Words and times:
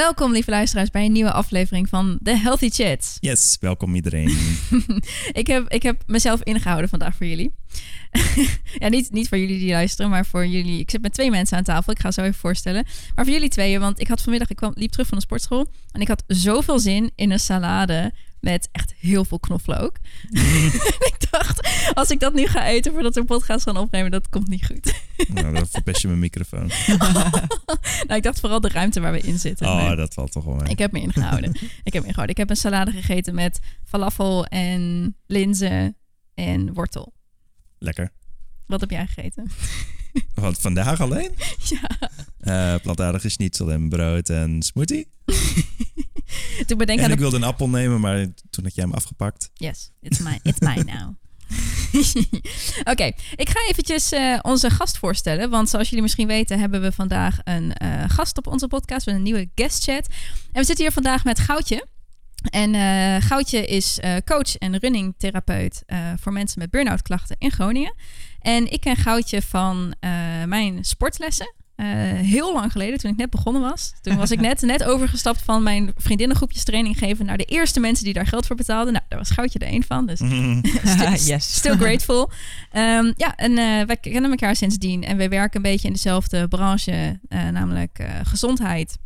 Welkom, 0.00 0.32
lieve 0.32 0.50
luisteraars, 0.50 0.90
bij 0.90 1.04
een 1.04 1.12
nieuwe 1.12 1.32
aflevering 1.32 1.88
van 1.88 2.18
The 2.22 2.36
Healthy 2.36 2.68
Chats. 2.68 3.16
Yes, 3.18 3.56
welkom 3.60 3.94
iedereen. 3.94 4.28
ik, 5.32 5.46
heb, 5.46 5.68
ik 5.68 5.82
heb 5.82 6.02
mezelf 6.06 6.42
ingehouden 6.42 6.88
vandaag 6.88 7.14
voor 7.14 7.26
jullie. 7.26 7.52
ja, 8.78 8.88
niet, 8.88 9.12
niet 9.12 9.28
voor 9.28 9.38
jullie 9.38 9.58
die 9.58 9.70
luisteren, 9.70 10.10
maar 10.10 10.26
voor 10.26 10.46
jullie. 10.46 10.80
Ik 10.80 10.90
zit 10.90 11.02
met 11.02 11.12
twee 11.12 11.30
mensen 11.30 11.56
aan 11.56 11.64
tafel. 11.64 11.92
Ik 11.92 12.00
ga 12.00 12.10
zo 12.10 12.20
even 12.20 12.34
voorstellen. 12.34 12.84
Maar 13.14 13.24
voor 13.24 13.34
jullie 13.34 13.48
tweeën, 13.48 13.80
want 13.80 14.00
ik 14.00 14.08
had 14.08 14.20
vanmiddag, 14.20 14.50
ik 14.50 14.56
kwam, 14.56 14.72
liep 14.74 14.90
terug 14.90 15.06
van 15.06 15.18
de 15.18 15.24
sportschool. 15.24 15.66
En 15.92 16.00
ik 16.00 16.08
had 16.08 16.24
zoveel 16.26 16.78
zin 16.78 17.10
in 17.14 17.30
een 17.30 17.40
salade 17.40 18.12
met 18.40 18.68
echt 18.72 18.94
heel 18.98 19.24
veel 19.24 19.38
knoflook. 19.38 19.98
ik 21.10 21.16
dacht, 21.30 21.68
als 21.94 22.10
ik 22.10 22.20
dat 22.20 22.34
nu 22.34 22.46
ga 22.46 22.66
eten 22.66 22.92
voordat 22.92 23.14
we 23.14 23.20
een 23.20 23.26
podcast 23.26 23.62
gaan 23.64 23.76
opnemen, 23.76 24.10
dat 24.10 24.28
komt 24.28 24.48
niet 24.48 24.66
goed. 24.66 24.94
nou, 25.28 25.54
dan 25.54 25.66
verpest 25.66 26.02
je 26.02 26.08
mijn 26.08 26.20
microfoon. 26.20 26.70
nou, 28.06 28.14
ik 28.14 28.22
dacht 28.22 28.40
vooral 28.40 28.60
de 28.60 28.68
ruimte 28.68 29.00
waar 29.00 29.12
we 29.12 29.20
in 29.20 29.38
zitten. 29.38 29.66
Oh, 29.66 29.96
dat 29.96 30.14
valt 30.14 30.32
toch 30.32 30.44
wel 30.44 30.54
mee. 30.54 30.70
Ik 30.70 30.78
heb 30.78 30.92
me 30.92 31.00
ingehouden. 31.00 31.50
ik 31.84 31.92
heb 31.92 32.02
me 32.02 32.08
ingehouden. 32.08 32.28
Ik 32.28 32.36
heb 32.36 32.50
een 32.50 32.56
salade 32.56 32.90
gegeten 32.90 33.34
met 33.34 33.60
falafel 33.84 34.46
en 34.46 35.16
linzen 35.26 35.96
en 36.34 36.72
wortel. 36.72 37.12
Lekker. 37.78 38.12
Wat 38.66 38.80
heb 38.80 38.90
jij 38.90 39.06
gegeten? 39.06 39.50
Wat, 40.34 40.60
vandaag 40.60 41.00
alleen? 41.00 41.30
Ja. 41.68 41.88
Uh, 42.40 42.80
plantaardige 42.82 43.28
schnitzel 43.28 43.70
en 43.70 43.88
brood 43.88 44.28
en 44.28 44.62
smoothie. 44.62 45.08
toen 46.66 46.78
bedenk 46.78 46.98
en 46.98 47.04
aan 47.04 47.10
ik 47.10 47.18
wilde 47.18 47.36
een 47.36 47.42
appel 47.42 47.68
nemen, 47.68 48.00
maar 48.00 48.26
toen 48.50 48.64
had 48.64 48.74
jij 48.74 48.84
hem 48.84 48.94
afgepakt. 48.94 49.50
Yes, 49.54 49.90
it's 50.00 50.18
mine, 50.18 50.40
it's 50.42 50.58
mine 50.58 50.84
now. 50.84 51.14
Oké, 52.92 53.12
ik 53.36 53.48
ga 53.48 53.66
eventjes 53.68 54.12
uh, 54.12 54.38
onze 54.42 54.70
gast 54.70 54.98
voorstellen. 54.98 55.50
Want 55.50 55.68
zoals 55.68 55.88
jullie 55.88 56.02
misschien 56.02 56.26
weten, 56.26 56.58
hebben 56.58 56.80
we 56.80 56.92
vandaag 56.92 57.38
een 57.44 57.72
uh, 57.82 58.04
gast 58.06 58.38
op 58.38 58.46
onze 58.46 58.68
podcast. 58.68 59.06
Met 59.06 59.14
een 59.14 59.22
nieuwe 59.22 59.48
guest 59.54 59.84
chat. 59.84 60.06
En 60.52 60.60
we 60.60 60.64
zitten 60.64 60.84
hier 60.84 60.92
vandaag 60.92 61.24
met 61.24 61.38
Goudje. 61.38 61.86
En 62.50 62.74
uh, 62.74 63.16
Goudje 63.28 63.66
is 63.66 63.98
coach 64.24 64.56
en 64.56 64.78
running 64.78 65.14
therapeut 65.18 65.82
voor 66.16 66.32
mensen 66.32 66.58
met 66.58 66.70
burn-out 66.70 67.02
klachten 67.02 67.36
in 67.38 67.50
Groningen. 67.50 67.94
En 68.40 68.72
ik 68.72 68.80
ken 68.80 68.96
Goudje 68.96 69.42
van 69.42 69.94
mijn 70.46 70.84
sportlessen. 70.84 71.54
Uh, 71.80 71.86
heel 72.12 72.52
lang 72.52 72.72
geleden, 72.72 72.98
toen 72.98 73.10
ik 73.10 73.16
net 73.16 73.30
begonnen 73.30 73.62
was. 73.62 73.92
Toen 74.00 74.16
was 74.16 74.30
ik 74.30 74.40
net, 74.48 74.60
net 74.60 74.84
overgestapt 74.84 75.42
van 75.42 75.62
mijn 75.62 75.92
vriendinnengroepjes 75.96 76.64
training 76.64 76.98
geven 76.98 77.26
naar 77.26 77.36
de 77.36 77.44
eerste 77.44 77.80
mensen 77.80 78.04
die 78.04 78.14
daar 78.14 78.26
geld 78.26 78.46
voor 78.46 78.56
betaalden. 78.56 78.92
Nou, 78.92 79.04
daar 79.08 79.18
was 79.18 79.30
Goudje 79.30 79.58
er 79.58 79.66
één 79.66 79.82
van. 79.82 80.06
Dus 80.06 80.18
still, 80.94 81.12
yes. 81.12 81.54
still 81.54 81.76
grateful. 81.76 82.30
Um, 82.72 83.12
ja, 83.16 83.36
en 83.36 83.50
uh, 83.50 83.86
wij 83.86 83.96
kennen 83.96 84.30
elkaar 84.30 84.56
sindsdien. 84.56 85.04
En 85.04 85.16
wij 85.16 85.28
werken 85.28 85.56
een 85.56 85.70
beetje 85.70 85.86
in 85.86 85.92
dezelfde 85.92 86.48
branche, 86.48 87.20
uh, 87.28 87.48
namelijk 87.48 88.06
gezondheid. 88.22 88.98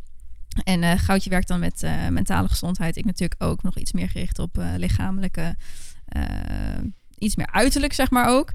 En 0.63 0.99
Goudje 0.99 1.29
werkt 1.29 1.47
dan 1.47 1.59
met 1.59 1.83
mentale 2.09 2.47
gezondheid. 2.47 2.95
Ik 2.95 3.05
natuurlijk 3.05 3.43
ook 3.43 3.63
nog 3.63 3.77
iets 3.77 3.91
meer 3.91 4.09
gericht 4.09 4.39
op 4.39 4.57
lichamelijke 4.77 5.55
iets 7.17 7.35
meer 7.35 7.51
uiterlijk, 7.51 7.93
zeg 7.93 8.09
maar 8.09 8.27
ook. 8.27 8.51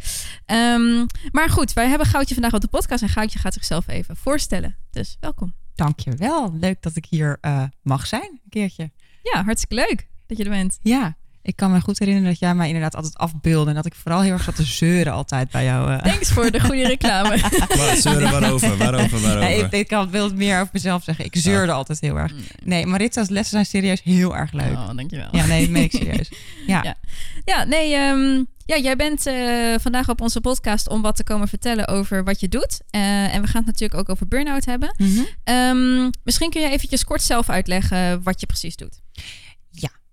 Um, 0.46 1.06
maar 1.30 1.50
goed, 1.50 1.72
wij 1.72 1.88
hebben 1.88 2.06
Goudje 2.06 2.34
vandaag 2.34 2.54
op 2.54 2.60
de 2.60 2.68
podcast 2.68 3.02
en 3.02 3.08
Goudje 3.08 3.38
gaat 3.38 3.54
zichzelf 3.54 3.88
even 3.88 4.16
voorstellen. 4.16 4.76
Dus 4.90 5.16
welkom. 5.20 5.54
Dankjewel. 5.74 6.54
Leuk 6.54 6.82
dat 6.82 6.96
ik 6.96 7.06
hier 7.06 7.38
uh, 7.40 7.64
mag 7.82 8.06
zijn, 8.06 8.40
een 8.44 8.50
keertje. 8.50 8.90
Ja, 9.22 9.44
hartstikke 9.44 9.74
leuk 9.74 10.08
dat 10.26 10.36
je 10.36 10.44
er 10.44 10.50
bent. 10.50 10.78
Ja, 10.82 11.16
ik 11.42 11.56
kan 11.56 11.70
me 11.72 11.80
goed 11.80 11.98
herinneren 11.98 12.30
dat 12.30 12.38
jij 12.38 12.54
mij 12.54 12.66
inderdaad 12.66 12.94
altijd 12.96 13.16
afbeelde. 13.16 13.70
En 13.70 13.76
dat 13.76 13.86
ik 13.86 13.94
vooral 13.94 14.20
heel 14.20 14.32
erg 14.32 14.42
zat 14.42 14.56
te 14.56 14.64
zeuren 14.64 15.12
altijd 15.12 15.50
bij 15.50 15.64
jou. 15.64 15.90
Uh. 15.90 15.98
Thanks 16.02 16.30
voor 16.30 16.50
de 16.50 16.60
goede 16.60 16.86
reclame. 16.86 17.38
Waar, 17.76 17.96
zeuren 17.96 18.30
waarover? 18.30 18.76
Waarover? 18.76 19.20
Waarover? 19.20 19.48
Nee, 19.48 19.58
ik, 19.58 19.72
ik 19.72 19.88
kan 19.88 20.10
wel 20.10 20.34
meer 20.34 20.60
over 20.60 20.70
mezelf 20.72 21.02
zeggen. 21.04 21.24
Ik 21.24 21.36
zeurde 21.36 21.72
altijd 21.72 22.00
heel 22.00 22.16
erg. 22.18 22.32
Nee, 22.62 22.86
Maritza's 22.86 23.28
lessen 23.28 23.50
zijn 23.50 23.66
serieus 23.66 24.02
heel 24.02 24.36
erg 24.36 24.52
leuk. 24.52 24.72
Oh, 24.72 24.90
dankjewel. 24.96 25.28
Ja, 25.32 25.46
nee, 25.46 25.60
dat 25.60 25.70
meen 25.70 25.82
ik 25.82 25.92
serieus. 25.92 26.30
Ja, 26.66 26.82
ja. 26.82 26.96
ja 27.44 27.64
nee, 27.64 27.96
um, 27.96 28.46
ja, 28.70 28.78
jij 28.78 28.96
bent 28.96 29.26
uh, 29.26 29.74
vandaag 29.80 30.08
op 30.08 30.20
onze 30.20 30.40
podcast 30.40 30.88
om 30.88 31.02
wat 31.02 31.16
te 31.16 31.24
komen 31.24 31.48
vertellen 31.48 31.88
over 31.88 32.24
wat 32.24 32.40
je 32.40 32.48
doet. 32.48 32.80
Uh, 32.90 33.34
en 33.34 33.42
we 33.42 33.48
gaan 33.48 33.64
het 33.64 33.66
natuurlijk 33.66 34.00
ook 34.00 34.08
over 34.08 34.28
burn-out 34.28 34.64
hebben. 34.64 34.94
Mm 34.96 35.14
-hmm. 35.14 35.54
um, 35.54 36.10
misschien 36.24 36.50
kun 36.50 36.60
je 36.60 36.70
eventjes 36.70 37.04
kort 37.04 37.22
zelf 37.22 37.48
uitleggen 37.48 38.22
wat 38.22 38.40
je 38.40 38.46
precies 38.46 38.76
doet. 38.76 39.00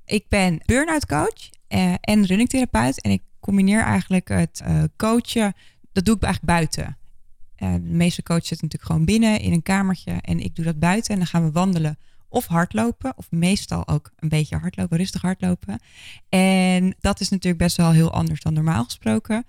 Ik 0.08 0.28
ben 0.28 0.60
burn-out 0.66 1.06
coach 1.06 1.50
uh, 1.70 1.94
en 2.02 2.26
runningtherapeut. 2.26 3.02
En 3.02 3.12
ik 3.12 3.22
combineer 3.40 3.84
eigenlijk 3.84 4.28
het 4.28 4.64
coachen, 4.98 5.54
dat 5.92 6.06
doe 6.06 6.16
ik 6.16 6.24
eigenlijk 6.24 6.54
buiten. 6.54 6.98
de 7.56 7.94
meeste 7.94 8.24
coaches 8.24 8.48
zitten 8.48 8.68
natuurlijk 8.68 8.92
gewoon 8.92 9.06
binnen 9.06 9.40
in 9.40 9.52
een 9.52 9.64
kamertje. 9.64 10.12
En 10.12 10.40
ik 10.40 10.56
doe 10.56 10.66
dat 10.66 10.80
buiten 10.80 11.14
en 11.14 11.18
dan 11.18 11.28
gaan 11.28 11.44
we 11.44 11.52
wandelen 11.52 11.98
of 12.30 12.46
hardlopen, 12.46 13.18
of 13.18 13.32
meestal 13.32 13.88
ook 13.88 14.12
een 14.16 14.30
beetje 14.30 14.58
hardlopen, 14.58 14.98
rustig 14.98 15.22
hardlopen. 15.22 15.80
En 16.30 16.96
dat 17.00 17.20
is 17.20 17.30
natuurlijk 17.30 17.64
best 17.64 17.78
wel 17.78 17.92
heel 17.92 18.12
anders 18.12 18.42
dan 18.42 18.54
normaal 18.54 18.84
gesproken. 18.84 19.46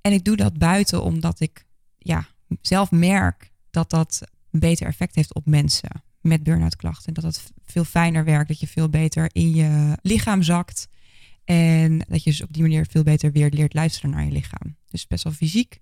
En 0.00 0.12
ik 0.12 0.24
doe 0.24 0.36
dat 0.36 0.58
buiten 0.58 1.02
omdat 1.02 1.40
ik 1.40 1.66
ja, 1.98 2.26
zelf 2.60 2.90
merk 2.90 3.50
dat 3.70 3.90
dat 3.90 4.20
een 4.50 4.60
beter 4.60 4.86
effect 4.86 5.14
heeft 5.14 5.34
op 5.34 5.46
mensen 5.46 6.02
met 6.22 6.42
burn-out 6.42 6.76
klachten. 6.76 7.14
Dat 7.14 7.24
het 7.24 7.52
veel 7.64 7.84
fijner 7.84 8.24
werkt, 8.24 8.48
dat 8.48 8.60
je 8.60 8.66
veel 8.66 8.88
beter 8.88 9.30
in 9.32 9.54
je 9.54 9.98
lichaam 10.02 10.42
zakt. 10.42 10.88
En 11.44 11.98
dat 11.98 12.22
je 12.22 12.30
dus 12.30 12.42
op 12.42 12.52
die 12.52 12.62
manier 12.62 12.86
veel 12.90 13.02
beter 13.02 13.32
weer 13.32 13.50
leert 13.50 13.74
luisteren 13.74 14.10
naar 14.10 14.24
je 14.24 14.30
lichaam. 14.30 14.76
Dus 14.88 15.06
best 15.06 15.24
wel 15.24 15.32
fysiek. 15.32 15.80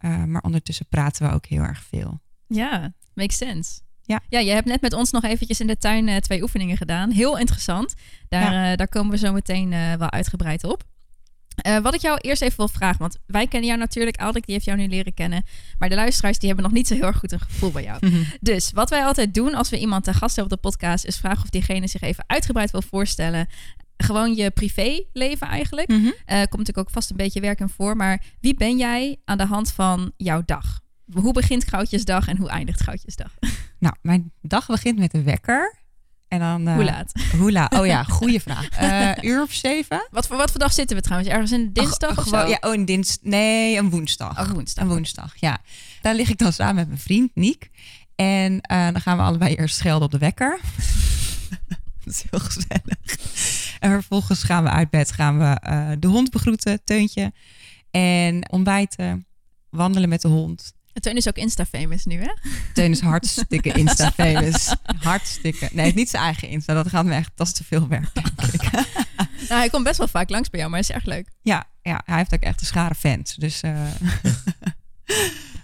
Uh, 0.00 0.24
maar 0.24 0.42
ondertussen 0.42 0.86
praten 0.88 1.28
we 1.28 1.34
ook 1.34 1.46
heel 1.46 1.62
erg 1.62 1.82
veel. 1.82 2.20
Ja, 2.46 2.94
makes 3.14 3.36
sense. 3.36 3.80
Ja. 4.02 4.20
ja, 4.28 4.38
je 4.38 4.50
hebt 4.50 4.66
net 4.66 4.80
met 4.80 4.92
ons 4.92 5.10
nog 5.10 5.24
eventjes 5.24 5.60
in 5.60 5.66
de 5.66 5.76
tuin 5.76 6.08
uh, 6.08 6.16
twee 6.16 6.42
oefeningen 6.42 6.76
gedaan. 6.76 7.10
Heel 7.10 7.38
interessant. 7.38 7.94
Daar, 8.28 8.52
ja. 8.52 8.70
uh, 8.70 8.76
daar 8.76 8.88
komen 8.88 9.10
we 9.10 9.18
zo 9.18 9.32
meteen 9.32 9.70
wel 9.70 10.10
uitgebreid 10.10 10.64
op. 10.64 10.84
wat 11.82 11.94
ik 11.94 12.00
jou 12.00 12.18
eerst 12.18 12.42
even 12.42 12.56
wil 12.56 12.68
vragen, 12.68 12.98
want 12.98 13.18
wij 13.26 13.46
kennen 13.46 13.68
jou 13.68 13.80
natuurlijk, 13.80 14.16
Aldrik 14.16 14.44
die 14.44 14.54
heeft 14.54 14.66
jou 14.66 14.78
nu 14.78 14.88
leren 14.88 15.14
kennen. 15.14 15.44
Maar 15.78 15.88
de 15.88 15.94
luisteraars 15.94 16.38
die 16.38 16.46
hebben 16.46 16.66
nog 16.66 16.74
niet 16.74 16.86
zo 16.86 16.94
heel 16.94 17.04
erg 17.04 17.18
goed 17.18 17.32
een 17.32 17.40
gevoel 17.40 17.70
bij 17.70 17.82
jou. 17.82 18.06
Mhm. 18.06 18.22
Dus 18.40 18.70
wat 18.72 18.90
wij 18.90 19.04
altijd 19.04 19.34
doen 19.34 19.54
als 19.54 19.70
we 19.70 19.78
iemand 19.78 20.04
te 20.04 20.14
gast 20.14 20.36
hebben 20.36 20.56
op 20.56 20.62
de 20.62 20.68
podcast, 20.68 21.04
is 21.04 21.16
vragen 21.16 21.42
of 21.42 21.50
diegene 21.50 21.86
zich 21.86 22.00
even 22.00 22.24
uitgebreid 22.26 22.70
wil 22.70 22.82
voorstellen. 22.82 23.48
Gewoon 23.96 24.34
je 24.34 24.50
privéleven 24.50 25.46
eigenlijk. 25.46 25.88
Mhm. 25.88 26.10
komt 26.26 26.50
natuurlijk 26.50 26.78
ook 26.78 26.90
vast 26.90 27.10
een 27.10 27.16
beetje 27.16 27.40
werk 27.40 27.60
in 27.60 27.68
voor. 27.68 27.96
Maar 27.96 28.22
wie 28.40 28.54
ben 28.54 28.76
jij 28.76 29.20
aan 29.24 29.38
de 29.38 29.46
hand 29.46 29.72
van 29.72 30.12
jouw 30.16 30.42
dag? 30.44 30.80
Hoe 31.12 31.32
begint 31.32 31.68
Goudjesdag 31.68 32.28
en 32.28 32.36
hoe 32.36 32.48
eindigt 32.48 32.82
Goudjesdag? 32.82 33.34
Nou, 33.78 33.94
mijn 34.02 34.32
dag 34.42 34.66
begint 34.66 34.98
met 34.98 35.14
een 35.14 35.24
wekker. 35.24 35.83
En 36.34 36.40
dan, 36.40 36.68
uh, 36.68 36.74
hoe 36.74 36.84
laat? 36.84 37.12
Hoe 37.40 37.52
laat? 37.52 37.74
Oh 37.74 37.86
ja, 37.86 38.02
goede 38.02 38.40
vraag. 38.40 38.80
Uh, 38.82 39.24
uur 39.30 39.42
of 39.42 39.52
zeven. 39.52 40.08
Wat 40.10 40.26
voor, 40.26 40.36
wat 40.36 40.50
voor 40.50 40.60
dag 40.60 40.72
zitten 40.72 40.96
we 40.96 41.02
trouwens? 41.02 41.30
Ergens 41.30 41.50
een 41.50 41.72
dinsdag 41.72 42.10
Ach, 42.10 42.18
of 42.18 42.24
gewoon, 42.24 42.40
zo? 42.40 42.48
Ja, 42.48 42.58
oh, 42.60 42.74
een 42.74 42.84
dins, 42.84 43.18
nee, 43.22 43.78
een 43.78 43.90
woensdag. 43.90 44.40
Oh, 44.40 44.50
woensdag. 44.50 44.84
Een 44.84 44.90
woensdag, 44.90 45.32
ja. 45.36 45.58
Daar 46.00 46.14
lig 46.14 46.30
ik 46.30 46.38
dan 46.38 46.52
samen 46.52 46.74
met 46.74 46.88
mijn 46.88 47.00
vriend 47.00 47.30
Niek. 47.34 47.70
En 48.14 48.52
uh, 48.52 48.84
dan 48.84 49.00
gaan 49.00 49.16
we 49.16 49.22
allebei 49.22 49.54
eerst 49.54 49.76
schelden 49.76 50.04
op 50.04 50.10
de 50.10 50.18
wekker. 50.18 50.60
Dat 52.04 52.14
is 52.14 52.24
heel 52.30 52.40
gezellig. 52.40 53.78
En 53.80 53.90
vervolgens 53.90 54.42
gaan 54.42 54.62
we 54.62 54.70
uit 54.70 54.90
bed, 54.90 55.12
gaan 55.12 55.38
we 55.38 55.96
de 55.98 56.06
hond 56.06 56.30
begroeten, 56.30 56.84
Teuntje. 56.84 57.32
En 57.90 58.50
ontbijten, 58.50 59.26
wandelen 59.70 60.08
met 60.08 60.22
de 60.22 60.28
hond. 60.28 60.72
Teun 61.00 61.16
is 61.16 61.28
ook 61.28 61.36
Insta-famous 61.36 62.04
nu, 62.04 62.20
hè? 62.22 62.32
Teun 62.72 62.90
is 62.90 63.00
hartstikke 63.00 63.72
Insta-famous. 63.82 64.74
hartstikke. 64.98 65.68
Nee, 65.72 65.94
niet 65.94 66.10
zijn 66.10 66.22
eigen 66.22 66.48
Insta. 66.48 66.74
Dat 66.74 66.88
gaat 66.88 67.04
me 67.04 67.14
echt, 67.14 67.30
dat 67.34 67.46
is 67.46 67.52
te 67.52 67.64
veel 67.64 67.88
werk, 67.88 68.14
denk 68.14 68.52
ik. 68.52 68.70
nou, 69.48 69.60
hij 69.60 69.68
komt 69.68 69.84
best 69.84 69.98
wel 69.98 70.08
vaak 70.08 70.30
langs 70.30 70.50
bij 70.50 70.60
jou, 70.60 70.70
maar 70.72 70.80
het 70.80 70.88
is 70.88 70.94
echt 70.94 71.06
leuk. 71.06 71.28
Ja, 71.42 71.64
ja 71.82 72.02
hij 72.04 72.16
heeft 72.16 72.34
ook 72.34 72.40
echt 72.40 72.60
een 72.60 72.66
schare 72.66 72.94
fans. 72.94 73.34
Dus 73.34 73.62
uh... 73.62 73.86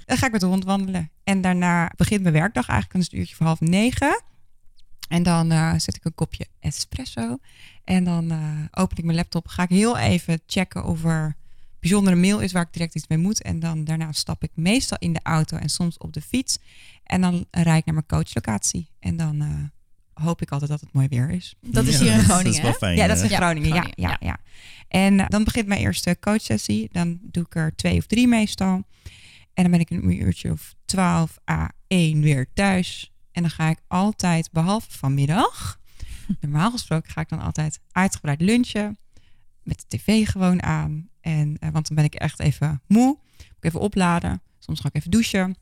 dan 0.07 0.17
ga 0.17 0.27
ik 0.27 0.33
met 0.33 0.41
de 0.41 0.47
hond 0.47 0.65
wandelen. 0.65 1.11
En 1.25 1.41
daarna 1.41 1.93
begint 1.97 2.23
mijn 2.23 2.35
werkdag 2.35 2.69
eigenlijk 2.69 3.13
een 3.13 3.19
uurtje 3.19 3.35
voor 3.35 3.47
half 3.47 3.61
negen. 3.61 4.23
En 5.09 5.23
dan 5.23 5.53
uh, 5.53 5.73
zet 5.77 5.97
ik 5.97 6.05
een 6.05 6.15
kopje 6.15 6.47
espresso. 6.61 7.39
En 7.85 8.05
dan 8.05 8.33
uh, 8.33 8.39
open 8.71 8.97
ik 8.97 9.05
mijn 9.05 9.17
laptop. 9.17 9.49
Ga 9.49 9.63
ik 9.63 9.69
heel 9.69 9.99
even 9.99 10.41
checken 10.47 10.85
of 10.85 11.05
er 11.05 11.37
bijzondere 11.81 12.17
mail 12.17 12.41
is 12.41 12.53
waar 12.53 12.63
ik 12.63 12.73
direct 12.73 12.95
iets 12.95 13.09
mee 13.09 13.19
moet. 13.19 13.43
En 13.43 13.61
dan 13.61 13.85
daarna 13.85 14.13
stap 14.13 14.43
ik 14.43 14.51
meestal 14.55 14.99
in 15.01 15.13
de 15.13 15.21
auto 15.23 15.57
en 15.57 15.69
soms 15.69 15.99
op 15.99 16.13
de 16.13 16.21
fiets. 16.21 16.59
En 17.05 17.21
dan 17.21 17.47
rijd 17.51 17.79
ik 17.79 17.85
naar 17.85 17.95
mijn 17.95 18.07
coachlocatie. 18.07 18.91
En 18.99 19.17
dan 19.17 19.43
uh, 19.43 19.49
hoop 20.25 20.43
ik 20.43 20.51
altijd 20.51 20.71
dat 20.71 20.81
het 20.81 20.93
mooi 20.93 21.09
weer 21.09 21.31
is. 21.31 21.55
Dat 21.61 21.87
is 21.87 21.99
hier 21.99 22.13
in 22.13 22.19
Groningen, 22.19 22.45
Dat 22.45 22.55
is 22.55 22.61
wel 22.61 22.73
fijn. 22.73 22.97
Ja, 22.97 23.07
dat 23.07 23.17
is 23.17 23.23
in 23.23 23.29
Ja, 23.29 23.37
Groningen. 23.37 23.69
Ja, 23.69 23.75
Groningen, 23.75 24.03
ja, 24.03 24.17
ja. 24.21 24.27
ja. 24.27 24.39
En 24.89 25.19
uh, 25.19 25.29
dan 25.29 25.45
begint 25.45 25.67
mijn 25.67 25.81
eerste 25.81 26.17
coachsessie. 26.21 26.89
Dan 26.93 27.19
doe 27.23 27.45
ik 27.45 27.55
er 27.55 27.77
twee 27.77 27.99
of 27.99 28.07
drie 28.07 28.29
meestal. 28.29 28.83
En 29.55 29.63
dan 29.63 29.71
ben 29.71 29.81
ik 29.81 29.91
een 29.91 30.23
uurtje 30.23 30.51
of 30.51 30.75
12 30.85 31.39
à 31.51 31.71
1 31.87 32.21
weer 32.21 32.47
thuis. 32.55 33.13
En 33.33 33.43
dan 33.43 33.51
ga 33.51 33.69
ik 33.69 33.79
altijd, 33.89 34.51
behalve 34.53 34.91
vanmiddag, 34.91 35.81
normaal 36.41 36.71
gesproken 36.71 37.11
ga 37.11 37.21
ik 37.21 37.29
dan 37.29 37.41
altijd 37.41 37.81
uitgebreid 37.93 38.41
lunchen. 38.41 38.99
Met 39.63 39.85
de 39.89 39.97
tv 39.97 40.29
gewoon 40.29 40.63
aan. 40.63 41.10
En, 41.21 41.49
uh, 41.49 41.71
want 41.71 41.87
dan 41.87 41.97
ben 41.97 42.05
ik 42.05 42.15
echt 42.15 42.41
even 42.41 42.83
moe. 42.87 43.07
Moet 43.07 43.57
ik 43.59 43.65
even 43.65 43.81
opladen. 43.81 44.43
Soms 44.59 44.81
ga 44.81 44.89
ik 44.89 44.95
even 44.95 45.11
douchen. 45.11 45.57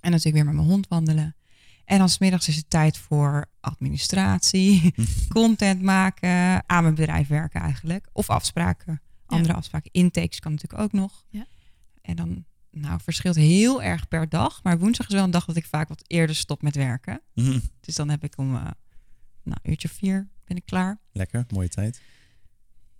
En 0.00 0.10
dan 0.10 0.20
zit 0.20 0.24
ik 0.24 0.32
weer 0.32 0.44
met 0.44 0.54
mijn 0.54 0.66
hond 0.66 0.88
wandelen. 0.88 1.36
En 1.84 1.98
dan 1.98 2.08
smiddags 2.08 2.48
is 2.48 2.56
het 2.56 2.70
tijd 2.70 2.98
voor 2.98 3.46
administratie, 3.60 4.94
content 5.28 5.82
maken, 5.82 6.68
aan 6.68 6.82
mijn 6.82 6.94
bedrijf 6.94 7.28
werken 7.28 7.60
eigenlijk. 7.60 8.08
Of 8.12 8.30
afspraken, 8.30 9.02
andere 9.26 9.54
afspraken. 9.54 9.90
Intakes 9.92 10.40
kan 10.40 10.52
natuurlijk 10.52 10.82
ook 10.82 10.92
nog. 10.92 11.24
Ja. 11.28 11.46
En 12.02 12.16
dan, 12.16 12.44
nou, 12.70 13.00
verschilt 13.02 13.36
heel 13.36 13.82
erg 13.82 14.08
per 14.08 14.28
dag. 14.28 14.62
Maar 14.62 14.78
woensdag 14.78 15.06
is 15.08 15.14
wel 15.14 15.24
een 15.24 15.30
dag 15.30 15.44
dat 15.44 15.56
ik 15.56 15.66
vaak 15.66 15.88
wat 15.88 16.02
eerder 16.06 16.36
stop 16.36 16.62
met 16.62 16.74
werken. 16.74 17.20
Mhm. 17.34 17.58
Dus 17.80 17.94
dan 17.94 18.08
heb 18.08 18.24
ik 18.24 18.38
om, 18.38 18.54
eh 18.54 18.62
nou, 19.42 19.58
een 19.62 19.70
uurtje 19.70 19.88
vier 19.88 20.28
ben 20.44 20.56
ik 20.56 20.66
klaar. 20.66 20.98
Lekker, 21.12 21.44
mooie 21.48 21.68
tijd. 21.68 22.00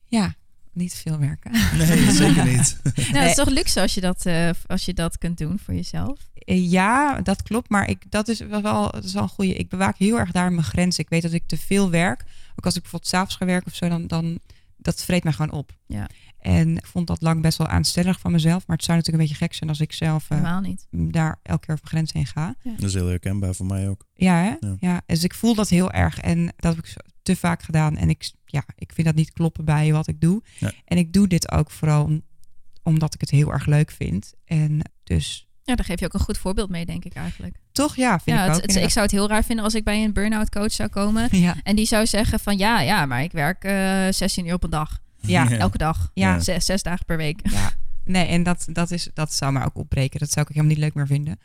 Ja, 0.04 0.34
niet 0.76 0.94
veel 0.94 1.18
werken. 1.18 1.50
Nee, 1.78 2.10
zeker 2.24 2.44
niet. 2.44 2.80
Nou, 2.94 3.12
dat 3.12 3.24
is 3.28 3.34
toch 3.34 3.48
luxe 3.48 3.80
als 3.80 3.94
je 3.94 4.00
dat, 4.00 4.26
eh, 4.26 4.50
als 4.66 4.84
je 4.84 4.94
dat 4.94 5.18
kunt 5.18 5.38
doen 5.38 5.58
voor 5.64 5.74
jezelf. 5.74 6.18
Eh, 6.34 6.70
Ja, 6.70 7.20
dat 7.20 7.42
klopt. 7.42 7.68
Maar 7.70 7.88
ik, 7.90 8.02
dat, 8.10 8.28
is 8.28 8.38
wel, 8.40 8.62
wel, 8.62 8.90
dat 8.90 9.04
is 9.04 9.12
wel 9.12 9.22
een 9.22 9.28
goede. 9.28 9.54
Ik 9.54 9.68
bewaak 9.68 9.96
heel 9.98 10.18
erg 10.18 10.30
daar 10.30 10.52
mijn 10.52 10.66
grenzen. 10.66 11.04
Ik 11.04 11.10
weet 11.10 11.22
dat 11.22 11.32
ik 11.32 11.46
te 11.46 11.56
veel 11.58 11.90
werk. 11.90 12.24
Ook 12.56 12.64
als 12.64 12.74
ik 12.76 12.80
bijvoorbeeld 12.82 13.10
s'avonds 13.10 13.34
ga 13.36 13.44
werken 13.46 13.66
of 13.70 13.76
zo, 13.76 13.88
dan, 13.88 14.06
dan 14.06 14.38
dat 14.76 15.02
vreet 15.04 15.24
mij 15.24 15.32
gewoon 15.32 15.50
op. 15.58 15.72
Ja. 15.86 16.08
En 16.40 16.76
ik 16.76 16.86
vond 16.86 17.06
dat 17.06 17.22
lang 17.22 17.42
best 17.42 17.58
wel 17.58 17.66
aanstellig 17.66 18.20
van 18.20 18.32
mezelf. 18.32 18.66
Maar 18.66 18.76
het 18.76 18.84
zou 18.84 18.96
natuurlijk 18.98 19.22
een 19.24 19.28
beetje 19.30 19.44
gek 19.46 19.54
zijn 19.54 19.70
als 19.70 19.80
ik 19.80 19.92
zelf 19.92 20.22
eh, 20.30 20.36
Helemaal 20.38 20.60
niet. 20.60 20.86
daar 20.90 21.38
elke 21.42 21.66
keer 21.66 21.74
over 21.74 21.88
mijn 21.90 22.06
grens 22.06 22.12
heen 22.12 22.26
ga. 22.26 22.54
Dat 22.76 22.88
is 22.88 22.94
heel 22.94 23.06
herkenbaar 23.06 23.54
voor 23.54 23.66
mij 23.66 23.88
ook. 23.88 24.04
Ja, 24.14 24.34
hè? 24.42 24.66
Ja. 24.68 24.76
Ja. 24.80 25.00
Dus 25.06 25.24
ik 25.24 25.34
voel 25.34 25.54
dat 25.54 25.68
heel 25.68 25.90
erg. 25.92 26.18
En 26.20 26.44
dat 26.56 26.74
heb 26.76 26.84
ik 26.84 26.90
zo- 26.90 27.00
te 27.26 27.36
vaak 27.36 27.62
gedaan. 27.62 27.96
En 27.96 28.08
ik, 28.08 28.30
ja, 28.44 28.64
ik 28.76 28.92
vind 28.94 29.06
dat 29.06 29.16
niet 29.16 29.32
kloppen 29.32 29.64
bij 29.64 29.92
wat 29.92 30.06
ik 30.08 30.20
doe. 30.20 30.42
Ja. 30.58 30.72
En 30.84 30.98
ik 30.98 31.12
doe 31.12 31.28
dit 31.28 31.50
ook 31.52 31.70
vooral 31.70 32.04
om- 32.04 32.22
omdat 32.82 33.14
ik 33.14 33.20
het 33.20 33.30
heel 33.30 33.52
erg 33.52 33.66
leuk 33.66 33.90
vind. 33.90 34.32
En 34.44 34.80
dus 35.04 35.48
Ja, 35.62 35.74
daar 35.74 35.84
geef 35.84 35.98
je 36.00 36.04
ook 36.04 36.14
een 36.14 36.20
goed 36.20 36.38
voorbeeld 36.38 36.70
mee, 36.70 36.86
denk 36.86 37.04
ik 37.04 37.14
eigenlijk. 37.14 37.56
toch, 37.72 37.96
ja, 37.96 38.18
vind 38.20 38.36
ja, 38.36 38.42
ik 38.44 38.48
het- 38.52 38.56
ook. 38.62 38.70
het- 38.70 38.82
ik 38.82 38.90
zou 38.90 39.04
het 39.04 39.14
heel 39.14 39.28
raar 39.28 39.44
vinden 39.44 39.64
als 39.64 39.74
ik 39.74 39.84
bij 39.84 40.04
een 40.04 40.12
burn-out 40.12 40.48
coach 40.50 40.72
zou 40.72 40.88
komen. 40.88 41.28
Ja, 41.30 41.54
En 41.62 41.76
die 41.76 41.86
zou 41.86 42.06
zeggen 42.06 42.40
van 42.40 42.56
ja, 42.58 42.80
ja, 42.80 43.06
maar 43.06 43.22
ik 43.22 43.32
werk 43.32 43.64
eh 43.64 44.06
16 44.10 44.46
uur 44.46 44.54
op 44.54 44.64
een 44.64 44.70
dag. 44.70 44.98
ja, 45.20 45.50
Elke 45.50 45.78
dag. 45.78 46.10
Ja. 46.14 46.40
Zes, 46.40 46.64
zes 46.64 46.82
dagen 46.82 47.04
per 47.04 47.16
week. 47.16 47.40
ja. 47.50 47.72
Nee, 48.04 48.26
en 48.26 48.42
dat, 48.42 48.66
dat, 48.72 48.90
is, 48.90 49.08
dat 49.14 49.32
zou 49.32 49.52
me 49.52 49.64
ook 49.64 49.76
opbreken. 49.78 50.18
Dat 50.20 50.30
zou 50.30 50.46
ik 50.48 50.54
helemaal 50.54 50.74
niet 50.74 50.84
leuk 50.84 50.94
meer 50.94 51.06
vinden. 51.06 51.38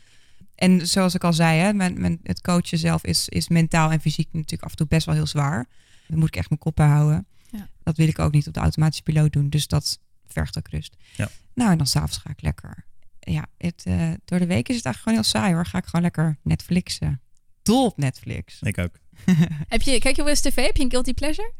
En 0.62 0.86
zoals 0.86 1.14
ik 1.14 1.24
al 1.24 1.32
zei, 1.32 1.58
hè, 1.58 1.72
mijn, 1.72 2.00
mijn, 2.00 2.20
het 2.22 2.40
coachen 2.40 2.78
zelf 2.78 3.04
is, 3.04 3.28
is 3.28 3.48
mentaal 3.48 3.90
en 3.90 4.00
fysiek 4.00 4.28
natuurlijk 4.32 4.62
af 4.62 4.70
en 4.70 4.76
toe 4.76 4.86
best 4.86 5.06
wel 5.06 5.14
heel 5.14 5.26
zwaar. 5.26 5.68
Dan 6.08 6.18
moet 6.18 6.28
ik 6.28 6.36
echt 6.36 6.48
mijn 6.48 6.60
kop 6.60 6.78
houden. 6.78 7.26
Ja. 7.50 7.68
Dat 7.82 7.96
wil 7.96 8.08
ik 8.08 8.18
ook 8.18 8.32
niet 8.32 8.46
op 8.46 8.54
de 8.54 8.60
automatische 8.60 9.02
piloot 9.02 9.32
doen. 9.32 9.48
Dus 9.48 9.66
dat 9.66 9.98
vergt 10.26 10.58
ook 10.58 10.68
rust. 10.68 10.96
Ja. 11.16 11.30
Nou, 11.54 11.70
en 11.70 11.78
dan 11.78 11.86
s'avonds 11.86 12.16
ga 12.16 12.30
ik 12.30 12.42
lekker. 12.42 12.84
Ja, 13.20 13.46
het, 13.58 13.82
eh, 13.86 14.10
door 14.24 14.38
de 14.38 14.46
week 14.46 14.68
is 14.68 14.76
het 14.76 14.84
eigenlijk 14.84 14.98
gewoon 14.98 15.14
heel 15.14 15.22
saai 15.22 15.54
hoor. 15.54 15.66
Ga 15.66 15.78
ik 15.78 15.84
gewoon 15.84 16.02
lekker 16.02 16.38
Netflixen. 16.42 17.20
Dol 17.62 17.86
op 17.86 17.96
Netflix. 17.96 18.58
Ik 18.60 18.78
ook. 18.78 18.98
Heb 19.74 19.82
je, 19.82 19.98
kijk 19.98 20.16
je 20.16 20.22
wel 20.22 20.30
eens 20.30 20.40
tv? 20.40 20.66
Heb 20.66 20.76
je 20.76 20.82
een 20.82 20.90
guilty 20.90 21.14
pleasure? 21.14 21.52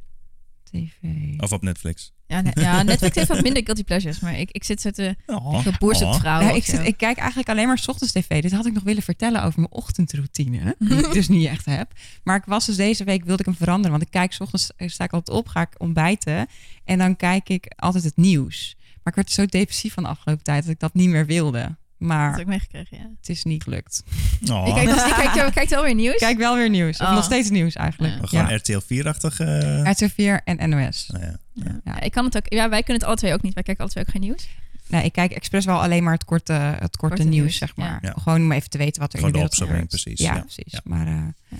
TV. 0.62 1.02
Of 1.36 1.52
op 1.52 1.62
Netflix. 1.62 2.12
Ja, 2.32 2.40
ne- 2.40 2.50
ja 2.54 2.82
Netflix 2.82 3.14
heeft 3.14 3.28
wat 3.28 3.42
minder 3.42 3.62
guilty 3.64 3.84
pleasures. 3.84 4.20
Maar 4.20 4.38
ik, 4.38 4.50
ik 4.50 4.64
zit 4.64 4.80
zo 4.80 4.90
te 4.90 5.16
Oh. 5.26 5.66
Oh. 5.80 6.14
vrouwen. 6.18 6.46
Ja, 6.46 6.52
ik, 6.54 6.64
zit, 6.64 6.86
ik 6.86 6.96
kijk 6.96 7.18
eigenlijk 7.18 7.48
alleen 7.48 7.66
maar 7.66 7.78
's 7.78 7.88
ochtends 7.88 8.12
tv. 8.12 8.42
Dit 8.42 8.52
had 8.52 8.66
ik 8.66 8.72
nog 8.72 8.82
willen 8.82 9.02
vertellen 9.02 9.42
over 9.42 9.60
mijn 9.60 9.72
ochtendroutine. 9.72 10.76
Die 10.78 10.98
ik 10.98 11.12
dus 11.12 11.28
niet 11.28 11.46
echt 11.46 11.64
heb. 11.64 11.92
Maar 12.24 12.36
ik 12.36 12.44
was 12.44 12.66
dus 12.66 12.76
deze 12.76 13.04
week, 13.04 13.24
wilde 13.24 13.40
ik 13.40 13.46
hem 13.48 13.56
veranderen. 13.56 13.90
Want 13.90 14.02
ik 14.02 14.10
kijk 14.10 14.32
's 14.32 14.40
ochtends, 14.40 14.70
eh, 14.76 14.88
sta 14.88 15.04
ik 15.04 15.12
altijd 15.12 15.36
op, 15.38 15.48
ga 15.48 15.60
ik 15.60 15.74
ontbijten. 15.78 16.46
En 16.84 16.98
dan 16.98 17.16
kijk 17.16 17.48
ik 17.48 17.72
altijd 17.76 18.04
het 18.04 18.16
nieuws. 18.16 18.76
Maar 18.78 19.12
ik 19.12 19.14
werd 19.14 19.30
zo 19.30 19.46
depressief 19.46 19.92
van 19.94 20.02
de 20.02 20.08
afgelopen 20.08 20.44
tijd 20.44 20.62
dat 20.62 20.72
ik 20.72 20.80
dat 20.80 20.94
niet 20.94 21.08
meer 21.08 21.26
wilde. 21.26 21.76
Dat 22.08 22.16
Maar 22.16 22.30
heb 22.30 22.40
ik 22.40 22.46
meegekregen, 22.46 22.96
ja. 22.96 23.06
het 23.20 23.28
is 23.28 23.44
niet 23.44 23.62
gelukt. 23.62 24.02
Oh. 24.50 24.66
Ik 24.68 24.74
kijk, 24.74 24.88
nog- 24.88 25.06
ik 25.06 25.52
kijk, 25.54 25.68
wel 25.68 25.82
weer 25.82 25.94
nieuws? 25.94 26.12
Ik 26.12 26.18
kijk 26.20 26.38
wel 26.38 26.56
weer 26.56 26.70
nieuws. 26.70 26.98
Of 26.98 27.06
Oh. 27.06 27.14
nog 27.14 27.24
steeds 27.24 27.50
nieuws 27.50 27.74
eigenlijk. 27.74 28.14
Ja. 28.20 28.26
Gewoon 28.26 28.48
Ja. 28.48 28.54
RTL 28.56 28.80
4-achtig. 28.80 29.40
eh 29.40 29.90
RTL 29.90 30.08
4 30.14 30.40
en 30.44 30.70
NOS. 30.70 31.06
nou 31.12 31.24
ja. 31.24 31.36
Ja. 31.52 31.64
Ja. 31.64 31.80
Ja, 31.84 32.00
ik 32.00 32.12
kan 32.12 32.24
het 32.24 32.36
ook. 32.36 32.46
Ja, 32.52 32.68
wij 32.68 32.78
kunnen 32.82 32.94
het 32.98 33.04
alle 33.04 33.16
twee 33.16 33.32
ook 33.32 33.42
niet. 33.42 33.54
Wij 33.54 33.62
kijken 33.62 33.82
alle 33.84 33.92
twee 33.92 34.04
ook 34.04 34.10
geen 34.10 34.20
nieuws. 34.20 34.48
Nee, 34.86 35.04
ik 35.04 35.12
kijk 35.12 35.32
expres 35.32 35.64
wel 35.64 35.82
alleen 35.82 36.02
maar 36.02 36.12
het 36.12 36.24
korte, 36.24 36.52
het 36.52 36.78
korte, 36.78 36.96
Korte 36.96 37.22
nieuws, 37.22 37.34
nieuws, 37.34 37.56
zeg 37.56 37.76
maar. 37.76 37.98
ja. 38.02 38.14
Gewoon 38.22 38.42
om 38.42 38.52
even 38.52 38.70
te 38.70 38.78
weten 38.78 39.00
wat 39.00 39.12
er 39.12 39.18
Gewoon 39.18 39.34
in 39.34 39.40
de 39.40 39.48
de 39.48 39.56
wereld 39.58 39.80
opzomming, 39.86 39.88
precies, 39.88 40.26
Ja, 40.26 40.34
ja. 40.34 40.40
precies. 40.40 40.72
Ja. 40.72 40.80
Maar 40.84 41.06
eh, 41.06 41.12
Ja. 41.48 41.56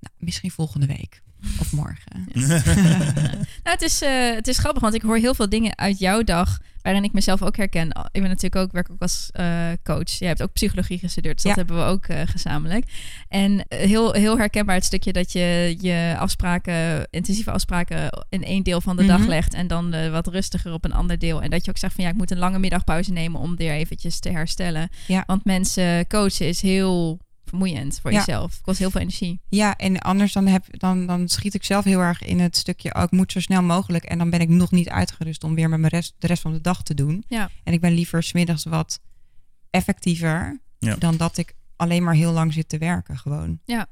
nou, 0.00 0.14
misschien 0.18 0.50
volgende 0.50 0.86
week 0.86 1.22
of 1.60 1.72
morgen. 1.72 2.26
nou, 3.64 3.76
het 3.76 3.82
is, 3.82 4.02
eh, 4.02 4.34
het 4.34 4.48
is 4.48 4.58
grappig, 4.58 4.82
want 4.82 4.94
ik 4.94 5.02
hoor 5.02 5.16
heel 5.16 5.34
veel 5.34 5.48
dingen 5.48 5.78
uit 5.78 5.98
jouw 5.98 6.22
dag 6.22 6.58
waarin 6.82 7.04
ik 7.04 7.12
mezelf 7.12 7.42
ook 7.42 7.56
herken. 7.56 7.88
Ik 7.88 8.20
ben 8.20 8.28
natuurlijk 8.30 8.56
ook, 8.56 8.72
werk 8.72 8.90
ook 8.90 9.00
als 9.02 9.28
eh, 9.32 9.68
coach. 9.84 10.10
Je 10.10 10.26
hebt 10.26 10.42
ook 10.42 10.52
psychologie 10.52 10.98
gestudeerd, 10.98 11.34
dus 11.34 11.44
dat 11.44 11.56
hebben 11.56 11.76
we 11.76 11.82
ook 11.82 12.06
eh, 12.06 12.20
gezamenlijk. 12.24 12.84
En 13.28 13.64
heel, 13.68 14.12
heel 14.12 14.38
herkenbaar 14.38 14.74
het 14.74 14.84
stukje 14.84 15.12
dat 15.12 15.32
je 15.32 15.76
je 15.80 16.14
afspraken, 16.18 17.06
intensieve 17.10 17.50
afspraken 17.50 18.24
in 18.28 18.44
één 18.44 18.62
deel 18.62 18.80
van 18.80 18.96
de 18.96 19.06
dag 19.06 19.18
Mhm. 19.18 19.28
legt 19.28 19.54
en 19.54 19.66
dan 19.66 19.92
eh, 19.92 20.10
wat 20.10 20.26
rustiger 20.26 20.72
op 20.72 20.84
een 20.84 20.92
ander 20.92 21.18
deel. 21.18 21.42
En 21.42 21.50
dat 21.50 21.64
je 21.64 21.70
ook 21.70 21.78
zegt 21.78 21.94
van 21.94 22.04
ja, 22.04 22.10
ik 22.10 22.16
moet 22.16 22.30
een 22.30 22.38
lange 22.38 22.58
middagpauze 22.58 23.12
nemen 23.12 23.40
om 23.40 23.56
weer 23.56 23.72
eventjes 23.72 24.18
te 24.18 24.30
herstellen. 24.30 24.88
Ja. 25.06 25.24
Want 25.26 25.44
mensen 25.44 26.06
coachen 26.06 26.48
is 26.48 26.62
heel 26.62 27.18
vermoeiend 27.50 27.98
voor 28.02 28.12
Ja. 28.12 28.18
jezelf. 28.18 28.52
Het 28.52 28.60
kost 28.62 28.78
heel 28.78 28.90
veel 28.90 29.00
energie. 29.00 29.40
Ja, 29.48 29.76
en 29.76 29.98
anders 29.98 30.32
dan, 30.32 30.46
heb, 30.46 30.64
dan, 30.70 31.06
dan 31.06 31.28
schiet 31.28 31.54
ik 31.54 31.64
zelf 31.64 31.84
heel 31.84 32.00
erg 32.00 32.22
in 32.22 32.40
het 32.40 32.56
stukje, 32.56 32.94
oh, 32.94 33.02
ik 33.02 33.10
moet 33.10 33.32
zo 33.32 33.40
snel 33.40 33.62
mogelijk. 33.62 34.04
En 34.04 34.18
dan 34.18 34.30
ben 34.30 34.40
ik 34.40 34.48
nog 34.48 34.70
niet 34.70 34.88
uitgerust 34.88 35.44
om 35.44 35.54
weer 35.54 35.68
met 35.68 35.78
mijn 35.80 35.92
rest, 35.92 36.14
de 36.18 36.26
rest 36.26 36.42
van 36.42 36.52
de 36.52 36.60
dag 36.60 36.82
te 36.82 36.94
doen. 36.94 37.24
Ja. 37.28 37.50
En 37.64 37.72
ik 37.72 37.80
ben 37.80 37.92
liever 37.92 38.22
smiddags 38.22 38.64
wat 38.64 39.00
effectiever 39.70 40.60
Ja. 40.78 40.96
dan 40.96 41.16
dat 41.16 41.36
ik 41.36 41.54
alleen 41.76 42.02
maar 42.02 42.14
heel 42.14 42.32
lang 42.32 42.52
zit 42.52 42.68
te 42.68 42.78
werken. 42.78 43.18
Gewoon 43.18 43.58
Ja. 43.64 43.86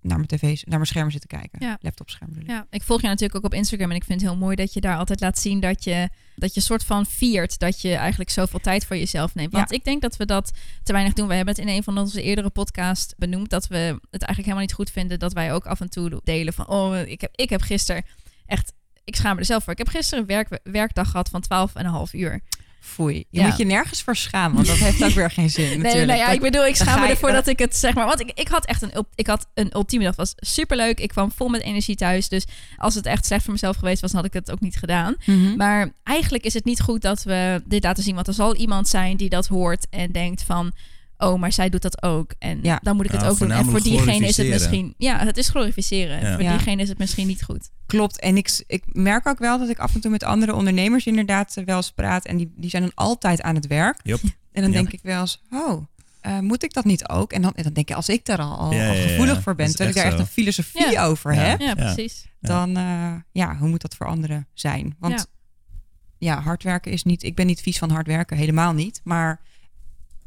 Naar 0.00 0.16
mijn 0.16 0.28
tv's, 0.28 0.64
naar 0.64 0.78
mijn 0.78 0.86
scherm 0.86 1.10
zitten 1.10 1.28
kijken. 1.28 1.66
Ja. 1.66 1.78
Laptopscherm. 1.80 2.30
Ja, 2.46 2.66
ik 2.70 2.82
volg 2.82 3.00
je 3.00 3.06
natuurlijk 3.06 3.34
ook 3.34 3.44
op 3.44 3.54
Instagram 3.54 3.90
en 3.90 3.96
ik 3.96 4.04
vind 4.04 4.20
het 4.20 4.30
heel 4.30 4.38
mooi 4.38 4.56
dat 4.56 4.72
je 4.72 4.80
daar 4.80 4.96
altijd 4.96 5.20
laat 5.20 5.38
zien 5.38 5.60
dat 5.60 5.84
je 5.84 6.08
dat 6.42 6.54
je 6.54 6.60
soort 6.60 6.84
van 6.84 7.06
viert 7.06 7.58
dat 7.58 7.80
je 7.80 7.94
eigenlijk 7.94 8.30
zoveel 8.30 8.58
tijd 8.58 8.86
voor 8.86 8.96
jezelf 8.96 9.34
neemt. 9.34 9.52
Want 9.52 9.70
Ja. 9.70 9.76
ik 9.76 9.84
denk 9.84 10.02
dat 10.02 10.16
we 10.16 10.26
dat 10.26 10.52
te 10.82 10.92
weinig 10.92 11.12
doen. 11.12 11.28
We 11.28 11.34
hebben 11.34 11.54
het 11.54 11.64
in 11.64 11.74
een 11.74 11.82
van 11.82 11.98
onze 11.98 12.22
eerdere 12.22 12.50
podcasts 12.50 13.14
benoemd 13.16 13.50
dat 13.50 13.66
we 13.66 13.76
het 13.76 14.22
eigenlijk 14.22 14.38
helemaal 14.38 14.60
niet 14.60 14.72
goed 14.72 14.90
vinden 14.90 15.18
dat 15.18 15.32
wij 15.32 15.52
ook 15.52 15.66
af 15.66 15.80
en 15.80 15.90
toe 15.90 16.20
delen 16.24 16.52
van 16.52 16.68
oh 16.68 16.98
ik 16.98 17.20
heb 17.20 17.30
ik 17.34 17.50
heb 17.50 17.62
gisteren 17.62 18.04
echt 18.46 18.72
ik 19.04 19.16
schaam 19.16 19.34
me 19.34 19.40
er 19.40 19.46
zelf 19.46 19.62
voor. 19.62 19.72
Ik 19.72 19.78
heb 19.78 19.88
gisteren 19.88 20.20
een 20.20 20.26
werk, 20.26 20.60
werkdag 20.62 21.10
gehad 21.10 21.28
van 21.28 21.40
12 21.40 21.74
en 21.74 21.84
een 21.84 21.90
half 21.90 22.12
uur. 22.12 22.40
Foei. 22.84 23.24
Je 23.30 23.40
Ja. 23.40 23.46
moet 23.46 23.56
je 23.56 23.64
nergens 23.64 24.02
voor 24.02 24.16
schamen, 24.16 24.54
want 24.54 24.66
dat 24.66 24.76
heeft 24.86 25.04
ook 25.04 25.10
weer 25.10 25.30
geen 25.30 25.50
zin 25.50 25.64
natuurlijk. 25.64 25.94
Nee, 25.94 26.06
nou 26.06 26.18
ja, 26.18 26.24
Dat- 26.26 26.34
ik 26.34 26.40
bedoel, 26.40 26.66
ik 26.66 26.76
schaam 26.76 27.00
me 27.00 27.06
ervoor 27.06 27.32
dat 27.32 27.46
ik 27.46 27.58
het 27.58 27.76
zeg 27.76 27.94
maar. 27.94 28.06
Want 28.06 28.20
ik, 28.20 28.30
ik 28.34 28.48
had 28.48 28.64
echt 28.66 28.82
een, 28.82 29.06
ik 29.14 29.26
had 29.26 29.46
een 29.54 29.70
ultieme 29.74 30.04
dag. 30.04 30.16
Was 30.16 30.32
superleuk. 30.36 31.00
Ik 31.00 31.08
kwam 31.08 31.32
vol 31.32 31.48
met 31.48 31.62
energie 31.62 31.96
thuis. 31.96 32.28
Dus 32.28 32.44
als 32.76 32.94
het 32.94 33.06
echt 33.06 33.26
slecht 33.26 33.42
voor 33.44 33.52
mezelf 33.52 33.76
geweest 33.76 34.00
was, 34.00 34.10
dan 34.10 34.20
had 34.20 34.28
ik 34.34 34.40
het 34.40 34.50
ook 34.50 34.60
niet 34.60 34.76
gedaan. 34.76 35.14
Mhm. 35.26 35.56
Maar 35.56 35.92
eigenlijk 36.04 36.44
is 36.44 36.54
het 36.54 36.64
niet 36.64 36.80
goed 36.80 37.02
dat 37.02 37.22
we 37.22 37.62
dit 37.64 37.84
laten 37.84 38.02
zien. 38.02 38.14
Want 38.14 38.26
er 38.28 38.34
zal 38.34 38.56
iemand 38.56 38.88
zijn 38.88 39.16
die 39.16 39.28
dat 39.28 39.46
hoort 39.46 39.86
en 39.90 40.12
denkt 40.12 40.42
van... 40.42 40.72
Oh, 41.22 41.40
maar 41.40 41.52
zij 41.52 41.68
doet 41.68 41.82
dat 41.82 42.02
ook. 42.02 42.34
En 42.38 42.58
Ja. 42.62 42.78
dan 42.82 42.96
moet 42.96 43.04
ik 43.04 43.10
het 43.10 43.20
Ja, 43.20 43.28
ook 43.28 43.38
doen. 43.38 43.50
En 43.50 43.64
voor 43.64 43.80
diegene 43.82 44.26
is 44.26 44.36
het 44.36 44.48
misschien... 44.48 44.94
Ja, 44.98 45.18
het 45.18 45.36
is 45.36 45.48
glorificeren. 45.48 46.20
Ja. 46.20 46.32
Voor 46.34 46.42
Ja. 46.42 46.50
diegene 46.50 46.82
is 46.82 46.88
het 46.88 46.98
misschien 46.98 47.26
niet 47.26 47.42
goed. 47.42 47.70
Klopt. 47.86 48.20
En 48.20 48.36
ik, 48.36 48.62
ik 48.66 48.84
merk 48.86 49.26
ook 49.26 49.38
wel 49.38 49.58
dat 49.58 49.68
ik 49.68 49.78
af 49.78 49.94
en 49.94 50.00
toe 50.00 50.10
met 50.10 50.22
andere 50.24 50.54
ondernemers 50.54 51.06
inderdaad 51.06 51.56
eh, 51.56 51.64
wel 51.64 51.76
eens 51.76 51.92
praat. 51.92 52.24
En 52.24 52.36
die, 52.36 52.52
die 52.56 52.70
zijn 52.70 52.82
dan 52.82 52.92
altijd 52.94 53.42
aan 53.42 53.54
het 53.54 53.66
werk. 53.66 54.00
Yup. 54.02 54.20
En 54.52 54.62
dan 54.62 54.70
Ja. 54.72 54.76
denk 54.76 54.92
ik 54.92 55.00
wel 55.02 55.20
eens, 55.20 55.42
oh, 55.50 55.84
eh, 56.20 56.38
moet 56.38 56.62
ik 56.62 56.72
dat 56.72 56.84
niet 56.84 57.08
ook? 57.08 57.32
En 57.32 57.42
dan, 57.42 57.52
en 57.54 57.62
dan 57.62 57.72
denk 57.72 57.88
ik, 57.90 57.96
als 57.96 58.08
ik 58.08 58.24
daar 58.24 58.38
al, 58.38 58.56
al, 58.58 58.72
Ja, 58.72 58.88
al 58.88 58.94
ja, 58.94 59.00
ja. 59.00 59.08
gevoelig 59.08 59.42
voor 59.42 59.54
ben, 59.54 59.66
Dat 59.66 59.76
terwijl 59.76 59.96
ik 59.96 60.02
daar 60.02 60.12
echt 60.12 60.20
echt 60.20 60.28
een 60.28 60.32
filosofie 60.34 60.90
Ja. 60.90 61.04
over 61.04 61.34
Ja. 61.34 61.40
heb, 61.40 61.60
Ja, 61.60 61.74
precies. 61.74 62.26
dan 62.40 62.76
eh, 62.76 63.14
ja, 63.32 63.56
hoe 63.56 63.68
moet 63.68 63.82
dat 63.82 63.94
voor 63.94 64.06
anderen 64.06 64.46
zijn? 64.54 64.96
Want 64.98 65.14
Ja. 66.18 66.34
ja. 66.34 66.40
hard 66.42 66.62
werken 66.62 66.92
is 66.92 67.02
niet, 67.02 67.22
ik 67.22 67.34
ben 67.34 67.46
niet 67.46 67.60
vies 67.60 67.78
van 67.78 67.90
hard 67.90 68.06
werken, 68.06 68.36
helemaal 68.36 68.72
niet. 68.72 69.00
Maar 69.04 69.40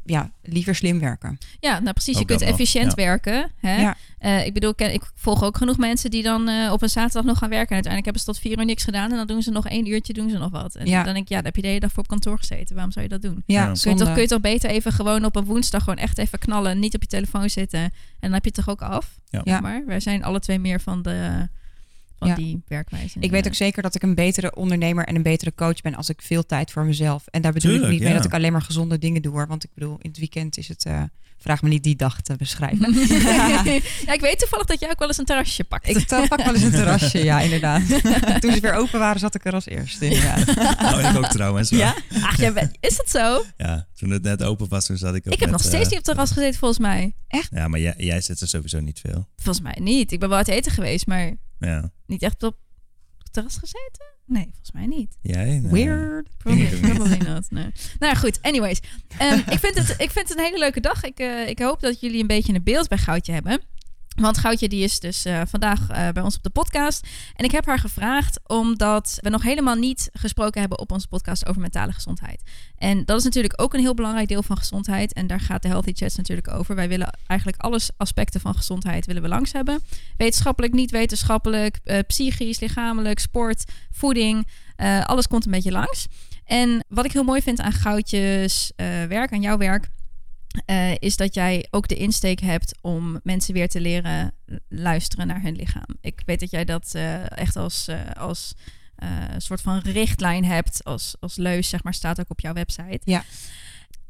ja, 0.06 0.30
liever 0.42 0.74
slim 0.74 1.00
werken. 1.00 1.38
Ja, 1.60 1.78
nou 1.78 1.92
precies. 1.92 2.18
Je 2.18 2.24
kunt 2.24 2.40
efficiënt 2.42 2.92
ja. 2.96 3.04
werken. 3.04 3.52
Hè? 3.56 3.80
Ja. 3.80 3.96
Eh, 4.18 4.46
ik 4.46 4.54
bedoel, 4.54 4.72
ik, 4.76 5.10
volg 5.14 5.44
ook 5.44 5.56
genoeg 5.56 5.78
mensen 5.78 6.10
die 6.10 6.22
dan 6.22 6.48
eh, 6.48 6.72
op 6.72 6.82
een 6.82 6.88
zaterdag 6.88 7.24
nog 7.24 7.38
gaan 7.38 7.48
werken. 7.48 7.68
En 7.68 7.74
uiteindelijk 7.74 8.04
hebben 8.04 8.22
ze 8.22 8.26
tot 8.26 8.38
vier 8.38 8.58
uur 8.58 8.64
niks 8.64 8.84
gedaan. 8.84 9.10
En 9.10 9.16
dan 9.16 9.26
doen 9.26 9.42
ze 9.42 9.50
nog 9.50 9.68
één 9.68 9.88
uurtje, 9.88 10.12
doen 10.12 10.30
ze 10.30 10.38
nog 10.38 10.50
wat. 10.50 10.74
En 10.74 10.86
Ja. 10.86 11.02
dan 11.02 11.12
denk 11.12 11.24
ik, 11.24 11.30
ja, 11.30 11.36
dan 11.36 11.44
heb 11.44 11.56
je 11.56 11.62
de 11.62 11.68
hele 11.68 11.80
dag 11.80 11.92
voor 11.92 12.02
op 12.02 12.08
kantoor 12.08 12.38
gezeten. 12.38 12.74
Waarom 12.74 12.92
zou 12.92 13.04
je 13.04 13.10
dat 13.10 13.22
doen? 13.22 13.42
Ja, 13.46 13.64
Ja. 13.64 13.72
Kun 13.80 13.92
je, 13.92 13.98
toch, 13.98 14.12
kun 14.12 14.22
je 14.22 14.28
toch 14.28 14.40
beter 14.40 14.70
even 14.70 14.92
gewoon 14.92 15.24
op 15.24 15.36
een 15.36 15.44
woensdag 15.44 15.82
gewoon 15.82 15.98
echt 15.98 16.18
even 16.18 16.38
knallen. 16.38 16.78
Niet 16.78 16.94
op 16.94 17.02
je 17.02 17.08
telefoon 17.08 17.50
zitten. 17.50 17.80
En 17.80 17.92
dan 18.20 18.32
heb 18.32 18.44
je 18.44 18.50
het 18.54 18.64
toch 18.64 18.68
ook 18.68 18.82
af. 18.82 19.18
Ja. 19.28 19.40
Ja. 19.44 19.60
Maar 19.60 19.82
wij 19.86 20.00
zijn 20.00 20.24
alle 20.24 20.40
twee 20.40 20.58
meer 20.58 20.80
van 20.80 21.02
de, 21.02 21.48
van 22.18 22.28
Ja. 22.28 22.34
die 22.34 22.62
werkwijze. 22.68 23.18
Ik 23.20 23.30
weet 23.30 23.46
ook 23.46 23.54
zeker 23.54 23.82
dat 23.82 23.94
ik 23.94 24.02
een 24.02 24.14
betere 24.14 24.54
ondernemer 24.54 25.04
en 25.06 25.14
een 25.16 25.22
betere 25.22 25.54
coach 25.54 25.80
ben 25.80 25.94
als 25.94 26.08
ik 26.08 26.22
veel 26.22 26.46
tijd 26.46 26.70
voor 26.70 26.84
mezelf. 26.84 27.26
En 27.26 27.42
daar 27.42 27.52
bedoel 27.52 27.74
ik 27.74 27.88
niet 27.88 28.00
mee 28.00 28.08
ja. 28.08 28.14
dat 28.16 28.24
ik 28.24 28.34
alleen 28.34 28.52
maar 28.52 28.62
gezonde 28.62 28.98
dingen 28.98 29.22
doe 29.22 29.32
hoor. 29.32 29.46
Want 29.46 29.64
ik 29.64 29.70
bedoel, 29.74 29.96
in 30.00 30.08
het 30.08 30.18
weekend 30.18 30.56
is 30.58 30.68
het. 30.68 30.84
eh, 30.84 31.02
vraag 31.38 31.62
me 31.62 31.68
niet 31.68 31.82
die 31.84 31.96
dag 31.96 32.20
te 32.20 32.36
beschrijven. 32.36 32.92
ja, 34.06 34.12
ik 34.12 34.20
weet 34.20 34.38
toevallig 34.38 34.66
dat 34.66 34.80
jij 34.80 34.90
ook 34.90 34.98
wel 34.98 35.08
eens 35.08 35.18
een 35.18 35.24
terrasje 35.24 35.64
pakt. 35.64 35.88
ik 35.88 36.06
pak 36.28 36.44
wel 36.44 36.54
eens 36.54 36.62
een 36.62 36.70
terrasje, 36.80 37.24
ja, 37.24 37.40
inderdaad. 37.40 37.82
Toen 38.40 38.52
ze 38.52 38.58
weer 38.60 38.74
open 38.74 38.98
waren, 38.98 39.20
zat 39.20 39.34
ik 39.34 39.44
er 39.44 39.52
als 39.52 39.66
eerste. 39.66 40.04
Inderdaad. 40.08 40.54
Nou, 40.80 41.02
ik 41.04 41.16
ook 41.16 41.26
trouwens. 41.26 41.70
Ja? 41.70 41.94
Ach, 42.22 42.36
jij 42.38 42.52
bent- 42.52 42.76
is 42.80 42.96
dat 42.96 43.10
zo? 43.10 43.44
Ja, 43.56 43.86
toen 43.94 44.10
het 44.10 44.22
net 44.22 44.42
open 44.42 44.68
was, 44.68 44.86
toen 44.86 44.96
zat 44.96 45.14
ik 45.14 45.26
ook 45.26 45.32
Ik 45.32 45.40
heb 45.40 45.50
net, 45.50 45.58
nog 45.58 45.60
steeds 45.60 45.84
eh, 45.84 45.90
niet 45.90 45.90
op 45.90 45.96
het 45.96 46.04
terras 46.04 46.30
gezeten, 46.30 46.58
volgens 46.58 46.80
mij. 46.80 47.14
Ja, 47.50 47.68
maar 47.68 47.80
jij, 47.80 47.94
jij 47.96 48.20
zit 48.20 48.40
er 48.40 48.48
sowieso 48.48 48.80
niet 48.80 49.00
veel. 49.00 49.28
Volgens 49.36 49.64
mij 49.64 49.76
niet. 49.80 50.12
Ik 50.12 50.20
ben 50.20 50.28
wel 50.28 50.38
uit 50.38 50.48
eten 50.48 50.72
geweest, 50.72 51.06
maar 51.06 51.32
Ja. 51.58 51.90
niet 52.06 52.22
echt 52.22 52.42
op 52.42 52.56
het 53.18 53.32
terras 53.32 53.56
gezeten? 53.56 54.14
Nee, 54.26 54.44
volgens 54.44 54.72
mij 54.72 54.86
niet. 54.86 55.18
Jij? 55.22 55.44
Nee. 55.44 55.70
Weird. 55.70 56.28
Probably, 56.38 57.16
not. 57.16 57.50
Nee. 57.50 57.72
Nou 57.98 58.16
goed. 58.16 58.38
Anyways. 58.42 58.80
Ehm, 59.18 59.38
ik, 59.50 59.58
vind 59.58 59.74
het, 59.74 59.90
ik 59.90 60.10
vind 60.10 60.28
het 60.28 60.38
een 60.38 60.44
hele 60.44 60.58
leuke 60.58 60.80
dag. 60.80 61.04
Ik, 61.04 61.18
eh, 61.18 61.48
ik 61.48 61.58
hoop 61.58 61.80
dat 61.80 62.00
jullie 62.00 62.20
een 62.20 62.26
beetje 62.26 62.54
een 62.54 62.62
beeld 62.62 62.88
bij 62.88 62.98
Goudje 62.98 63.32
hebben. 63.32 63.60
Want 64.16 64.38
Goudje 64.38 64.68
die 64.68 64.82
is 64.82 65.00
dus 65.00 65.24
eh, 65.24 65.42
vandaag 65.46 65.90
eh, 65.90 66.08
bij 66.08 66.22
ons 66.22 66.36
op 66.36 66.42
de 66.42 66.50
podcast. 66.50 67.06
En 67.34 67.44
ik 67.44 67.50
heb 67.50 67.66
haar 67.66 67.78
gevraagd 67.78 68.40
omdat 68.46 69.18
we 69.20 69.28
nog 69.28 69.42
helemaal 69.42 69.74
niet 69.74 70.10
gesproken 70.12 70.60
hebben 70.60 70.78
op 70.78 70.92
onze 70.92 71.08
podcast 71.08 71.46
over 71.46 71.60
mentale 71.60 71.92
gezondheid. 71.92 72.42
En 72.78 73.04
dat 73.04 73.18
is 73.18 73.24
natuurlijk 73.24 73.62
ook 73.62 73.74
een 73.74 73.80
heel 73.80 73.94
belangrijk 73.94 74.28
deel 74.28 74.42
van 74.42 74.56
gezondheid. 74.56 75.12
En 75.12 75.26
daar 75.26 75.40
gaat 75.40 75.62
de 75.62 75.68
Healthy 75.68 75.92
Chats 75.92 76.16
natuurlijk 76.16 76.48
over. 76.48 76.74
Wij 76.74 76.88
willen 76.88 77.18
eigenlijk 77.26 77.62
alles 77.62 77.90
aspecten 77.96 78.40
van 78.40 78.54
gezondheid 78.54 79.06
willen 79.06 79.22
we 79.22 79.28
langs 79.28 79.52
hebben. 79.52 79.80
Wetenschappelijk, 80.16 80.72
niet 80.72 80.90
wetenschappelijk, 80.90 81.80
eh, 81.84 81.98
psychisch, 82.06 82.60
lichamelijk, 82.60 83.18
sport, 83.18 83.64
voeding. 83.90 84.46
Alles 85.04 85.26
komt 85.26 85.44
een 85.44 85.50
beetje 85.50 85.70
langs. 85.70 86.06
En 86.44 86.84
wat 86.88 87.04
ik 87.04 87.12
heel 87.12 87.24
mooi 87.24 87.42
vind 87.42 87.60
aan 87.60 87.72
Goudjes 87.72 88.72
werk, 89.08 89.32
aan 89.32 89.40
jouw 89.40 89.56
werk, 89.56 89.88
eh, 90.64 90.94
is 90.98 91.16
dat 91.16 91.34
jij 91.34 91.66
ook 91.70 91.88
de 91.88 91.96
insteek 91.96 92.40
hebt 92.40 92.78
om 92.80 93.20
mensen 93.22 93.54
weer 93.54 93.68
te 93.68 93.80
leren 93.80 94.34
luisteren 94.68 95.26
naar 95.26 95.42
hun 95.42 95.56
lichaam. 95.56 95.96
Ik 96.00 96.22
weet 96.26 96.40
dat 96.40 96.50
jij 96.50 96.64
dat 96.64 96.90
eh, 96.94 97.38
echt 97.38 97.56
als, 97.56 97.88
eh, 97.88 98.00
als 98.18 98.54
soort 99.38 99.60
van 99.60 99.78
richtlijn 99.78 100.44
hebt, 100.44 100.84
als, 100.84 101.16
als 101.20 101.36
leus, 101.36 101.68
zeg 101.68 101.82
maar, 101.82 101.94
staat 101.94 102.20
ook 102.20 102.30
op 102.30 102.40
jouw 102.40 102.52
website. 102.52 103.00
Ja. 103.04 103.24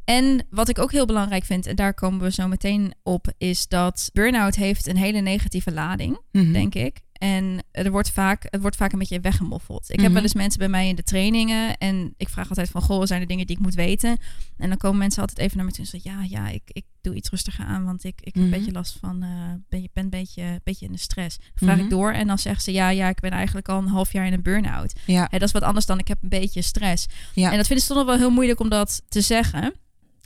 En 0.04 0.46
wat 0.50 0.68
ik 0.68 0.78
ook 0.78 0.92
heel 0.92 1.06
belangrijk 1.06 1.44
vind, 1.44 1.66
en 1.66 1.76
daar 1.76 1.94
komen 1.94 2.20
we 2.20 2.30
zo 2.32 2.48
meteen 2.48 2.94
op, 3.02 3.32
is 3.38 3.68
dat 3.68 4.10
burn-out 4.12 4.54
heeft 4.54 4.86
een 4.86 4.96
hele 4.96 5.20
negatieve 5.20 5.72
lading 5.72 6.18
Mhm. 6.32 6.52
denk 6.52 6.74
ik. 6.74 7.00
En 7.18 7.62
er 7.70 7.90
wordt 7.90 8.10
vaak, 8.10 8.46
het 8.50 8.60
wordt 8.60 8.76
vaak 8.76 8.92
een 8.92 8.98
beetje 8.98 9.20
weggemoffeld. 9.20 9.82
Ik 9.84 9.94
heb 9.96 10.04
Mhm. 10.04 10.12
wel 10.12 10.22
eens 10.22 10.34
mensen 10.34 10.58
bij 10.58 10.68
mij 10.68 10.88
in 10.88 10.94
de 10.96 11.02
trainingen 11.02 11.76
en 11.78 12.14
ik 12.16 12.28
vraag 12.28 12.48
altijd 12.48 12.70
van, 12.70 12.82
goh, 12.82 13.04
zijn 13.04 13.20
er 13.20 13.26
dingen 13.26 13.46
die 13.46 13.56
ik 13.56 13.62
moet 13.62 13.74
weten? 13.74 14.16
En 14.56 14.68
dan 14.68 14.76
komen 14.78 14.98
mensen 14.98 15.20
altijd 15.20 15.38
even 15.38 15.56
naar 15.56 15.66
me 15.66 15.72
toe 15.72 15.84
en 15.84 15.90
zeggen, 15.90 16.10
ja, 16.12 16.22
ja, 16.28 16.48
ik, 16.48 16.62
ik 16.66 16.84
doe 17.00 17.14
iets 17.14 17.30
rustiger 17.30 17.64
aan, 17.64 17.84
want 17.84 18.04
ik, 18.04 18.20
ik 18.20 18.34
heb 18.34 18.34
Mhm. 18.34 18.44
een 18.44 18.50
beetje 18.58 18.72
last 18.72 18.96
van, 19.00 19.22
eh 19.22 19.28
ben, 19.68 19.82
je 19.82 19.90
ben 19.92 20.04
een 20.04 20.10
beetje, 20.10 20.60
beetje 20.64 20.86
in 20.86 20.92
de 20.92 20.98
stress. 20.98 21.36
Dan 21.38 21.48
vraag 21.54 21.74
Mhm. 21.76 21.84
ik 21.84 21.90
door 21.90 22.12
en 22.12 22.26
dan 22.26 22.38
zeggen 22.38 22.62
ze, 22.62 22.72
ja, 22.72 22.88
ja, 22.88 23.08
ik 23.08 23.20
ben 23.20 23.30
eigenlijk 23.30 23.68
al 23.68 23.78
een 23.78 23.88
half 23.88 24.12
jaar 24.12 24.26
in 24.26 24.32
een 24.32 24.42
burn-out. 24.42 24.92
Ja, 25.06 25.26
dat 25.30 25.42
is 25.42 25.52
wat 25.52 25.62
anders 25.62 25.86
dan 25.86 25.98
ik 25.98 26.08
heb 26.08 26.18
een 26.22 26.28
beetje 26.28 26.62
stress. 26.62 27.06
Ja. 27.34 27.50
En 27.50 27.56
dat 27.56 27.66
vinden 27.66 27.84
ze 27.86 27.92
toch 27.92 27.96
nog 28.02 28.06
wel 28.06 28.16
heel 28.18 28.30
moeilijk 28.30 28.60
om 28.60 28.68
dat 28.68 29.02
te 29.08 29.20
zeggen. 29.20 29.74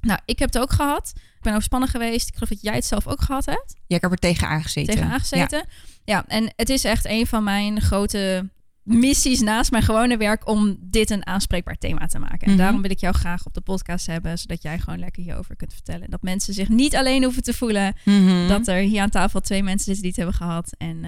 Nou, 0.00 0.21
ik 0.25 0.38
heb 0.38 0.52
het 0.52 0.62
ook 0.62 0.73
gehad. 0.73 1.12
Ik 1.14 1.40
ben 1.40 1.52
overspannen 1.52 1.88
geweest. 1.88 2.28
Ik 2.28 2.35
geloof 2.35 2.49
dat 2.49 2.62
jij 2.62 2.75
het 2.75 2.85
zelf 2.85 3.07
ook 3.07 3.21
gehad 3.21 3.45
hebt 3.45 3.75
ja, 3.87 3.97
ik 3.97 4.02
heb 4.02 4.11
er 4.11 4.16
tegen 4.19 4.49
aangezeten. 4.49 4.95
tegen 4.95 5.11
aangezeten. 5.11 5.64
Ja. 6.04 6.25
en 6.26 6.52
het 6.57 6.69
is 6.69 6.85
echt 6.85 7.04
een 7.07 7.26
van 7.26 7.45
mijn 7.45 7.80
grote 7.80 8.49
missies 8.83 9.40
naast 9.40 9.71
mijn 9.71 9.83
gewone 9.83 10.16
werk 10.16 10.49
om 10.49 10.76
dit 10.80 11.11
een 11.11 11.26
aanspreekbaar 11.26 11.78
thema 11.78 12.07
te 12.07 12.19
maken. 12.19 12.40
En 12.40 12.49
Mhm. 12.49 12.57
daarom 12.59 12.83
wil 12.83 12.90
ik 12.90 12.99
jou 13.00 13.14
graag 13.14 13.47
op 13.47 13.54
de 13.54 13.61
podcast 13.61 14.07
hebben, 14.07 14.38
zodat 14.38 14.62
jij 14.62 14.78
gewoon 14.78 14.99
lekker 14.99 15.23
hierover 15.23 15.57
kunt 15.57 15.73
vertellen. 15.73 16.02
En 16.04 16.11
dat 16.11 16.23
mensen 16.23 16.54
zich 16.54 16.69
niet 16.69 16.97
alleen 16.97 17.23
hoeven 17.25 17.42
te 17.42 17.52
voelen 17.54 17.95
Ja. 18.04 18.12
Mhm. 18.19 18.49
dat 18.49 18.69
er 18.69 18.76
hier 18.80 19.02
aan 19.02 19.11
tafel 19.11 19.40
twee 19.40 19.62
mensen 19.62 19.85
zitten 19.95 20.02
die 20.02 20.11
het 20.11 20.21
hebben 20.21 20.35
gehad. 20.37 20.73
En 20.78 21.04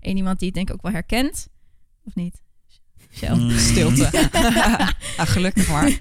één 0.00 0.16
iemand 0.16 0.38
die 0.38 0.46
het 0.48 0.56
denk 0.56 0.68
ik 0.68 0.74
ook 0.74 0.82
wel 0.82 0.92
herkent. 0.92 1.48
Of 2.04 2.14
niet? 2.14 2.42
Mm. 3.26 3.58
Stilte. 3.58 4.10
ah, 5.16 5.26
gelukkig 5.26 5.68
maar. 5.68 5.98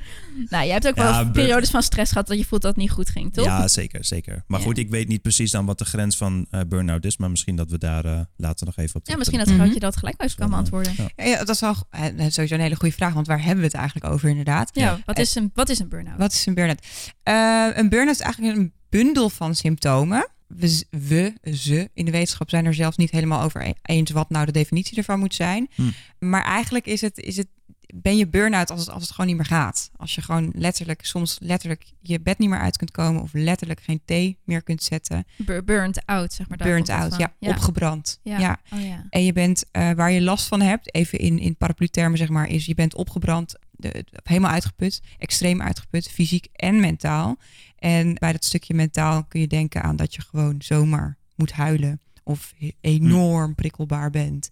Nou, 0.50 0.64
jij 0.64 0.74
hebt 0.74 0.88
ook 0.88 0.96
Ja, 0.96 1.24
wel 1.24 1.32
periodes 1.32 1.70
van 1.70 1.84
stress 1.84 2.12
gehad 2.12 2.28
dat 2.28 2.38
je 2.38 2.46
voelt 2.46 2.62
dat 2.62 2.72
het 2.72 2.80
niet 2.82 2.92
goed 2.92 3.10
ging, 3.10 3.34
toch? 3.34 3.46
Ja, 3.46 3.68
zeker, 3.68 4.06
zeker. 4.06 4.44
Maar 4.48 4.60
Ja. 4.60 4.66
goed, 4.66 4.78
ik 4.78 4.90
weet 4.90 5.08
niet 5.08 5.22
precies 5.22 5.52
dan 5.52 5.66
wat 5.66 5.78
de 5.78 5.86
grens 5.86 6.18
van 6.18 6.48
eh 6.52 6.62
burn-out 6.68 7.06
is. 7.06 7.18
Maar 7.18 7.30
misschien 7.30 7.56
dat 7.56 7.70
we 7.70 7.78
daar 7.78 8.06
eh, 8.06 8.20
later 8.36 8.66
nog 8.66 8.78
even 8.78 8.96
op 8.96 9.08
Ja, 9.08 9.18
misschien 9.18 9.40
dat 9.40 9.48
Mhm. 9.48 9.66
je 9.74 9.80
dat 9.80 9.98
gelijk 9.98 10.16
kan 10.36 10.50
beantwoorden. 10.50 10.94
ja. 11.16 11.26
Ja, 11.26 11.38
dat 11.38 11.50
is 11.50 11.60
wel 11.60 11.76
eh, 11.90 12.02
sowieso 12.28 12.54
een 12.56 12.62
hele 12.62 12.76
goede 12.76 12.96
vraag, 12.96 13.14
want 13.14 13.28
waar 13.28 13.40
hebben 13.40 13.58
we 13.58 13.66
het 13.66 13.74
eigenlijk 13.74 14.14
over 14.14 14.30
inderdaad? 14.30 14.70
Ja, 14.74 15.00
wat 15.06 15.20
is 15.20 15.36
een, 15.36 15.52
wat 15.54 15.70
is 15.70 15.80
een 15.80 15.90
burn-out? 15.90 16.18
Wat 16.18 16.32
is 16.34 16.46
een 16.46 16.54
burn-out? 16.54 16.86
Eh, 17.24 17.68
een 17.74 17.90
burn-out 17.90 18.16
is 18.16 18.22
eigenlijk 18.22 18.58
een 18.58 18.74
bundel 18.90 19.30
van 19.30 19.56
symptomen. 19.56 20.28
We, 20.48 20.86
we, 20.90 21.34
ze 21.54 21.90
in 21.94 22.06
de 22.06 22.12
wetenschap 22.12 22.50
zijn 22.50 22.66
er 22.66 22.74
zelfs 22.74 22.98
niet 22.98 23.12
helemaal 23.12 23.42
over 23.42 23.68
e- 23.68 23.74
eens 23.82 24.12
wat 24.12 24.30
nou 24.30 24.46
de 24.46 24.52
definitie 24.52 24.98
ervan 24.98 25.20
moet 25.20 25.36
zijn. 25.36 25.70
Hm. 25.76 25.82
Maar 26.20 26.44
eigenlijk 26.44 26.86
is 26.86 27.02
het, 27.02 27.18
is 27.18 27.38
het, 27.38 27.48
ben 27.96 28.18
je 28.18 28.28
burn-out 28.28 28.72
als 28.72 28.80
het, 28.80 28.90
als 28.90 29.02
het 29.02 29.12
gewoon 29.12 29.28
niet 29.28 29.36
meer 29.36 29.46
gaat. 29.46 29.90
Als 29.96 30.16
je 30.16 30.22
gewoon 30.22 30.52
letterlijk, 30.56 31.06
soms 31.06 31.38
letterlijk 31.40 31.84
je 32.02 32.20
bed 32.20 32.38
niet 32.38 32.50
meer 32.50 32.60
uit 32.60 32.78
kunt 32.78 32.92
komen 32.92 33.22
of 33.22 33.34
letterlijk 33.34 33.82
geen 33.82 34.02
thee 34.06 34.38
meer 34.44 34.64
kunt 34.64 34.84
zetten. 34.84 35.26
Bur- 35.36 35.64
burnt 35.64 36.06
out, 36.06 36.34
zeg 36.34 36.48
maar. 36.48 36.58
Burnt 36.58 36.90
out, 36.90 37.16
ja, 37.18 37.34
opgebrand. 37.40 38.20
Ja. 38.24 38.38
ja. 38.40 38.60
Oh 38.74 38.82
ja. 38.82 39.06
En 39.10 39.24
je 39.24 39.34
bent 39.34 39.64
eh, 39.72 39.92
waar 39.92 40.12
je 40.12 40.22
last 40.22 40.48
van 40.48 40.62
hebt, 40.62 40.94
even 40.94 41.20
in, 41.20 41.40
in 41.40 41.56
paraplu-termen 41.56 42.18
zeg 42.18 42.30
maar, 42.30 42.48
is 42.50 42.66
je 42.66 42.76
bent 42.76 42.96
opgebrand, 42.96 43.56
de, 43.72 44.06
helemaal 44.24 44.52
uitgeput, 44.52 45.02
extreem 45.18 45.62
uitgeput, 45.62 46.10
fysiek 46.10 46.48
en 46.54 46.80
mentaal. 46.80 47.38
En 47.78 48.14
bij 48.14 48.32
dat 48.32 48.46
stukje 48.46 48.74
mentaal 48.74 49.24
kun 49.24 49.40
je 49.40 49.48
denken 49.48 49.84
aan 49.84 49.96
dat 49.96 50.16
je 50.16 50.22
gewoon 50.22 50.62
zomaar 50.62 51.18
moet 51.36 51.52
huilen 51.52 52.02
of 52.24 52.54
enorm 52.82 53.56
prikkelbaar 53.56 54.10
bent. 54.10 54.50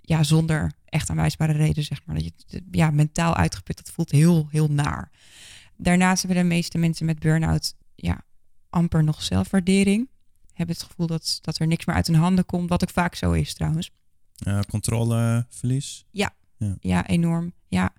Ja, 0.00 0.22
zonder 0.22 0.72
echt 0.84 1.10
aanwijsbare 1.10 1.52
reden, 1.52 1.84
zeg 1.84 2.00
maar. 2.04 2.16
Dat 2.16 2.24
je 2.24 2.62
ja, 2.70 2.90
mentaal 2.90 3.36
uitgeput, 3.36 3.76
dat 3.76 3.90
voelt 3.90 4.10
heel, 4.10 4.48
heel 4.50 4.68
naar. 4.68 5.10
Daarnaast 5.76 6.22
hebben 6.22 6.42
de 6.42 6.48
meeste 6.48 6.78
mensen 6.78 7.06
met 7.06 7.18
burn-out 7.18 7.74
ja, 7.94 8.24
amper 8.70 9.04
nog 9.04 9.22
zelfwaardering. 9.22 10.08
Hebben 10.52 10.76
het 10.76 10.84
gevoel 10.84 11.06
dat, 11.06 11.38
dat 11.40 11.58
er 11.58 11.66
niks 11.66 11.84
meer 11.84 11.96
uit 11.96 12.06
hun 12.06 12.16
handen 12.16 12.46
komt, 12.46 12.68
wat 12.68 12.82
ook 12.82 12.90
vaak 12.90 13.14
zo 13.14 13.32
is 13.32 13.54
trouwens. 13.54 13.90
Controleverlies. 14.68 16.04
Ja, 16.10 17.06
enorm. 17.06 17.52
Ja. 17.68 17.92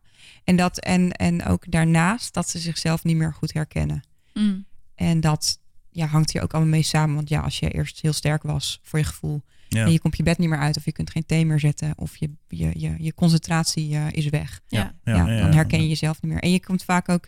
En, 0.43 0.55
dat, 0.55 0.79
en, 0.79 1.11
en 1.11 1.45
ook 1.45 1.71
daarnaast 1.71 2.33
dat 2.33 2.49
ze 2.49 2.59
zichzelf 2.59 3.03
niet 3.03 3.15
meer 3.15 3.33
goed 3.33 3.53
herkennen. 3.53 4.03
Mm. 4.33 4.65
En 4.95 5.19
dat 5.19 5.59
ja, 5.89 6.05
hangt 6.05 6.31
hier 6.31 6.41
ook 6.41 6.53
allemaal 6.53 6.71
mee 6.71 6.81
samen. 6.81 7.15
Want 7.15 7.29
ja, 7.29 7.41
als 7.41 7.59
je 7.59 7.69
eerst 7.69 8.01
heel 8.01 8.13
sterk 8.13 8.43
was 8.43 8.79
voor 8.83 8.99
je 8.99 9.05
gevoel. 9.05 9.41
Ja. 9.69 9.85
En 9.85 9.91
je 9.91 9.99
komt 9.99 10.17
je 10.17 10.23
bed 10.23 10.37
niet 10.37 10.49
meer 10.49 10.59
uit. 10.59 10.77
Of 10.77 10.85
je 10.85 10.91
kunt 10.91 11.09
geen 11.09 11.25
thee 11.25 11.45
meer 11.45 11.59
zetten. 11.59 11.93
Of 11.95 12.15
je, 12.15 12.29
je, 12.47 12.71
je, 12.79 12.95
je 12.97 13.13
concentratie 13.13 13.95
eh, 13.95 14.11
is 14.11 14.29
weg. 14.29 14.61
Ja. 14.67 14.95
Ja, 15.03 15.25
dan 15.25 15.53
herken 15.53 15.81
je 15.81 15.87
jezelf 15.87 16.21
niet 16.21 16.31
meer. 16.31 16.41
En 16.41 16.51
je 16.51 16.59
komt 16.59 16.83
vaak 16.83 17.09
ook 17.09 17.27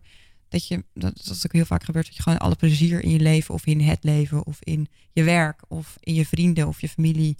dat 0.50 0.68
je, 0.68 0.84
dat, 0.94 1.26
dat 1.26 1.36
is 1.36 1.46
ook 1.46 1.54
heel 1.54 1.66
vaak 1.66 1.84
gebeurt, 1.84 2.06
dat 2.06 2.16
je 2.16 2.22
gewoon 2.22 2.38
alle 2.38 2.56
plezier 2.56 3.04
in 3.04 3.10
je 3.10 3.20
leven 3.20 3.54
of 3.54 3.66
in 3.66 3.82
het 3.82 4.04
leven 4.04 4.46
of 4.46 4.58
in 4.64 4.88
je 5.12 5.24
werk 5.24 5.62
of 5.68 5.98
in 6.00 6.14
je 6.14 6.26
vrienden 6.26 6.68
of 6.68 6.82
je 6.82 6.90
familie, 6.90 7.36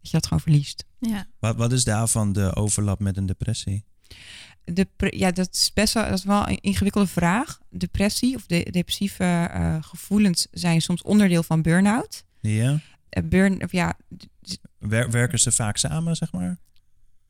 dat 0.00 0.10
je 0.10 0.10
dat 0.10 0.24
gewoon 0.24 0.40
verliest. 0.40 0.84
ja. 0.98 1.26
Wat, 1.38 1.56
wat 1.56 1.72
is 1.72 1.84
daarvan 1.84 2.32
de 2.32 2.54
overlap 2.54 3.00
met 3.00 3.16
een 3.16 3.26
depressie? 3.26 3.84
De, 4.64 4.86
ja, 4.96 5.30
dat 5.30 5.48
is 5.52 5.70
best 5.74 5.94
wel, 5.94 6.04
dat 6.04 6.18
is 6.18 6.24
wel 6.24 6.48
een 6.48 6.60
ingewikkelde 6.60 7.06
vraag. 7.08 7.58
Depressie 7.70 8.34
of 8.36 8.46
de, 8.46 8.66
depressieve 8.70 9.48
eh, 9.52 9.76
gevoelens 9.80 10.46
zijn 10.50 10.80
soms 10.80 11.02
onderdeel 11.02 11.42
van 11.42 11.62
burn-out. 11.62 12.24
Ja. 12.40 12.80
Eh, 13.08 13.22
burn, 13.24 13.62
of 13.62 13.72
ja, 13.72 13.96
Wer- 14.78 15.10
werken 15.10 15.38
ze 15.38 15.52
vaak 15.52 15.76
samen, 15.76 16.16
zeg 16.16 16.32
maar? 16.32 16.58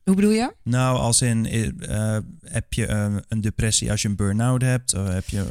hoe 0.03 0.15
bedoel 0.15 0.31
je? 0.31 0.53
Nou, 0.63 0.97
als 0.97 1.21
in, 1.21 1.45
eh, 1.45 2.17
heb 2.41 2.73
je 2.73 2.87
een 3.27 3.41
depressie 3.41 3.91
als 3.91 4.01
je 4.01 4.07
een 4.07 4.15
burn-out 4.15 4.61
hebt? 4.61 4.93
Of 4.93 5.07
heb 5.07 5.29
je... 5.29 5.45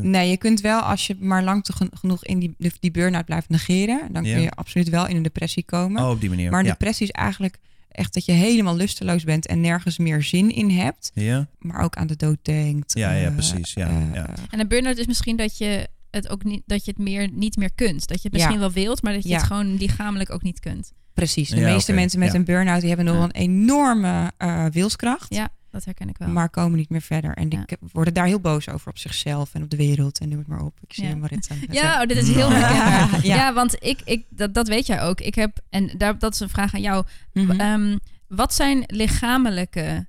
Nee, 0.00 0.30
je 0.30 0.36
kunt 0.36 0.60
wel 0.60 0.80
als 0.80 1.06
je 1.06 1.16
maar 1.20 1.42
lang 1.44 1.66
genoeg 1.92 2.24
in 2.24 2.38
die, 2.38 2.54
die 2.80 2.90
burn-out 2.90 3.24
blijft 3.24 3.48
negeren, 3.48 4.12
dan 4.12 4.24
Ja. 4.24 4.32
kun 4.34 4.42
je 4.42 4.50
absoluut 4.50 4.88
wel 4.88 5.06
in 5.06 5.16
een 5.16 5.22
depressie 5.22 5.64
komen. 5.64 6.02
oh, 6.02 6.10
op 6.10 6.20
die 6.20 6.28
manier. 6.28 6.50
maar 6.50 6.60
een 6.60 6.66
ja. 6.66 6.72
depressie 6.72 7.06
is 7.06 7.12
eigenlijk 7.12 7.58
echt 7.90 8.14
dat 8.14 8.24
je 8.24 8.32
helemaal 8.32 8.76
lusteloos 8.76 9.24
bent 9.24 9.46
en 9.46 9.60
nergens 9.60 9.98
meer 9.98 10.22
zin 10.22 10.50
in 10.54 10.70
hebt, 10.70 11.10
ja. 11.14 11.48
maar 11.58 11.82
ook 11.84 11.96
aan 11.96 12.06
de 12.06 12.16
dood 12.16 12.38
denkt. 12.42 12.92
Ja, 12.98 13.12
ja, 13.12 13.26
Eh, 13.26 13.32
precies. 13.34 13.72
Ja, 13.72 13.88
eh, 13.88 14.14
ja. 14.14 14.34
En 14.50 14.60
een 14.60 14.68
burn-out 14.68 14.96
is 14.98 15.06
misschien 15.06 15.36
dat 15.36 15.58
je 15.58 15.88
het 16.10 16.28
ook 16.28 16.44
niet, 16.44 16.62
dat 16.66 16.84
je 16.84 16.90
het 16.90 17.00
meer 17.00 17.28
niet 17.32 17.56
meer 17.56 17.72
kunt. 17.74 18.06
Dat 18.06 18.16
je 18.16 18.22
het 18.22 18.32
misschien 18.32 18.54
Ja. 18.54 18.60
wel 18.60 18.72
wilt, 18.72 19.02
maar 19.02 19.12
dat 19.12 19.22
je 19.22 19.28
Ja. 19.28 19.36
het 19.36 19.46
gewoon 19.46 19.76
lichamelijk 19.76 20.30
ook 20.30 20.42
niet 20.42 20.60
kunt. 20.60 20.92
Precies. 21.14 21.48
De 21.48 21.56
Ja, 21.56 21.72
meeste 21.72 21.92
mensen 21.92 22.18
met 22.18 22.32
ja. 22.32 22.38
een 22.38 22.44
burn-out 22.44 22.78
die 22.80 22.88
hebben 22.88 23.06
nog 23.06 23.16
Ja. 23.16 23.22
een 23.22 23.30
enorme 23.30 24.32
eh, 24.36 24.66
wilskracht. 24.66 25.34
Ja. 25.34 25.48
Dat 25.70 25.84
herken 25.84 26.08
ik 26.08 26.18
wel. 26.18 26.28
maar 26.28 26.48
komen 26.50 26.78
niet 26.78 26.88
meer 26.90 27.00
verder. 27.02 27.34
En 27.34 27.42
Ja. 27.42 27.48
die 27.48 27.64
k- 27.64 27.80
worden 27.92 28.14
daar 28.14 28.26
heel 28.26 28.40
boos 28.40 28.68
over 28.68 28.88
op 28.88 28.98
zichzelf 28.98 29.54
en 29.54 29.62
op 29.62 29.70
de 29.70 29.76
wereld 29.76 30.18
en 30.18 30.28
noem 30.28 30.38
het 30.38 30.46
maar 30.46 30.64
op. 30.64 30.78
Ik 30.86 30.92
zie 30.92 31.04
Ja. 31.04 31.10
hem 31.10 31.22
aan 31.22 31.28
het 31.30 31.50
ja, 31.70 32.00
oh, 32.02 32.06
dit 32.08 32.16
is 32.16 32.28
heel 32.28 32.50
Ja. 32.52 32.58
herkenbaar. 32.58 33.26
ja. 33.26 33.34
Ja. 33.36 33.52
want 33.54 33.76
ik, 33.84 34.00
ik, 34.04 34.24
dat, 34.28 34.54
dat 34.54 34.68
weet 34.68 34.86
jij 34.86 35.02
ook. 35.02 35.20
Ik 35.20 35.34
heb, 35.34 35.58
en 35.70 35.90
daar, 35.98 36.18
dat 36.18 36.32
is 36.34 36.40
een 36.40 36.48
vraag 36.48 36.74
aan 36.74 36.80
jou. 36.80 37.04
Mhm. 37.32 37.60
Ehm, 37.60 37.96
wat 38.28 38.54
zijn 38.54 38.84
lichamelijke 38.86 40.08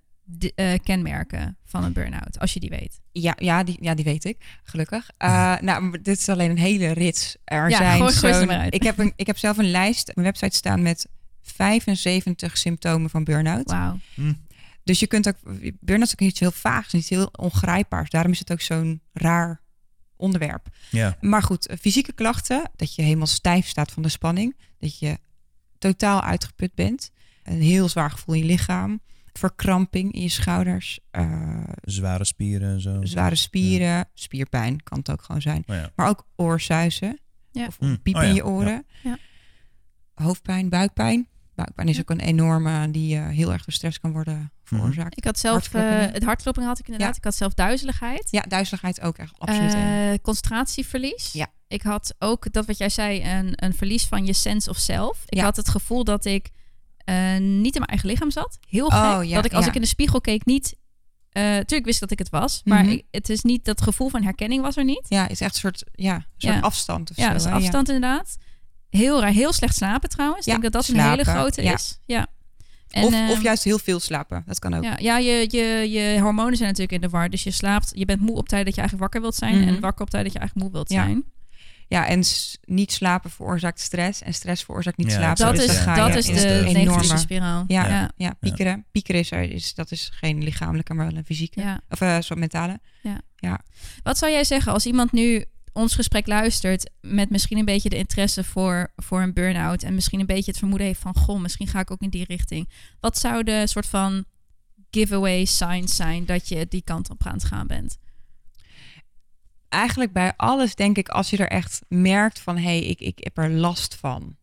eh, 0.56 0.74
kenmerken 0.84 1.58
van 1.66 1.84
een 1.84 1.94
burn-out, 1.94 2.40
als 2.40 2.54
je 2.54 2.60
die 2.60 2.70
weet? 2.70 3.00
Ja, 3.12 3.34
ja, 3.38 3.64
die, 3.64 3.78
ja, 3.82 3.94
die 3.96 4.06
weet 4.06 4.26
ik, 4.26 4.38
gelukkig. 4.64 5.10
Eh, 5.18 5.60
nou, 5.60 5.82
maar 5.84 6.02
dit 6.02 6.18
is 6.18 6.30
alleen 6.30 6.50
een 6.50 6.58
hele 6.58 6.92
rits. 6.92 7.36
Er 7.44 7.70
Ja, 7.70 7.78
zijn 7.78 7.98
gooi- 8.00 8.14
gooi 8.14 8.34
ze 8.34 8.40
zo'n- 8.40 8.48
maar 8.48 8.58
uit. 8.60 8.74
Ik 8.74 8.84
heb, 8.84 8.98
een, 8.98 9.14
ik 9.16 9.28
heb 9.28 9.38
zelf 9.38 9.58
een 9.58 9.72
lijst 9.72 10.10
op 10.10 10.16
mijn 10.16 10.28
website 10.28 10.56
staan 10.56 10.82
met 10.82 11.08
75 11.42 12.58
symptomen 12.58 13.10
van 13.10 13.24
burn-out. 13.24 13.72
Wauw. 13.72 13.98
Dus 14.84 15.00
je 15.00 15.08
kunt 15.08 15.28
ook, 15.28 15.36
burn-out 15.80 16.08
is 16.08 16.12
ook 16.14 16.20
iets 16.30 16.40
heel 16.40 16.52
vaags, 16.52 16.94
iets 16.94 17.10
heel 17.10 17.26
ongrijpbaars. 17.26 18.10
Daarom 18.10 18.32
is 18.32 18.40
het 18.40 18.52
ook 18.52 18.62
zo'n 18.62 19.02
raar 19.14 19.62
onderwerp. 20.16 20.68
Ja. 20.90 21.18
Maar 21.22 21.44
goed, 21.44 21.68
eh, 21.68 21.78
fysieke 21.78 22.14
klachten, 22.14 22.72
dat 22.76 22.96
je 22.96 23.02
helemaal 23.02 23.28
stijf 23.28 23.68
staat 23.68 23.92
van 23.92 24.04
de 24.04 24.10
spanning, 24.10 24.58
dat 24.80 25.00
je 25.00 25.18
totaal 25.78 26.22
uitgeput 26.22 26.74
bent, 26.76 27.12
een 27.44 27.62
heel 27.62 27.90
zwaar 27.90 28.12
gevoel 28.12 28.36
in 28.36 28.42
je 28.42 28.48
lichaam, 28.48 29.02
verkramping 29.34 30.12
in 30.14 30.22
je 30.22 30.30
schouders, 30.30 31.00
eh, 31.12 31.64
Zware 31.82 32.24
spieren 32.26 32.70
en 32.74 32.82
zo. 32.82 33.00
zware 33.06 33.36
spieren, 33.36 34.10
spierpijn 34.14 34.84
kan 34.84 34.98
het 34.98 35.12
ook 35.12 35.22
gewoon 35.22 35.42
zijn, 35.42 35.64
Oh 35.68 35.76
ja. 35.76 35.92
maar 35.96 36.08
ook 36.08 36.28
oorzuizen 36.36 37.20
Ja. 37.52 37.66
of 37.68 37.80
Mm. 37.80 38.02
piep 38.02 38.16
Oh 38.16 38.22
ja, 38.22 38.28
in 38.28 38.34
je 38.36 38.46
oren, 38.46 38.86
Ja. 39.04 39.18
hoofdpijn, 40.14 40.70
buikpijn. 40.70 41.28
Buikpijn 41.64 41.88
is 41.88 41.96
Ja. 41.96 42.02
ook 42.02 42.10
een 42.10 42.20
enorme 42.20 42.92
die 42.92 43.16
eh, 43.18 43.28
heel 43.28 43.52
erg 43.52 43.64
door 43.66 43.74
stress 43.74 44.00
kan 44.00 44.12
worden 44.12 44.52
veroorzaakt. 44.64 45.18
Ik 45.18 45.24
had 45.24 45.40
zelf, 45.40 45.74
eh, 45.74 45.82
het 46.00 46.24
hartklopping 46.24 46.66
had 46.66 46.80
ik 46.80 46.86
inderdaad. 46.86 47.10
Ja. 47.12 47.18
Ik 47.18 47.24
had 47.24 47.36
zelf 47.36 47.54
duizeligheid. 47.54 48.28
Ja, 48.32 48.42
duizeligheid 48.42 49.02
ook 49.02 49.18
echt 49.18 49.34
absoluut. 49.38 49.74
Eh, 49.74 50.14
concentratieverlies. 50.22 51.30
Ja. 51.34 51.48
Ik 51.68 51.82
had 51.82 52.16
ook 52.20 52.54
dat 52.54 52.66
wat 52.66 52.78
jij 52.78 52.90
zei, 52.90 53.24
een, 53.24 53.54
een 53.56 53.74
verlies 53.74 54.06
van 54.06 54.26
je 54.26 54.34
sense 54.34 54.70
of 54.70 54.78
self. 54.78 55.22
Ik 55.26 55.38
Ja. 55.38 55.44
had 55.44 55.56
het 55.56 55.70
gevoel 55.70 56.04
dat 56.04 56.26
ik 56.26 56.50
niet 57.40 57.74
in 57.76 57.80
mijn 57.80 57.86
eigen 57.86 58.10
lichaam 58.10 58.32
zat. 58.32 58.58
Heel 58.70 58.90
gek. 58.90 59.00
Oh, 59.18 59.24
ja, 59.24 59.36
dat 59.36 59.46
ik 59.46 59.54
als 59.54 59.68
ik 59.68 59.76
in 59.76 59.82
de 59.82 59.88
spiegel 59.88 60.22
keek 60.22 60.46
niet... 60.46 60.76
tuurlijk 61.32 61.86
wist 61.86 61.94
ik 61.94 62.00
dat 62.00 62.12
ik 62.12 62.20
het 62.20 62.30
was. 62.30 62.62
Maar 62.64 62.84
Mhm. 62.84 62.92
ik- 62.92 63.06
het 63.12 63.30
is 63.30 63.42
niet 63.42 63.66
dat 63.66 63.82
gevoel 63.82 64.10
van 64.10 64.24
herkenning 64.24 64.62
was 64.62 64.78
er 64.78 64.84
niet. 64.84 65.06
Ja, 65.08 65.28
is 65.28 65.42
echt 65.42 65.54
een 65.54 65.60
soort, 65.60 65.84
ja, 65.92 66.16
een 66.16 66.24
soort 66.38 66.62
afstand 66.62 67.10
of 67.12 67.16
Ja, 67.18 67.40
zo. 67.40 67.50
afstand 67.50 67.88
inderdaad. 67.90 68.38
Heel 68.92 69.22
raar. 69.22 69.32
Heel 69.32 69.54
slecht 69.54 69.76
slapen 69.76 70.10
trouwens. 70.10 70.46
Ja, 70.46 70.56
ik 70.56 70.62
denk 70.62 70.74
dat 70.74 70.86
dat 70.86 70.96
een 70.96 71.10
hele 71.10 71.24
grote 71.24 71.64
ja. 71.64 71.74
is. 71.74 72.00
Ja. 72.06 72.28
En, 72.90 73.04
of, 73.04 73.14
eh, 73.14 73.30
of 73.30 73.42
juist 73.42 73.64
heel 73.64 73.80
veel 73.80 74.00
slapen. 74.00 74.44
Dat 74.46 74.60
kan 74.60 74.74
ook. 74.74 74.84
Ja, 74.84 74.96
ja 74.98 75.18
je, 75.18 75.48
je, 75.50 75.90
je 75.92 76.20
hormonen 76.20 76.56
zijn 76.56 76.70
natuurlijk 76.70 76.92
in 76.92 77.02
de 77.02 77.10
war. 77.10 77.30
Dus 77.30 77.44
je 77.44 77.52
slaapt, 77.52 77.92
je 77.94 78.06
bent 78.06 78.22
moe 78.22 78.36
op 78.36 78.50
tijd 78.50 78.66
dat 78.66 78.76
je 78.76 78.82
eigenlijk 78.82 79.12
wakker 79.12 79.22
wilt 79.22 79.36
zijn. 79.36 79.60
Mhm. 79.60 79.68
En 79.68 79.80
wakker 79.80 80.02
op 80.02 80.10
tijd 80.10 80.24
dat 80.24 80.34
je 80.34 80.40
eigenlijk 80.40 80.68
moe 80.68 80.78
wilt 80.78 80.92
Ja. 80.92 81.04
zijn. 81.04 81.24
Ja, 81.88 82.08
en 82.08 82.24
niet 82.66 82.92
slapen 82.92 83.30
veroorzaakt 83.30 83.80
stress. 83.80 84.22
En 84.22 84.34
stress 84.34 84.64
veroorzaakt 84.64 84.98
niet 84.98 85.12
Ja, 85.12 85.18
slapen. 85.18 85.46
Dat 85.46 85.56
Dus 85.56 85.64
is, 85.66 85.84
dat 85.84 86.16
is 86.16 86.26
de 86.26 86.40
negatieve 86.40 86.80
enorme... 86.80 87.18
spiraal. 87.18 87.64
Ja, 87.68 87.84
ja. 87.84 87.90
ja, 87.90 88.12
ja, 88.16 88.34
piekeren. 88.40 88.86
Piekeren 88.92 89.22
is, 89.22 89.32
is, 89.32 89.74
dat 89.74 89.92
is 89.92 90.12
geen 90.14 90.44
lichamelijke, 90.44 90.94
maar 90.94 91.06
wel 91.06 91.16
een 91.16 91.26
fysieke. 91.26 91.62
Ja. 91.62 91.82
Of 91.90 92.02
uh, 92.02 92.18
mentale. 92.36 92.80
Wat 94.04 94.18
zou 94.18 94.32
jij 94.32 94.44
zeggen 94.44 94.74
als 94.74 94.86
iemand 94.86 95.12
nu 95.12 95.46
ons 95.74 95.96
gesprek 95.96 96.28
luistert 96.28 96.90
met 97.02 97.30
misschien 97.30 97.58
een 97.58 97.66
beetje 97.66 97.90
de 97.90 97.98
interesse 97.98 98.44
voor, 98.44 98.92
voor 98.96 99.22
een 99.22 99.34
burn-out 99.34 99.84
en 99.84 99.96
misschien 99.96 100.20
een 100.20 100.26
beetje 100.26 100.52
het 100.52 100.60
vermoeden 100.60 100.88
heeft 100.88 101.00
van 101.00 101.16
goh, 101.16 101.40
misschien 101.42 101.68
ga 101.68 101.80
ik 101.80 101.92
ook 101.92 102.02
in 102.02 102.10
die 102.10 102.26
richting. 102.26 102.70
Wat 103.00 103.18
zouden 103.18 103.68
soort 103.70 103.88
van 103.88 104.26
giveaway 104.92 105.46
signs 105.46 105.96
zijn 105.96 106.26
dat 106.26 106.48
je 106.48 106.68
die 106.70 106.82
kant 106.84 107.10
op 107.10 107.26
aan 107.26 107.34
het 107.34 107.44
gaan 107.44 107.68
bent? 107.68 107.98
Eigenlijk 109.70 110.14
bij 110.14 110.34
alles 110.38 110.76
denk 110.76 110.98
ik, 110.98 111.10
als 111.10 111.30
je 111.30 111.38
er 111.38 111.48
echt 111.48 111.82
merkt 111.88 112.40
van... 112.40 112.56
hé, 112.58 112.64
hey, 112.64 112.82
ik, 112.84 113.00
ik 113.00 113.18
heb 113.24 113.38
er 113.38 113.50
last 113.50 113.96
van. 113.96 114.36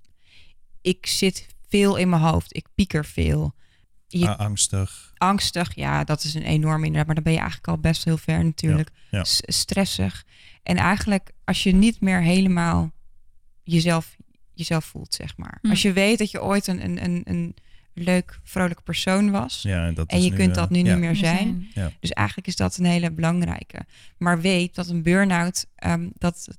Ik 0.81 1.07
zit 1.07 1.47
veel 1.69 1.97
in 1.97 2.09
mijn 2.09 2.23
hoofd. 2.23 2.57
Ik 2.57 2.67
pieker 2.75 3.05
veel. 3.05 3.55
Je 4.07 4.29
Ah, 4.29 4.39
angstig. 4.39 5.13
angstig, 5.17 5.75
ja, 5.75 6.05
dat 6.05 6.25
is 6.25 6.35
een 6.35 6.43
enorm 6.43 6.79
inderdaad. 6.85 7.07
Maar 7.07 7.15
dan 7.15 7.25
ben 7.25 7.33
je 7.33 7.39
eigenlijk 7.39 7.69
al 7.69 7.79
best 7.79 8.05
heel 8.05 8.17
ver 8.19 8.45
natuurlijk. 8.45 8.91
Ja, 9.11 9.19
ja. 9.19 9.25
S- 9.25 9.41
stressig. 9.45 10.25
En 10.69 10.77
eigenlijk 10.77 11.31
als 11.45 11.63
je 11.63 11.75
niet 11.75 12.01
meer 12.01 12.23
helemaal 12.23 12.93
jezelf, 13.63 14.17
jezelf 14.55 14.85
voelt, 14.85 15.15
zeg 15.15 15.37
maar. 15.37 15.59
Hm. 15.63 15.71
Als 15.71 15.83
je 15.83 15.93
weet 15.93 16.19
dat 16.19 16.31
je 16.31 16.43
ooit 16.43 16.67
een, 16.67 16.85
een, 16.85 17.05
een, 17.05 17.23
een 17.25 17.55
leuk, 17.95 18.41
vrolijk 18.43 18.83
persoon 18.83 19.31
was. 19.31 19.63
Ja, 19.63 19.87
en 19.87 19.95
dat 19.95 20.09
En 20.11 20.23
je 20.23 20.31
nu, 20.31 20.37
kunt 20.37 20.49
eh, 20.49 20.55
dat 20.55 20.71
nu 20.71 20.79
ja. 20.79 20.85
niet 20.85 20.99
meer 20.99 21.17
zijn. 21.17 21.69
Dus 22.01 22.11
eigenlijk 22.11 22.49
is 22.49 22.57
dat 22.57 22.77
een 22.77 22.85
hele 22.85 23.11
belangrijke. 23.11 23.87
Maar 24.19 24.41
weet 24.41 24.75
dat 24.75 24.89
een 24.89 25.03
burn-out, 25.03 25.67
ehm, 25.75 26.09
dat 26.19 26.59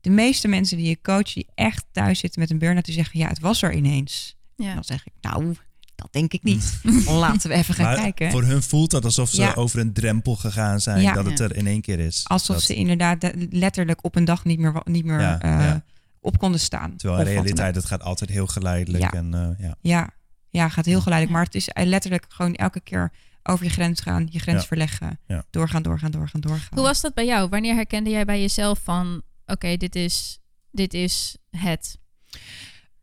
de 0.00 0.10
meeste 0.10 0.48
mensen 0.48 0.76
die 0.76 0.88
je 0.88 1.00
coach, 1.02 1.32
die 1.32 1.46
echt 1.54 1.86
thuis 1.92 2.18
zitten 2.18 2.40
met 2.40 2.50
een 2.50 2.58
burn-out, 2.58 2.84
die 2.84 2.94
zeggen, 2.94 3.18
ja, 3.18 3.28
het 3.28 3.40
was 3.40 3.62
er 3.62 3.74
ineens. 3.74 4.36
En 4.56 4.64
Ja. 4.64 4.74
dan 4.74 4.84
zeg 4.84 5.06
ik, 5.06 5.12
nou, 5.20 5.54
dat 6.00 6.12
denk 6.12 6.32
ik 6.32 6.42
niet. 6.42 6.80
Laten 7.06 7.50
we 7.50 7.56
even 7.56 7.74
gaan 7.74 7.84
Maar 7.84 7.96
kijken. 7.96 8.30
voor 8.30 8.42
hun 8.42 8.62
voelt 8.62 8.90
dat 8.90 9.04
alsof 9.04 9.30
ze 9.30 9.40
Ja. 9.40 9.52
over 9.54 9.78
een 9.78 9.92
drempel 9.92 10.36
gegaan 10.36 10.80
zijn. 10.80 11.00
Ja. 11.02 11.12
Dat 11.12 11.24
het 11.24 11.38
Ja. 11.38 11.44
er 11.44 11.56
in 11.56 11.66
één 11.66 11.80
keer 11.80 11.98
is. 11.98 12.20
Alsof 12.28 12.56
Dat- 12.56 12.64
ze 12.64 12.74
inderdaad 12.74 13.20
de- 13.20 13.46
letterlijk 13.50 14.04
op 14.04 14.16
een 14.16 14.24
dag 14.24 14.44
niet 14.44 14.58
meer, 14.58 14.80
niet 14.84 15.04
meer 15.04 15.20
Ja, 15.20 15.40
eh, 15.40 15.50
ja. 15.50 15.84
op 16.20 16.38
konden 16.38 16.60
staan. 16.60 16.96
Terwijl 16.96 17.20
in 17.20 17.26
realiteit, 17.32 17.74
het 17.74 17.84
gaat 17.84 18.02
altijd 18.02 18.30
heel 18.30 18.46
geleidelijk. 18.46 19.02
Ja. 19.02 19.12
En, 19.12 19.34
eh, 19.34 19.66
ja. 19.66 19.74
Ja, 19.80 20.10
ja, 20.50 20.68
gaat 20.68 20.84
heel 20.84 21.00
geleidelijk. 21.00 21.36
Maar 21.36 21.44
het 21.46 21.54
is 21.54 21.68
eh, 21.68 21.86
letterlijk 21.86 22.24
gewoon 22.28 22.54
elke 22.54 22.80
keer 22.80 23.12
over 23.42 23.64
je 23.64 23.70
grens 23.70 24.00
gaan, 24.00 24.26
je 24.30 24.38
grens 24.38 24.60
Ja. 24.60 24.66
verleggen. 24.66 25.18
Ja. 25.26 25.44
Doorgaan, 25.50 25.82
doorgaan, 25.82 26.10
doorgaan, 26.10 26.40
doorgaan. 26.40 26.68
Hoe 26.78 26.82
was 26.82 27.00
dat 27.00 27.14
bij 27.14 27.26
jou? 27.26 27.48
Wanneer 27.48 27.74
herkende 27.74 28.10
jij 28.10 28.24
bij 28.24 28.40
jezelf 28.40 28.80
van 28.84 29.22
oké, 29.46 29.76
dit, 29.76 29.94
is, 29.96 30.38
dit 30.70 30.94
is 30.94 31.36
het? 31.50 31.98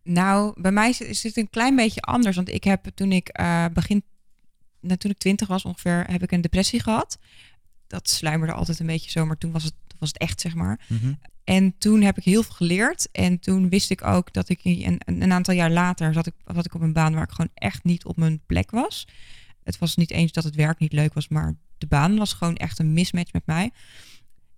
Nou, 0.07 0.61
bij 0.61 0.71
mij 0.71 0.89
is 0.89 1.23
het 1.23 1.37
een 1.37 1.49
klein 1.49 1.75
beetje 1.75 2.01
anders. 2.01 2.35
Want 2.35 2.49
ik 2.49 2.63
heb 2.63 2.85
toen 2.95 3.11
ik 3.11 3.27
eh, 3.27 3.65
begin, 3.73 4.03
nou, 4.79 4.97
toen 4.97 5.11
ik 5.11 5.17
twintig 5.17 5.47
was 5.47 5.63
ongeveer, 5.63 6.03
heb 6.11 6.23
ik 6.23 6.31
een 6.31 6.41
depressie 6.41 6.79
gehad. 6.79 7.17
Dat 7.87 8.09
sluimerde 8.09 8.53
altijd 8.53 8.79
een 8.79 8.85
beetje 8.85 9.09
zo, 9.09 9.25
maar 9.25 9.37
toen 9.37 9.51
was 9.51 9.63
het, 9.63 9.73
was 9.99 10.09
het 10.09 10.17
echt, 10.17 10.41
zeg 10.41 10.55
maar. 10.55 10.85
Mhm. 10.87 11.13
En 11.43 11.77
toen 11.77 12.01
heb 12.01 12.17
ik 12.17 12.23
heel 12.23 12.43
veel 12.43 12.53
geleerd. 12.53 13.11
En 13.11 13.39
toen 13.39 13.69
wist 13.69 13.91
ik 13.91 14.03
ook 14.03 14.33
dat 14.33 14.49
ik 14.49 14.59
een, 14.63 15.01
een 15.05 15.31
aantal 15.31 15.53
jaar 15.53 15.71
later 15.71 16.13
zat 16.13 16.27
ik, 16.27 16.33
zat 16.53 16.65
ik 16.65 16.73
op 16.73 16.81
een 16.81 16.93
baan 16.93 17.13
waar 17.13 17.23
ik 17.23 17.31
gewoon 17.31 17.51
echt 17.53 17.83
niet 17.83 18.05
op 18.05 18.17
mijn 18.17 18.41
plek 18.45 18.71
was. 18.71 19.07
Het 19.63 19.77
was 19.77 19.95
niet 19.95 20.11
eens 20.11 20.31
dat 20.31 20.43
het 20.43 20.55
werk 20.55 20.79
niet 20.79 20.93
leuk 20.93 21.13
was, 21.13 21.27
maar 21.27 21.55
de 21.77 21.87
baan 21.87 22.17
was 22.17 22.33
gewoon 22.33 22.55
echt 22.55 22.79
een 22.79 22.93
mismatch 22.93 23.33
met 23.33 23.45
mij. 23.45 23.71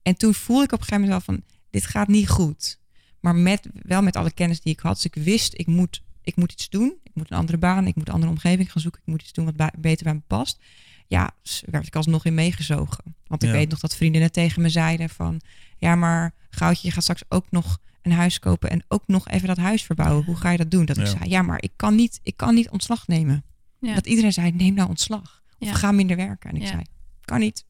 En 0.02 0.16
toen 0.16 0.34
voelde 0.34 0.64
ik 0.64 0.72
op 0.72 0.80
een 0.80 0.86
gegeven 0.86 1.08
moment 1.08 1.26
wel 1.26 1.36
van, 1.36 1.46
dit 1.70 1.86
gaat 1.86 2.08
niet 2.08 2.30
goed. 2.30 2.80
Maar 3.20 3.36
met, 3.36 3.68
wel 3.74 4.02
met 4.02 4.16
alle 4.16 4.32
kennis 4.32 4.62
die 4.62 4.74
ik 4.74 4.80
had. 4.80 4.96
Dus 4.96 5.06
ik 5.06 5.16
wist, 5.16 5.54
ik 5.56 5.68
moet, 5.68 6.04
ik 6.22 6.36
moet 6.36 6.52
iets 6.52 6.70
doen. 6.70 6.94
Ik 7.04 7.12
moet 7.14 7.32
een 7.32 7.38
andere 7.38 7.58
baan, 7.58 7.88
ik 7.88 7.96
moet 7.96 8.08
een 8.08 8.14
andere 8.14 8.32
omgeving 8.32 8.72
gaan 8.72 8.82
zoeken. 8.82 9.02
Ik 9.02 9.08
moet 9.08 9.22
iets 9.22 9.34
doen 9.34 9.46
wat 9.56 9.72
beter 9.80 10.04
bij 10.04 10.14
me 10.14 10.22
past. 10.28 10.60
Ja, 11.08 11.32
dus 11.42 11.64
werd 11.66 11.88
ik 11.88 11.96
alsnog 11.96 12.26
in 12.26 12.34
meegezogen. 12.34 13.16
Want 13.28 13.44
ik 13.44 13.50
Ja. 13.50 13.56
weet 13.56 13.70
nog 13.70 13.80
dat 13.80 13.96
vriendinnen 13.96 14.32
tegen 14.32 14.62
me 14.62 14.70
zeiden 14.70 15.10
van... 15.10 15.42
Ja, 15.78 15.96
maar 15.96 16.34
Goudje, 16.50 16.88
je 16.88 16.94
gaat 16.94 17.04
straks 17.04 17.24
ook 17.30 17.46
nog 17.50 17.78
een 18.02 18.12
huis 18.12 18.40
kopen... 18.40 18.70
en 18.70 18.84
ook 18.88 19.04
nog 19.08 19.28
even 19.28 19.48
dat 19.48 19.58
huis 19.58 19.84
verbouwen. 19.84 20.26
Hoe 20.26 20.36
ga 20.36 20.50
je 20.52 20.58
dat 20.58 20.72
doen? 20.72 20.86
Dat 20.86 20.98
ik 20.98 21.04
Ja. 21.06 21.10
zei, 21.10 21.30
ja, 21.30 21.42
maar 21.42 21.62
ik 21.62 21.72
kan 21.76 21.96
niet, 21.96 22.20
ik 22.24 22.38
kan 22.38 22.54
niet 22.54 22.70
ontslag 22.70 23.08
nemen. 23.08 23.44
Ja. 23.80 23.94
Dat 23.94 24.08
iedereen 24.08 24.34
zei, 24.34 24.52
neem 24.52 24.74
nou 24.74 24.90
ontslag. 24.90 25.44
Of 25.60 25.68
Ja. 25.68 25.74
ga 25.74 25.92
minder 25.92 26.16
werken. 26.16 26.50
En 26.50 26.56
ik 26.56 26.62
Ja. 26.62 26.68
zei, 26.68 26.82
kan 27.26 27.40
niet. 27.40 27.66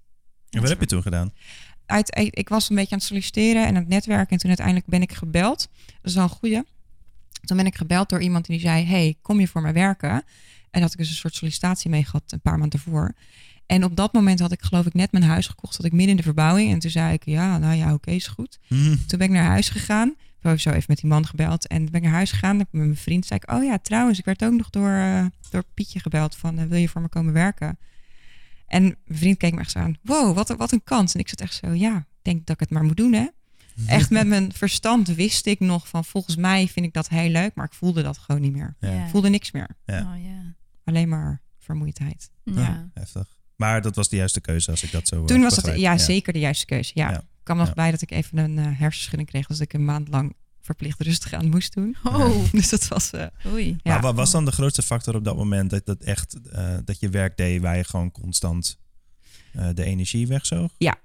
En 0.49 0.59
wat 0.61 0.69
heb 0.69 0.79
je 0.79 0.85
toen 0.85 1.01
gedaan? 1.01 1.33
Uit, 1.89 2.17
ik, 2.17 2.35
ik 2.35 2.49
was 2.49 2.69
een 2.69 2.75
beetje 2.75 2.91
aan 2.91 2.97
het 2.97 3.07
solliciteren 3.07 3.61
en 3.61 3.67
aan 3.67 3.75
het 3.75 3.87
netwerken. 3.87 4.29
En 4.29 4.37
toen 4.37 4.47
uiteindelijk 4.47 4.87
ben 4.87 5.01
ik 5.01 5.13
gebeld. 5.13 5.69
Dat 5.85 5.95
is 6.03 6.13
wel 6.13 6.23
een 6.23 6.29
goeie. 6.29 6.63
Toen 7.41 7.57
ben 7.57 7.65
ik 7.65 7.75
gebeld 7.75 8.09
door 8.09 8.21
iemand 8.21 8.45
die 8.45 8.59
zei, 8.59 8.85
hey, 8.85 9.15
kom 9.21 9.39
je 9.39 9.47
voor 9.47 9.61
mij 9.61 9.73
werken? 9.73 10.23
En 10.71 10.81
had 10.81 10.91
ik 10.91 10.97
dus 10.97 11.09
een 11.09 11.15
soort 11.15 11.35
sollicitatie 11.35 11.89
mee 11.89 12.03
gehad 12.03 12.23
een 12.27 12.41
paar 12.41 12.57
maanden 12.57 12.79
ervoor. 12.79 13.13
En 13.65 13.83
op 13.83 13.95
dat 13.95 14.13
moment 14.13 14.39
had 14.39 14.51
ik 14.51 14.61
geloof 14.61 14.85
ik 14.85 14.93
net 14.93 15.11
mijn 15.11 15.23
huis 15.23 15.47
gekocht. 15.47 15.75
Zat 15.75 15.85
ik 15.85 15.91
midden 15.91 16.09
in 16.09 16.17
de 16.17 16.23
verbouwing. 16.23 16.71
En 16.71 16.79
toen 16.79 16.91
zei 16.91 17.13
ik, 17.13 17.25
ja, 17.25 17.57
nou 17.57 17.75
ja, 17.75 17.93
oké, 17.93 18.11
is 18.11 18.27
goed. 18.27 18.59
Mhm. 18.67 18.95
Toen 19.07 19.19
ben 19.19 19.27
ik 19.27 19.33
naar 19.33 19.45
huis 19.45 19.69
gegaan. 19.69 20.15
Heb 20.39 20.59
zo 20.59 20.69
even 20.69 20.85
met 20.87 20.97
die 20.97 21.09
man 21.09 21.25
gebeld. 21.25 21.67
En 21.67 21.77
toen 21.77 21.91
ben 21.91 22.01
ik 22.01 22.07
naar 22.07 22.15
huis 22.15 22.31
gegaan. 22.31 22.57
Met 22.57 22.67
mijn 22.71 22.95
vriend 22.95 23.25
zei 23.25 23.39
ik, 23.43 23.51
oh 23.51 23.63
ja, 23.63 23.77
trouwens, 23.77 24.19
ik 24.19 24.25
werd 24.25 24.43
ook 24.43 24.53
nog 24.53 24.69
door, 24.69 24.89
eh, 24.89 25.25
door 25.49 25.63
Pietje 25.73 25.99
gebeld 25.99 26.35
van, 26.35 26.57
eh, 26.57 26.65
wil 26.65 26.79
je 26.79 26.89
voor 26.89 27.01
me 27.01 27.07
komen 27.07 27.33
werken? 27.33 27.77
En 28.69 28.81
mijn 28.83 28.95
vriend 29.19 29.37
keek 29.37 29.53
me 29.53 29.59
echt 29.59 29.71
zo 29.71 29.79
aan. 29.79 29.97
Wow, 30.01 30.35
wat, 30.35 30.49
een- 30.49 30.57
wat 30.57 30.71
een 30.71 30.83
kans. 30.83 31.13
En 31.13 31.19
ik 31.19 31.29
zat 31.29 31.41
echt 31.41 31.53
zo, 31.53 31.73
ja, 31.73 31.97
ik 31.97 32.05
denk 32.21 32.45
dat 32.45 32.55
ik 32.55 32.59
het 32.59 32.69
maar 32.69 32.83
moet 32.83 32.97
doen, 32.97 33.13
hè? 33.13 33.27
Echt 33.87 34.09
met 34.09 34.27
mijn 34.27 34.53
verstand 34.53 35.07
wist 35.07 35.45
ik 35.45 35.59
nog 35.59 35.87
van, 35.87 36.05
volgens 36.05 36.35
mij 36.35 36.67
vind 36.67 36.85
ik 36.85 36.93
dat 36.93 37.09
heel 37.09 37.29
leuk. 37.29 37.55
Maar 37.55 37.65
ik 37.65 37.73
voelde 37.73 38.01
dat 38.01 38.17
gewoon 38.17 38.41
niet 38.41 38.51
meer. 38.51 38.75
Ja. 38.79 39.03
Ik 39.03 39.09
voelde 39.09 39.29
niks 39.29 39.51
meer. 39.51 39.69
Ja. 39.85 39.99
Oh, 40.15 40.23
ja. 40.23 40.55
Alleen 40.83 41.09
maar 41.09 41.41
vermoeidheid. 41.59 42.29
Ja. 42.43 42.53
Ja, 42.61 42.89
heftig. 42.93 43.37
Maar 43.55 43.81
dat 43.81 43.95
was 43.95 44.09
de 44.09 44.15
juiste 44.15 44.41
keuze 44.41 44.71
als 44.71 44.83
ik 44.83 44.91
dat 44.91 45.07
zo 45.07 45.19
eh, 45.19 45.25
Toen 45.25 45.41
was 45.41 45.55
het 45.55 45.65
begrijp. 45.65 45.83
ja, 45.83 45.97
zeker 45.97 46.33
de 46.33 46.39
juiste 46.39 46.65
keuze. 46.65 46.91
Ja. 46.93 47.09
Ja. 47.11 47.17
Ik 47.17 47.25
kwam 47.43 47.57
nog 47.57 47.67
Ja. 47.67 47.73
bij 47.73 47.91
dat 47.91 48.01
ik 48.01 48.11
even 48.11 48.37
een 48.37 48.57
eh, 48.57 48.79
hersenschudding 48.79 49.29
kreeg. 49.29 49.47
Dus 49.47 49.57
dat 49.57 49.67
ik 49.67 49.73
een 49.73 49.85
maand 49.85 50.07
lang 50.07 50.35
verplicht 50.69 51.01
rustig 51.01 51.33
aan 51.33 51.49
moest 51.49 51.73
doen. 51.73 51.95
Oh, 52.03 52.43
Dus 52.59 52.69
dat 52.69 52.87
was... 52.87 53.11
eh, 53.11 53.25
oei. 53.45 53.67
ja. 53.67 53.91
Maar 53.91 54.01
wat 54.01 54.15
was 54.15 54.31
dan 54.31 54.45
de 54.45 54.51
grootste 54.51 54.81
factor 54.81 55.15
op 55.15 55.23
dat 55.23 55.35
moment 55.35 55.69
dat, 55.69 55.85
dat 55.85 56.01
echt 56.01 56.37
eh, 56.51 56.77
dat 56.85 56.99
je 56.99 57.09
werk 57.09 57.37
deed 57.37 57.61
waar 57.61 57.77
je 57.77 57.83
gewoon 57.83 58.11
constant 58.11 58.77
eh, 59.53 59.67
de 59.73 59.83
energie 59.83 60.27
wegzoog? 60.27 60.71
Ja. 60.77 60.97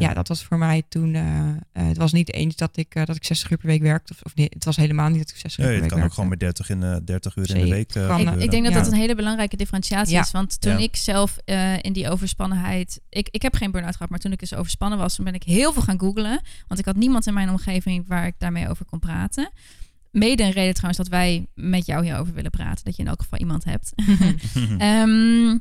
Ja, 0.00 0.14
dat 0.14 0.28
was 0.28 0.44
voor 0.44 0.58
mij 0.58 0.82
toen. 0.88 1.14
eh, 1.14 1.48
eh, 1.48 1.56
het 1.72 1.96
was 1.96 2.12
niet 2.12 2.32
eens 2.32 2.56
dat 2.56 2.76
ik, 2.76 2.94
eh, 2.94 3.04
dat 3.04 3.16
ik 3.16 3.24
60 3.24 3.50
uur 3.50 3.56
per 3.58 3.66
week 3.66 3.82
werkte. 3.82 4.12
Of, 4.12 4.22
of 4.22 4.34
nee, 4.34 4.46
het 4.50 4.64
was 4.64 4.76
helemaal 4.76 5.08
niet 5.08 5.18
dat 5.18 5.28
ik 5.30 5.36
60 5.36 5.64
uur 5.64 5.70
Nee, 5.70 5.74
per 5.80 5.82
het 5.84 5.92
week 5.94 6.00
kan 6.02 6.08
ook 6.10 6.14
werkte. 6.14 6.14
gewoon 6.14 6.30
met 6.30 6.40
30, 6.40 6.70
in, 6.70 6.80
de 6.80 7.04
30 7.04 7.36
uur 7.36 7.56
in 7.56 7.62
de 7.64 7.70
week 7.74 7.88
Kan, 7.88 8.40
Ik, 8.40 8.50
denk 8.50 8.64
dat 8.64 8.72
Ja. 8.72 8.78
dat 8.78 8.92
een 8.92 8.98
hele 8.98 9.14
belangrijke 9.14 9.56
differentiatie 9.56 10.14
Ja. 10.14 10.20
is. 10.20 10.30
Want 10.30 10.60
toen 10.60 10.72
Ja. 10.72 10.78
ik 10.78 10.96
zelf 10.96 11.36
eh, 11.44 11.82
in 11.82 11.92
die 11.92 12.10
overspannenheid... 12.10 13.00
Ik, 13.08 13.28
ik 13.30 13.42
heb 13.42 13.54
geen 13.54 13.70
burn-out 13.70 13.92
gehad, 13.96 14.10
maar 14.10 14.18
toen 14.18 14.32
ik 14.32 14.38
dus 14.38 14.54
overspannen 14.54 14.98
was... 14.98 15.14
toen 15.14 15.24
ben 15.24 15.34
ik 15.34 15.42
heel 15.42 15.72
veel 15.72 15.82
gaan 15.82 15.98
googlen. 16.00 16.40
Want 16.68 16.80
ik 16.80 16.86
had 16.86 16.96
niemand 16.96 17.26
in 17.26 17.34
mijn 17.34 17.50
omgeving 17.50 18.04
waar 18.08 18.26
ik 18.26 18.34
daarmee 18.38 18.68
over 18.68 18.84
kon 18.84 18.98
praten. 18.98 19.50
Mede 20.10 20.42
een 20.42 20.50
reden 20.50 20.74
trouwens 20.74 20.98
dat 20.98 21.08
wij 21.08 21.46
met 21.54 21.86
jou 21.86 22.04
hierover 22.04 22.34
willen 22.34 22.50
praten. 22.50 22.84
Dat 22.84 22.96
je 22.96 23.02
in 23.02 23.08
elk 23.08 23.22
geval 23.22 23.38
iemand 23.38 23.64
hebt. 23.64 23.92
Ehm, 24.78 25.58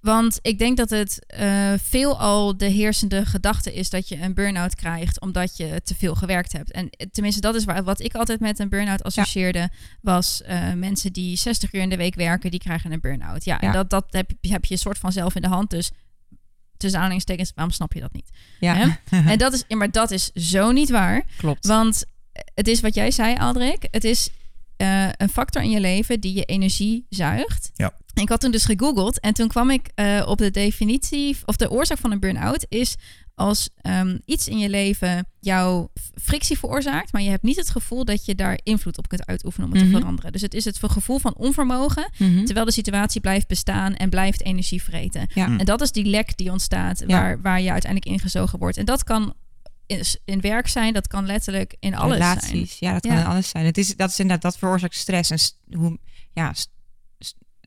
want 0.00 0.38
ik 0.42 0.58
denk 0.58 0.76
dat 0.76 0.90
het 0.90 1.24
eh 1.26 1.72
veelal 1.82 2.56
de 2.56 2.64
heersende 2.66 3.26
gedachte 3.26 3.74
is 3.74 3.90
dat 3.90 4.08
je 4.08 4.20
een 4.20 4.34
burn-out 4.34 4.74
krijgt 4.74 5.20
omdat 5.20 5.56
je 5.56 5.80
te 5.84 5.94
veel 5.94 6.14
gewerkt 6.14 6.52
hebt. 6.52 6.72
En 6.72 6.90
eh, 6.90 7.06
tenminste, 7.10 7.40
dat 7.40 7.54
is 7.54 7.64
waar, 7.64 7.84
wat 7.84 8.00
ik 8.00 8.14
altijd 8.14 8.40
met 8.40 8.58
een 8.58 8.68
burn-out 8.68 9.02
associeerde, 9.02 9.68
was 10.00 10.42
eh, 10.42 10.72
mensen 10.72 11.12
die 11.12 11.36
60 11.36 11.72
uur 11.72 11.80
in 11.82 11.88
de 11.88 11.96
week 11.96 12.14
werken, 12.14 12.50
die 12.50 12.60
krijgen 12.60 12.92
een 12.92 13.00
burn-out. 13.00 13.44
Ja, 13.44 13.60
en 13.60 13.72
dat, 13.72 13.90
dat 13.90 14.04
heb, 14.10 14.30
je- 14.40 14.52
heb 14.52 14.64
je 14.64 14.72
een 14.74 14.80
soort 14.80 14.98
van 14.98 15.12
zelf 15.12 15.34
in 15.34 15.42
de 15.42 15.48
hand. 15.48 15.70
Dus 15.70 15.90
tussen 16.76 16.98
aanhalingstekens, 16.98 17.52
waarom 17.54 17.74
snap 17.74 17.92
je 17.92 18.00
dat 18.00 18.12
niet? 18.12 18.30
Ja, 18.60 18.98
En 19.10 19.38
dat 19.38 19.52
is, 19.52 19.64
maar 19.68 19.90
dat 19.90 20.10
is 20.10 20.30
zo 20.32 20.70
niet 20.72 20.90
waar. 20.90 21.22
klopt. 21.36 21.66
Want 21.66 22.04
het 22.54 22.68
is 22.68 22.80
wat 22.80 22.94
jij 22.94 23.10
zei, 23.10 23.36
Aldrik. 23.36 23.88
Het 23.90 24.04
is 24.04 24.28
eh, 24.76 25.08
een 25.16 25.28
factor 25.28 25.62
in 25.62 25.70
je 25.70 25.80
leven 25.80 26.20
die 26.20 26.34
je 26.34 26.44
energie 26.44 27.06
zuigt. 27.08 27.70
Ja. 27.74 27.92
Ik 28.20 28.28
had 28.28 28.40
toen 28.40 28.50
dus 28.50 28.64
gegoogeld 28.64 29.20
en 29.20 29.34
toen 29.34 29.48
kwam 29.48 29.70
ik 29.70 29.90
eh, 29.94 30.22
op 30.26 30.38
de 30.38 30.50
definitie 30.50 31.36
of 31.44 31.56
de 31.56 31.70
oorzaak 31.70 31.98
van 31.98 32.12
een 32.12 32.20
burn-out 32.20 32.66
is 32.68 32.94
als 33.34 33.68
ehm, 33.76 34.18
iets 34.24 34.48
in 34.48 34.58
je 34.58 34.68
leven 34.68 35.26
jouw 35.40 35.90
frictie 36.22 36.58
veroorzaakt, 36.58 37.12
maar 37.12 37.22
je 37.22 37.30
hebt 37.30 37.42
niet 37.42 37.56
het 37.56 37.70
gevoel 37.70 38.04
dat 38.04 38.24
je 38.24 38.34
daar 38.34 38.60
invloed 38.62 38.98
op 38.98 39.08
kunt 39.08 39.26
uitoefenen 39.26 39.66
om 39.68 39.74
het 39.74 39.82
Mhm. 39.84 39.92
te 39.92 39.98
veranderen. 39.98 40.32
Dus 40.32 40.40
het 40.42 40.54
is 40.54 40.64
het 40.64 40.78
gevoel 40.82 41.18
van 41.18 41.34
onvermogen, 41.36 42.10
Mhm. 42.18 42.44
terwijl 42.44 42.66
de 42.66 42.72
situatie 42.72 43.20
blijft 43.20 43.46
bestaan 43.48 43.94
en 43.94 44.10
blijft 44.10 44.42
energie 44.44 44.82
vreten. 44.82 45.26
Ja. 45.34 45.46
En 45.58 45.64
dat 45.64 45.80
is 45.80 45.92
die 45.92 46.04
lek 46.04 46.36
die 46.36 46.50
ontstaat, 46.50 46.98
Ja. 46.98 47.06
waar, 47.06 47.40
waar 47.40 47.60
je 47.60 47.70
uiteindelijk 47.72 48.12
ingezogen 48.12 48.58
wordt. 48.58 48.76
En 48.76 48.84
dat 48.84 49.04
kan 49.04 49.34
in, 50.24 50.40
werk 50.40 50.68
zijn, 50.68 50.92
dat 50.92 51.06
kan 51.06 51.26
letterlijk 51.26 51.76
in 51.78 51.94
alles 51.94 52.16
zijn. 52.18 52.28
Relaties, 52.38 52.78
ja, 52.78 52.92
dat 52.92 53.02
kan 53.02 53.12
Ja. 53.16 53.20
in 53.20 53.26
alles 53.26 53.48
zijn. 53.48 53.64
Het 53.64 53.78
is, 53.78 53.96
dat 53.96 54.10
is 54.10 54.18
inderdaad, 54.18 54.42
dat 54.52 54.58
veroorzaakt 54.58 54.94
stress. 54.94 55.30
En 55.30 55.38
st- 55.38 55.58
hoe, 55.72 55.98
ja, 56.32 56.52
st- 56.52 56.70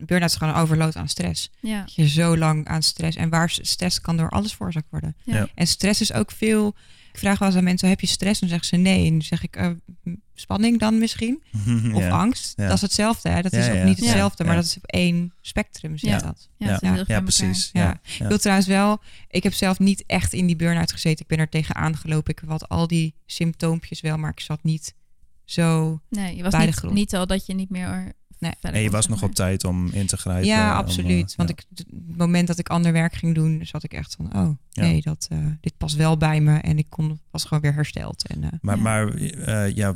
burn-out 0.06 0.30
is 0.32 0.36
gewoon 0.38 0.54
een 0.54 0.60
overload 0.62 0.96
aan 0.96 1.10
stress. 1.10 1.50
Ja. 1.60 1.80
Dat 1.82 1.94
je 1.96 2.08
zo 2.08 2.38
lang 2.38 2.68
aan 2.68 2.84
stress. 2.84 3.18
En 3.18 3.30
waar 3.30 3.50
stress 3.50 4.02
kan 4.02 4.18
door 4.18 4.30
alles 4.30 4.54
veroorzaakt 4.54 4.90
worden. 4.90 5.16
Ja. 5.24 5.48
En 5.56 5.68
stress 5.68 6.02
is 6.02 6.14
ook 6.14 6.32
veel... 6.32 6.76
Ik 7.12 7.20
vraag 7.20 7.40
wel 7.40 7.48
eens 7.48 7.58
aan 7.58 7.64
mensen, 7.64 7.90
heb 7.90 8.00
je 8.00 8.08
stress? 8.08 8.40
Dan 8.40 8.50
zeggen 8.50 8.68
ze 8.68 8.76
nee. 8.76 9.06
En 9.06 9.12
dan 9.12 9.22
zeg 9.22 9.44
ik, 9.44 9.56
eh, 9.56 9.70
spanning 10.34 10.80
dan 10.80 10.98
misschien? 10.98 11.44
Of 11.94 12.10
angst? 12.10 12.54
Ja. 12.56 12.66
Dat 12.68 12.76
is 12.76 12.82
hetzelfde, 12.82 13.30
hè? 13.30 13.42
Dat 13.42 13.54
is 13.54 13.68
ook 13.68 13.74
ja. 13.76 13.84
niet 13.84 13.98
Ja. 14.00 14.06
hetzelfde, 14.06 14.44
maar 14.44 14.54
Ja. 14.54 14.60
dat 14.60 14.70
is 14.70 14.78
op 14.78 14.86
één 14.86 15.34
spectrum, 15.42 15.98
zit 15.98 16.10
Ja. 16.10 16.18
dat. 16.20 16.50
Ja, 17.08 17.22
precies. 17.22 17.70
Ja. 17.74 17.82
Ja. 17.82 18.00
Ik 18.24 18.28
wil 18.28 18.38
trouwens 18.38 18.68
wel, 18.68 19.02
ik 19.28 19.44
heb 19.44 19.54
zelf 19.54 19.80
niet 19.80 20.04
echt 20.08 20.34
in 20.34 20.46
die 20.46 20.56
burn-out 20.56 20.92
gezeten. 20.92 21.22
Ik 21.22 21.28
ben 21.28 21.38
er 21.40 21.50
tegenaan 21.50 21.98
gelopen. 21.98 22.32
Ik 22.32 22.42
had 22.48 22.70
al 22.70 22.88
die 22.88 23.14
symptoompjes 23.26 24.02
wel, 24.02 24.18
maar 24.18 24.32
ik 24.32 24.40
zat 24.40 24.64
niet 24.64 24.94
zo... 25.46 26.00
Nee, 26.10 26.36
je 26.36 26.44
was 26.44 26.52
Bij 26.52 26.66
de 26.66 26.72
grond. 26.72 26.94
niet 26.94 27.16
al 27.16 27.28
dat 27.28 27.46
je 27.46 27.54
niet 27.54 27.70
meer 27.70 28.14
Nee. 28.62 28.74
En 28.74 28.82
je 28.82 28.90
was 28.90 29.08
nog 29.08 29.20
maar. 29.20 29.30
op 29.30 29.36
tijd 29.36 29.64
om 29.64 29.90
in 29.92 30.06
te 30.08 30.18
grijpen. 30.18 30.46
Ja, 30.48 30.74
absoluut. 30.76 31.32
eh, 31.32 31.38
Want 31.38 31.50
ja. 31.50 31.56
ik, 31.56 31.66
het 31.76 32.18
moment 32.18 32.48
dat 32.48 32.60
ik 32.60 32.70
ander 32.70 32.92
werk 32.92 33.14
ging 33.16 33.36
doen, 33.36 33.60
zat 33.64 33.84
ik 33.84 33.94
echt 33.94 34.16
van, 34.16 34.26
oh 34.36 34.50
Ja. 34.70 34.82
nee, 34.84 35.02
dat, 35.02 35.28
eh, 35.30 35.38
dit 35.62 35.78
past 35.78 35.96
wel 35.96 36.18
bij 36.18 36.42
me. 36.42 36.58
En 36.58 36.78
ik 36.78 36.86
kon, 36.90 37.20
was 37.32 37.44
gewoon 37.44 37.64
weer 37.64 37.74
hersteld. 37.74 38.28
En, 38.28 38.44
eh, 38.44 38.50
Maar, 38.62 38.76
Ja. 38.78 38.82
maar 38.82 39.20
ja, 39.76 39.96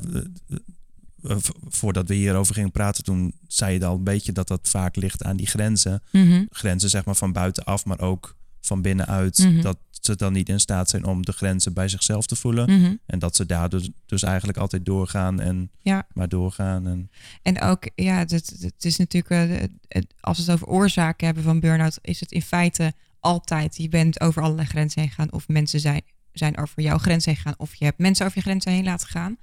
voordat 1.70 2.08
we 2.08 2.14
hierover 2.14 2.54
gingen 2.54 2.72
praten, 2.72 3.04
toen 3.04 3.34
zei 3.48 3.74
je 3.80 3.86
al 3.86 3.96
een 3.96 4.04
beetje 4.04 4.32
dat 4.32 4.48
dat 4.48 4.70
vaak 4.70 4.96
ligt 4.96 5.24
aan 5.24 5.38
die 5.38 5.48
grenzen. 5.48 6.02
mhm. 6.12 6.44
Grenzen 6.50 6.90
zeg 6.90 7.06
maar 7.06 7.16
van 7.16 7.32
buitenaf, 7.32 7.86
maar 7.86 8.00
ook 8.00 8.36
van 8.68 8.82
binnenuit. 8.82 9.38
Mhm. 9.38 9.62
Dat 9.62 9.78
ze 10.02 10.16
dan 10.16 10.34
niet 10.34 10.50
in 10.50 10.60
staat 10.60 10.90
zijn 10.90 11.06
om 11.06 11.26
de 11.26 11.32
grenzen 11.32 11.74
bij 11.74 11.88
zichzelf 11.88 12.26
te 12.28 12.36
voelen. 12.36 12.80
Mhm. 12.82 12.96
En 13.06 13.20
dat 13.20 13.36
ze 13.36 13.46
daar 13.46 13.70
dus, 13.70 13.90
dus 14.06 14.24
eigenlijk 14.24 14.58
altijd 14.58 14.86
doorgaan 14.86 15.40
en 15.40 15.72
Ja. 15.82 16.08
maar 16.14 16.30
doorgaan. 16.30 16.88
En, 16.88 17.10
En 17.42 17.62
ook, 17.62 17.90
ja, 17.96 18.18
het, 18.18 18.74
is 18.80 18.98
natuurlijk, 18.98 19.30
eh, 19.52 19.58
het- 19.60 19.72
het- 19.88 20.14
als 20.20 20.38
we 20.38 20.44
het 20.44 20.52
over 20.54 20.68
oorzaken 20.68 21.26
hebben 21.26 21.44
van 21.44 21.60
burn-out, 21.60 21.98
is 22.02 22.20
het 22.20 22.32
in 22.32 22.42
feite 22.42 22.94
altijd, 23.20 23.78
je 23.78 23.90
bent 23.90 24.20
over 24.22 24.42
allerlei 24.42 24.68
grenzen 24.68 25.02
heen 25.02 25.10
gegaan, 25.10 25.32
of 25.32 25.48
mensen 25.48 25.80
zijn, 25.80 26.02
zijn 26.34 26.58
over 26.58 26.82
jouw 26.84 26.98
grenzen 26.98 27.32
heen 27.32 27.42
gegaan, 27.42 27.58
of 27.60 27.76
je 27.76 27.86
hebt 27.86 27.98
mensen 28.00 28.26
over 28.26 28.38
je 28.38 28.44
grenzen 28.44 28.72
heen 28.72 28.84
laten 28.84 29.08
gaan. 29.08 29.38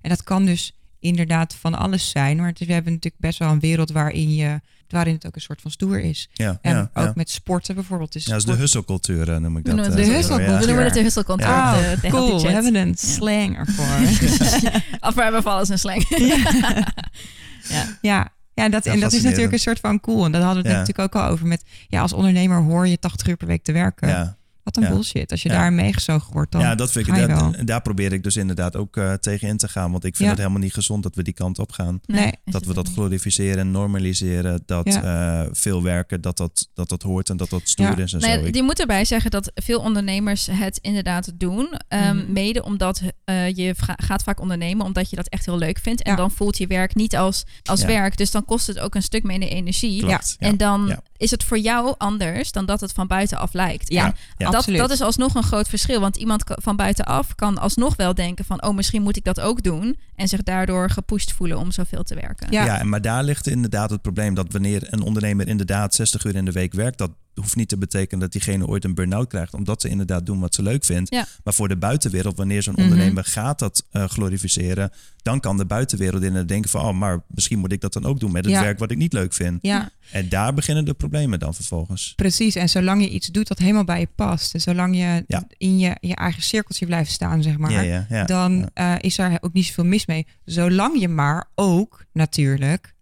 En 0.00 0.08
dat 0.08 0.22
kan 0.22 0.44
dus 0.44 0.72
inderdaad 1.00 1.54
van 1.54 1.74
alles 1.74 2.10
zijn, 2.10 2.36
maar 2.36 2.46
het 2.48 2.60
is- 2.60 2.66
we 2.66 2.72
hebben 2.72 2.92
natuurlijk 2.92 3.22
best 3.22 3.38
wel 3.38 3.50
een 3.52 3.60
wereld 3.60 3.90
waarin, 3.90 4.34
je, 4.34 4.60
waarin 4.92 5.14
het 5.14 5.26
ook 5.26 5.34
een 5.34 5.40
soort 5.40 5.60
van 5.60 5.70
stoer 5.70 6.00
is. 6.00 6.28
ja, 6.32 6.58
En 6.62 6.74
ja, 6.76 6.90
ook 6.94 7.04
ja. 7.04 7.12
met 7.14 7.30
sporten 7.30 7.74
bijvoorbeeld. 7.74 8.14
Is 8.14 8.24
Ja, 8.24 8.30
dat 8.30 8.40
is 8.40 8.46
de 8.46 8.54
husselcultuur, 8.56 9.30
eh, 9.32 9.36
noem 9.36 9.56
ik 9.56 9.62
We 9.64 9.74
dat. 9.74 9.78
noemen 9.78 9.84
eh, 9.84 9.90
het 9.90 9.96
de 9.96 10.00
de 10.00 10.06
zo, 10.10 10.12
husselcultuur. 10.16 10.58
We 10.60 10.66
noemen 10.66 10.84
het 10.84 10.94
de. 10.94 11.44
Oh, 11.44 11.76
eh, 11.92 12.00
de 12.00 12.08
healthy 12.08 12.08
cool, 12.10 12.42
we 12.42 12.50
hebben 12.50 12.74
een 12.74 12.94
slang 12.96 13.56
ervoor. 13.58 13.86
Of 15.08 15.14
we 15.14 15.22
hebben 15.22 15.44
alles 15.44 15.68
een 15.68 15.78
slang. 15.78 16.06
Ja, 16.08 17.98
ja, 18.54 18.68
dat, 18.70 18.84
Ja, 18.84 18.92
en 18.92 19.00
dat 19.00 19.12
is 19.12 19.22
natuurlijk 19.22 19.52
een 19.52 19.58
soort 19.58 19.80
van 19.80 20.00
cool. 20.00 20.24
En 20.24 20.32
dat 20.32 20.42
hadden 20.42 20.62
we 20.62 20.68
het 20.68 20.76
Ja. 20.78 20.84
natuurlijk 20.84 21.14
ook 21.14 21.22
al 21.22 21.28
over 21.30 21.46
met... 21.46 21.62
Ja, 21.88 22.00
als 22.00 22.12
ondernemer 22.12 22.62
hoor 22.62 22.86
je 22.88 22.98
80 22.98 23.26
uur 23.28 23.36
per 23.36 23.46
week 23.46 23.62
te 23.62 23.72
werken. 23.72 24.08
Ja. 24.08 24.36
Wat 24.68 24.76
een 24.76 24.82
Ja. 24.82 24.88
bullshit. 24.94 25.30
Als 25.30 25.42
je 25.42 25.48
Ja. 25.48 25.54
daar 25.54 25.72
meegezogen 25.72 26.32
wordt, 26.32 26.52
dan 26.52 26.60
ja, 26.60 26.74
dat 26.74 26.92
vind 26.92 27.06
ik. 27.06 27.14
Daar, 27.14 27.26
wel. 27.26 27.52
daar 27.64 27.82
probeer 27.82 28.12
ik 28.12 28.22
dus 28.22 28.36
inderdaad 28.36 28.76
ook 28.76 28.96
eh, 28.96 29.12
tegen 29.12 29.48
in 29.48 29.56
te 29.56 29.68
gaan. 29.68 29.90
Want 29.90 30.04
ik 30.04 30.16
vind 30.16 30.24
Ja. 30.24 30.34
het 30.34 30.38
helemaal 30.38 30.62
niet 30.62 30.74
gezond 30.74 31.02
dat 31.02 31.14
we 31.14 31.22
die 31.22 31.34
kant 31.34 31.58
op 31.58 31.72
gaan. 31.72 32.00
Nee. 32.06 32.32
Dat 32.44 32.64
we 32.64 32.74
dat 32.74 32.84
niet. 32.84 32.92
glorificeren 32.94 33.58
en 33.58 33.70
normaliseren. 33.70 34.62
Dat 34.66 34.86
eh, 34.86 35.42
veel 35.52 35.82
werken, 35.82 36.20
dat 36.20 36.36
dat, 36.36 36.68
dat 36.74 36.88
dat 36.88 37.02
hoort 37.02 37.30
en 37.30 37.36
dat 37.36 37.50
dat 37.50 37.60
stoer 37.64 37.86
Ja. 37.86 37.96
is 37.96 38.12
en 38.12 38.20
ja, 38.20 38.34
zo. 38.38 38.44
Ik- 38.44 38.52
die 38.52 38.62
moet 38.62 38.80
erbij 38.80 39.04
zeggen 39.04 39.30
dat 39.30 39.50
veel 39.54 39.80
ondernemers 39.80 40.46
het 40.50 40.78
inderdaad 40.82 41.30
doen. 41.34 41.68
Ehm, 41.88 42.16
Mhm. 42.16 42.32
Mede 42.32 42.62
omdat 42.62 43.02
eh, 43.24 43.54
je 43.56 43.74
ga- 43.76 43.98
gaat 44.04 44.22
vaak 44.22 44.40
ondernemen 44.40 44.86
omdat 44.86 45.10
je 45.10 45.16
dat 45.16 45.28
echt 45.28 45.46
heel 45.46 45.58
leuk 45.58 45.78
vindt. 45.78 46.02
En 46.02 46.10
Ja. 46.10 46.16
dan 46.16 46.30
voelt 46.30 46.58
je 46.58 46.66
werk 46.66 46.94
niet 46.94 47.16
als, 47.16 47.44
als 47.64 47.80
Ja. 47.80 47.86
werk. 47.86 48.16
Dus 48.16 48.30
dan 48.30 48.44
kost 48.44 48.66
het 48.66 48.78
ook 48.78 48.94
een 48.94 49.02
stuk 49.02 49.22
minder 49.22 49.48
energie. 49.48 50.00
Klopt, 50.00 50.36
ja. 50.38 50.48
En 50.48 50.56
dan 50.56 50.84
Ja. 50.88 51.00
Is 51.18 51.30
het 51.30 51.44
voor 51.44 51.58
jou 51.58 51.94
anders 51.98 52.52
dan 52.52 52.66
dat 52.66 52.80
het 52.80 52.92
van 52.92 53.06
buitenaf 53.06 53.52
lijkt. 53.52 53.90
Ja. 53.92 54.14
Dat, 54.36 54.54
absoluut. 54.54 54.78
dat 54.78 54.90
is 54.90 55.00
alsnog 55.00 55.34
een 55.34 55.42
groot 55.42 55.68
verschil. 55.68 56.00
Want 56.00 56.16
iemand 56.16 56.42
van 56.46 56.76
buitenaf 56.76 57.34
kan 57.34 57.58
alsnog 57.58 57.96
wel 57.96 58.14
denken 58.14 58.44
van... 58.44 58.62
oh, 58.62 58.74
misschien 58.74 59.02
moet 59.02 59.16
ik 59.16 59.24
dat 59.24 59.40
ook 59.40 59.62
doen. 59.62 59.98
En 60.14 60.28
zich 60.28 60.42
daardoor 60.42 60.90
gepusht 60.90 61.32
voelen 61.32 61.58
om 61.58 61.72
zoveel 61.72 62.02
te 62.02 62.14
werken. 62.14 62.46
Ja. 62.50 62.84
Maar 62.84 63.00
daar 63.02 63.24
ligt 63.24 63.46
inderdaad 63.46 63.90
het 63.90 64.02
probleem 64.02 64.34
dat 64.34 64.52
wanneer 64.52 64.86
een 64.90 65.02
ondernemer 65.02 65.48
inderdaad 65.48 65.94
60 65.94 66.24
uur 66.24 66.34
in 66.34 66.44
de 66.44 66.52
week 66.52 66.72
werkt, 66.72 66.98
dat 66.98 67.10
hoeft 67.34 67.56
niet 67.56 67.68
te 67.68 67.78
betekenen 67.78 68.20
dat 68.20 68.32
diegene 68.32 68.66
ooit 68.66 68.84
een 68.84 68.94
burn-out 68.94 69.28
krijgt, 69.28 69.54
omdat 69.54 69.80
ze 69.80 69.88
inderdaad 69.88 70.26
doen 70.26 70.40
wat 70.40 70.54
ze 70.54 70.62
leuk 70.62 70.84
vindt. 70.84 71.10
Ja. 71.14 71.26
Maar 71.44 71.54
voor 71.54 71.68
de 71.68 71.76
buitenwereld, 71.76 72.36
wanneer 72.36 72.62
zo'n 72.62 72.72
Mhm. 72.74 72.82
ondernemer 72.82 73.24
gaat 73.24 73.58
dat 73.58 73.84
eh, 73.90 74.04
glorificeren, 74.04 74.90
dan 75.22 75.40
kan 75.40 75.56
de 75.56 75.66
buitenwereld 75.66 76.22
inderdaad 76.22 76.48
denken 76.48 76.70
van, 76.70 76.80
oh, 76.80 76.94
maar 76.94 77.22
misschien 77.26 77.58
moet 77.58 77.72
ik 77.72 77.80
dat 77.80 77.92
dan 77.92 78.04
ook 78.04 78.20
doen 78.20 78.32
met 78.32 78.44
het 78.44 78.54
Ja. 78.54 78.60
werk 78.60 78.78
wat 78.78 78.90
ik 78.90 78.96
niet 78.96 79.12
leuk 79.12 79.32
vind. 79.34 79.58
Ja, 79.62 79.90
En 80.12 80.28
daar 80.28 80.54
beginnen 80.54 80.84
de 80.84 80.94
problemen 80.94 81.38
dan 81.38 81.54
vervolgens. 81.54 82.12
precies. 82.16 82.54
En 82.54 82.68
zolang 82.68 83.02
je 83.02 83.08
iets 83.08 83.26
doet 83.26 83.48
dat 83.48 83.58
helemaal 83.58 83.84
bij 83.84 84.00
je 84.00 84.08
past... 84.14 84.54
en 84.54 84.60
zolang 84.60 84.96
je 84.96 85.24
Ja. 85.26 85.44
in 85.56 85.78
je, 85.78 85.96
je 86.00 86.14
eigen 86.14 86.42
cirkeltje 86.42 86.86
blijft 86.86 87.10
staan, 87.10 87.42
zeg 87.42 87.58
maar... 87.58 87.70
ja, 87.70 87.80
ja, 87.80 88.06
ja. 88.08 88.24
dan 88.24 88.70
eh, 88.74 88.94
is 89.00 89.18
er 89.18 89.38
ook 89.40 89.52
niet 89.52 89.66
zoveel 89.66 89.84
mis 89.84 90.06
mee. 90.06 90.26
Zolang 90.44 91.00
je 91.00 91.08
maar 91.08 91.50
ook 91.54 92.04
natuurlijk 92.12 92.94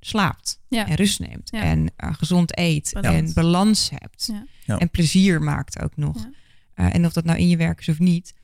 slaapt 0.00 0.60
Ja. 0.68 0.88
en 0.88 0.94
rust 0.94 1.20
neemt. 1.20 1.50
Ja. 1.50 1.62
En 1.62 1.92
eh, 1.96 2.14
gezond 2.14 2.58
eet 2.58 2.90
Balans. 2.92 3.16
en 3.28 3.32
balans 3.34 3.90
hebt. 3.98 4.30
En 4.66 4.90
plezier 4.90 5.42
maakt 5.42 5.80
ook 5.82 5.96
nog. 5.96 6.16
Ja. 6.16 6.30
Eh, 6.74 6.94
en 6.94 7.06
of 7.06 7.12
dat 7.12 7.24
nou 7.24 7.38
in 7.38 7.48
je 7.48 7.56
werk 7.56 7.80
is 7.80 7.88
of 7.88 7.98
niet. 7.98 8.34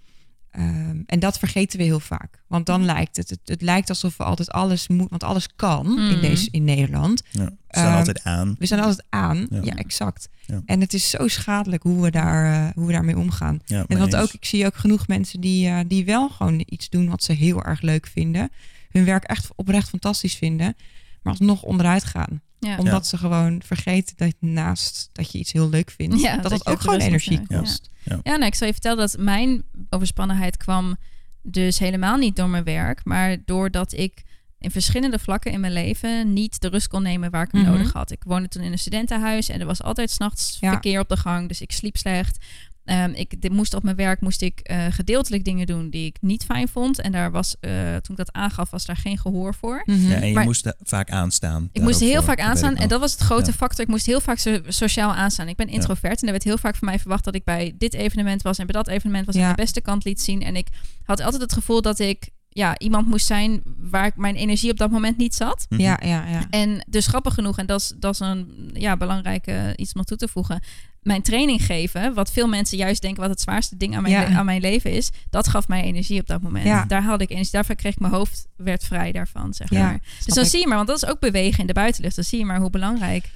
Ehm, 0.50 1.00
en 1.06 1.18
dat 1.18 1.38
vergeten 1.38 1.78
we 1.78 1.84
heel 1.84 2.00
vaak. 2.00 2.42
Want 2.46 2.66
dan 2.66 2.84
lijkt 2.84 3.16
het, 3.16 3.30
het, 3.30 3.40
het 3.44 3.62
lijkt 3.62 3.88
alsof 3.88 4.16
we 4.16 4.24
altijd 4.24 4.50
alles 4.50 4.88
moeten, 4.88 5.08
want 5.08 5.24
alles 5.24 5.48
kan 5.56 5.86
in, 5.86 5.92
Mhm. 6.12 6.20
deze, 6.20 6.48
in 6.50 6.64
Nederland. 6.64 7.22
Ja, 7.30 7.44
ze 7.44 7.50
staan 7.68 7.86
Ehm, 7.86 7.96
altijd 7.96 8.24
aan. 8.24 8.56
We 8.58 8.66
zijn 8.66 8.80
altijd 8.80 9.06
aan. 9.08 9.46
Ja, 9.50 9.60
Ja. 9.62 9.74
exact. 9.74 10.28
Ja. 10.46 10.62
En 10.66 10.80
het 10.80 10.92
is 10.94 11.10
zo 11.10 11.28
schadelijk 11.28 11.82
hoe 11.82 12.02
we, 12.02 12.10
daar, 12.10 12.52
eh, 12.66 12.74
hoe 12.74 12.86
we 12.86 12.92
daarmee 12.92 13.18
omgaan. 13.18 13.60
Ja, 13.64 13.84
En 13.88 13.98
want 13.98 14.16
ook, 14.16 14.32
ik 14.32 14.44
zie 14.44 14.66
ook 14.66 14.76
genoeg 14.76 15.06
mensen 15.08 15.40
die, 15.40 15.68
eh, 15.68 15.78
die 15.86 16.04
wel 16.04 16.28
gewoon 16.28 16.62
iets 16.66 16.88
doen 16.88 17.08
wat 17.08 17.22
ze 17.22 17.32
heel 17.32 17.64
erg 17.64 17.80
leuk 17.80 18.06
vinden. 18.06 18.50
Hun 18.90 19.04
werk 19.04 19.24
echt 19.24 19.48
oprecht 19.56 19.88
fantastisch 19.88 20.34
vinden. 20.34 20.76
Maar 21.22 21.32
alsnog 21.32 21.62
onderuit 21.62 22.04
gaan. 22.04 22.40
Ja. 22.60 22.76
Omdat 22.78 23.06
ze 23.06 23.16
gewoon 23.18 23.62
vergeten 23.64 24.14
dat 24.16 24.34
naast 24.38 25.08
dat 25.12 25.32
je 25.32 25.38
iets 25.38 25.52
heel 25.52 25.68
leuk 25.68 25.90
vindt. 25.90 26.20
Ja, 26.20 26.36
dat 26.36 26.50
dat 26.50 26.64
je 26.64 26.70
ook 26.70 26.80
gewoon 26.80 26.98
energie 27.00 27.46
kost. 27.46 27.90
Ja, 28.04 28.20
nou, 28.22 28.44
ik 28.44 28.54
zal 28.54 28.66
je 28.66 28.72
vertellen 28.72 28.98
dat 28.98 29.16
mijn 29.18 29.62
overspannenheid 29.90 30.56
kwam 30.56 30.96
Dus 31.42 31.78
helemaal 31.78 32.16
niet 32.16 32.36
door 32.36 32.48
mijn 32.48 32.64
werk, 32.64 33.04
maar 33.04 33.36
doordat 33.44 33.92
ik 33.92 34.22
in 34.58 34.70
verschillende 34.70 35.18
vlakken 35.18 35.52
in 35.52 35.60
mijn 35.60 35.72
leven 35.72 36.32
niet 36.32 36.60
de 36.60 36.68
rust 36.68 36.88
kon 36.88 37.02
nemen 37.02 37.30
waar 37.30 37.44
ik 37.44 37.52
hem 37.52 37.60
Mhm. 37.62 37.70
nodig 37.70 37.92
had. 37.92 38.10
Ik 38.10 38.22
woonde 38.24 38.48
toen 38.48 38.62
in 38.62 38.72
een 38.72 38.78
studentenhuis 38.78 39.48
en 39.48 39.60
er 39.60 39.66
was 39.66 39.82
altijd 39.82 40.10
s'nachts 40.10 40.56
Ja. 40.60 40.70
verkeer 40.70 41.00
op 41.00 41.08
de 41.08 41.16
gang, 41.16 41.48
dus 41.48 41.60
ik 41.60 41.72
sliep 41.72 41.96
slecht. 41.96 42.44
Ehm, 42.84 43.10
ik 43.14 43.40
dit 43.42 43.52
moest 43.52 43.74
op 43.74 43.82
mijn 43.82 43.96
werk 43.96 44.20
moest 44.20 44.42
ik 44.42 44.60
eh, 44.60 44.86
gedeeltelijk 44.90 45.44
dingen 45.44 45.66
doen 45.66 45.90
die 45.90 46.06
ik 46.06 46.16
niet 46.20 46.44
fijn 46.44 46.68
vond. 46.68 47.00
En 47.00 47.12
daar 47.12 47.30
was, 47.30 47.56
eh, 47.60 47.70
toen 47.72 48.10
ik 48.10 48.16
dat 48.16 48.32
aangaf, 48.32 48.70
was 48.70 48.84
daar 48.86 48.96
geen 48.96 49.18
gehoor 49.18 49.54
voor. 49.54 49.82
Mhm. 49.84 50.08
Ja, 50.08 50.14
en 50.14 50.26
je 50.28 50.34
Maar- 50.34 50.44
moest 50.44 50.66
er 50.66 50.74
vaak 50.82 51.10
aanstaan. 51.10 51.68
Ik 51.72 51.82
moest 51.82 52.00
heel 52.00 52.14
voor, 52.14 52.22
vaak 52.24 52.40
aanstaan. 52.40 52.76
En 52.76 52.88
dat 52.88 53.00
was 53.00 53.12
het 53.12 53.20
grote 53.20 53.50
Ja. 53.50 53.56
factor. 53.56 53.84
Ik 53.84 53.90
moest 53.90 54.06
heel 54.06 54.20
vaak 54.20 54.38
so- 54.38 54.60
sociaal 54.68 55.12
aanstaan. 55.14 55.48
Ik 55.48 55.56
ben 55.56 55.68
introvert. 55.68 56.20
En 56.20 56.26
er 56.26 56.32
werd 56.32 56.44
heel 56.44 56.58
vaak 56.58 56.76
van 56.76 56.88
mij 56.88 56.98
verwacht 56.98 57.24
dat 57.24 57.34
ik 57.34 57.44
bij 57.44 57.74
dit 57.78 57.94
evenement 57.94 58.42
was. 58.42 58.58
En 58.58 58.66
bij 58.66 58.74
dat 58.74 58.88
evenement 58.88 59.26
was. 59.26 59.34
En 59.34 59.40
Ja. 59.40 59.46
mijn 59.46 59.56
beste 59.58 59.80
kant 59.80 60.04
liet 60.04 60.20
zien. 60.20 60.42
En 60.42 60.56
ik 60.56 60.66
had 61.04 61.20
altijd 61.20 61.42
het 61.42 61.52
gevoel 61.52 61.82
dat 61.82 61.98
ik 61.98 62.28
ja, 62.52 62.78
iemand 62.78 63.06
moest 63.06 63.26
zijn 63.26 63.62
waar 63.78 64.06
ik 64.06 64.16
mijn 64.16 64.34
energie 64.36 64.70
op 64.70 64.76
dat 64.76 64.90
moment 64.90 65.16
niet 65.16 65.34
zat. 65.34 65.66
Mhm. 65.68 65.80
Ja, 65.80 65.98
ja, 66.04 66.26
ja. 66.28 66.46
En 66.50 66.84
dus 66.88 67.06
grappig 67.06 67.34
genoeg, 67.34 67.58
en 67.58 67.66
dat 67.66 67.80
is, 67.80 67.92
dat 67.98 68.12
is 68.14 68.20
een 68.20 68.70
ja, 68.72 68.96
belangrijk 68.96 69.46
eh, 69.46 69.64
iets 69.76 69.92
om 69.92 69.96
nog 69.96 70.04
toe 70.06 70.16
te 70.16 70.28
voegen. 70.28 70.62
Mijn 71.02 71.22
training 71.22 71.62
geven, 71.64 72.14
wat 72.14 72.32
veel 72.32 72.48
mensen 72.48 72.78
juist 72.78 73.02
denken 73.02 73.20
wat 73.20 73.30
het 73.30 73.40
zwaarste 73.40 73.76
ding 73.76 73.96
aan 73.96 74.02
mijn, 74.02 74.14
Ja. 74.14 74.26
aan 74.38 74.44
mijn 74.44 74.60
leven 74.60 74.90
is, 74.92 75.10
dat 75.30 75.48
gaf 75.48 75.68
mij 75.68 75.82
energie 75.82 76.20
op 76.20 76.26
dat 76.26 76.42
moment. 76.42 76.64
Ja. 76.64 76.84
Daar 76.84 77.02
haalde 77.02 77.24
ik 77.24 77.30
energie, 77.30 77.52
daarvoor 77.52 77.74
kreeg 77.74 77.92
ik 77.92 78.00
mijn 78.00 78.12
hoofd 78.12 78.46
werd 78.56 78.84
vrij 78.84 79.12
daarvan, 79.12 79.54
zeg 79.54 79.70
Ja, 79.70 79.82
maar. 79.82 80.00
Dus 80.24 80.34
dan 80.34 80.44
ik. 80.44 80.50
zie 80.50 80.60
je 80.60 80.66
maar, 80.66 80.76
want 80.76 80.88
dat 80.88 81.02
is 81.02 81.08
ook 81.08 81.20
bewegen 81.20 81.60
in 81.60 81.66
de 81.66 81.72
buitenlucht. 81.72 82.14
Dan 82.16 82.24
zie 82.24 82.38
je 82.38 82.44
maar 82.44 82.60
hoe 82.60 82.70
belangrijk 82.70 83.30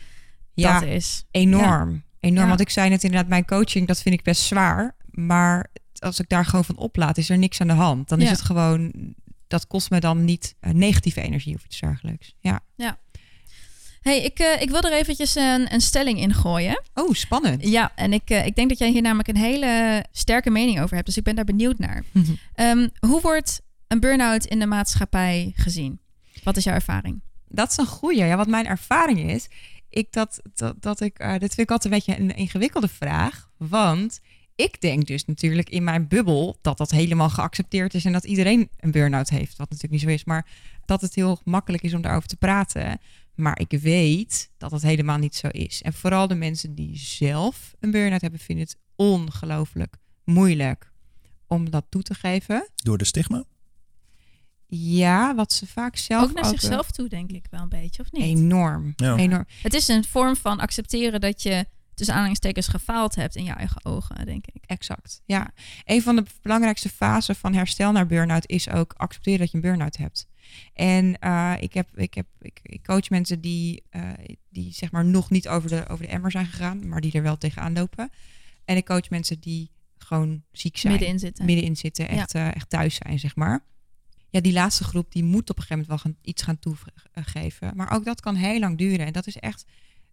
Ja, 0.55 0.81
dat 0.81 0.89
is. 0.89 1.25
enorm. 1.31 2.03
Enorm. 2.21 2.43
Ja. 2.43 2.49
Want 2.49 2.61
ik 2.61 2.71
zei 2.71 2.89
net 2.89 3.05
inderdaad, 3.05 3.29
mijn 3.29 3.45
coaching, 3.45 3.87
dat 3.87 4.03
vind 4.03 4.15
ik 4.15 4.23
best 4.23 4.43
zwaar. 4.43 4.97
Maar 5.11 5.67
als 5.99 6.21
ik 6.21 6.29
daar 6.29 6.45
gewoon 6.47 6.65
van 6.65 6.77
oplaat, 6.77 7.19
is 7.19 7.31
er 7.31 7.39
niks 7.39 7.61
aan 7.61 7.67
de 7.67 7.73
hand. 7.73 8.09
Dan 8.09 8.19
is 8.19 8.25
Ja. 8.25 8.31
het 8.31 8.41
gewoon, 8.43 8.93
dat 9.47 9.67
kost 9.67 9.91
me 9.91 10.01
dan 10.01 10.25
niet 10.25 10.55
eh, 10.61 10.73
negatieve 10.73 11.21
energie 11.21 11.55
of 11.55 11.65
iets 11.65 11.81
dergelijks. 11.81 12.35
Ja. 12.39 12.61
Hey, 14.05 14.23
ik, 14.23 14.39
eh, 14.39 14.63
ik 14.63 14.71
wil 14.71 14.81
er 14.81 14.93
eventjes 14.93 15.35
een, 15.35 15.73
een 15.73 15.81
stelling 15.81 16.21
in 16.21 16.35
gooien. 16.35 16.83
Oh, 16.95 17.13
spannend. 17.13 17.69
Ja, 17.69 17.93
en 17.95 18.13
ik, 18.13 18.31
eh, 18.31 18.47
ik 18.47 18.55
denk 18.55 18.69
dat 18.69 18.79
jij 18.79 18.91
hier 18.91 19.03
namelijk 19.03 19.29
een 19.29 19.37
hele 19.37 20.05
sterke 20.13 20.51
mening 20.51 20.81
over 20.81 20.95
hebt. 20.95 21.07
Dus 21.07 21.17
ik 21.17 21.25
ben 21.25 21.35
daar 21.35 21.45
benieuwd 21.45 21.79
naar. 21.79 22.05
Mhm. 22.11 22.33
Ehm, 22.55 22.89
hoe 22.99 23.21
wordt 23.21 23.61
een 23.89 24.01
burn-out 24.01 24.45
in 24.45 24.59
de 24.59 24.67
maatschappij 24.67 25.53
gezien? 25.57 26.01
Wat 26.43 26.57
is 26.57 26.65
jouw 26.65 26.75
ervaring? 26.75 27.23
Dat 27.49 27.71
is 27.71 27.77
een 27.77 27.87
goeie. 27.87 28.25
Ja, 28.25 28.37
wat 28.37 28.47
mijn 28.47 28.67
ervaring 28.67 29.31
is, 29.31 29.49
ik 29.91 30.13
dat, 30.13 30.41
dat, 30.55 30.83
dat 30.83 31.01
ik, 31.01 31.19
eh, 31.19 31.31
dit 31.31 31.55
vind 31.55 31.59
ik 31.59 31.71
altijd 31.71 31.93
een 31.93 31.99
beetje 31.99 32.23
een 32.23 32.37
ingewikkelde 32.37 32.89
vraag. 32.89 33.51
Want 33.57 34.21
ik 34.55 34.81
denk 34.81 35.07
dus 35.07 35.25
natuurlijk 35.25 35.69
in 35.69 35.85
mijn 35.85 36.09
bubbel 36.09 36.59
dat 36.63 36.79
dat 36.79 36.91
helemaal 36.91 37.31
geaccepteerd 37.31 37.95
is 37.95 38.05
en 38.05 38.13
dat 38.13 38.25
iedereen 38.25 38.69
een 38.81 38.91
burn-out 38.91 39.29
heeft. 39.29 39.57
Wat 39.57 39.71
natuurlijk 39.71 39.93
niet 39.93 40.03
zo 40.03 40.09
is, 40.09 40.25
maar 40.25 40.47
dat 40.85 41.01
het 41.01 41.15
heel 41.15 41.41
makkelijk 41.45 41.83
is 41.83 41.95
om 41.95 42.03
daarover 42.03 42.29
te 42.29 42.37
praten. 42.37 43.01
Maar 43.35 43.59
ik 43.61 43.81
weet 43.81 44.51
dat 44.59 44.71
dat 44.71 44.83
helemaal 44.83 45.19
niet 45.19 45.35
zo 45.35 45.49
is. 45.49 45.83
En 45.83 45.93
vooral 45.93 46.27
de 46.29 46.35
mensen 46.35 46.75
die 46.75 46.97
zelf 46.99 47.75
een 47.81 47.91
burn-out 47.91 48.21
hebben, 48.21 48.41
vinden 48.41 48.65
het 48.65 48.77
ongelooflijk 48.97 49.97
moeilijk 50.25 50.93
om 51.47 51.71
dat 51.71 51.85
toe 51.89 52.03
te 52.03 52.15
geven. 52.15 52.69
Door 52.75 52.99
de 52.99 53.05
stigma? 53.05 53.45
Ja, 54.67 55.35
wat 55.35 55.53
ze 55.53 55.67
vaak 55.67 55.97
zelf 55.97 56.23
ook 56.23 56.35
naar 56.35 56.45
zichzelf 56.45 56.91
toe, 56.91 57.09
denk 57.09 57.31
ik 57.31 57.47
wel 57.51 57.61
een 57.61 57.69
beetje, 57.69 58.03
of 58.03 58.13
niet? 58.13 58.23
Enorm, 58.23 58.93
Ja. 58.97 59.17
enorm. 59.17 59.45
Het 59.63 59.75
is 59.75 59.89
een 59.89 60.05
vorm 60.05 60.37
van 60.37 60.61
accepteren 60.61 61.21
dat 61.21 61.43
je 61.43 61.67
tussen 61.95 62.15
aanhalingstekens 62.15 62.69
gefaald 62.69 63.15
hebt 63.15 63.37
in 63.37 63.45
je 63.45 63.53
eigen 63.53 63.85
ogen, 63.85 64.27
denk 64.27 64.47
ik. 64.47 64.65
Exact. 64.67 65.23
Ja, 65.25 65.51
een 65.85 66.03
van 66.03 66.17
de 66.17 66.25
belangrijkste 66.43 66.89
fasen 66.89 67.37
van 67.37 67.55
herstel 67.55 67.93
naar 67.93 68.07
burn-out 68.07 68.49
is 68.49 68.71
ook 68.71 68.93
accepteren 68.97 69.39
dat 69.39 69.51
je 69.51 69.57
een 69.57 69.63
burn-out 69.63 69.97
hebt. 69.97 70.27
En 70.75 71.19
eh, 71.19 71.55
ik, 71.59 71.75
heb, 71.75 71.99
ik, 71.99 72.15
heb, 72.15 72.27
ik, 72.41 72.61
ik 72.63 72.83
coach 72.83 73.11
mensen 73.11 73.41
die, 73.41 73.83
eh, 73.91 74.11
die 74.51 74.73
zeg 74.73 74.93
maar 74.93 75.05
nog 75.05 75.31
niet 75.31 75.49
over 75.49 75.69
de, 75.69 75.89
over 75.89 76.07
de 76.07 76.13
emmer 76.13 76.31
zijn 76.31 76.47
gegaan, 76.47 76.89
maar 76.89 77.01
die 77.01 77.13
er 77.13 77.23
wel 77.23 77.39
tegenaan 77.39 77.73
lopen. 77.73 78.11
En 78.65 78.77
ik 78.77 78.85
coach 78.85 79.11
mensen 79.11 79.41
die 79.41 79.71
gewoon 79.99 80.43
ziek 80.53 80.77
zijn, 80.77 80.93
Middenin 80.93 81.19
zitten. 81.19 81.45
middenin 81.45 81.77
zitten, 81.77 82.09
echt, 82.09 82.35
eh, 82.35 82.55
echt 82.55 82.71
thuis 82.71 82.95
zijn, 82.95 83.19
zeg 83.19 83.37
maar. 83.37 83.65
Ja, 84.31 84.41
die 84.41 84.53
laatste 84.53 84.85
groep 84.85 85.13
die 85.13 85.25
moet 85.25 85.51
op 85.51 85.57
een 85.59 85.63
gegeven 85.63 85.87
moment 85.89 85.89
wel 85.89 86.13
gaan, 86.13 86.17
iets 86.23 86.43
gaan 86.43 86.59
toegeven. 86.59 87.73
Maar 87.77 87.93
ook 87.93 88.05
dat 88.05 88.21
kan 88.21 88.35
heel 88.35 88.59
lang 88.59 88.79
duren. 88.79 89.07
En 89.07 89.13
dat 89.13 89.27
is 89.27 89.37
echt, 89.37 89.65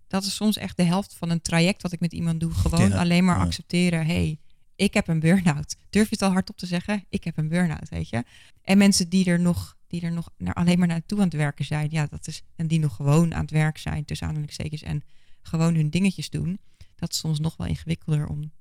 dat 0.08 0.24
is 0.24 0.36
soms 0.36 0.58
echt 0.58 0.78
de 0.78 0.84
helft 0.84 1.16
van 1.16 1.30
een 1.30 1.42
traject 1.42 1.82
wat 1.82 1.92
ik 1.92 2.00
met 2.00 2.14
iemand 2.14 2.40
doe. 2.40 2.54
Gewoon 2.54 2.90
Ja, 2.90 2.98
alleen 3.00 3.26
maar 3.26 3.38
ja. 3.38 3.44
accepteren. 3.44 4.06
hey, 4.06 4.40
ik 4.76 4.94
heb 4.94 5.08
een 5.08 5.20
burn-out. 5.20 5.76
Durf 5.90 6.10
je 6.10 6.14
het 6.14 6.22
al 6.22 6.32
hardop 6.32 6.58
te 6.58 6.66
zeggen? 6.66 7.06
Ik 7.10 7.24
heb 7.24 7.38
een 7.38 7.48
burn-out, 7.48 7.90
weet 7.90 8.10
je. 8.10 8.24
En 8.62 8.78
mensen 8.78 9.10
die 9.10 9.26
er 9.26 9.40
nog, 9.40 9.78
die 9.92 10.02
er 10.02 10.12
nog 10.12 10.30
naar, 10.38 10.54
alleen 10.54 10.80
maar 10.80 10.88
naartoe 10.88 11.18
aan 11.18 11.24
het 11.24 11.34
werken 11.34 11.66
zijn. 11.66 11.88
Ja, 11.92 12.06
dat 12.10 12.28
is, 12.28 12.42
en 12.56 12.68
die 12.68 12.80
nog 12.80 12.96
gewoon 12.96 13.34
aan 13.34 13.42
het 13.42 13.52
werk 13.52 13.78
zijn, 13.78 14.06
tussen 14.06 14.28
aanhalingstekens. 14.28 14.82
En 14.84 15.04
gewoon 15.42 15.76
hun 15.76 15.90
dingetjes 15.90 16.30
doen. 16.30 16.60
Dat 16.96 17.12
is 17.12 17.18
soms 17.18 17.40
nog 17.40 17.58
wel 17.58 17.68
ingewikkelder 17.68 18.28
om 18.28 18.52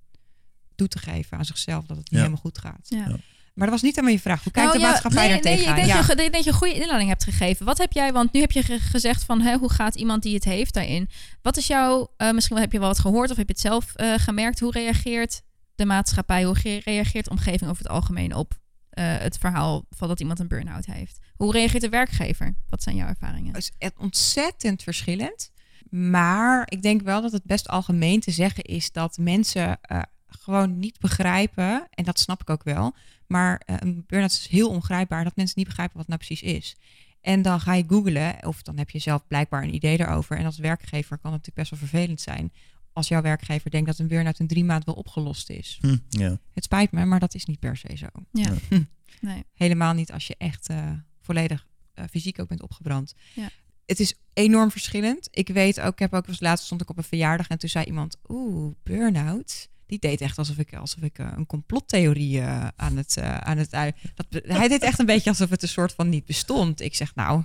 toe 0.75 0.89
te 0.89 0.99
geven 0.99 1.39
aan 1.39 1.45
zichzelf 1.45 1.87
dat 1.87 1.97
het 1.97 2.11
niet 2.11 2.11
Ja. 2.11 2.17
helemaal 2.17 2.41
goed 2.41 2.59
gaat. 2.59 2.87
Ja. 2.89 3.07
Maar 3.55 3.69
dat 3.69 3.81
was 3.81 3.83
niet 3.83 3.95
helemaal 3.95 4.17
je 4.17 4.23
vraag. 4.23 4.43
Hoe 4.43 4.53
kijkt 4.53 4.69
Nou 4.69 4.79
de 4.81 4.85
ja, 4.85 4.91
maatschappij 4.91 5.27
nee, 5.29 5.35
daar 5.35 5.43
nee, 5.45 5.53
tegenaan? 5.57 5.79
Ik 5.79 5.85
denk, 5.85 5.97
Ja. 5.99 6.05
je, 6.07 6.11
ik 6.13 6.17
denk 6.19 6.33
dat 6.33 6.45
je 6.45 6.51
een 6.51 6.57
goede 6.57 6.75
inleiding 6.75 7.09
hebt 7.09 7.25
gegeven. 7.25 7.67
Wat 7.67 7.79
heb 7.79 7.93
jij, 7.93 8.13
want 8.13 8.33
nu 8.33 8.41
heb 8.41 8.51
je 8.53 8.63
ge- 8.63 8.81
gezegd 8.81 9.25
van 9.25 9.41
hè, 9.41 9.57
hoe 9.57 9.71
gaat 9.73 9.95
iemand 9.95 10.23
die 10.23 10.35
het 10.35 10.45
heeft 10.45 10.75
daarin? 10.75 11.09
Wat 11.43 11.57
is 11.57 11.67
jouw, 11.67 12.13
eh, 12.17 12.31
misschien 12.33 12.55
wel 12.55 12.65
heb 12.65 12.73
je 12.73 12.79
wel 12.79 12.89
wat 12.89 12.99
gehoord 12.99 13.31
of 13.31 13.37
heb 13.37 13.47
je 13.47 13.53
het 13.53 13.63
zelf 13.63 13.95
eh, 13.95 14.15
gemerkt? 14.17 14.61
Hoe 14.61 14.73
reageert 14.73 15.43
de 15.75 15.85
maatschappij, 15.87 16.45
hoe 16.45 16.55
ge- 16.55 16.81
reageert 16.85 17.25
de 17.25 17.31
omgeving 17.31 17.71
over 17.71 17.83
het 17.83 17.93
algemeen 17.93 18.35
op 18.35 18.59
eh, 18.91 19.17
het 19.19 19.39
verhaal 19.39 19.85
van 19.91 20.09
dat 20.09 20.21
iemand 20.21 20.39
een 20.39 20.49
burn-out 20.49 20.87
heeft? 20.87 21.19
Hoe 21.37 21.53
reageert 21.53 21.83
de 21.83 21.89
werkgever? 21.89 22.55
Wat 22.69 22.83
zijn 22.83 22.97
jouw 22.97 23.09
ervaringen? 23.09 23.55
Het 23.55 23.73
is 23.79 23.91
ontzettend 23.97 24.83
verschillend. 24.83 25.51
Maar 25.91 26.63
ik 26.65 26.83
denk 26.83 27.03
wel 27.03 27.23
dat 27.23 27.33
het 27.33 27.45
best 27.45 27.69
algemeen 27.69 28.21
te 28.21 28.31
zeggen 28.31 28.65
is 28.65 28.93
dat 28.93 29.19
mensen 29.19 29.81
eh, 29.81 30.03
gewoon 30.27 30.79
niet 30.79 30.99
begrijpen. 30.99 31.89
En 31.91 32.05
dat 32.05 32.19
snap 32.19 32.41
ik 32.41 32.51
ook 32.51 32.65
wel. 32.65 32.95
Maar 33.27 33.63
eh, 33.65 33.77
een 33.79 34.05
burn-out 34.07 34.31
is 34.31 34.47
heel 34.47 34.69
ongrijpbaar 34.69 35.25
dat 35.25 35.37
mensen 35.37 35.59
niet 35.59 35.69
begrijpen 35.69 35.97
wat 35.97 36.07
het 36.07 36.17
nou 36.17 36.27
precies 36.27 36.57
is. 36.57 36.77
En 37.21 37.43
dan 37.43 37.61
ga 37.61 37.75
je 37.75 37.85
googlen, 37.87 38.47
of 38.47 38.63
dan 38.63 38.79
heb 38.79 38.91
je 38.91 38.99
zelf 38.99 39.27
blijkbaar 39.27 39.63
een 39.63 39.75
idee 39.75 40.01
erover. 40.01 40.37
En 40.37 40.45
als 40.45 40.59
werkgever 40.59 41.19
kan 41.19 41.33
het 41.33 41.47
natuurlijk 41.47 41.57
best 41.57 41.71
wel 41.71 41.89
vervelend 41.89 42.21
zijn. 42.21 42.53
Als 42.93 43.09
jouw 43.09 43.23
werkgever 43.23 43.71
denkt 43.71 43.87
dat 43.87 43.99
een 43.99 44.09
burn-out 44.09 44.39
in 44.39 44.47
drie 44.47 44.65
maanden 44.65 44.87
wel 44.87 44.95
opgelost 44.95 45.51
is. 45.51 45.79
Hm, 45.81 45.97
ja. 46.09 46.39
Het 46.53 46.65
spijt 46.65 46.93
me, 46.93 47.05
maar 47.05 47.21
dat 47.21 47.35
is 47.35 47.45
niet 47.45 47.59
per 47.59 47.77
se 47.77 47.97
zo. 47.97 48.07
Ja. 48.33 48.53
Ja. 48.69 48.87
Nee. 49.21 49.45
Helemaal 49.55 49.95
niet 49.95 50.13
als 50.13 50.27
je 50.27 50.35
echt 50.39 50.69
eh, 50.69 50.91
volledig 51.21 51.67
eh, 51.95 52.05
fysiek 52.11 52.41
ook 52.41 52.49
bent 52.49 52.63
opgebrand. 52.63 53.15
Ja. 53.35 53.51
Het 53.87 54.01
is 54.01 54.15
enorm 54.33 54.71
verschillend. 54.71 55.29
Ik 55.31 55.49
weet 55.49 55.81
ook, 55.81 55.93
ik 55.93 55.99
heb 55.99 56.15
ook 56.15 56.27
eens 56.27 56.41
laatst 56.41 56.65
stond 56.65 56.81
ik 56.81 56.91
op 56.91 56.97
een 56.97 57.05
verjaardag 57.05 57.49
en 57.49 57.59
toen 57.59 57.69
zei 57.69 57.85
iemand, 57.85 58.17
oeh, 58.29 58.75
burn-out. 58.83 59.69
Die 59.91 59.99
deed 59.99 60.21
echt 60.21 60.39
alsof 60.39 60.59
ik, 60.59 60.75
alsof 60.75 61.03
ik 61.03 61.19
eh, 61.19 61.33
een 61.37 61.47
complottheorie 61.47 62.41
eh, 62.41 62.69
aan 62.77 62.97
het 62.97 63.17
eh, 63.17 63.37
aan 63.37 63.59
het 63.59 63.71
dat, 63.71 64.27
Hij 64.43 64.69
deed 64.69 64.83
echt 64.83 64.99
een 64.99 65.07
beetje 65.07 65.31
alsof 65.31 65.51
het 65.51 65.63
een 65.63 65.69
soort 65.69 65.93
van 65.93 66.09
niet 66.09 66.25
bestond. 66.25 66.81
Ik 66.81 66.95
zeg, 66.95 67.15
nou, 67.15 67.45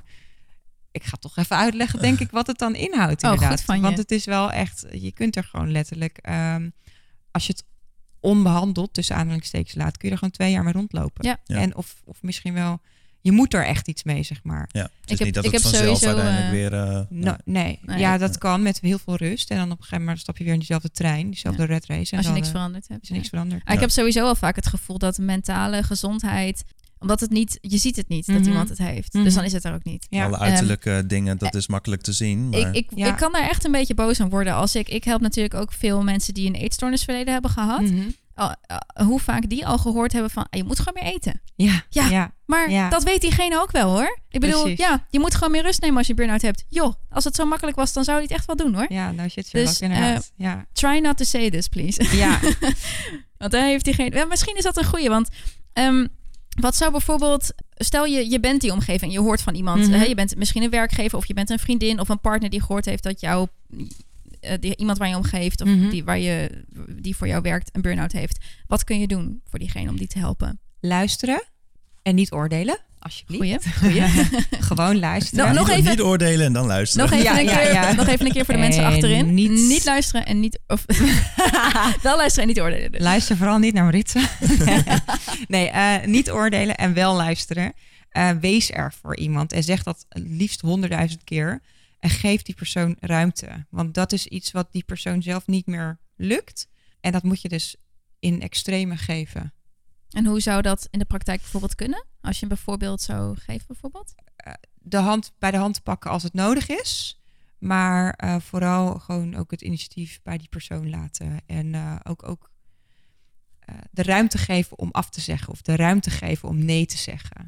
ik 0.96 1.04
ga 1.04 1.18
toch 1.18 1.38
even 1.38 1.58
uitleggen, 1.58 2.00
denk 2.00 2.20
ik, 2.20 2.32
wat 2.32 2.48
het 2.48 2.58
dan 2.58 2.76
inhoudt. 2.76 3.24
Oh, 3.24 3.30
goed 3.30 3.40
Inderdaad. 3.42 3.62
van 3.66 3.76
je. 3.76 3.82
Want 3.82 3.98
het 3.98 4.12
is 4.12 4.26
wel 4.26 4.52
echt, 4.52 4.86
je 4.92 5.12
kunt 5.12 5.36
er 5.36 5.44
gewoon 5.44 5.72
letterlijk, 5.72 6.18
ehm, 6.18 6.70
als 7.32 7.46
je 7.46 7.52
het 7.52 7.64
onbehandeld 8.20 8.94
tussen 8.94 9.16
aanhalingstekens 9.16 9.76
laat, 9.76 9.98
kun 9.98 10.08
je 10.08 10.14
er 10.14 10.18
gewoon 10.20 10.34
twee 10.34 10.52
jaar 10.52 10.64
mee 10.64 10.74
rondlopen. 10.74 11.26
Ja. 11.28 11.38
Ja. 11.44 11.58
En 11.58 11.76
of, 11.76 12.02
of 12.06 12.22
misschien 12.22 12.54
wel, 12.54 12.80
je 13.22 13.32
moet 13.32 13.54
er 13.54 13.66
echt 13.66 13.88
iets 13.88 14.04
mee, 14.04 14.24
zeg 14.24 14.44
maar. 14.44 14.70
ja. 14.72 14.82
Het 14.82 14.90
is 15.06 15.12
Ik 15.12 15.18
heb- 15.18 15.26
niet 15.26 15.34
dat 15.36 15.46
ik 15.46 15.52
het 15.52 15.64
heb 15.64 15.72
vanzelf 15.72 15.98
sowieso, 16.00 16.18
uiteindelijk 16.22 16.72
eh, 16.72 16.80
weer... 16.80 16.98
eh, 16.98 17.06
No, 17.10 17.36
nee. 17.46 17.80
Nee. 17.82 18.00
ja, 18.00 18.18
dat 18.18 18.38
kan 18.38 18.62
met 18.62 18.80
heel 18.80 19.00
veel 19.00 19.16
rust. 19.16 19.50
En 19.50 19.58
dan 19.58 19.66
op 19.66 19.72
een 19.72 19.78
gegeven 19.84 20.00
moment 20.00 20.20
stap 20.20 20.38
je 20.38 20.44
weer 20.44 20.54
in 20.54 20.60
diezelfde 20.60 20.92
trein, 20.92 21.26
diezelfde 21.30 21.66
red 21.66 21.86
race. 21.86 22.12
En 22.12 22.18
Als 22.18 22.26
je 22.26 22.32
dan, 22.32 22.34
niks 22.34 22.48
eh, 22.48 22.54
veranderd 22.54 22.88
hebt. 22.88 23.04
is 23.04 23.10
er 23.10 23.16
niks 23.16 23.30
veranderd. 23.30 23.62
Ah, 23.66 23.74
Ik 23.74 23.80
heb 23.80 23.90
sowieso 23.90 24.26
al 24.26 24.36
vaak 24.36 24.56
het 24.56 24.68
gevoel 24.68 24.98
dat 24.98 25.18
mentale 25.18 25.84
gezondheid, 25.84 26.64
omdat 27.06 27.20
het 27.20 27.30
niet, 27.30 27.58
je 27.62 27.78
ziet 27.78 27.96
het 27.96 28.08
niet 28.08 28.26
dat 28.26 28.40
Mhm. 28.40 28.48
iemand 28.48 28.70
het 28.70 28.78
heeft. 28.78 29.14
Mhm. 29.14 29.24
Dus 29.24 29.34
dan 29.34 29.44
is 29.44 29.52
het 29.52 29.64
er 29.64 29.74
ook 29.74 29.84
niet. 29.84 30.06
Ja. 30.10 30.26
Alle 30.26 30.38
uiterlijke 30.38 31.04
dingen, 31.08 31.38
dat 31.38 31.56
is 31.56 31.68
makkelijk 31.68 32.02
te 32.02 32.12
zien. 32.14 32.50
Maar 32.50 32.60
Ik, 32.60 32.76
ik, 32.76 32.90
Ja. 32.96 33.08
ik 33.08 33.16
kan 33.16 33.32
daar 33.32 33.50
echt 33.50 33.66
een 33.66 33.72
beetje 33.72 33.94
boos 33.94 34.20
aan 34.20 34.30
worden 34.30 34.54
als 34.54 34.76
ik. 34.76 34.90
Ik 34.90 35.04
help 35.04 35.22
natuurlijk 35.22 35.54
ook 35.54 35.72
veel 35.74 36.04
mensen 36.04 36.34
die 36.34 36.48
een 36.48 36.56
eetstoornisverleden 36.56 37.34
hebben 37.34 37.52
gehad. 37.52 37.82
Mhm. 37.82 38.02
Al- 38.36 38.56
hoe 39.06 39.20
vaak 39.20 39.50
die 39.50 39.68
al 39.68 39.78
gehoord 39.78 40.12
hebben 40.12 40.32
van 40.32 40.44
"Ah, 40.50 40.60
je 40.60 40.64
moet 40.64 40.80
gewoon 40.80 41.04
meer 41.04 41.14
eten. 41.14 41.42
Ja, 41.56 41.84
Ja. 41.90 42.08
ja. 42.10 42.32
Maar 42.46 42.70
Ja. 42.72 42.90
dat 42.90 43.04
weet 43.04 43.22
diegene 43.22 43.62
ook 43.62 43.72
wel 43.72 43.90
hoor. 43.90 44.20
Ik 44.30 44.40
bedoel, 44.40 44.62
Precies. 44.62 44.80
ja, 44.80 45.06
je 45.10 45.20
moet 45.20 45.34
gewoon 45.36 45.52
meer 45.52 45.62
rust 45.64 45.82
nemen 45.82 45.98
als 45.98 46.08
je 46.08 46.14
burn-out 46.14 46.42
hebt. 46.42 46.66
Joh, 46.70 46.94
als 47.10 47.24
het 47.24 47.36
zo 47.36 47.46
makkelijk 47.46 47.78
was, 47.78 47.94
dan 47.94 48.04
zou 48.04 48.18
hij 48.18 48.26
het 48.26 48.36
echt 48.36 48.46
wel 48.46 48.56
doen 48.56 48.74
hoor. 48.76 48.86
ja, 48.90 49.12
nou 49.12 49.30
shit, 49.30 49.52
Dus, 49.52 49.70
dus, 49.70 49.82
inderdaad. 49.82 50.32
ja. 50.36 50.66
Try 50.74 50.98
not 51.00 51.18
to 51.18 51.24
say 51.24 51.50
this, 51.50 51.68
please. 51.68 52.18
ja, 52.18 52.40
Want 53.38 53.52
daar 53.52 53.66
heeft 53.66 53.86
diegene. 53.86 54.16
Ja, 54.16 54.26
misschien 54.26 54.56
is 54.58 54.64
dat 54.64 54.78
een 54.78 54.86
goeie. 54.86 55.10
Want 55.10 55.30
ehm, 55.74 56.06
wat 56.56 56.76
zou 56.76 56.92
bijvoorbeeld. 56.92 57.54
Stel 57.78 58.06
je, 58.06 58.30
je 58.30 58.40
bent 58.40 58.62
die 58.62 58.72
omgeving. 58.72 59.12
Je 59.12 59.20
hoort 59.20 59.42
van 59.42 59.56
iemand. 59.56 59.82
Mhm. 59.88 59.92
hè, 59.92 60.04
je 60.04 60.16
bent 60.16 60.36
misschien 60.36 60.64
een 60.64 60.70
werkgever. 60.70 61.18
Of 61.18 61.26
je 61.26 61.34
bent 61.34 61.50
een 61.50 61.60
vriendin 61.60 62.00
of 62.00 62.10
een 62.10 62.20
partner 62.20 62.50
die 62.50 62.62
gehoord 62.62 62.86
heeft 62.86 63.04
dat 63.04 63.20
jou. 63.20 63.48
eh, 64.40 64.54
die, 64.60 64.76
iemand 64.76 64.98
waar 64.98 65.10
je 65.10 65.16
omgeeft. 65.16 65.62
Of 65.62 65.68
Mhm. 65.68 65.90
die, 65.90 66.04
waar 66.04 66.20
je, 66.20 66.64
die 67.02 67.16
voor 67.16 67.28
jou 67.28 67.42
werkt. 67.42 67.70
Een 67.76 67.82
burn-out 67.82 68.12
heeft. 68.12 68.38
Wat 68.68 68.84
kun 68.84 69.00
je 69.00 69.08
doen 69.08 69.42
voor 69.50 69.60
diegene 69.60 69.90
om 69.90 69.98
die 69.98 70.08
te 70.08 70.20
helpen? 70.20 70.60
luisteren. 70.80 71.44
En 72.02 72.16
niet 72.16 72.32
oordelen, 72.32 72.78
alsjeblieft. 73.06 73.66
Goeie. 73.78 74.02
Goeie. 74.02 74.44
Gewoon 74.70 75.00
luisteren. 75.00 75.44
Nou, 75.46 75.58
nog 75.58 75.68
niet, 75.68 75.78
even- 75.78 75.90
niet 75.90 76.02
oordelen 76.02 76.46
en 76.46 76.54
dan 76.54 76.66
luisteren. 76.66 77.10
Nog 77.10 77.20
even, 77.20 77.32
Ja, 77.34 77.40
een 77.40 77.46
ja, 77.46 77.58
keer, 77.58 77.74
ja. 77.74 77.94
nog 78.02 78.08
even 78.08 78.26
een 78.26 78.32
keer 78.32 78.46
voor 78.46 78.54
de 78.54 78.60
mensen 78.60 78.84
En 78.84 78.92
achterin. 78.94 79.34
niet- 79.34 79.52
Niet... 79.52 79.86
luisteren 79.86 80.26
en 80.26 80.40
niet... 80.40 80.60
Of, 80.68 80.86
wel 82.02 82.18
luisteren 82.18 82.42
en 82.42 82.48
niet 82.48 82.62
oordelen. 82.62 82.92
dus. 82.92 83.02
Luister 83.02 83.38
vooral 83.38 83.58
niet 83.58 83.74
naar 83.74 83.84
Maritza. 83.84 84.22
nee, 85.48 85.70
eh, 85.70 86.06
niet 86.06 86.32
oordelen 86.32 86.76
en 86.78 86.94
wel 86.94 87.16
luisteren. 87.16 87.74
Eh, 88.10 88.30
wees 88.42 88.72
er 88.72 88.94
voor 89.02 89.18
iemand 89.18 89.54
en 89.54 89.64
zeg 89.64 89.84
dat 89.84 90.06
liefst 90.10 90.62
honderdduizend 90.62 91.24
keer. 91.24 91.62
En 92.00 92.10
geef 92.10 92.42
die 92.42 92.56
persoon 92.56 92.96
ruimte. 93.00 93.66
Want 93.70 93.94
dat 93.94 94.12
is 94.12 94.28
iets 94.28 94.52
wat 94.52 94.68
die 94.72 94.84
persoon 94.84 95.22
zelf 95.22 95.48
niet 95.48 95.66
meer 95.66 96.00
lukt. 96.16 96.68
En 97.02 97.12
dat 97.12 97.24
moet 97.24 97.42
je 97.42 97.50
dus 97.50 97.76
in 98.20 98.42
extreme 98.42 98.98
geven. 98.98 99.54
En 100.10 100.26
hoe 100.26 100.40
zou 100.42 100.62
dat 100.62 100.88
in 100.92 101.00
de 101.00 101.06
praktijk 101.06 101.40
bijvoorbeeld 101.42 101.76
kunnen? 101.76 102.06
Als 102.26 102.36
je 102.36 102.42
een 102.44 102.48
bijvoorbeeld 102.48 103.02
zou 103.02 103.38
geven 103.38 103.68
bijvoorbeeld? 103.68 104.16
De 104.74 104.98
hand 104.98 105.32
bij 105.40 105.52
de 105.52 105.58
hand 105.58 105.84
pakken 105.84 106.12
als 106.12 106.24
het 106.24 106.34
nodig 106.34 106.70
is. 106.70 107.20
Maar 107.58 108.14
eh, 108.14 108.36
vooral 108.40 109.00
gewoon 109.00 109.36
ook 109.36 109.52
het 109.52 109.62
initiatief 109.62 110.20
bij 110.24 110.38
die 110.38 110.50
persoon 110.50 110.90
laten. 110.90 111.42
En 111.46 111.76
eh, 111.76 111.96
ook, 112.04 112.28
ook 112.28 112.50
eh, 113.60 113.76
de 113.92 114.04
ruimte 114.04 114.38
geven 114.38 114.80
om 114.80 114.90
af 114.92 115.10
te 115.10 115.22
zeggen. 115.22 115.54
Of 115.54 115.62
de 115.62 115.76
ruimte 115.76 116.10
geven 116.10 116.50
om 116.50 116.66
nee 116.66 116.86
te 116.86 116.98
zeggen. 116.98 117.46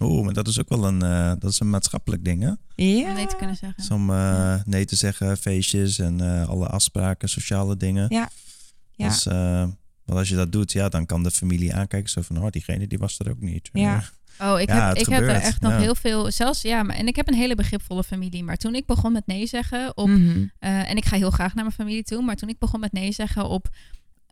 Oeh, 0.00 0.24
maar 0.24 0.34
dat 0.34 0.48
is 0.48 0.60
ook 0.60 0.68
wel 0.68 0.84
een, 0.84 1.02
eh, 1.02 1.32
dat 1.38 1.50
is 1.50 1.60
een 1.60 1.70
maatschappelijk 1.70 2.24
ding, 2.24 2.42
hè? 2.42 2.52
Ja. 2.74 3.08
Om 3.08 3.14
nee 3.14 3.26
te 3.26 3.36
kunnen 3.36 3.56
zeggen. 3.56 3.78
Dus 3.78 3.90
om 3.90 4.10
eh, 4.10 4.54
nee 4.64 4.84
te 4.84 4.96
zeggen, 4.96 5.36
feestjes 5.36 5.98
en 5.98 6.20
eh, 6.20 6.48
alle 6.48 6.66
afspraken, 6.66 7.28
sociale 7.28 7.76
dingen. 7.76 8.06
Ja. 8.08 8.28
Ja. 8.92 9.08
Dus, 9.08 9.26
eh, 9.26 9.66
want 10.04 10.18
als 10.18 10.28
je 10.28 10.34
dat 10.34 10.52
doet, 10.52 10.72
ja, 10.72 10.88
dan 10.88 11.06
kan 11.06 11.22
de 11.22 11.30
familie 11.30 11.74
aankijken. 11.74 12.10
Zo 12.10 12.22
van, 12.22 12.42
oh, 12.42 12.50
diegene 12.50 12.86
die 12.86 12.98
was 12.98 13.18
er 13.18 13.30
ook 13.30 13.40
niet. 13.40 13.70
Ja. 13.72 14.04
Oh, 14.40 14.60
ik, 14.60 14.68
Ja, 14.68 14.88
heb, 14.88 14.96
ik 14.96 15.06
heb 15.06 15.22
er 15.22 15.28
echt 15.28 15.60
nog 15.60 15.72
ja. 15.72 15.78
heel 15.78 15.94
veel... 15.94 16.30
Zelfs, 16.30 16.62
ja, 16.62 16.82
maar, 16.82 16.96
en 16.96 17.06
ik 17.06 17.16
heb 17.16 17.28
een 17.28 17.34
hele 17.34 17.54
begripvolle 17.54 18.04
familie. 18.04 18.44
Maar 18.44 18.56
toen 18.56 18.74
ik 18.74 18.86
begon 18.86 19.12
met 19.12 19.26
nee 19.26 19.46
zeggen 19.46 19.96
op... 19.96 20.08
Mhm. 20.08 20.46
eh, 20.58 20.90
en 20.90 20.96
ik 20.96 21.04
ga 21.04 21.16
heel 21.16 21.30
graag 21.30 21.54
naar 21.54 21.64
mijn 21.64 21.76
familie 21.76 22.02
toe. 22.02 22.22
Maar 22.22 22.36
toen 22.36 22.48
ik 22.48 22.58
begon 22.58 22.80
met 22.80 22.92
nee 22.92 23.12
zeggen 23.12 23.48
op 23.48 23.68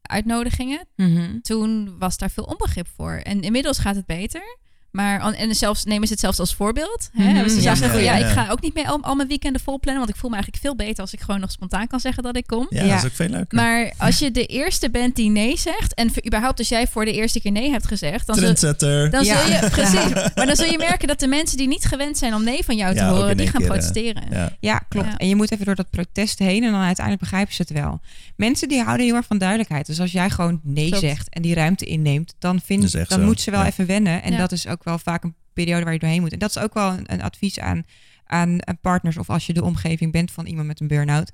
uitnodigingen... 0.03 0.87
Mhm. 0.97 1.41
toen 1.41 1.99
was 1.99 2.19
daar 2.19 2.31
veel 2.31 2.45
onbegrip 2.45 2.89
voor. 2.97 3.13
En 3.13 3.41
inmiddels 3.41 3.79
gaat 3.79 3.97
het 3.97 4.07
beter. 4.07 4.59
Maar, 4.93 5.33
en 5.35 5.55
zelfs 5.55 5.85
nemen 5.85 6.07
ze 6.07 6.13
het 6.13 6.23
zelfs 6.23 6.39
als 6.39 6.55
voorbeeld. 6.55 7.09
Hè? 7.13 7.43
Dus 7.43 7.53
ze 7.55 7.61
Ja, 7.61 7.75
zeggen 7.75 8.03
ja, 8.03 8.15
ik 8.17 8.27
ga 8.27 8.47
ook 8.51 8.61
niet 8.61 8.75
meer 8.75 8.87
al, 8.87 8.99
al 9.03 9.15
mijn 9.15 9.29
weekenden 9.29 9.61
vol 9.63 9.79
plannen. 9.81 10.03
Want 10.05 10.15
ik 10.15 10.21
voel 10.21 10.31
me 10.31 10.37
eigenlijk 10.37 10.65
veel 10.65 10.77
beter 10.77 11.01
als 11.03 11.13
ik 11.13 11.21
gewoon 11.21 11.41
nog 11.41 11.51
spontaan 11.51 11.87
kan 11.87 12.01
zeggen 12.01 12.23
dat 12.23 12.37
ik 12.37 12.47
kom. 12.47 12.67
Ja, 12.71 12.83
Ja. 12.85 12.89
dat 12.89 12.99
is 12.99 13.05
ook 13.05 13.15
veel 13.17 13.29
leuker. 13.29 13.57
Maar 13.59 13.93
als 13.97 14.19
je 14.19 14.31
de 14.31 14.47
eerste 14.47 14.91
bent 14.91 15.17
die 15.17 15.31
nee 15.31 15.59
zegt... 15.59 15.95
en 15.95 16.13
voor- 16.13 16.27
überhaupt 16.27 16.59
als 16.59 16.69
jij 16.69 16.87
voor 16.87 17.05
de 17.05 17.13
eerste 17.13 17.41
keer 17.41 17.53
nee 17.53 17.71
hebt 17.71 17.87
gezegd... 17.87 18.27
dan, 18.27 18.37
Trendsetter. 18.37 19.11
dan 19.11 19.25
Ja. 19.25 19.39
zul 19.41 19.51
je... 19.53 19.69
Precies. 19.81 20.13
Maar 20.35 20.47
dan 20.47 20.57
zul 20.57 20.71
je 20.71 20.79
merken 20.79 21.09
dat 21.09 21.21
de 21.21 21.27
mensen 21.27 21.57
die 21.57 21.69
niet 21.69 21.85
gewend 21.85 22.19
zijn 22.19 22.35
om 22.35 22.45
nee 22.45 22.65
van 22.65 22.77
jou 22.77 22.95
te 22.95 23.05
horen... 23.05 23.37
die 23.37 23.47
gaan 23.47 23.61
keer, 23.61 23.71
eh, 23.71 23.77
protesteren. 23.77 24.23
Ja. 24.31 24.57
Ja, 24.61 24.79
klopt. 24.89 25.07
Ja. 25.07 25.17
En 25.17 25.29
je 25.29 25.37
moet 25.37 25.53
even 25.53 25.65
door 25.67 25.75
dat 25.75 25.91
protest 25.91 26.39
heen 26.39 26.65
en 26.65 26.73
dan 26.73 26.81
uiteindelijk 26.81 27.21
begrijpen 27.25 27.55
ze 27.55 27.63
het 27.63 27.73
wel. 27.73 28.01
Mensen 28.37 28.69
die 28.69 28.83
houden 28.83 29.07
heel 29.07 29.15
erg 29.15 29.27
van 29.27 29.39
duidelijkheid. 29.39 29.87
Dus 29.87 30.01
als 30.01 30.13
jij 30.13 30.31
gewoon 30.31 30.61
nee 30.63 30.89
Klopt. 30.89 31.03
zegt 31.05 31.29
en 31.29 31.43
die 31.43 31.55
ruimte 31.55 31.85
inneemt, 31.85 32.35
dan, 32.39 32.61
dan 32.69 32.89
zo, 32.89 33.19
moet 33.19 33.41
ze 33.41 33.51
wel 33.51 33.61
ja. 33.61 33.67
even 33.67 33.87
wennen. 33.87 34.23
En 34.23 34.33
Ja. 34.33 34.39
dat 34.39 34.53
is 34.53 34.67
ook 34.67 34.82
wel 34.85 34.99
vaak 34.99 35.25
een 35.25 35.35
periode 35.53 35.85
waar 35.85 35.93
je 35.93 35.99
doorheen 35.99 36.21
moet. 36.21 36.33
En 36.33 36.39
dat 36.39 36.51
is 36.51 36.59
ook 36.63 36.75
wel 36.75 36.93
een, 36.93 37.13
een 37.13 37.23
advies 37.23 37.59
aan, 37.61 37.83
aan, 38.25 38.67
aan 38.67 38.79
partners 38.81 39.17
of 39.17 39.31
als 39.31 39.47
je 39.47 39.53
de 39.53 39.65
omgeving 39.65 40.13
bent 40.13 40.31
van 40.31 40.47
iemand 40.47 40.67
met 40.67 40.81
een 40.81 40.87
burn-out. 40.89 41.31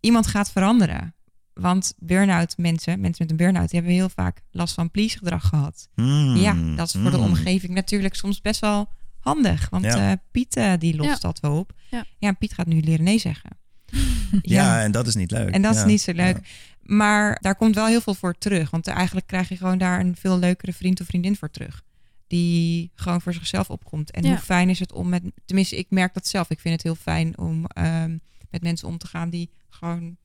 Iemand 0.00 0.26
gaat 0.26 0.50
veranderen. 0.50 1.14
Want 1.54 1.94
burn-out 1.98 2.56
mensen, 2.56 3.00
mensen 3.00 3.22
met 3.22 3.30
een 3.30 3.36
burn-out, 3.46 3.70
die 3.70 3.78
hebben 3.80 3.96
heel 3.96 4.08
vaak 4.08 4.40
last 4.50 4.74
van 4.74 4.90
please 4.90 5.18
gedrag 5.18 5.48
gehad. 5.48 5.88
Mm, 5.94 6.36
Ja, 6.36 6.54
dat 6.76 6.86
is 6.86 7.00
voor 7.02 7.10
de 7.10 7.16
mm. 7.16 7.22
omgeving 7.24 7.72
natuurlijk 7.74 8.14
soms 8.14 8.40
best 8.40 8.60
wel 8.60 8.88
handig. 9.18 9.68
Want 9.70 9.84
Ja. 9.84 10.10
eh, 10.10 10.16
Piet 10.30 10.56
eh, 10.56 10.72
die 10.78 10.96
lost 10.96 11.08
Ja. 11.10 11.16
dat 11.18 11.40
wel 11.40 11.58
op. 11.58 11.72
Ja. 11.90 12.04
Ja. 12.18 12.32
Piet 12.32 12.52
gaat 12.54 12.66
nu 12.66 12.80
leren 12.80 13.04
nee 13.04 13.18
zeggen. 13.18 13.50
Ja, 14.42 14.82
en 14.82 14.92
dat 14.92 15.06
is 15.06 15.14
niet 15.14 15.30
leuk. 15.30 15.50
En 15.50 15.62
dat 15.62 15.74
Ja. 15.74 15.80
is 15.80 15.86
niet 15.86 16.00
zo 16.00 16.12
leuk. 16.12 16.36
Ja. 16.36 16.42
Maar 16.82 17.38
daar 17.40 17.54
komt 17.56 17.74
wel 17.74 17.86
heel 17.86 18.00
veel 18.00 18.14
voor 18.14 18.38
terug. 18.38 18.70
Want 18.70 18.86
eigenlijk 18.86 19.26
krijg 19.26 19.48
je 19.48 19.56
gewoon 19.56 19.78
daar 19.78 20.00
een 20.00 20.16
veel 20.16 20.38
leukere 20.38 20.72
vriend 20.72 21.00
of 21.00 21.06
vriendin 21.06 21.36
voor 21.36 21.50
terug. 21.50 21.82
Die 22.28 22.90
gewoon 22.94 23.20
voor 23.20 23.32
zichzelf 23.32 23.70
opkomt. 23.70 24.10
En 24.10 24.22
Ja. 24.22 24.28
hoe 24.28 24.38
fijn 24.38 24.68
is 24.68 24.78
het 24.78 24.92
om 24.92 25.08
met... 25.08 25.22
Tenminste, 25.44 25.76
ik 25.76 25.86
merk 25.90 26.14
dat 26.14 26.26
zelf. 26.26 26.50
Ik 26.50 26.60
vind 26.60 26.74
het 26.74 26.82
heel 26.82 26.94
fijn 26.94 27.38
om 27.38 27.64
ehm, 27.66 28.18
met 28.50 28.62
mensen 28.62 28.88
om 28.88 28.98
te 28.98 29.06
gaan 29.06 29.30
die 29.30 29.50
gewoon 29.68 30.16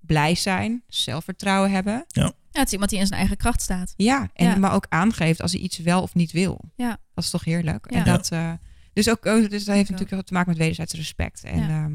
blij 0.00 0.34
zijn. 0.34 0.82
Zelfvertrouwen 0.88 1.70
hebben. 1.70 2.04
Ja, 2.08 2.32
het 2.52 2.66
is 2.66 2.72
iemand 2.72 2.90
die 2.90 2.98
in 2.98 3.06
zijn 3.06 3.18
eigen 3.18 3.36
kracht 3.36 3.62
staat. 3.62 3.94
Ja, 3.96 4.30
en 4.34 4.46
Ja. 4.46 4.56
maar 4.56 4.72
ook 4.74 4.86
aangeeft 4.88 5.40
als 5.42 5.52
hij 5.52 5.60
iets 5.60 5.78
wel 5.78 6.02
of 6.02 6.14
niet 6.14 6.32
wil. 6.32 6.60
Ja. 6.76 6.98
Dat 7.14 7.24
is 7.24 7.30
toch 7.30 7.44
heerlijk. 7.44 7.90
Ja. 7.90 7.96
En 7.98 8.04
dat, 8.04 8.30
eh, 8.30 8.52
dus 8.92 9.08
ook, 9.10 9.24
oh, 9.24 9.48
dus 9.48 9.64
dat 9.64 9.74
heeft 9.74 9.90
natuurlijk 9.90 10.18
ook 10.20 10.26
te 10.26 10.32
maken 10.32 10.48
met 10.48 10.58
wederzijds 10.58 10.92
respect. 10.94 11.44
En 11.44 11.58
Ja. 11.58 11.68
ja. 11.68 11.90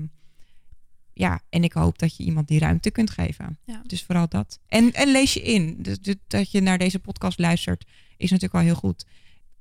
ja, 1.14 1.42
en 1.50 1.64
ik 1.64 1.74
hoop 1.74 2.00
dat 2.00 2.18
je 2.18 2.24
iemand 2.24 2.48
die 2.48 2.60
ruimte 2.60 2.92
kunt 2.92 3.10
geven. 3.10 3.60
Ja. 3.66 3.82
Dus 3.86 4.04
vooral 4.04 4.28
dat. 4.28 4.60
En, 4.68 4.94
en 4.94 5.12
lees 5.12 5.34
je 5.34 5.42
in. 5.42 5.76
Dus, 5.82 6.00
dus 6.00 6.16
dat 6.28 6.52
je 6.52 6.62
naar 6.62 6.78
deze 6.78 7.00
podcast 7.00 7.40
luistert, 7.40 7.86
is 8.18 8.32
natuurlijk 8.32 8.54
wel 8.54 8.62
heel 8.62 8.76
goed. 8.76 9.06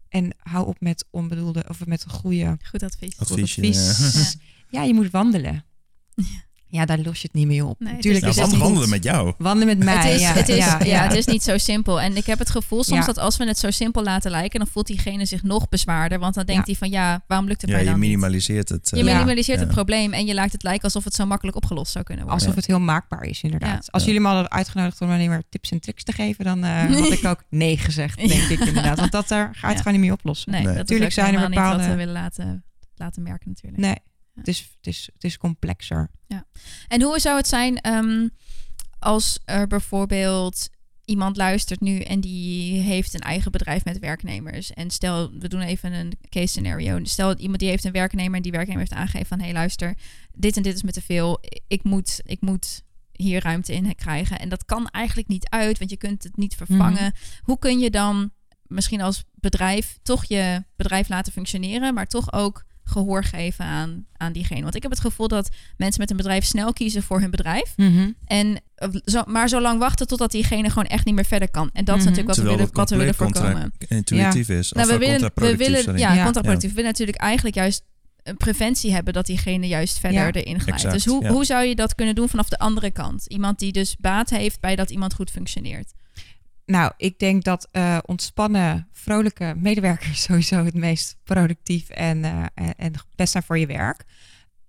En 0.08 0.34
hou 0.38 0.66
op 0.66 0.80
met 0.80 1.04
onbedoelde 1.10 1.64
of 1.68 1.86
met 1.86 2.04
goede 2.08 2.58
Goed 2.62 2.82
advies. 2.82 3.18
Advies. 3.18 3.26
goed 3.28 3.42
advies. 3.42 4.36
ja. 4.70 4.80
Ja, 4.80 4.82
je 4.82 4.94
moet 4.94 5.10
wandelen. 5.10 5.64
Ja, 6.14 6.24
daar 6.70 6.98
los 6.98 7.20
je 7.20 7.26
het 7.26 7.32
niet 7.32 7.46
mee 7.46 7.64
op. 7.64 7.78
Nee, 7.80 7.88
het 7.88 7.96
Natuurlijk 7.96 8.24
is- 8.24 8.30
is 8.30 8.36
Nou, 8.36 8.48
het 8.50 8.58
wand- 8.58 8.72
niet 8.72 8.82
wandelen 8.82 8.88
goed. 8.88 8.90
met 8.90 9.04
jou. 9.04 9.34
Wandelen 9.38 9.76
met 9.78 9.84
mij. 9.84 9.96
Het 9.96 10.14
is, 10.14 10.20
ja, 10.20 10.32
het, 10.32 10.48
is, 10.48 10.56
ja, 10.56 10.78
ja, 10.78 10.84
ja. 10.84 11.02
het 11.02 11.12
is 11.16 11.26
niet 11.26 11.42
zo 11.42 11.58
simpel. 11.58 12.00
En 12.00 12.16
ik 12.16 12.26
heb 12.26 12.38
het 12.38 12.50
gevoel 12.50 12.84
soms 12.84 13.00
Ja. 13.00 13.06
dat 13.06 13.18
als 13.18 13.36
we 13.36 13.44
het 13.46 13.58
zo 13.58 13.70
simpel 13.70 14.02
laten 14.02 14.30
lijken, 14.30 14.58
dan 14.58 14.68
voelt 14.68 14.86
diegene 14.86 15.24
zich 15.24 15.42
nog 15.42 15.68
bezwaarder. 15.68 16.18
Want 16.18 16.34
dan 16.34 16.44
denkt 16.46 16.66
Ja. 16.66 16.72
hij 16.72 16.88
van 16.88 16.90
ja, 17.00 17.24
waarom 17.26 17.46
lukt 17.48 17.60
het 17.60 17.70
Ja, 17.70 17.76
mij 17.76 17.84
je 17.84 17.90
dan 17.90 18.00
niet? 18.00 18.08
minimaliseert 18.08 18.68
het. 18.68 18.92
eh, 18.92 18.98
Je 19.00 19.04
Ja. 19.06 19.12
minimaliseert 19.12 19.58
het 19.58 19.68
Ja. 19.68 19.74
probleem 19.74 20.12
en 20.12 20.26
je 20.26 20.34
laat 20.34 20.52
het 20.52 20.62
lijken 20.62 20.82
alsof 20.84 21.04
het 21.04 21.14
zo 21.14 21.26
makkelijk 21.26 21.56
opgelost 21.56 21.92
zou 21.92 22.04
kunnen 22.04 22.24
worden. 22.24 22.42
Alsof 22.42 22.56
het 22.58 22.66
heel 22.66 22.80
maakbaar 22.80 23.22
is, 23.24 23.42
inderdaad. 23.42 23.70
Ja. 23.84 23.88
Als 23.90 24.02
Ja. 24.02 24.08
jullie 24.08 24.20
me 24.22 24.28
hadden 24.28 24.50
uitgenodigd 24.50 25.00
om 25.00 25.10
alleen 25.10 25.28
maar 25.28 25.42
tips 25.48 25.70
en 25.70 25.80
tricks 25.80 26.04
te 26.04 26.12
geven, 26.12 26.44
dan 26.44 26.64
eh, 26.64 26.84
had 27.00 27.12
ik 27.12 27.24
ook 27.24 27.42
nee 27.50 27.76
gezegd, 27.76 28.16
denk 28.28 28.48
ik 28.48 28.60
inderdaad. 28.60 28.98
Want 28.98 29.12
dat 29.12 29.28
daar 29.28 29.44
ga 29.44 29.60
je 29.60 29.66
het 29.66 29.76
Ja. 29.76 29.76
gewoon 29.76 29.92
niet 29.92 30.00
mee 30.08 30.12
oplossen. 30.12 30.52
Nee, 30.52 30.62
Nee. 30.64 30.74
dat 30.74 30.86
Tuurlijk 30.86 31.10
is 31.10 31.18
ook 31.18 31.24
zijn 31.24 31.34
er 31.34 31.40
helemaal 31.40 31.64
niet 31.64 31.76
wat 31.76 31.86
bepaalde- 31.86 31.90
we 32.00 32.06
willen 32.06 32.22
laten, 32.22 32.64
laten 32.96 33.22
merken 33.22 33.48
natuurlijk. 33.48 33.82
Nee, 33.82 33.96
het 34.38 34.48
is, 34.48 34.58
het, 34.76 34.86
is, 34.86 35.08
het 35.12 35.24
is 35.24 35.36
complexer. 35.36 36.10
En 36.88 37.02
hoe 37.02 37.18
zou 37.18 37.36
het 37.36 37.48
zijn 37.48 37.80
ehm, 37.80 38.28
als 38.98 39.38
er 39.44 39.66
bijvoorbeeld 39.66 40.68
iemand 41.04 41.36
luistert 41.36 41.80
nu 41.80 42.00
en 42.00 42.20
die 42.20 42.80
heeft 42.80 43.14
een 43.14 43.20
eigen 43.20 43.52
bedrijf 43.52 43.84
met 43.84 43.98
werknemers. 43.98 44.72
En 44.72 44.90
stel, 44.90 45.30
we 45.38 45.48
doen 45.48 45.60
even 45.60 45.92
een 45.92 46.12
case 46.28 46.46
scenario. 46.46 47.04
Stel 47.04 47.36
iemand 47.36 47.58
die 47.58 47.68
heeft 47.68 47.84
een 47.84 47.92
werknemer 47.92 48.36
en 48.36 48.42
die 48.42 48.52
werknemer 48.52 48.80
heeft 48.80 49.00
aangegeven 49.00 49.26
van 49.26 49.38
hé 49.38 49.44
hey, 49.44 49.54
luister, 49.54 49.94
dit 50.32 50.56
en 50.56 50.62
dit 50.62 50.74
is 50.74 50.82
me 50.82 50.92
te 50.92 51.02
veel. 51.02 51.40
Ik 51.66 51.82
moet, 51.82 52.20
ik 52.24 52.40
moet 52.40 52.82
hier 53.12 53.42
ruimte 53.42 53.74
in 53.74 53.94
krijgen. 53.94 54.38
En 54.38 54.48
dat 54.48 54.64
kan 54.64 54.88
eigenlijk 54.88 55.28
niet 55.28 55.48
uit, 55.48 55.78
want 55.78 55.90
je 55.90 55.96
kunt 55.96 56.22
het 56.22 56.36
niet 56.36 56.54
vervangen. 56.54 57.12
Hoe 57.42 57.58
kun 57.58 57.78
je 57.78 57.90
dan 57.90 58.32
misschien 58.62 59.00
als 59.00 59.24
bedrijf 59.34 59.98
toch 60.02 60.24
je 60.24 60.64
bedrijf 60.76 61.08
laten 61.08 61.32
functioneren, 61.32 61.94
maar 61.94 62.06
toch 62.06 62.32
ook 62.32 62.64
gehoor 62.88 63.24
geven 63.24 63.64
aan, 63.64 64.06
aan 64.16 64.32
diegene. 64.32 64.62
Want 64.62 64.74
ik 64.74 64.82
heb 64.82 64.90
het 64.90 65.00
gevoel 65.00 65.28
dat 65.28 65.48
mensen 65.76 66.00
met 66.00 66.10
een 66.10 66.16
bedrijf 66.16 66.44
snel 66.44 66.72
kiezen 66.72 67.02
voor 67.02 67.20
hun 67.20 67.30
bedrijf. 67.30 67.74
En 68.24 68.60
eh, 68.74 68.88
zo, 69.04 69.22
maar 69.26 69.48
zo 69.48 69.60
lang 69.60 69.78
wachten 69.78 70.06
totdat 70.06 70.30
diegene 70.30 70.68
gewoon 70.68 70.84
echt 70.84 71.04
niet 71.04 71.14
meer 71.14 71.24
verder 71.24 71.50
kan. 71.50 71.70
En 71.72 71.84
dat 71.84 71.96
is 71.96 72.02
Mhm. 72.04 72.10
natuurlijk 72.10 72.36
wat 72.36 72.44
we 72.44 72.50
willen, 72.50 72.66
het 72.66 72.76
wat 72.76 72.90
we 72.90 72.96
willen 72.96 73.14
voorkomen. 73.14 73.72
contra-intuïtief 73.78 74.48
is. 74.48 74.72
Nou, 74.72 74.86
we 74.88 74.98
willen, 74.98 75.14
we 75.14 75.20
contraproductief, 75.20 75.66
willen 75.66 75.82
sorry. 75.82 75.98
ja, 76.00 76.14
Ja. 76.14 76.22
contraproductief. 76.24 76.68
We 76.70 76.74
willen 76.76 76.90
natuurlijk 76.90 77.18
eigenlijk 77.18 77.56
juist 77.56 77.82
een 78.22 78.36
preventie 78.36 78.92
hebben 78.92 79.12
dat 79.12 79.26
diegene 79.26 79.66
juist 79.68 79.98
verder 79.98 80.18
Ja. 80.20 80.30
erin 80.32 80.60
glijdt. 80.60 80.70
Exact, 80.84 80.94
dus 80.94 81.04
hoe, 81.04 81.22
ja. 81.24 81.30
hoe 81.30 81.44
zou 81.44 81.64
je 81.64 81.74
dat 81.74 81.94
kunnen 81.94 82.14
doen 82.14 82.28
vanaf 82.28 82.48
de 82.48 82.58
andere 82.58 82.90
kant? 82.90 83.26
Iemand 83.26 83.58
die 83.58 83.72
dus 83.72 83.96
baat 84.00 84.30
heeft 84.30 84.60
bij 84.60 84.76
dat 84.76 84.90
iemand 84.90 85.14
goed 85.14 85.30
functioneert. 85.30 85.92
Nou, 86.68 86.92
ik 86.96 87.18
denk 87.18 87.44
dat 87.44 87.68
eh, 87.70 87.98
ontspannen, 88.06 88.88
vrolijke 88.92 89.54
medewerkers 89.56 90.22
sowieso 90.28 90.64
het 90.64 90.74
meest 90.74 91.16
productief 91.24 91.88
en, 91.88 92.24
eh, 92.24 92.44
en, 92.76 92.92
best 93.16 93.32
zijn 93.32 93.42
voor 93.42 93.58
je 93.58 93.66
werk. 93.66 94.04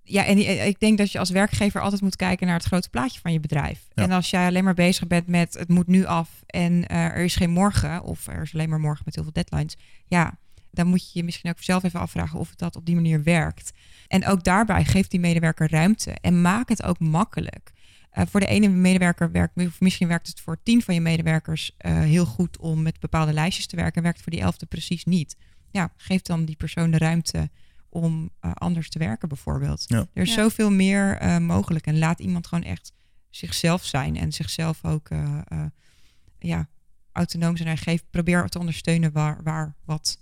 Ja, 0.02 0.24
en 0.24 0.38
i- 0.38 0.46
ik 0.48 0.80
denk 0.80 0.98
dat 0.98 1.12
je 1.12 1.18
als 1.18 1.30
werkgever 1.30 1.80
altijd 1.80 2.02
moet 2.02 2.16
kijken 2.16 2.46
naar 2.46 2.56
het 2.56 2.64
grote 2.66 2.90
plaatje 2.90 3.20
van 3.20 3.32
je 3.32 3.40
bedrijf. 3.40 3.86
Ja. 3.94 4.02
En 4.02 4.10
als 4.10 4.30
jij 4.30 4.46
alleen 4.46 4.64
maar 4.64 4.74
bezig 4.74 5.06
bent 5.06 5.26
met 5.26 5.54
het 5.54 5.68
moet 5.68 5.86
nu 5.86 6.04
af 6.04 6.42
en 6.46 6.86
eh, 6.86 7.04
er 7.04 7.24
is 7.24 7.36
geen 7.36 7.50
morgen, 7.50 8.02
of 8.02 8.26
er 8.26 8.42
is 8.42 8.54
alleen 8.54 8.68
maar 8.68 8.80
morgen 8.80 9.02
met 9.04 9.14
heel 9.14 9.24
veel 9.24 9.32
deadlines, 9.32 9.76
ja, 10.06 10.38
dan 10.70 10.86
moet 10.86 11.12
je 11.12 11.18
je 11.18 11.24
misschien 11.24 11.50
ook 11.50 11.62
zelf 11.62 11.82
even 11.82 12.00
afvragen 12.00 12.38
of 12.38 12.48
het 12.50 12.58
dat 12.58 12.76
op 12.76 12.86
die 12.86 12.94
manier 12.94 13.22
werkt. 13.22 13.72
En 14.08 14.26
ook 14.26 14.44
daarbij 14.44 14.84
geef 14.84 15.06
die 15.08 15.20
medewerker 15.20 15.70
ruimte 15.70 16.10
en 16.20 16.40
maak 16.42 16.68
het 16.68 16.82
ook 16.82 16.98
makkelijk. 16.98 17.72
Eh, 18.10 18.26
voor 18.26 18.40
de 18.40 18.46
ene 18.46 18.68
medewerker 18.68 19.30
werkt, 19.30 19.80
misschien 19.80 20.08
werkt 20.08 20.26
het 20.26 20.40
voor 20.40 20.62
tien 20.62 20.82
van 20.82 20.94
je 20.94 21.00
medewerkers 21.00 21.74
eh, 21.76 21.98
heel 22.00 22.26
goed 22.26 22.58
om 22.58 22.82
met 22.82 23.00
bepaalde 23.00 23.32
lijstjes 23.32 23.66
te 23.66 23.76
werken, 23.76 23.94
en 23.96 24.02
werkt 24.02 24.22
voor 24.22 24.32
die 24.32 24.40
elfde 24.40 24.66
precies 24.66 25.04
niet. 25.04 25.36
Ja, 25.70 25.92
geef 25.96 26.22
dan 26.22 26.44
die 26.44 26.56
persoon 26.56 26.90
de 26.90 26.98
ruimte 26.98 27.50
om 27.88 28.30
eh, 28.40 28.52
anders 28.54 28.88
te 28.90 28.98
werken, 28.98 29.28
bijvoorbeeld. 29.28 29.84
Ja. 29.86 30.06
Er 30.12 30.22
is 30.22 30.28
Ja. 30.34 30.34
zoveel 30.42 30.70
meer 30.70 31.16
eh, 31.16 31.38
mogelijk 31.38 31.86
en 31.86 31.98
laat 31.98 32.20
iemand 32.20 32.46
gewoon 32.46 32.64
echt 32.64 32.92
zichzelf 33.30 33.84
zijn 33.84 34.16
en 34.16 34.32
zichzelf 34.32 34.84
ook 34.84 35.08
eh, 35.10 35.38
eh, 35.48 35.64
ja, 36.38 36.68
autonoom 37.12 37.56
zijn 37.56 37.68
en 37.68 37.78
geef, 37.78 38.02
probeer 38.10 38.48
te 38.48 38.58
ondersteunen 38.58 39.12
waar, 39.12 39.42
waar 39.42 39.74
wat 39.84 40.18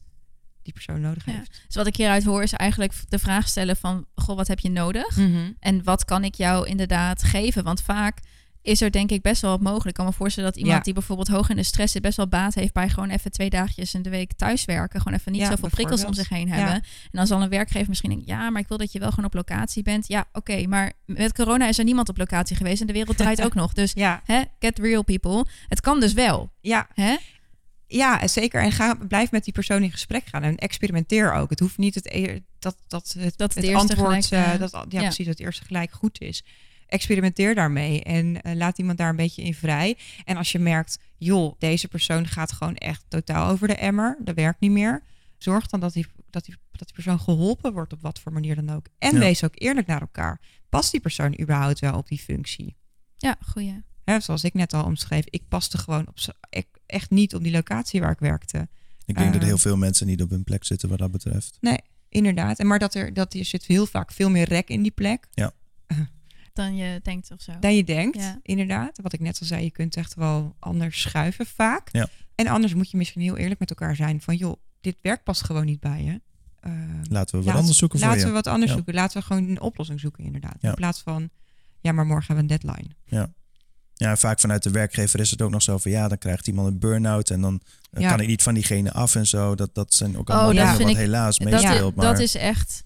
die 0.75 0.85
persoon 0.85 1.01
nodig 1.01 1.27
Ja. 1.27 1.33
heeft. 1.33 1.63
Dus 1.67 1.77
wat 1.77 1.87
ik 1.87 1.97
hieruit 1.97 2.25
hoor 2.25 2.43
is 2.43 2.53
eigenlijk 2.53 2.93
de 3.09 3.19
vraag 3.19 3.49
stellen 3.49 3.77
van... 3.77 4.07
Goh, 4.15 4.37
wat 4.37 4.49
heb 4.49 4.59
je 4.59 4.71
nodig? 4.71 5.17
Mhm. 5.17 5.53
En 5.61 5.85
wat 5.85 6.05
kan 6.05 6.25
ik 6.25 6.35
jou 6.35 6.67
inderdaad 6.67 7.23
geven? 7.23 7.65
Want 7.65 7.83
vaak 7.83 8.19
is 8.63 8.81
er 8.81 8.91
denk 8.91 9.11
ik 9.11 9.23
best 9.23 9.43
wel 9.43 9.51
wat 9.51 9.61
mogelijk. 9.61 9.87
Ik 9.89 9.95
kan 9.95 10.05
me 10.05 10.13
voorstellen 10.13 10.49
dat 10.51 10.59
iemand 10.59 10.77
Ja. 10.79 10.83
die 10.85 10.93
bijvoorbeeld 10.93 11.29
hoog 11.29 11.49
in 11.49 11.57
de 11.57 11.63
stress 11.63 11.93
zit... 11.93 12.03
best 12.03 12.17
wel 12.17 12.29
baat 12.29 12.55
heeft 12.55 12.73
bij 12.73 12.89
gewoon 12.89 13.11
even 13.11 13.31
twee 13.31 13.51
dagjes 13.51 13.95
in 13.95 14.03
de 14.03 14.11
week 14.11 14.33
thuiswerken. 14.33 15.01
Gewoon 15.01 15.19
even 15.19 15.33
niet 15.33 15.41
Ja, 15.41 15.51
zoveel 15.51 15.69
prikkels 15.69 16.05
om 16.05 16.13
zich 16.15 16.29
heen 16.29 16.49
hebben. 16.51 16.75
En 16.75 16.83
dan 17.11 17.27
zal 17.27 17.43
een 17.43 17.49
werkgever 17.49 17.89
misschien 17.89 18.11
denken... 18.11 18.27
ja, 18.29 18.51
maar 18.51 18.61
ik 18.61 18.69
wil 18.69 18.79
dat 18.79 18.93
je 18.93 18.99
wel 18.99 19.09
gewoon 19.11 19.25
op 19.25 19.35
locatie 19.35 19.83
bent. 19.83 20.09
Ja, 20.09 20.25
oké, 20.33 20.67
maar 20.67 20.93
met 21.05 21.33
corona 21.33 21.69
is 21.69 21.79
er 21.79 21.85
niemand 21.85 22.09
op 22.09 22.19
locatie 22.19 22.57
geweest... 22.57 22.81
en 22.81 22.87
de 22.87 22.93
wereld 22.93 23.17
draait 23.17 23.43
ook 23.47 23.55
nog. 23.55 23.73
Dus 23.73 23.93
Ja, 23.95 24.21
hè, 24.25 24.43
get 24.59 24.79
real 24.79 25.03
people. 25.05 25.47
Het 25.69 25.81
kan 25.81 26.01
dus 26.01 26.13
wel. 26.13 26.51
ja, 26.61 26.89
Hè? 26.95 27.17
Ja, 27.89 28.27
zeker. 28.29 28.63
En 28.63 28.73
ga, 28.73 28.95
blijf 28.95 29.31
met 29.31 29.45
die 29.45 29.53
persoon 29.53 29.83
in 29.83 29.91
gesprek 29.91 30.27
gaan 30.27 30.43
en 30.43 30.57
experimenteer 30.57 31.33
ook. 31.33 31.51
Het 31.51 31.61
hoeft 31.61 31.79
niet 31.79 31.95
het, 31.95 32.07
e- 32.07 32.41
dat, 32.59 32.77
dat 32.89 33.15
het, 33.19 33.39
Dat 33.39 33.55
het 33.55 33.65
het 33.65 33.65
eerste 33.73 33.79
antwoord, 33.97 34.27
gelijk, 34.27 34.47
eh, 34.47 34.55
eh, 34.55 34.61
dat, 34.61 34.73
ja, 34.73 34.85
ja. 34.89 35.01
precies, 35.01 35.27
dat 35.27 35.39
het 35.39 35.47
eerste 35.47 35.65
gelijk 35.65 35.91
goed 35.93 36.21
is. 36.21 36.45
Experimenteer 36.87 37.55
daarmee 37.55 38.03
en 38.03 38.43
eh, 38.43 38.55
laat 38.55 38.79
iemand 38.79 38.99
daar 38.99 39.09
een 39.11 39.17
beetje 39.17 39.43
in 39.43 39.55
vrij. 39.55 39.99
En 40.25 40.37
als 40.37 40.53
je 40.53 40.59
merkt, 40.59 40.99
joh, 41.17 41.55
deze 41.59 41.89
persoon 41.89 42.27
gaat 42.27 42.53
gewoon 42.53 42.75
echt 42.77 43.05
totaal 43.09 43.51
over 43.51 43.69
de 43.69 43.75
emmer, 43.75 44.17
dat 44.21 44.35
werkt 44.35 44.61
niet 44.61 44.71
meer. 44.71 45.03
Zorg 45.39 45.67
dan 45.67 45.81
dat 45.81 45.93
die, 45.93 46.07
dat 46.31 46.45
die, 46.45 46.55
dat 46.71 46.87
die 46.87 46.95
persoon 46.95 47.21
geholpen 47.21 47.73
wordt 47.73 47.93
op 47.93 48.03
wat 48.03 48.19
voor 48.21 48.33
manier 48.33 48.55
dan 48.55 48.71
ook. 48.71 48.87
En 48.99 49.13
Ja. 49.13 49.19
wees 49.19 49.45
ook 49.45 49.55
eerlijk 49.55 49.87
naar 49.87 50.01
elkaar. 50.01 50.41
Past 50.69 50.91
die 50.91 51.01
persoon 51.01 51.41
überhaupt 51.41 51.79
wel 51.79 51.97
op 51.97 52.09
die 52.09 52.19
functie? 52.19 52.77
Ja, 53.17 53.37
goeie. 53.47 53.83
Hè, 54.11 54.21
zoals 54.21 54.45
ik 54.45 54.55
net 54.55 54.73
al 54.75 54.85
omschreef, 54.85 55.25
ik 55.31 55.43
paste 55.49 55.79
gewoon 55.79 56.09
op, 56.09 56.15
ik- 56.51 56.79
echt 56.87 57.11
niet 57.11 57.35
op 57.35 57.43
die 57.43 57.53
locatie 57.53 58.01
waar 58.01 58.11
ik 58.11 58.19
werkte. 58.19 58.69
Ik 59.07 59.17
denk 59.17 59.33
dat 59.33 59.41
Eh. 59.43 59.47
heel 59.49 59.59
veel 59.59 59.77
mensen 59.77 60.07
niet 60.07 60.23
op 60.23 60.31
hun 60.31 60.45
plek 60.45 60.65
zitten 60.65 60.89
wat 60.89 60.99
dat 60.99 61.11
betreft. 61.11 61.59
Nee, 61.61 61.79
inderdaad. 62.09 62.59
En 62.59 62.67
maar 62.67 62.79
dat 62.79 62.95
er, 62.95 63.13
dat 63.15 63.35
er 63.35 63.45
zit 63.45 63.65
heel 63.67 63.87
vaak 63.87 64.13
veel 64.13 64.31
meer 64.31 64.49
rek 64.49 64.69
in 64.69 64.83
die 64.83 64.91
plek 64.91 65.27
Dan 66.53 66.77
je 66.77 67.01
denkt 67.03 67.31
of 67.31 67.41
zo. 67.43 67.59
dan 67.61 67.75
je 67.77 67.85
denkt. 67.85 68.17
Ja. 68.17 68.39
Inderdaad. 68.43 68.99
Wat 69.03 69.13
ik 69.13 69.21
net 69.21 69.39
al 69.41 69.47
zei, 69.47 69.63
je 69.65 69.71
kunt 69.71 69.97
echt 69.97 70.15
wel 70.15 70.57
anders 70.59 71.01
schuiven 71.01 71.47
vaak. 71.47 71.89
Ja. 71.93 72.09
En 72.35 72.47
anders 72.47 72.75
moet 72.75 72.91
je 72.91 72.97
misschien 72.97 73.21
heel 73.23 73.37
eerlijk 73.37 73.61
met 73.61 73.71
elkaar 73.71 73.97
zijn 73.97 74.21
van 74.21 74.37
joh, 74.37 74.57
dit 74.81 74.97
werk 75.03 75.23
past 75.23 75.43
gewoon 75.45 75.65
niet 75.65 75.81
bij 75.81 76.03
je. 76.03 76.21
Uh, 76.71 76.73
Laten 77.09 77.39
we 77.39 77.45
wat 77.45 77.55
anders 77.55 77.79
zoeken 77.79 77.99
voor 77.99 78.09
laten 78.09 78.23
je. 78.23 78.29
we 78.29 78.33
wat 78.35 78.47
anders 78.47 78.71
Ja. 78.71 78.77
zoeken. 78.77 78.95
Laten 78.95 79.21
we 79.21 79.27
gewoon 79.27 79.49
een 79.49 79.61
oplossing 79.61 80.01
zoeken 80.01 80.25
inderdaad. 80.25 80.57
Ja. 80.61 80.69
In 80.69 80.75
plaats 80.75 81.01
van 81.01 81.31
ja, 81.81 81.93
maar 81.93 82.07
morgen 82.07 82.27
hebben 82.37 82.47
we 82.47 82.53
een 82.55 82.61
deadline. 82.61 82.95
Ja. 83.05 83.33
Ja, 83.99 84.17
vaak 84.17 84.41
vanuit 84.41 84.63
de 84.63 84.71
werkgever 84.71 85.21
is 85.21 85.31
het 85.31 85.43
ook 85.43 85.51
nog 85.51 85.63
zo 85.63 85.79
van 85.79 85.91
ja, 85.91 86.09
dan 86.09 86.19
krijgt 86.19 86.47
iemand 86.47 86.69
een 86.69 86.79
burn-out 86.79 87.31
en 87.31 87.41
dan 87.41 87.61
Ja. 87.91 88.09
kan 88.11 88.21
ik 88.21 88.27
niet 88.27 88.43
van 88.43 88.55
diegene 88.55 88.93
af 88.93 89.15
en 89.15 89.27
zo. 89.27 89.55
Dat, 89.55 89.75
dat 89.75 89.95
zijn 89.95 90.19
ook 90.19 90.29
Oh, 90.29 90.35
allemaal 90.35 90.47
dat 90.47 90.55
dingen 90.57 90.77
vind 90.77 90.89
wat 90.89 90.91
ik- 90.99 91.05
helaas 91.05 91.39
dat, 91.39 91.51
meespeelt. 91.51 91.95
maar 91.95 92.07
dat 92.07 92.19
is 92.19 92.35
echt... 92.35 92.85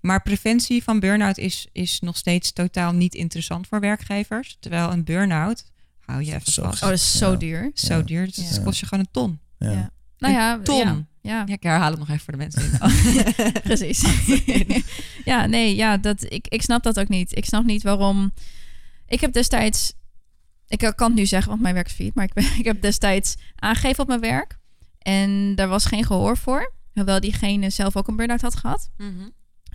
Maar 0.00 0.22
preventie 0.22 0.82
van 0.82 1.00
burn-out 1.00 1.38
is, 1.38 1.66
is 1.72 2.00
nog 2.00 2.16
steeds 2.16 2.52
totaal 2.52 2.92
niet 2.92 3.14
interessant 3.14 3.66
voor 3.66 3.80
werkgevers. 3.80 4.56
Terwijl 4.60 4.92
een 4.92 5.04
burn-out, 5.04 5.64
hou 6.00 6.22
je 6.24 6.34
even 6.34 6.52
Zo 6.52 6.62
vast, 6.62 6.82
Oh, 6.82 6.88
dat 6.88 6.98
is 6.98 7.18
zo 7.18 7.30
Ja. 7.30 7.36
duur. 7.36 7.70
zo 7.74 7.94
Ja. 7.96 8.02
duur. 8.02 8.26
Dus 8.26 8.62
kost 8.64 8.80
je 8.80 8.86
gewoon 8.86 9.04
een 9.04 9.10
ton. 9.12 9.38
ja. 9.58 9.70
Ja. 9.70 9.90
Nou 10.18 10.34
ja, 10.34 10.54
Een 10.54 10.62
ton. 10.64 10.78
ja, 10.86 11.06
ja. 11.22 11.44
Ja, 11.46 11.54
ik 11.54 11.62
herhaal 11.62 11.90
het 11.90 11.98
nog 11.98 12.08
even 12.08 12.20
voor 12.20 12.32
de 12.32 12.38
mensen. 12.38 12.78
Precies. 13.62 14.04
ja, 15.24 15.46
nee, 15.46 15.76
ja, 15.76 15.96
dat, 15.96 16.24
ik, 16.32 16.46
ik 16.48 16.62
snap 16.62 16.82
dat 16.82 16.98
ook 17.00 17.08
niet. 17.08 17.36
Ik 17.36 17.44
snap 17.44 17.64
niet 17.64 17.82
waarom. 17.82 18.32
Ik 19.06 19.20
heb 19.20 19.32
destijds. 19.32 19.92
Ik 20.70 20.78
kan 20.78 21.06
het 21.06 21.18
nu 21.18 21.26
zeggen, 21.26 21.50
want 21.50 21.62
mijn 21.62 21.74
werk 21.74 21.86
is 21.86 21.92
failliet. 21.92 22.14
Maar 22.14 22.24
ik, 22.24 22.44
ik 22.58 22.64
heb 22.64 22.82
destijds 22.82 23.36
aangegeven 23.56 24.02
op 24.02 24.08
mijn 24.08 24.20
werk. 24.20 24.58
En 24.98 25.54
daar 25.54 25.68
was 25.68 25.84
geen 25.84 26.04
gehoor 26.04 26.36
voor. 26.36 26.72
Hoewel 26.92 27.20
diegene 27.20 27.70
zelf 27.70 27.96
ook 27.96 28.08
een 28.08 28.16
burn-out 28.16 28.40
had 28.40 28.56
gehad. 28.56 28.90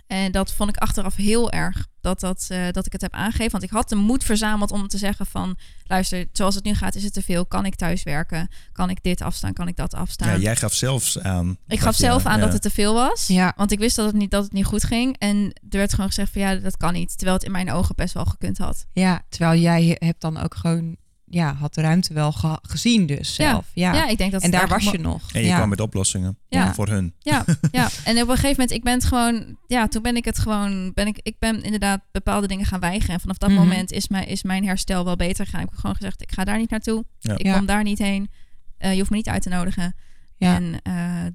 En 0.06 0.32
dat 0.32 0.52
vond 0.52 0.70
ik 0.70 0.76
achteraf 0.76 1.16
heel 1.16 1.50
erg 1.50 1.86
dat, 2.00 2.20
dat, 2.20 2.46
eh, 2.48 2.70
dat 2.70 2.86
ik 2.86 2.92
het 2.92 3.00
heb 3.00 3.12
aangegeven. 3.12 3.50
Want 3.50 3.64
ik 3.64 3.70
had 3.70 3.88
de 3.88 3.94
moed 3.94 4.24
verzameld 4.24 4.70
om 4.70 4.88
te 4.88 4.98
zeggen 4.98 5.26
van... 5.26 5.56
luister, 5.84 6.26
zoals 6.32 6.54
het 6.54 6.64
nu 6.64 6.74
gaat 6.74 6.94
is 6.94 7.02
het 7.02 7.12
te 7.12 7.22
veel. 7.22 7.46
Kan 7.46 7.64
ik 7.64 7.74
thuis 7.74 8.02
werken? 8.02 8.48
Kan 8.72 8.90
ik 8.90 9.02
dit 9.02 9.20
afstaan? 9.20 9.52
Kan 9.52 9.68
ik 9.68 9.76
dat 9.76 9.94
afstaan? 9.94 10.28
Ja, 10.28 10.36
jij 10.36 10.56
gaf 10.56 10.72
zelfs 10.74 11.18
aan. 11.18 11.56
Ik 11.66 11.80
gaf 11.80 11.96
je- 11.96 12.02
zelf 12.04 12.26
aan 12.26 12.38
ja. 12.38 12.44
dat 12.44 12.52
het 12.52 12.62
te 12.62 12.70
veel 12.70 12.94
was. 12.94 13.26
Ja. 13.26 13.52
Want 13.56 13.72
ik 13.72 13.78
wist 13.78 13.96
dat 13.96 14.06
het, 14.06 14.14
niet, 14.14 14.30
dat 14.30 14.42
het 14.44 14.52
niet 14.52 14.64
goed 14.64 14.84
ging. 14.84 15.16
En 15.18 15.36
er 15.70 15.78
werd 15.78 15.90
gewoon 15.90 16.06
gezegd 16.08 16.32
van 16.32 16.40
ja, 16.42 16.54
dat 16.54 16.76
kan 16.76 16.92
niet. 16.92 17.16
Terwijl 17.16 17.36
het 17.36 17.46
in 17.46 17.52
mijn 17.52 17.72
ogen 17.72 17.94
best 17.94 18.14
wel 18.14 18.24
gekund 18.24 18.58
had. 18.58 18.86
Ja, 18.92 19.22
terwijl 19.28 19.60
jij 19.60 19.96
hebt 19.98 20.20
dan 20.20 20.36
ook 20.36 20.54
gewoon, 20.54 20.96
ja, 21.28 21.54
had 21.54 21.74
de 21.74 21.80
ruimte 21.80 22.14
wel 22.14 22.32
ge- 22.32 22.58
gezien 22.62 23.06
dus 23.06 23.34
zelf. 23.34 23.70
Ja. 23.74 23.94
Ja, 23.94 24.08
ik 24.08 24.18
denk 24.18 24.32
dat 24.32 24.42
en 24.42 24.50
daar 24.50 24.68
was 24.68 24.84
je 24.90 24.98
nog. 24.98 25.32
En 25.32 25.40
je 25.40 25.46
ja. 25.46 25.56
kwam 25.56 25.68
met 25.68 25.80
oplossingen 25.80 26.38
Ja. 26.48 26.74
voor 26.74 26.88
hun. 26.88 27.14
Ja, 27.18 27.44
ja, 27.70 27.88
en 28.04 28.14
op 28.22 28.28
een 28.28 28.34
gegeven 28.34 28.48
moment, 28.50 28.70
ik 28.70 28.82
ben 28.82 28.92
het 28.92 29.04
gewoon, 29.04 29.56
ja, 29.66 29.88
toen 29.88 30.02
ben 30.02 30.16
ik 30.16 30.24
het 30.24 30.38
gewoon, 30.38 30.92
ben 30.94 31.06
ik, 31.06 31.18
ik 31.22 31.38
ben 31.38 31.62
inderdaad 31.62 32.00
bepaalde 32.12 32.46
dingen 32.46 32.66
gaan 32.66 32.80
weigeren. 32.80 33.14
En 33.14 33.20
vanaf 33.20 33.38
dat 33.38 33.50
Mhm. 33.50 33.58
moment 33.58 33.92
is 33.92 34.08
mijn, 34.08 34.26
is 34.26 34.42
mijn 34.42 34.64
herstel 34.66 35.04
wel 35.04 35.16
beter 35.16 35.44
gegaan. 35.44 35.60
Ik 35.62 35.68
heb 35.70 35.78
gewoon 35.78 35.96
gezegd, 35.96 36.22
ik 36.22 36.32
ga 36.32 36.44
daar 36.44 36.58
niet 36.58 36.70
naartoe. 36.70 37.04
Ja. 37.18 37.34
Ik 37.34 37.44
Ja. 37.46 37.56
kom 37.56 37.66
daar 37.66 37.82
niet 37.82 37.98
heen. 37.98 38.30
Eh, 38.78 38.92
je 38.92 38.98
hoeft 38.98 39.10
me 39.10 39.16
niet 39.16 39.28
uit 39.28 39.42
te 39.42 39.48
nodigen. 39.48 39.94
Ja. 40.36 40.54
En 40.54 40.80
eh, 40.82 41.26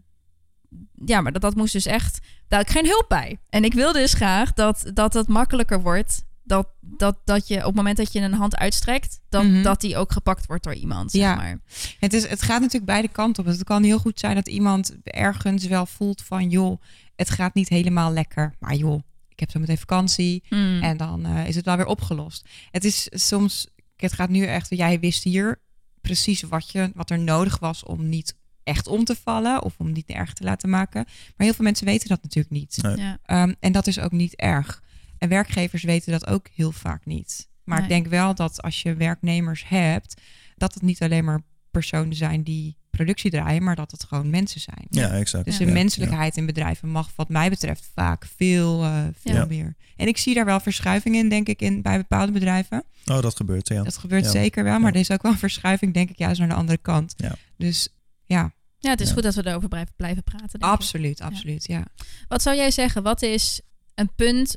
ja, 1.05 1.21
maar 1.21 1.31
dat, 1.31 1.41
dat 1.41 1.55
moest 1.55 1.73
dus 1.73 1.85
echt, 1.85 2.19
daar 2.47 2.59
had 2.59 2.67
ik 2.69 2.75
geen 2.75 2.85
hulp 2.87 3.05
bij. 3.07 3.37
En 3.49 3.63
ik 3.63 3.73
wil 3.73 3.93
dus 3.93 4.13
graag 4.13 4.53
dat 4.53 4.91
dat 4.93 5.13
het 5.13 5.27
makkelijker 5.27 5.81
wordt. 5.81 6.23
Dat, 6.43 6.67
dat, 6.79 7.17
dat 7.25 7.47
je 7.47 7.57
op 7.57 7.63
het 7.65 7.75
moment 7.75 7.97
dat 7.97 8.13
je 8.13 8.19
een 8.19 8.33
hand 8.33 8.55
uitstrekt, 8.55 9.19
dat, 9.29 9.43
Mhm. 9.43 9.63
dat 9.63 9.81
die 9.81 9.97
ook 9.97 10.11
gepakt 10.11 10.45
wordt 10.45 10.63
door 10.63 10.73
iemand. 10.73 11.11
Zeg 11.11 11.21
Ja. 11.21 11.35
maar. 11.35 11.59
Het, 11.99 12.13
is, 12.13 12.27
het 12.27 12.41
gaat 12.41 12.59
natuurlijk 12.59 12.85
beide 12.85 13.07
kanten 13.07 13.43
op. 13.43 13.49
Het 13.49 13.63
kan 13.63 13.83
heel 13.83 13.99
goed 13.99 14.19
zijn 14.19 14.35
dat 14.35 14.47
iemand 14.47 14.95
ergens 15.03 15.65
wel 15.65 15.85
voelt 15.85 16.21
van... 16.21 16.49
joh, 16.49 16.81
het 17.15 17.29
gaat 17.29 17.53
niet 17.53 17.69
helemaal 17.69 18.11
lekker. 18.13 18.53
Maar 18.59 18.75
joh, 18.75 19.01
ik 19.29 19.39
heb 19.39 19.51
zo 19.51 19.59
meteen 19.59 19.77
vakantie. 19.77 20.43
Hmm. 20.47 20.81
En 20.81 20.97
dan 20.97 21.25
eh, 21.25 21.47
is 21.47 21.55
het 21.55 21.65
wel 21.65 21.75
weer 21.77 21.85
opgelost. 21.85 22.47
Het 22.71 22.83
is 22.83 23.07
soms... 23.11 23.67
Het 23.95 24.13
gaat 24.13 24.29
nu 24.29 24.45
echt... 24.45 24.69
Jij 24.69 24.99
wist 24.99 25.23
hier 25.23 25.61
precies 26.01 26.41
wat, 26.41 26.71
je, 26.71 26.91
wat 26.95 27.09
er 27.09 27.19
nodig 27.19 27.59
was 27.59 27.83
om 27.83 28.09
niet 28.09 28.37
echt 28.63 28.87
om 28.87 29.03
te 29.03 29.15
vallen... 29.23 29.63
of 29.63 29.73
om 29.77 29.91
niet 29.91 30.09
erg 30.09 30.33
te 30.33 30.43
laten 30.43 30.69
maken. 30.69 31.03
Maar 31.05 31.45
heel 31.47 31.53
veel 31.53 31.65
mensen 31.65 31.85
weten 31.85 32.07
dat 32.09 32.23
natuurlijk 32.23 32.53
niet. 32.53 32.77
Nee. 32.81 32.95
ja. 32.97 33.17
Ehm, 33.25 33.53
en 33.59 33.71
dat 33.71 33.87
is 33.87 33.99
ook 33.99 34.11
niet 34.11 34.35
erg. 34.35 34.83
En 35.21 35.29
werkgevers 35.29 35.83
weten 35.83 36.11
dat 36.11 36.27
ook 36.27 36.47
heel 36.53 36.71
vaak 36.71 37.05
niet. 37.05 37.49
Maar 37.63 37.75
Nee. 37.77 37.85
ik 37.87 37.93
denk 37.93 38.07
wel 38.07 38.35
dat 38.35 38.61
als 38.61 38.81
je 38.81 38.93
werknemers 38.95 39.67
hebt, 39.67 40.21
dat 40.55 40.73
het 40.73 40.83
niet 40.83 41.01
alleen 41.01 41.25
maar 41.25 41.41
personen 41.71 42.15
zijn 42.15 42.43
die 42.43 42.77
productie 42.89 43.31
draaien, 43.31 43.63
maar 43.63 43.75
dat 43.75 43.91
het 43.91 44.03
gewoon 44.03 44.29
mensen 44.29 44.61
zijn. 44.61 44.85
Ja, 44.89 45.09
exact. 45.09 45.45
Dus 45.45 45.57
Ja. 45.57 45.65
de 45.65 45.71
menselijkheid 45.71 46.37
in 46.37 46.45
bedrijven 46.45 46.89
mag, 46.89 47.11
wat 47.15 47.29
mij 47.29 47.49
betreft, 47.49 47.89
vaak 47.95 48.25
veel, 48.35 48.83
eh, 48.83 49.03
veel 49.19 49.33
Ja. 49.35 49.45
meer. 49.45 49.75
En 49.95 50.07
ik 50.07 50.17
zie 50.17 50.33
daar 50.33 50.45
wel 50.45 50.59
verschuiving 50.59 51.15
in, 51.15 51.29
denk 51.29 51.47
ik, 51.47 51.61
in, 51.61 51.81
bij 51.81 51.97
bepaalde 51.97 52.31
bedrijven. 52.31 52.83
Oh, 53.05 53.21
dat 53.21 53.35
gebeurt, 53.35 53.67
ja. 53.67 53.83
Dat 53.83 53.97
gebeurt 53.97 54.23
Ja. 54.25 54.31
zeker 54.31 54.63
wel, 54.63 54.79
maar 54.79 54.89
Ja. 54.89 54.93
er 54.95 55.01
is 55.01 55.11
ook 55.11 55.21
wel 55.21 55.31
een 55.31 55.37
verschuiving, 55.37 55.93
denk 55.93 56.09
ik, 56.09 56.17
juist 56.17 56.39
naar 56.39 56.47
de 56.49 56.53
andere 56.55 56.77
kant. 56.77 57.13
Ja. 57.17 57.35
Dus 57.57 57.89
ja, 58.25 58.51
ja, 58.79 58.89
het 58.89 59.01
is 59.01 59.07
Ja. 59.07 59.13
goed 59.13 59.23
dat 59.23 59.35
we 59.35 59.47
erover 59.47 59.69
blijven, 59.69 59.93
blijven 59.95 60.23
praten. 60.23 60.59
absoluut, 60.59 61.21
absoluut, 61.21 61.67
ja. 61.67 61.85
Wat 62.27 62.41
zou 62.41 62.55
jij 62.55 62.71
zeggen? 62.71 63.03
Wat 63.03 63.21
is 63.21 63.61
een 63.95 64.15
punt? 64.15 64.55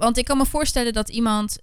Want 0.00 0.18
ik 0.18 0.24
kan 0.24 0.36
me 0.38 0.46
voorstellen 0.46 0.92
dat 0.92 1.08
iemand 1.08 1.58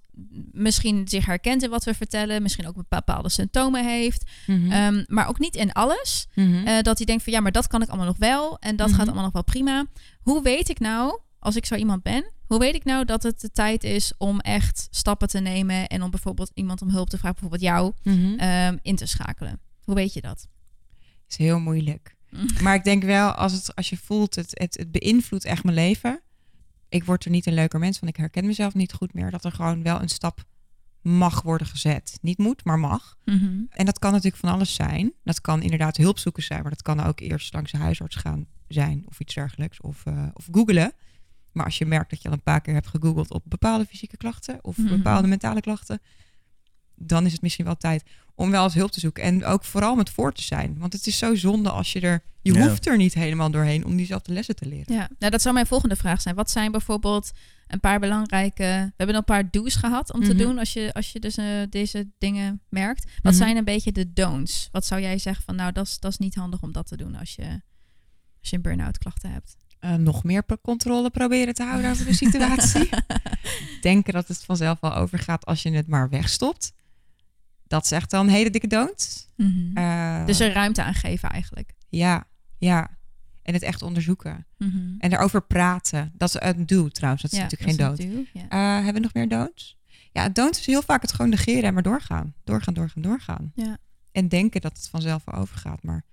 misschien 0.52 1.08
zich 1.08 1.26
herkent 1.26 1.62
in 1.62 1.70
wat 1.70 1.84
we 1.84 1.94
vertellen, 1.94 2.42
misschien 2.42 2.66
ook 2.66 2.88
bepaalde 2.88 3.28
symptomen 3.28 3.84
heeft, 3.88 4.30
Mhm. 4.46 4.70
ehm, 4.72 5.04
maar 5.06 5.28
ook 5.28 5.38
niet 5.38 5.56
in 5.56 5.72
alles. 5.72 6.26
Mhm. 6.34 6.66
Eh, 6.66 6.82
dat 6.82 6.96
hij 6.96 7.06
denkt 7.06 7.22
van 7.22 7.32
ja, 7.32 7.40
maar 7.40 7.52
dat 7.52 7.66
kan 7.66 7.82
ik 7.82 7.88
allemaal 7.88 8.06
nog 8.06 8.16
wel 8.18 8.58
en 8.58 8.76
dat 8.76 8.88
Mhm. 8.88 8.96
gaat 8.96 9.06
allemaal 9.06 9.24
nog 9.24 9.32
wel 9.32 9.44
prima. 9.44 9.86
Hoe 10.22 10.42
weet 10.42 10.68
ik 10.68 10.78
nou, 10.78 11.20
als 11.38 11.56
ik 11.56 11.66
zo 11.66 11.74
iemand 11.74 12.02
ben, 12.02 12.32
hoe 12.46 12.58
weet 12.58 12.74
ik 12.74 12.84
nou 12.84 13.04
dat 13.04 13.22
het 13.22 13.40
de 13.40 13.50
tijd 13.50 13.84
is 13.84 14.12
om 14.18 14.40
echt 14.40 14.86
stappen 14.90 15.28
te 15.28 15.38
nemen 15.38 15.86
en 15.86 16.02
om 16.02 16.10
bijvoorbeeld 16.10 16.50
iemand 16.54 16.82
om 16.82 16.90
hulp 16.90 17.08
te 17.10 17.18
vragen, 17.18 17.40
bijvoorbeeld 17.40 17.70
jou, 17.72 17.92
Mhm. 18.02 18.38
ehm, 18.38 18.76
in 18.82 18.96
te 18.96 19.06
schakelen? 19.06 19.60
Hoe 19.84 19.94
weet 19.94 20.12
je 20.12 20.20
dat? 20.20 20.46
is 21.28 21.36
heel 21.36 21.58
moeilijk. 21.58 22.16
Maar 22.62 22.74
ik 22.74 22.84
denk 22.84 23.02
wel, 23.02 23.30
als, 23.30 23.52
het, 23.52 23.74
als 23.74 23.88
je 23.88 23.96
voelt, 23.96 24.34
het, 24.34 24.50
het, 24.54 24.76
het 24.76 24.90
beïnvloedt 24.90 25.44
echt 25.44 25.64
mijn 25.64 25.76
leven. 25.76 26.20
Ik 26.88 27.04
word 27.04 27.24
er 27.24 27.30
niet 27.30 27.46
een 27.46 27.54
leuker 27.54 27.78
mens 27.78 27.98
van. 27.98 28.08
Ik 28.08 28.16
herken 28.16 28.46
mezelf 28.46 28.74
niet 28.74 28.92
goed 28.92 29.14
meer. 29.14 29.30
Dat 29.30 29.44
er 29.44 29.52
gewoon 29.52 29.82
wel 29.82 30.00
een 30.02 30.08
stap 30.08 30.44
mag 31.02 31.42
worden 31.42 31.66
gezet. 31.66 32.18
Niet 32.22 32.38
moet, 32.38 32.64
maar 32.64 32.78
mag. 32.78 33.16
Mhm. 33.24 33.60
En 33.70 33.84
dat 33.84 33.98
kan 33.98 34.10
natuurlijk 34.12 34.42
van 34.42 34.52
alles 34.52 34.74
zijn. 34.74 35.12
Dat 35.24 35.40
kan 35.40 35.62
inderdaad 35.62 35.96
hulpzoekers 35.96 36.46
zijn. 36.46 36.60
Maar 36.62 36.70
dat 36.70 36.82
kan 36.82 37.00
ook 37.00 37.20
eerst 37.20 37.52
langs 37.52 37.72
de 37.72 37.78
huisarts 37.78 38.16
gaan 38.16 38.46
zijn. 38.68 39.02
Of 39.06 39.20
iets 39.20 39.34
dergelijks. 39.34 39.80
Of, 39.80 40.06
eh, 40.06 40.26
of 40.32 40.48
googelen. 40.52 40.92
Maar 41.52 41.64
als 41.64 41.78
je 41.78 41.86
merkt 41.86 42.10
dat 42.10 42.22
je 42.22 42.28
al 42.28 42.34
een 42.34 42.42
paar 42.42 42.60
keer 42.60 42.74
hebt 42.74 42.86
gegoogeld 42.86 43.30
op 43.32 43.42
bepaalde 43.46 43.86
fysieke 43.86 44.16
klachten. 44.16 44.58
Of 44.64 44.76
Mhm. 44.76 44.88
bepaalde 44.88 45.28
mentale 45.28 45.60
klachten. 45.60 46.00
Dan 46.98 47.26
is 47.26 47.32
het 47.32 47.42
misschien 47.42 47.64
wel 47.64 47.76
tijd 47.76 48.02
om 48.34 48.50
wel 48.50 48.64
eens 48.64 48.74
hulp 48.74 48.90
te 48.90 49.00
zoeken. 49.00 49.22
En 49.22 49.44
ook 49.44 49.64
vooral 49.64 49.94
met 49.94 50.10
voor 50.10 50.32
te 50.32 50.42
zijn. 50.42 50.78
Want 50.78 50.92
het 50.92 51.06
is 51.06 51.18
zo 51.18 51.34
zonde 51.34 51.70
als 51.70 51.92
je 51.92 52.00
er... 52.00 52.22
Je 52.42 52.54
Ja. 52.54 52.68
hoeft 52.68 52.86
er 52.86 52.96
niet 52.96 53.14
helemaal 53.14 53.50
doorheen 53.50 53.84
om 53.84 53.96
diezelfde 53.96 54.32
lessen 54.32 54.56
te 54.56 54.66
leren. 54.66 54.94
Ja, 54.94 55.08
nou, 55.18 55.32
dat 55.32 55.42
zou 55.42 55.54
mijn 55.54 55.66
volgende 55.66 55.96
vraag 55.96 56.20
zijn. 56.20 56.34
Wat 56.34 56.50
zijn 56.50 56.70
bijvoorbeeld 56.72 57.30
een 57.66 57.80
paar 57.80 58.00
belangrijke... 58.00 58.62
We 58.86 58.92
hebben 58.96 59.16
een 59.16 59.24
paar 59.24 59.50
do's 59.50 59.74
gehad 59.74 60.12
om 60.12 60.20
te 60.24 60.34
Mhm. 60.34 60.38
doen 60.42 60.58
als 60.58 60.72
je, 60.72 60.92
als 60.92 61.12
je 61.12 61.20
dus 61.20 61.36
eh, 61.36 61.46
deze 61.70 62.10
dingen 62.18 62.60
merkt. 62.68 63.04
Wat 63.22 63.32
Mhm. 63.32 63.42
zijn 63.42 63.56
een 63.56 63.64
beetje 63.64 63.92
de 63.92 64.12
don'ts? 64.12 64.68
Wat 64.72 64.86
zou 64.86 65.00
jij 65.00 65.18
zeggen 65.18 65.44
van 65.44 65.54
nou, 65.56 65.72
dat 65.72 65.86
is, 65.86 65.98
dat 65.98 66.10
is 66.10 66.18
niet 66.18 66.34
handig 66.34 66.62
om 66.62 66.72
dat 66.72 66.86
te 66.86 66.96
doen 66.96 67.14
als 67.14 67.34
je... 67.34 67.42
als 68.40 68.50
je 68.50 68.56
een 68.56 68.62
burn-out 68.62 68.98
klachten 68.98 69.30
hebt? 69.32 69.56
Eh, 69.78 69.94
nog 69.94 70.24
meer 70.24 70.42
controle 70.62 71.10
proberen 71.10 71.54
te 71.54 71.62
houden 71.62 71.90
over 71.90 72.04
de 72.04 72.14
situatie. 72.14 72.88
Denken 73.80 74.12
dat 74.12 74.28
het 74.28 74.44
vanzelf 74.44 74.80
wel 74.80 74.94
overgaat 74.94 75.46
als 75.46 75.62
je 75.62 75.70
het 75.70 75.86
maar 75.86 76.08
wegstopt. 76.08 76.72
Dat 77.68 77.84
is 77.84 77.90
echt 77.90 78.12
wel 78.12 78.20
een 78.20 78.28
hele 78.28 78.50
dikke 78.50 78.66
dood. 78.66 79.28
Mhm. 79.36 79.76
Eh, 79.76 80.26
dus 80.26 80.40
er 80.40 80.52
ruimte 80.52 80.82
aan 80.82 80.94
geven 80.94 81.28
eigenlijk. 81.30 81.72
Ja, 81.88 82.24
ja. 82.58 82.96
En 83.42 83.54
het 83.54 83.62
echt 83.62 83.82
onderzoeken. 83.82 84.46
Mhm. 84.58 84.78
En 84.98 85.12
erover 85.12 85.42
praten. 85.42 86.12
Dat 86.14 86.28
is 86.28 86.36
een 86.40 86.66
do 86.66 86.88
trouwens. 86.88 87.22
Dat 87.22 87.32
is 87.32 87.38
Ja, 87.38 87.42
natuurlijk 87.44 87.70
geen 87.70 87.86
dood. 87.88 88.26
ja. 88.32 88.48
Eh, 88.48 88.74
hebben 88.74 88.94
we 88.94 89.00
nog 89.00 89.14
meer 89.14 89.28
doods? 89.28 89.78
Ja, 90.12 90.22
het 90.22 90.34
dood 90.34 90.56
is 90.58 90.66
heel 90.66 90.82
vaak 90.82 91.02
het 91.02 91.12
gewoon 91.12 91.30
negeren 91.30 91.62
en 91.64 91.74
maar 91.74 91.82
doorgaan. 91.82 92.34
Doorgaan, 92.44 92.74
doorgaan, 92.74 93.02
doorgaan. 93.02 93.52
Ja. 93.54 93.76
En 94.12 94.28
denken 94.28 94.60
dat 94.60 94.76
het 94.76 94.88
vanzelf 94.88 95.32
overgaat. 95.32 95.82
Maar 95.82 96.04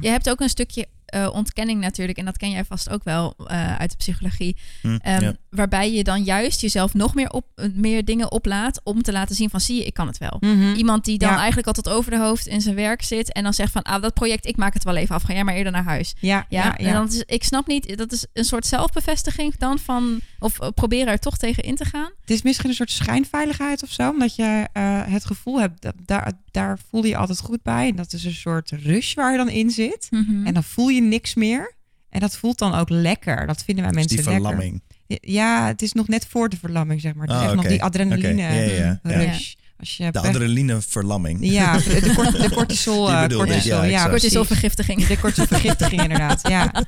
Je 0.00 0.08
hebt 0.08 0.30
ook 0.30 0.40
een 0.40 0.48
stukje 0.48 0.88
eh, 1.06 1.28
ontkenning 1.32 1.80
natuurlijk, 1.80 2.18
en 2.18 2.24
dat 2.24 2.36
ken 2.36 2.50
jij 2.50 2.64
vast 2.64 2.90
ook 2.90 3.04
wel 3.04 3.34
eh, 3.46 3.76
uit 3.76 3.90
de 3.90 3.96
psychologie. 3.96 4.56
Hm, 4.82 4.96
Ehm, 5.02 5.22
ja. 5.22 5.32
Waarbij 5.50 5.92
je 5.92 6.04
dan 6.04 6.22
juist 6.22 6.60
jezelf 6.60 6.94
nog 6.94 7.14
meer, 7.14 7.30
op, 7.30 7.46
eh, 7.54 7.66
meer 7.74 8.04
dingen 8.04 8.32
oplaat 8.32 8.80
om 8.84 9.02
te 9.02 9.12
laten 9.12 9.34
zien 9.34 9.50
van 9.50 9.60
zie 9.60 9.76
je, 9.76 9.84
ik 9.84 9.94
kan 9.94 10.06
het 10.06 10.18
wel. 10.18 10.38
Iemand 10.76 11.04
die 11.04 11.18
dan 11.18 11.28
Ja. 11.30 11.36
eigenlijk 11.36 11.66
al 11.66 11.72
tot 11.72 11.88
over 11.88 12.10
de 12.10 12.18
hoofd 12.18 12.46
in 12.46 12.60
zijn 12.60 12.74
werk 12.74 13.02
zit 13.02 13.32
en 13.32 13.42
dan 13.42 13.54
zegt 13.54 13.72
van 13.72 13.82
ah, 13.82 14.02
dat 14.02 14.14
project, 14.14 14.46
ik 14.46 14.56
maak 14.56 14.74
het 14.74 14.84
wel 14.84 14.96
even 14.96 15.14
af, 15.14 15.22
ga 15.22 15.32
jij 15.32 15.44
maar 15.44 15.54
eerder 15.54 15.72
naar 15.72 15.84
huis. 15.84 16.14
ja, 16.20 16.46
Ja, 16.48 16.64
ja, 16.64 16.74
ja. 16.78 16.86
en 16.86 16.92
dan 16.92 17.06
is, 17.08 17.22
ik 17.26 17.44
snap 17.44 17.66
niet, 17.66 17.96
dat 17.98 18.12
is 18.12 18.26
een 18.32 18.44
soort 18.44 18.66
zelfbevestiging 18.66 19.56
dan 19.58 19.78
van, 19.78 20.20
of 20.38 20.58
proberen 20.74 21.12
er 21.12 21.18
toch 21.18 21.36
tegen 21.36 21.62
in 21.62 21.74
te 21.76 21.84
gaan. 21.84 22.10
Het 22.24 22.30
is 22.36 22.42
misschien 22.42 22.68
een 22.68 22.74
soort 22.74 22.90
schijnveiligheid 22.90 23.82
of 23.82 23.90
zo. 23.90 24.08
Omdat 24.10 24.36
je 24.36 24.68
eh, 24.72 25.00
het 25.04 25.24
gevoel 25.24 25.60
hebt, 25.60 25.82
dat, 25.82 25.94
daar, 26.04 26.32
daar 26.50 26.78
voel 26.90 27.04
je 27.04 27.16
altijd 27.16 27.38
goed 27.40 27.62
bij. 27.62 27.88
En 27.88 27.96
dat 27.96 28.12
is 28.12 28.24
een 28.24 28.32
soort 28.34 28.70
rush 28.70 29.14
waar 29.14 29.30
je 29.32 29.36
dan 29.38 29.48
in 29.48 29.70
zit. 29.70 30.06
Mhm. 30.10 30.46
En 30.46 30.54
dan 30.54 30.64
voel 30.64 30.88
je 30.88 31.00
niks 31.02 31.34
meer. 31.34 31.74
En 32.10 32.20
dat 32.20 32.36
voelt 32.36 32.58
dan 32.58 32.74
ook 32.74 32.88
lekker. 32.88 33.46
Dat 33.46 33.62
vinden 33.64 33.84
wij 33.84 33.92
Dus 33.92 34.00
mensen 34.02 34.16
die 34.16 34.26
lekker. 34.32 34.50
verlamming. 34.50 34.82
Ja, 35.20 35.66
het 35.66 35.82
is 35.82 35.92
nog 35.92 36.08
net 36.08 36.26
voor 36.26 36.48
de 36.48 36.56
verlamming, 36.56 37.00
zeg 37.00 37.14
maar. 37.14 37.26
Het 37.26 37.34
is 37.36 37.40
Ah, 37.42 37.46
echt 37.46 37.54
nog 37.54 37.66
die 37.66 37.82
adrenaline 37.82 38.42
Oké, 38.42 38.42
ja, 38.42 38.74
ja, 38.74 39.00
ja. 39.02 39.16
rush. 39.24 39.52
Als 39.78 39.96
je 39.96 40.04
De 40.04 40.10
pech- 40.10 40.22
adrenalineverlamming. 40.30 41.38
Ja, 41.40 41.76
de, 41.78 42.12
cort- 42.16 42.40
de 42.42 42.50
cortisol. 42.50 43.10
Eh, 43.12 43.22
ik, 43.22 43.30
cortisol, 43.32 43.76
ja, 43.76 43.82
ja. 43.84 44.08
Cortisolvergiftiging. 44.08 45.06
De 45.06 45.18
cortisolvergiftiging 45.18 46.02
inderdaad, 46.02 46.48
ja. 46.48 46.84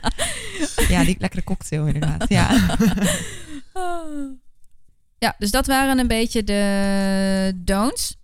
Ja, 0.89 1.05
die 1.05 1.17
lekkere 1.19 1.45
cocktail 1.45 1.87
inderdaad, 1.87 2.29
ja. 2.29 2.51
Ja, 5.19 5.35
dus 5.39 5.51
dat 5.51 5.67
waren 5.67 5.99
een 5.99 6.07
beetje 6.07 6.45
de 6.45 7.53
don'ts. 7.57 8.17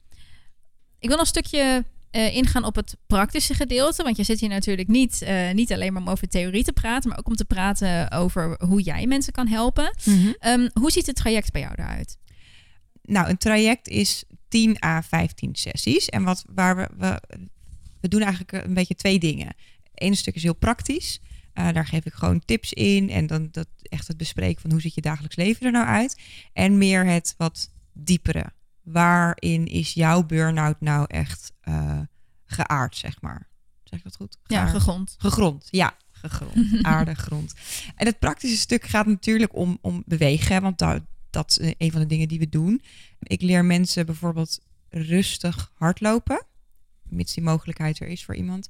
Ik 0.98 1.08
wil 1.08 1.16
nog 1.16 1.20
een 1.20 1.26
stukje 1.42 1.84
eh, 2.10 2.34
ingaan 2.34 2.64
op 2.64 2.74
het 2.74 2.96
praktische 3.06 3.54
gedeelte. 3.54 4.02
Want 4.02 4.16
je 4.16 4.24
zit 4.24 4.40
hier 4.40 4.48
natuurlijk 4.48 4.88
niet, 4.88 5.22
eh, 5.22 5.50
niet 5.52 5.72
alleen 5.72 5.92
maar 5.92 6.02
om 6.02 6.08
over 6.08 6.28
theorie 6.28 6.64
te 6.64 6.72
praten, 6.72 7.08
maar 7.08 7.18
ook 7.18 7.26
om 7.26 7.36
te 7.36 7.44
praten 7.44 8.10
over 8.10 8.56
hoe 8.64 8.82
jij 8.82 9.06
mensen 9.06 9.32
kan 9.32 9.46
helpen. 9.46 9.94
Ehm, 10.38 10.68
hoe 10.72 10.90
ziet 10.90 11.06
het 11.06 11.16
traject 11.16 11.52
bij 11.52 11.60
jou 11.60 11.74
eruit? 11.76 12.18
Nou, 13.02 13.28
een 13.28 13.36
traject 13.36 13.88
is 13.88 14.24
10 14.48 14.76
à 14.84 15.02
15 15.02 15.54
sessies. 15.54 16.06
En 16.06 16.22
wat, 16.22 16.44
waar 16.54 16.76
we, 16.76 16.88
we, 16.96 17.20
we 18.00 18.08
doen 18.08 18.22
eigenlijk 18.22 18.64
een 18.64 18.74
beetje 18.74 18.94
twee 18.94 19.18
dingen. 19.18 19.54
Eén 19.94 20.16
stuk 20.16 20.34
is 20.34 20.42
heel 20.42 20.54
praktisch. 20.54 21.20
Eh, 21.52 21.72
daar 21.72 21.86
geef 21.86 22.04
ik 22.04 22.12
gewoon 22.12 22.44
tips 22.44 22.72
in. 22.72 23.10
En 23.10 23.26
dan 23.26 23.48
dat 23.50 23.68
echt 23.82 24.08
het 24.08 24.16
bespreken 24.16 24.60
van 24.60 24.70
hoe 24.70 24.80
ziet 24.80 24.94
je 24.94 25.00
dagelijks 25.00 25.36
leven 25.36 25.66
er 25.66 25.72
nou 25.72 25.86
uit. 25.86 26.20
En 26.52 26.78
meer 26.78 27.06
het 27.06 27.34
wat 27.36 27.70
diepere. 27.92 28.52
Waarin 28.82 29.66
is 29.66 29.92
jouw 29.92 30.22
burn-out 30.22 30.80
nou 30.80 31.04
echt 31.08 31.52
eh, 31.60 32.00
geaard, 32.44 32.96
zeg 32.96 33.20
maar. 33.20 33.48
Zeg 33.82 33.98
ik 33.98 34.04
dat 34.04 34.16
goed? 34.16 34.38
Ja, 34.44 34.66
gegrond. 34.66 35.14
Gegrond, 35.18 35.68
ja. 35.70 35.96
Gegrond, 36.10 36.56
aarde, 36.82 37.14
grond. 37.14 37.54
En 37.96 38.06
het 38.06 38.18
praktische 38.18 38.56
stuk 38.56 38.84
gaat 38.84 39.06
natuurlijk 39.06 39.56
om, 39.56 39.78
om 39.80 40.02
bewegen, 40.06 40.62
want 40.62 40.78
dat, 40.78 41.02
dat 41.30 41.58
is 41.60 41.74
een 41.78 41.90
van 41.90 42.00
de 42.00 42.06
dingen 42.06 42.28
die 42.28 42.38
we 42.38 42.48
doen. 42.48 42.82
Ik 43.18 43.42
leer 43.42 43.64
mensen 43.64 44.06
bijvoorbeeld 44.06 44.60
rustig 44.88 45.72
hardlopen, 45.74 46.46
mits 47.02 47.34
die 47.34 47.44
mogelijkheid 47.44 48.00
er 48.00 48.08
is 48.08 48.24
voor 48.24 48.36
iemand. 48.36 48.68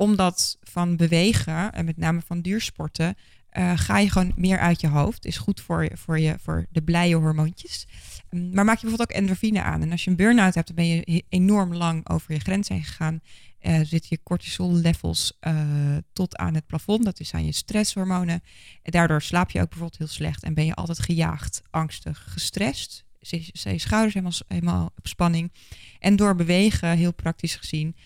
Omdat 0.00 0.58
van 0.62 0.96
bewegen, 0.96 1.72
en 1.72 1.84
met 1.84 1.96
name 1.96 2.20
van 2.26 2.40
duursporten, 2.40 3.16
eh, 3.50 3.72
ga 3.78 3.98
je 3.98 4.10
gewoon 4.10 4.32
meer 4.36 4.58
uit 4.58 4.80
je 4.80 4.88
hoofd. 4.88 5.24
Is 5.24 5.36
goed 5.36 5.60
voor, 5.60 5.84
je, 5.84 5.90
voor, 5.94 6.18
je, 6.18 6.36
voor 6.42 6.66
de 6.70 6.82
blije 6.82 7.14
hormoontjes. 7.14 7.86
Mm, 8.30 8.54
Maar 8.54 8.64
maak 8.64 8.74
je 8.78 8.80
bijvoorbeeld 8.80 9.10
ook 9.10 9.16
endorfine 9.16 9.62
aan. 9.62 9.82
En 9.82 9.90
als 9.90 10.04
je 10.04 10.10
een 10.10 10.16
burn-out 10.16 10.54
hebt, 10.54 10.66
dan 10.66 10.76
ben 10.76 10.86
je 10.86 11.24
enorm 11.28 11.74
lang 11.74 12.08
over 12.08 12.32
je 12.32 12.38
grens 12.38 12.68
heen 12.68 12.84
gegaan. 12.84 13.20
Eh 13.58 13.80
zit 13.82 14.06
je 14.08 14.22
cortisol 14.22 14.72
levels 14.72 15.36
eh, 15.40 15.96
tot 16.12 16.36
aan 16.36 16.54
het 16.54 16.66
plafond. 16.66 17.04
Dat 17.04 17.30
aan 17.32 17.44
je 17.44 17.52
stresshormonen. 17.52 18.42
En 18.82 18.92
daardoor 18.92 19.22
slaap 19.22 19.50
je 19.50 19.60
ook 19.60 19.68
bijvoorbeeld 19.68 19.98
heel 19.98 20.06
slecht. 20.06 20.42
En 20.42 20.54
ben 20.54 20.64
je 20.64 20.74
altijd 20.74 20.98
gejaagd, 20.98 21.62
angstig, 21.70 22.24
gestrest. 22.28 23.04
Zijn 23.52 23.74
je 23.74 23.80
schouders 23.80 24.14
helemaal, 24.14 24.38
helemaal 24.48 24.92
op 24.96 25.06
spanning. 25.06 25.52
En 25.98 26.16
door 26.16 26.34
bewegen, 26.34 26.96
heel 26.96 27.14
praktisch 27.14 27.56
gezien, 27.56 27.96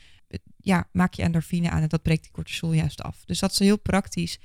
ja, 0.64 0.86
maak 0.92 1.14
je 1.14 1.22
endorfine 1.22 1.70
aan. 1.70 1.82
En 1.82 1.88
dat 1.88 2.02
breekt 2.02 2.22
die 2.22 2.32
cortisol 2.32 2.72
juist 2.72 3.02
af. 3.02 3.16
Dus 3.26 3.38
dat 3.38 3.50
is 3.52 3.58
heel 3.58 3.78
praktisch. 3.78 4.38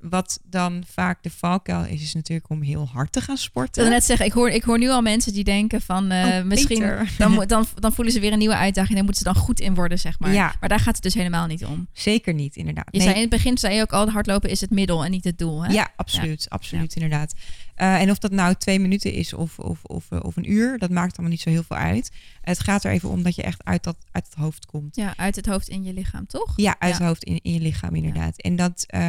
Wat 0.00 0.40
dan 0.44 0.84
vaak 0.92 1.22
de 1.22 1.30
valkuil 1.30 1.84
is, 1.84 2.02
is 2.02 2.14
natuurlijk 2.14 2.50
om 2.50 2.62
heel 2.62 2.88
hard 2.92 3.12
te 3.12 3.20
gaan 3.20 3.34
Ik 3.34 3.40
sporten. 3.40 3.74
wilde 3.82 3.90
net 3.90 4.04
zeggen, 4.04 4.26
ik 4.26 4.32
hoor, 4.32 4.50
ik 4.50 4.62
hoor 4.62 4.78
nu 4.78 4.88
al 4.88 5.02
mensen 5.02 5.32
die 5.32 5.44
denken 5.44 5.80
van 5.80 6.10
eh, 6.10 6.26
Oh, 6.38 6.44
misschien 6.44 7.06
dan, 7.18 7.44
dan, 7.46 7.66
dan 7.74 7.92
voelen 7.92 8.12
ze 8.14 8.20
weer 8.20 8.32
een 8.32 8.38
nieuwe 8.38 8.56
uitdaging. 8.56 8.94
Daar 8.94 9.04
moeten 9.04 9.22
ze 9.26 9.32
dan 9.32 9.42
goed 9.42 9.60
in 9.60 9.74
worden, 9.74 9.98
zeg 9.98 10.18
maar. 10.18 10.32
Ja. 10.32 10.54
Maar 10.60 10.68
daar 10.68 10.80
gaat 10.80 10.94
het 10.94 11.02
dus 11.02 11.14
helemaal 11.14 11.46
niet 11.46 11.64
om. 11.64 11.86
Zeker 11.92 12.34
niet, 12.34 12.56
inderdaad. 12.56 12.88
Je 12.90 12.96
Nee. 12.98 13.06
zei 13.06 13.14
in 13.14 13.20
het 13.26 13.30
begin 13.30 13.58
zei 13.58 13.74
je 13.74 13.80
ook 13.82 13.92
al, 13.92 14.10
hardlopen 14.10 14.50
is 14.50 14.60
het 14.60 14.70
middel 14.70 15.04
en 15.04 15.10
niet 15.10 15.24
het 15.24 15.38
doel. 15.38 15.64
Hè? 15.64 15.72
Ja, 15.72 15.88
absoluut. 15.96 16.46
Absoluut, 16.50 16.94
inderdaad. 16.94 17.34
Eh, 17.76 18.00
en 18.00 18.10
of 18.10 18.18
dat 18.18 18.30
nou 18.30 18.54
twee 18.54 18.78
minuten 18.78 19.12
is 19.12 19.32
of, 19.32 19.58
of, 19.58 19.84
of, 19.84 20.06
eh, 20.10 20.18
of 20.22 20.36
een 20.36 20.50
uur, 20.52 20.78
dat 20.78 20.90
maakt 20.90 21.12
allemaal 21.12 21.30
niet 21.30 21.40
zo 21.40 21.50
heel 21.50 21.62
veel 21.62 21.76
uit. 21.76 22.10
Het 22.40 22.60
gaat 22.60 22.84
er 22.84 22.90
even 22.92 23.08
om 23.08 23.22
dat 23.22 23.34
je 23.34 23.42
echt 23.42 23.64
uit, 23.64 23.82
dat, 23.84 23.96
uit 24.10 24.24
het 24.24 24.34
hoofd 24.34 24.66
komt. 24.66 24.96
Ja, 24.96 25.16
uit 25.16 25.36
het 25.36 25.46
hoofd 25.46 25.68
in 25.68 25.82
je 25.84 25.92
lichaam, 25.92 26.26
toch? 26.26 26.52
Ja, 26.56 26.76
uit 26.78 26.92
Ja. 26.92 26.98
het 26.98 27.06
hoofd 27.06 27.24
in, 27.24 27.38
in 27.42 27.52
je 27.52 27.60
lichaam, 27.60 27.94
inderdaad. 27.94 28.40
En 28.40 28.56
dat, 28.56 28.84
eh, 28.86 29.00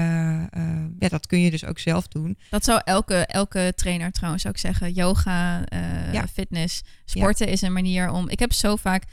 ja, 0.99 1.07
dat 1.09 1.27
kun 1.27 1.39
je 1.41 1.51
dus 1.51 1.65
ook 1.65 1.79
zelf 1.79 2.07
doen. 2.07 2.37
Dat 2.49 2.63
zou 2.63 2.81
elke, 2.83 3.15
elke 3.25 3.73
trainer 3.75 4.11
trouwens 4.11 4.47
ook 4.47 4.57
zeggen. 4.57 4.93
Yoga, 4.93 5.63
Ja. 6.11 6.27
fitness, 6.33 6.83
sporten 7.05 7.47
is 7.47 7.61
een 7.61 7.73
manier 7.73 8.09
om... 8.09 8.29
Ik 8.29 8.39
heb 8.39 8.53
zo 8.53 8.75
vaak... 8.75 9.03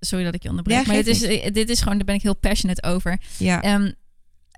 Sorry 0.00 0.24
dat 0.24 0.34
ik 0.34 0.42
je 0.42 0.48
onderbreek, 0.48 0.78
Ja, 0.78 0.84
maar 0.86 1.02
dit 1.02 1.06
is, 1.06 1.52
dit 1.52 1.68
is 1.68 1.78
gewoon... 1.80 1.96
Daar 1.96 2.06
ben 2.06 2.14
ik 2.14 2.22
heel 2.22 2.36
passionate 2.36 2.82
over. 2.82 3.20
Ja, 3.36 3.62
Ehm, 3.62 3.90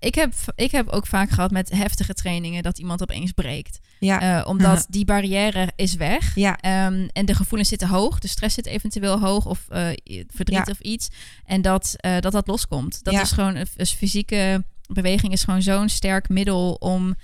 ik, 0.05 0.15
heb, 0.15 0.33
ik 0.55 0.71
heb 0.71 0.89
ook 0.89 1.07
vaak 1.07 1.31
gehad 1.31 1.51
met 1.51 1.71
heftige 1.71 2.15
trainingen... 2.15 2.63
dat 2.63 2.79
iemand 2.79 3.03
opeens 3.03 3.33
breekt. 3.33 3.79
ja, 3.99 4.41
Eh, 4.41 4.49
omdat 4.49 4.79
Ja. 4.79 4.85
die 4.97 5.05
barrière 5.05 5.73
is 5.77 5.95
weg. 5.95 6.35
ja, 6.35 6.59
Ehm, 6.61 7.09
en 7.13 7.27
de 7.27 7.35
gevoelens 7.35 7.69
zitten 7.69 7.89
hoog. 7.89 8.19
De 8.19 8.29
stress 8.29 8.55
zit 8.55 8.67
eventueel 8.67 9.21
hoog. 9.21 9.47
Of 9.47 9.65
eh, 9.69 9.87
verdriet 10.35 10.67
Ja. 10.67 10.73
of 10.73 10.81
iets. 10.81 11.09
En 11.47 11.63
dat, 11.63 11.95
eh, 11.97 12.19
dat 12.21 12.33
dat 12.33 12.47
loskomt. 12.47 13.05
Dat 13.05 13.15
is 13.15 13.33
gewoon... 13.33 13.55
een- 13.55 13.67
Dus 13.77 13.93
fysieke 13.93 14.65
beweging 14.87 15.33
is 15.33 15.45
gewoon 15.45 15.63
zo'n 15.63 15.89
sterk 15.89 16.29
middel... 16.29 16.73
om, 16.75 17.15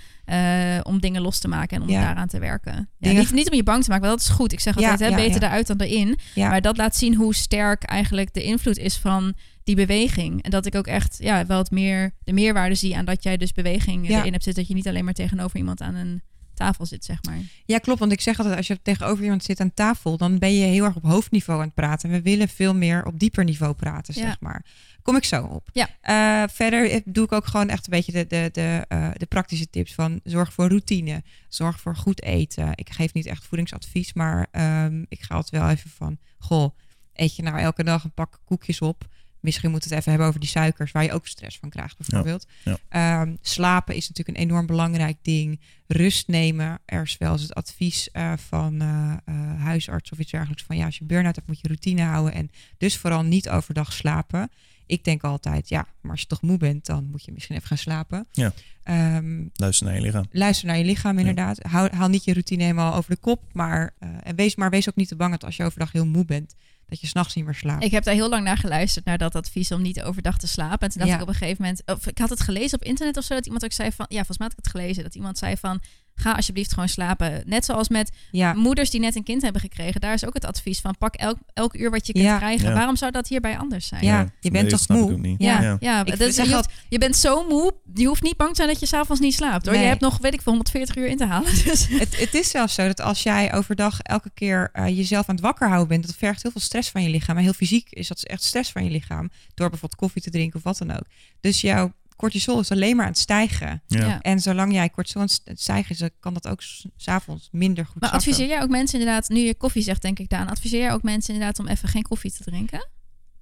om 0.82 1.00
dingen 1.00 1.22
los 1.22 1.38
te 1.38 1.48
maken 1.48 1.76
en 1.76 1.82
om 1.82 1.88
Ja. 1.90 2.00
daaraan 2.00 2.28
te 2.28 2.38
werken. 2.38 2.88
Ja, 2.98 3.12
niet, 3.12 3.32
niet 3.32 3.50
om 3.50 3.56
je 3.56 3.62
bang 3.62 3.82
te 3.84 3.90
maken, 3.90 4.06
want 4.08 4.20
dat 4.20 4.28
is 4.30 4.34
goed. 4.36 4.52
Ik 4.52 4.60
zeg 4.60 4.78
Ja, 4.80 4.90
altijd, 4.90 5.10
hè, 5.10 5.16
ja, 5.16 5.22
beter 5.26 5.40
ja. 5.40 5.46
eruit 5.48 5.66
dan 5.66 5.80
erin. 5.80 6.18
Maar 6.34 6.60
dat 6.60 6.76
laat 6.76 6.96
zien 6.96 7.14
hoe 7.14 7.34
sterk 7.34 7.82
eigenlijk 7.82 8.34
de 8.34 8.42
invloed 8.42 8.78
is 8.78 8.96
van 8.96 9.34
die 9.64 9.76
beweging. 9.76 10.42
En 10.42 10.50
dat 10.50 10.66
ik 10.66 10.74
ook 10.74 10.86
echt 10.86 11.16
ja, 11.18 11.46
wel 11.46 11.58
het 11.58 11.70
meer, 11.70 12.12
de 12.24 12.32
meerwaarde 12.32 12.74
zie 12.74 12.96
aan 12.96 13.04
dat 13.04 13.22
jij 13.22 13.36
dus 13.36 13.52
beweging 13.52 14.08
Ja. 14.08 14.18
erin 14.18 14.32
hebt 14.32 14.44
zitten. 14.44 14.62
Dat 14.62 14.70
je 14.72 14.76
niet 14.76 14.88
alleen 14.88 15.04
maar 15.04 15.14
tegenover 15.14 15.56
iemand 15.58 15.80
aan 15.80 15.94
een 15.94 16.22
tafel 16.54 16.86
zit, 16.86 17.04
zeg 17.04 17.22
maar. 17.22 17.38
Ja, 17.64 17.78
klopt. 17.78 17.98
Want 18.00 18.12
ik 18.12 18.20
zeg 18.20 18.38
altijd, 18.38 18.56
als 18.56 18.66
je 18.66 18.82
tegenover 18.82 19.22
iemand 19.24 19.44
zit 19.44 19.60
aan 19.60 19.74
tafel, 19.74 20.16
dan 20.16 20.38
ben 20.38 20.54
je 20.54 20.64
heel 20.64 20.84
erg 20.84 20.96
op 20.96 21.02
hoofdniveau 21.02 21.58
aan 21.60 21.66
het 21.66 21.74
praten. 21.74 22.10
We 22.10 22.22
willen 22.22 22.48
veel 22.48 22.74
meer 22.74 23.04
op 23.04 23.18
dieper 23.18 23.44
niveau 23.44 23.74
praten, 23.74 24.14
Ja. 24.16 24.20
zeg 24.20 24.40
maar. 24.40 24.64
Kom 25.02 25.16
ik 25.16 25.24
zo 25.24 25.44
op. 25.44 25.68
Ja. 25.72 25.88
Eh, 26.00 26.48
verder 26.54 27.02
doe 27.04 27.24
ik 27.24 27.32
ook 27.32 27.46
gewoon 27.46 27.68
echt 27.68 27.84
een 27.84 27.90
beetje 27.92 28.12
de, 28.12 28.26
de, 28.26 28.48
de, 28.52 28.84
eh, 28.88 29.10
de 29.16 29.26
praktische 29.26 29.70
tips 29.70 29.94
van 29.94 30.20
zorg 30.24 30.52
voor 30.52 30.68
routine, 30.68 31.22
zorg 31.48 31.80
voor 31.80 31.96
goed 31.96 32.22
eten. 32.22 32.70
Ik 32.74 32.90
geef 32.90 33.12
niet 33.12 33.26
echt 33.26 33.46
voedingsadvies, 33.46 34.12
maar 34.12 34.46
ehm, 34.50 35.04
ik 35.08 35.22
ga 35.22 35.34
altijd 35.34 35.62
wel 35.62 35.70
even 35.70 35.90
van, 35.90 36.18
goh, 36.38 36.76
eet 37.12 37.36
je 37.36 37.42
nou 37.42 37.58
elke 37.58 37.84
dag 37.84 38.04
een 38.04 38.12
pak 38.14 38.40
koekjes 38.44 38.80
op? 38.80 39.08
Misschien 39.40 39.70
moet 39.70 39.84
het 39.84 39.92
even 39.92 40.10
hebben 40.10 40.28
over 40.28 40.40
die 40.40 40.48
suikers, 40.48 40.92
waar 40.92 41.04
je 41.04 41.12
ook 41.12 41.26
stress 41.26 41.58
van 41.58 41.68
krijgt, 41.70 41.96
bijvoorbeeld. 41.98 42.46
ja. 42.64 42.78
Ehm, 42.88 43.34
slapen 43.40 43.94
is 43.94 44.08
natuurlijk 44.08 44.38
een 44.38 44.44
enorm 44.44 44.66
belangrijk 44.66 45.16
ding. 45.22 45.60
Rust 45.86 46.28
nemen. 46.28 46.78
Er 46.84 47.02
is 47.02 47.18
wel 47.18 47.32
eens 47.32 47.42
het 47.42 47.54
advies 47.54 48.10
eh, 48.10 48.32
van 48.36 48.80
eh, 48.80 49.12
eh, 49.24 49.62
huisarts 49.62 50.12
of 50.12 50.18
iets 50.18 50.30
dergelijks 50.30 50.62
van 50.62 50.76
ja, 50.76 50.84
als 50.84 50.98
je 50.98 51.04
burn-out 51.04 51.34
hebt, 51.34 51.48
moet 51.48 51.60
je 51.60 51.66
routine 51.66 52.02
houden 52.02 52.34
en 52.34 52.50
dus 52.78 52.96
vooral 52.96 53.22
niet 53.22 53.48
overdag 53.48 53.92
slapen. 53.92 54.50
Ik 54.86 55.04
denk 55.04 55.22
altijd, 55.22 55.68
ja, 55.68 55.86
maar 56.00 56.10
als 56.10 56.20
je 56.20 56.26
toch 56.26 56.42
moe 56.42 56.56
bent, 56.58 56.86
dan 56.86 57.08
moet 57.10 57.24
je 57.24 57.32
misschien 57.32 57.56
even 57.56 57.68
gaan 57.68 57.78
slapen. 57.78 58.26
Ja. 58.32 58.52
Ehm, 58.82 59.44
Luister 59.54 59.86
naar 59.86 59.94
je 59.94 60.00
lichaam. 60.00 60.24
luister 60.30 60.66
naar 60.66 60.78
je 60.78 60.84
lichaam, 60.84 61.18
inderdaad. 61.18 61.62
Hou, 61.62 61.94
haal 61.94 62.08
niet 62.08 62.24
je 62.24 62.32
routine 62.32 62.62
helemaal 62.62 62.94
over 62.94 63.10
de 63.10 63.20
kop, 63.20 63.42
maar, 63.52 63.94
en 64.22 64.36
wees, 64.36 64.56
maar 64.56 64.70
wees 64.70 64.88
ook 64.88 64.96
niet 64.96 65.08
te 65.08 65.16
bang 65.16 65.30
dat 65.30 65.44
als 65.44 65.56
je 65.56 65.64
overdag 65.64 65.92
heel 65.92 66.06
moe 66.06 66.24
bent, 66.24 66.54
dat 66.90 67.00
je 67.00 67.06
s'nachts 67.06 67.34
niet 67.34 67.44
meer 67.44 67.54
slaapt. 67.54 67.84
Ik 67.84 67.90
heb 67.90 68.04
daar 68.04 68.14
heel 68.14 68.28
lang 68.28 68.44
naar 68.44 68.56
geluisterd, 68.56 69.04
naar 69.04 69.18
dat 69.18 69.34
advies 69.34 69.72
om 69.72 69.82
niet 69.82 70.02
overdag 70.02 70.38
te 70.38 70.46
slapen. 70.46 70.78
En 70.80 70.88
toen 70.88 70.98
dacht 70.98 71.08
Ja. 71.08 71.14
ik 71.16 71.22
op 71.22 71.28
een 71.28 71.34
gegeven 71.34 71.62
moment, 71.62 71.82
of 71.86 72.06
ik 72.06 72.18
had 72.18 72.30
het 72.30 72.40
gelezen 72.40 72.78
op 72.78 72.84
internet 72.84 73.16
of 73.16 73.24
zo, 73.24 73.34
dat 73.34 73.44
iemand 73.44 73.64
ook 73.64 73.72
zei 73.72 73.92
van, 73.92 74.06
ja, 74.08 74.16
volgens 74.16 74.38
mij 74.38 74.46
had 74.48 74.58
ik 74.58 74.64
het 74.64 74.74
gelezen, 74.74 75.02
dat 75.02 75.14
iemand 75.14 75.38
zei 75.38 75.56
van, 75.56 75.80
ga 76.20 76.32
alsjeblieft 76.32 76.72
gewoon 76.72 76.88
slapen. 76.88 77.42
Net 77.46 77.64
zoals 77.64 77.88
met 77.88 78.10
ja, 78.30 78.52
moeders 78.52 78.90
die 78.90 79.00
net 79.00 79.16
een 79.16 79.22
kind 79.22 79.42
hebben 79.42 79.60
gekregen, 79.60 80.00
daar 80.00 80.12
is 80.14 80.26
ook 80.26 80.34
het 80.34 80.44
advies 80.44 80.80
van, 80.80 80.96
pak 80.98 81.14
elk, 81.14 81.36
elk 81.54 81.74
uur 81.76 81.90
wat 81.90 82.06
je 82.06 82.12
kunt 82.12 82.24
Ja. 82.24 82.36
krijgen. 82.36 82.68
Ja. 82.68 82.74
Waarom 82.74 82.96
zou 82.96 83.10
dat 83.10 83.28
hierbij 83.28 83.58
anders 83.58 83.86
zijn? 83.86 84.04
Ja, 84.04 84.18
je 84.40 84.50
bent 84.50 84.68
nee, 84.70 84.78
toch 84.78 84.88
moe? 84.88 85.34
Ja, 85.38 85.76
Ja. 85.80 86.04
dat, 86.04 86.34
zeg 86.34 86.46
je, 86.46 86.54
hoeft- 86.54 86.70
je 86.88 86.98
bent 86.98 87.16
zo 87.16 87.48
moe, 87.48 87.74
je 87.94 88.06
hoeft 88.06 88.22
niet 88.22 88.36
bang 88.36 88.50
te 88.50 88.56
zijn 88.56 88.68
dat 88.68 88.80
je 88.80 88.86
s'avonds 88.86 89.20
niet 89.20 89.34
slaapt. 89.34 89.64
Hoor. 89.64 89.74
Je 89.74 89.80
Nee. 89.80 89.88
hebt 89.88 90.00
nog, 90.00 90.18
weet 90.18 90.32
ik 90.34 90.42
veel, 90.42 90.52
140 90.52 90.96
uur 90.96 91.06
in 91.06 91.16
te 91.16 91.24
halen. 91.26 91.52
Dus. 91.64 91.86
Het, 91.88 92.18
het 92.20 92.34
is 92.34 92.50
zelfs 92.50 92.74
zo 92.74 92.86
dat 92.86 93.00
als 93.00 93.22
jij 93.22 93.54
overdag 93.54 94.00
elke 94.00 94.30
keer 94.34 94.68
eh, 94.72 94.86
jezelf 94.96 95.28
aan 95.28 95.34
het 95.34 95.44
wakker 95.44 95.66
houden 95.68 95.88
bent, 95.88 96.06
dat 96.06 96.16
vergt 96.16 96.42
heel 96.42 96.50
veel 96.52 96.60
stress 96.60 96.90
van 96.90 97.02
je 97.02 97.08
lichaam. 97.08 97.36
En 97.36 97.42
heel 97.42 97.52
fysiek 97.52 97.86
is 97.90 98.08
dat 98.08 98.22
echt 98.22 98.42
stress 98.42 98.72
van 98.72 98.84
je 98.84 98.90
lichaam. 98.90 99.30
Door 99.54 99.68
bijvoorbeeld 99.70 100.00
koffie 100.00 100.22
te 100.22 100.30
drinken 100.30 100.56
of 100.56 100.62
wat 100.64 100.78
dan 100.78 100.90
ook. 100.90 101.04
Dus 101.40 101.60
jouw 101.60 101.92
cortisol 102.20 102.60
is 102.60 102.70
alleen 102.70 102.96
maar 102.96 103.04
aan 103.04 103.10
het 103.10 103.20
stijgen. 103.20 103.82
Ja. 103.86 104.06
Ja. 104.06 104.20
En 104.20 104.40
zolang 104.40 104.72
jij 104.72 104.90
cortisol 104.90 105.20
aan 105.20 105.28
het 105.44 105.60
stijgen 105.60 105.96
is, 105.98 106.08
kan 106.20 106.34
dat 106.34 106.48
ook 106.48 106.62
s- 106.62 106.86
s'avonds 106.96 107.48
minder 107.52 107.84
goed 107.86 108.00
Maar 108.00 108.10
zakken. 108.10 108.28
adviseer 108.30 108.48
jij 108.54 108.62
ook 108.62 108.68
mensen 108.70 108.98
inderdaad, 108.98 109.28
nu 109.28 109.38
je 109.38 109.54
koffie 109.54 109.82
zegt, 109.82 110.02
denk 110.02 110.18
ik 110.18 110.28
Daan, 110.28 110.48
adviseer 110.48 110.80
jij 110.80 110.92
ook 110.92 111.02
mensen 111.02 111.32
inderdaad 111.34 111.58
om 111.58 111.66
even 111.66 111.88
geen 111.88 112.02
koffie 112.02 112.32
te 112.32 112.44
drinken? 112.44 112.88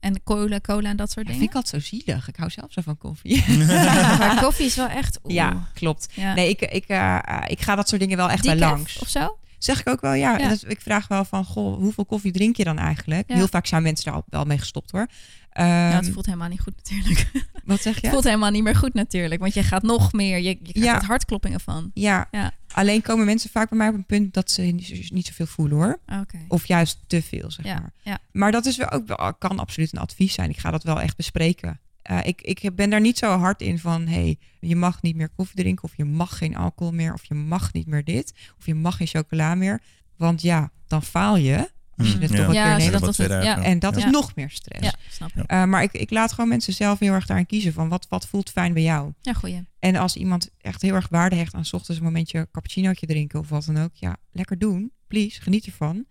En 0.00 0.22
cola, 0.22 0.60
cola 0.60 0.88
en 0.88 0.96
dat 0.96 1.10
soort 1.10 1.26
Ja, 1.26 1.32
dingen? 1.32 1.38
vind 1.38 1.50
ik 1.50 1.56
altijd 1.56 1.82
zo 1.82 1.88
zielig. 1.96 2.28
Ik 2.28 2.36
hou 2.36 2.50
zelf 2.50 2.72
zo 2.72 2.80
van 2.80 2.98
koffie. 2.98 3.44
maar 4.18 4.40
koffie 4.44 4.66
is 4.66 4.74
wel 4.74 4.88
echt... 4.88 5.18
oeh. 5.24 5.34
ja, 5.34 5.68
klopt. 5.74 6.06
Ja. 6.14 6.34
Nee, 6.34 6.48
ik, 6.48 6.60
ik, 6.60 6.84
eh, 6.86 7.14
eh, 7.16 7.42
ik 7.46 7.60
ga 7.60 7.74
dat 7.74 7.88
soort 7.88 8.00
dingen 8.00 8.16
wel 8.16 8.30
echt 8.30 8.44
bij 8.44 8.54
Decaf 8.54 8.70
langs. 8.70 8.98
of 8.98 9.08
zo? 9.08 9.38
Zeg 9.58 9.80
ik 9.80 9.88
ook 9.88 10.00
wel, 10.00 10.12
ja. 10.12 10.32
Ja. 10.32 10.40
En 10.40 10.48
dat, 10.48 10.64
ik 10.66 10.80
vraag 10.80 11.08
wel 11.08 11.24
van, 11.24 11.44
goh, 11.44 11.76
hoeveel 11.76 12.04
koffie 12.06 12.32
drink 12.32 12.56
je 12.56 12.64
dan 12.64 12.78
eigenlijk? 12.78 13.28
Ja. 13.28 13.34
Heel 13.34 13.48
vaak 13.48 13.66
zijn 13.66 13.82
mensen 13.82 14.04
daar 14.04 14.14
al 14.14 14.24
wel 14.28 14.44
mee 14.44 14.58
gestopt 14.58 14.90
hoor. 14.90 15.06
ja, 15.52 15.64
het 15.64 16.04
Ehm, 16.04 16.12
voelt 16.12 16.26
helemaal 16.26 16.48
niet 16.48 16.60
goed 16.60 16.76
natuurlijk. 16.76 17.30
wat 17.64 17.80
zeg 17.80 17.94
Het 17.94 18.04
je? 18.04 18.10
voelt 18.10 18.24
helemaal 18.24 18.50
niet 18.50 18.62
meer 18.62 18.76
goed 18.76 18.94
natuurlijk. 18.94 19.40
Want 19.40 19.54
je 19.54 19.62
gaat 19.62 19.82
nog 19.82 20.12
meer, 20.12 20.38
je, 20.38 20.58
je 20.62 20.72
krijgt 20.72 21.04
hartkloppingen 21.04 21.60
van. 21.60 21.90
Ja. 21.94 22.28
Ja. 22.30 22.52
alleen 22.72 23.02
komen 23.02 23.24
mensen 23.26 23.50
vaak 23.50 23.68
bij 23.68 23.78
mij 23.78 23.88
op 23.88 23.94
een 23.94 24.06
punt 24.06 24.34
dat 24.34 24.50
ze 24.50 24.62
niet, 24.62 25.10
niet 25.12 25.26
zoveel 25.26 25.46
voelen 25.46 25.76
hoor. 25.76 25.98
Oké. 26.20 26.38
Of 26.48 26.66
juist 26.66 26.98
te 27.06 27.22
veel, 27.22 27.50
zeg 27.50 27.64
maar. 27.64 27.92
ja. 28.02 28.18
Maar 28.32 28.52
dat 28.52 28.66
is 28.66 28.76
wel 28.76 28.90
ook 28.90 29.06
wel, 29.06 29.34
kan 29.38 29.58
absoluut 29.58 29.92
een 29.92 29.98
advies 30.00 30.34
zijn. 30.34 30.50
Ik 30.50 30.58
ga 30.58 30.70
dat 30.70 30.82
wel 30.82 31.00
echt 31.00 31.16
bespreken. 31.16 31.80
Eh, 32.02 32.18
ik, 32.22 32.40
ik 32.42 32.74
ben 32.74 32.90
daar 32.90 33.00
niet 33.00 33.18
zo 33.18 33.36
hard 33.38 33.60
in 33.60 33.78
van, 33.78 34.06
hey, 34.06 34.38
je 34.60 34.76
mag 34.76 35.02
niet 35.02 35.16
meer 35.16 35.28
koffie 35.28 35.56
drinken, 35.56 35.84
of 35.84 35.96
je 35.96 36.04
mag 36.04 36.38
geen 36.38 36.56
alcohol 36.56 36.92
meer, 36.92 37.12
of 37.12 37.24
je 37.24 37.34
mag 37.34 37.72
niet 37.72 37.86
meer 37.86 38.04
dit, 38.04 38.34
of 38.58 38.66
je 38.66 38.74
mag 38.74 38.96
geen 38.96 39.06
chocola 39.06 39.54
meer. 39.54 39.82
Want 40.16 40.42
ja, 40.42 40.70
dan 40.86 41.02
faal 41.02 41.36
je 41.36 41.70
als 41.96 42.08
je 42.08 42.14
Mm, 42.14 42.20
het 42.22 42.30
ja. 42.30 42.36
toch 42.36 42.46
een 42.46 42.54
Ja, 42.54 42.62
keer 42.64 42.72
als 42.74 42.82
je 42.84 42.90
neemt. 42.90 43.04
dat 43.04 43.16
het- 43.16 43.44
ja. 43.44 43.62
En 43.62 43.78
dat 43.78 43.96
is 43.96 44.04
nog 44.04 44.34
meer 44.34 44.50
stress. 44.50 44.84
Ja, 44.84 44.92
snap 45.10 45.30
ik. 45.34 45.44
Eh, 45.46 45.64
maar 45.64 45.82
ik, 45.82 45.92
ik 45.92 46.10
laat 46.10 46.32
gewoon 46.32 46.48
mensen 46.48 46.72
zelf 46.72 46.98
heel 46.98 47.12
erg 47.12 47.26
daarin 47.26 47.46
kiezen 47.46 47.72
van 47.72 47.88
wat, 47.88 48.06
wat 48.08 48.26
voelt 48.28 48.50
fijn 48.50 48.72
bij 48.72 48.82
jou. 48.82 49.12
Ja, 49.20 49.32
goeie. 49.32 49.68
En 49.78 49.96
als 49.96 50.16
iemand 50.16 50.50
echt 50.60 50.82
heel 50.82 50.94
erg 50.94 51.08
waarde 51.08 51.36
hecht 51.36 51.54
aan 51.54 51.64
's 51.64 51.72
ochtends 51.72 51.98
een 52.00 52.06
momentje 52.06 52.48
cappuccinootje 52.52 53.06
drinken 53.06 53.38
of 53.40 53.48
wat 53.48 53.64
dan 53.64 53.76
ook, 53.78 53.90
ja, 53.94 54.16
lekker 54.32 54.58
doen, 54.58 54.92
please, 55.06 55.40
geniet 55.40 55.66
ervan. 55.66 56.04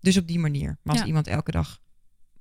Dus 0.00 0.16
op 0.16 0.26
die 0.26 0.38
manier. 0.38 0.66
Maar 0.82 0.92
als 0.92 1.00
Ja. 1.00 1.06
iemand 1.06 1.26
elke 1.26 1.50
dag 1.50 1.80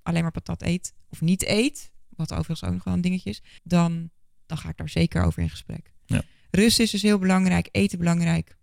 alleen 0.03 0.21
maar 0.21 0.31
patat 0.31 0.61
eet 0.61 0.93
of 1.09 1.21
niet 1.21 1.45
eet, 1.47 1.91
wat 2.17 2.31
overigens 2.31 2.63
ook 2.63 2.73
nog 2.73 2.83
wel 2.83 2.93
een 2.93 3.01
dingetje 3.01 3.29
is, 3.29 3.41
dan, 3.63 4.09
dan 4.45 4.57
ga 4.57 4.69
ik 4.69 4.77
daar 4.77 4.89
zeker 4.89 5.23
over 5.23 5.41
in 5.41 5.49
gesprek. 5.49 5.93
Ja. 6.05 6.21
Rust 6.51 6.79
is 6.79 6.91
dus 6.91 7.01
heel 7.01 7.17
belangrijk, 7.19 7.69
eten 7.71 7.97
belangrijk, 7.97 8.57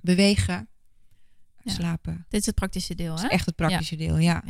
bewegen, 0.00 0.68
Ja. 1.62 1.72
slapen. 1.72 2.26
Dit 2.28 2.40
is 2.40 2.46
het 2.46 2.54
praktische 2.54 2.94
deel, 2.94 3.10
Dat 3.10 3.20
hè? 3.20 3.26
is 3.26 3.32
echt 3.32 3.46
het 3.46 3.56
praktische 3.56 3.96
deel, 3.96 4.16
ja. 4.18 4.44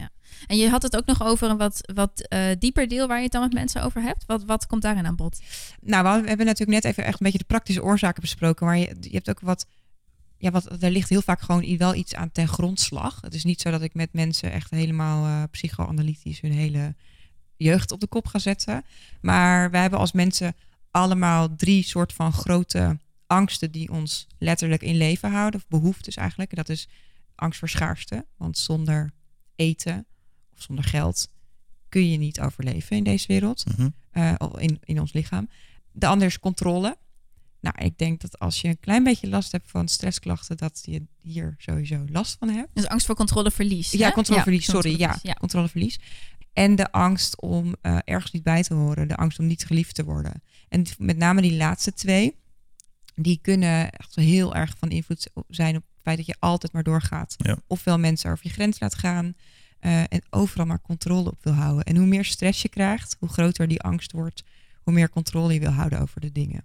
En 0.46 0.56
je 0.56 0.68
had 0.68 0.82
het 0.82 0.96
ook 0.96 1.06
nog 1.06 1.22
over 1.22 1.50
een 1.50 1.56
wat, 1.56 1.92
wat 1.94 2.20
eh, 2.20 2.46
dieper 2.58 2.88
deel 2.88 3.06
waar 3.08 3.16
je 3.16 3.22
het 3.22 3.32
dan 3.32 3.42
met 3.42 3.52
mensen 3.52 3.82
over 3.82 4.02
hebt. 4.02 4.24
Wat, 4.26 4.44
wat 4.44 4.66
komt 4.66 4.82
daarin 4.82 5.06
aan 5.06 5.16
bod? 5.16 5.40
Nou, 5.80 6.02
we 6.22 6.28
hebben 6.28 6.46
natuurlijk 6.46 6.82
net 6.82 6.84
even 6.84 7.04
echt 7.04 7.20
een 7.20 7.24
beetje 7.24 7.38
de 7.38 7.44
praktische 7.44 7.82
oorzaken 7.82 8.20
besproken. 8.20 8.66
Maar 8.66 8.78
je, 8.78 8.96
je 9.00 9.10
hebt 9.10 9.30
ook 9.30 9.40
wat. 9.40 9.66
Ja, 10.38 10.50
wat, 10.50 10.82
er 10.82 10.90
ligt 10.90 11.08
heel 11.08 11.22
vaak 11.22 11.40
gewoon 11.40 11.76
wel 11.76 11.94
iets 11.94 12.14
aan 12.14 12.32
ten 12.32 12.48
grondslag. 12.48 13.20
Het 13.20 13.34
is 13.34 13.44
niet 13.44 13.60
zo 13.60 13.70
dat 13.70 13.82
ik 13.82 13.94
met 13.94 14.12
mensen 14.12 14.52
echt 14.52 14.70
helemaal 14.70 15.26
eh, 15.26 15.42
psychoanalytisch 15.50 16.40
hun 16.40 16.52
hele 16.52 16.94
jeugd 17.56 17.92
op 17.92 18.00
de 18.00 18.06
kop 18.06 18.26
ga 18.26 18.38
zetten. 18.38 18.84
Maar 19.20 19.70
wij 19.70 19.80
hebben 19.80 19.98
als 19.98 20.12
mensen 20.12 20.54
allemaal 20.90 21.56
drie 21.56 21.82
soort 21.82 22.12
van 22.12 22.32
grote 22.32 22.98
angsten 23.26 23.70
die 23.70 23.90
ons 23.90 24.26
letterlijk 24.38 24.82
in 24.82 24.96
leven 24.96 25.30
houden. 25.30 25.60
Of 25.60 25.68
behoeftes 25.68 26.16
eigenlijk. 26.16 26.50
En 26.50 26.56
dat 26.56 26.68
is 26.68 26.88
angst 27.34 27.58
voor 27.58 27.68
schaarste. 27.68 28.26
Want 28.36 28.58
zonder 28.58 29.10
eten 29.56 30.06
of 30.52 30.62
zonder 30.62 30.84
geld 30.84 31.28
kun 31.88 32.10
je 32.10 32.18
niet 32.18 32.40
overleven 32.40 32.96
in 32.96 33.04
deze 33.04 33.26
wereld 33.26 33.64
eh, 34.10 34.34
in, 34.56 34.80
in 34.84 35.00
ons 35.00 35.12
lichaam. 35.12 35.48
De 35.92 36.06
ander 36.06 36.26
is 36.26 36.38
controle. 36.38 36.96
Nou, 37.60 37.76
ik 37.78 37.98
denk 37.98 38.20
dat 38.20 38.38
als 38.38 38.60
je 38.60 38.68
een 38.68 38.80
klein 38.80 39.04
beetje 39.04 39.28
last 39.28 39.52
hebt 39.52 39.70
van 39.70 39.88
stressklachten, 39.88 40.56
dat 40.56 40.82
je 40.84 41.02
hier 41.20 41.54
sowieso 41.58 42.04
last 42.10 42.36
van 42.38 42.48
hebt. 42.48 42.68
Dus 42.74 42.86
angst 42.86 43.06
voor 43.06 43.14
controleverlies. 43.14 43.90
Ja, 43.90 44.06
hè? 44.06 44.12
controleverlies, 44.12 44.64
sorry. 44.64 44.98
Ja, 44.98 45.08
controleverlies, 45.08 45.38
controleverlies. 45.38 45.98
En 46.54 46.76
de 46.76 46.92
angst 46.92 47.40
om 47.40 47.74
eh, 47.80 47.98
ergens 48.04 48.32
niet 48.32 48.42
bij 48.42 48.62
te 48.62 48.74
horen. 48.74 49.08
De 49.08 49.16
angst 49.16 49.38
om 49.38 49.46
niet 49.46 49.64
geliefd 49.66 49.94
te 49.94 50.04
worden. 50.04 50.42
En 50.68 50.84
met 50.98 51.16
name 51.16 51.40
die 51.42 51.56
laatste 51.56 51.92
twee, 51.92 52.36
die 53.14 53.38
kunnen 53.42 53.90
echt 53.90 54.14
heel 54.14 54.54
erg 54.54 54.74
van 54.78 54.88
invloed 54.90 55.30
zijn 55.48 55.76
op 55.76 55.82
het 55.82 56.02
feit 56.02 56.16
dat 56.16 56.26
je 56.26 56.36
altijd 56.38 56.72
maar 56.72 56.82
doorgaat. 56.82 57.34
Ja. 57.36 57.56
Ofwel 57.66 57.98
mensen 57.98 58.30
over 58.30 58.46
je 58.46 58.52
grens 58.52 58.80
laat 58.80 58.94
gaan. 58.94 59.34
eh, 59.78 60.00
en 60.00 60.22
overal 60.30 60.66
maar 60.66 60.80
controle 60.80 61.30
op 61.30 61.44
wil 61.44 61.52
houden. 61.52 61.84
En 61.84 61.96
hoe 61.96 62.06
meer 62.06 62.24
stress 62.24 62.62
je 62.62 62.68
krijgt, 62.68 63.16
hoe 63.18 63.28
groter 63.28 63.68
die 63.68 63.80
angst 63.80 64.12
wordt, 64.12 64.42
hoe 64.82 64.92
meer 64.94 65.08
controle 65.10 65.52
je 65.52 65.60
wil 65.60 65.70
houden 65.70 66.00
over 66.00 66.20
de 66.20 66.32
dingen. 66.32 66.64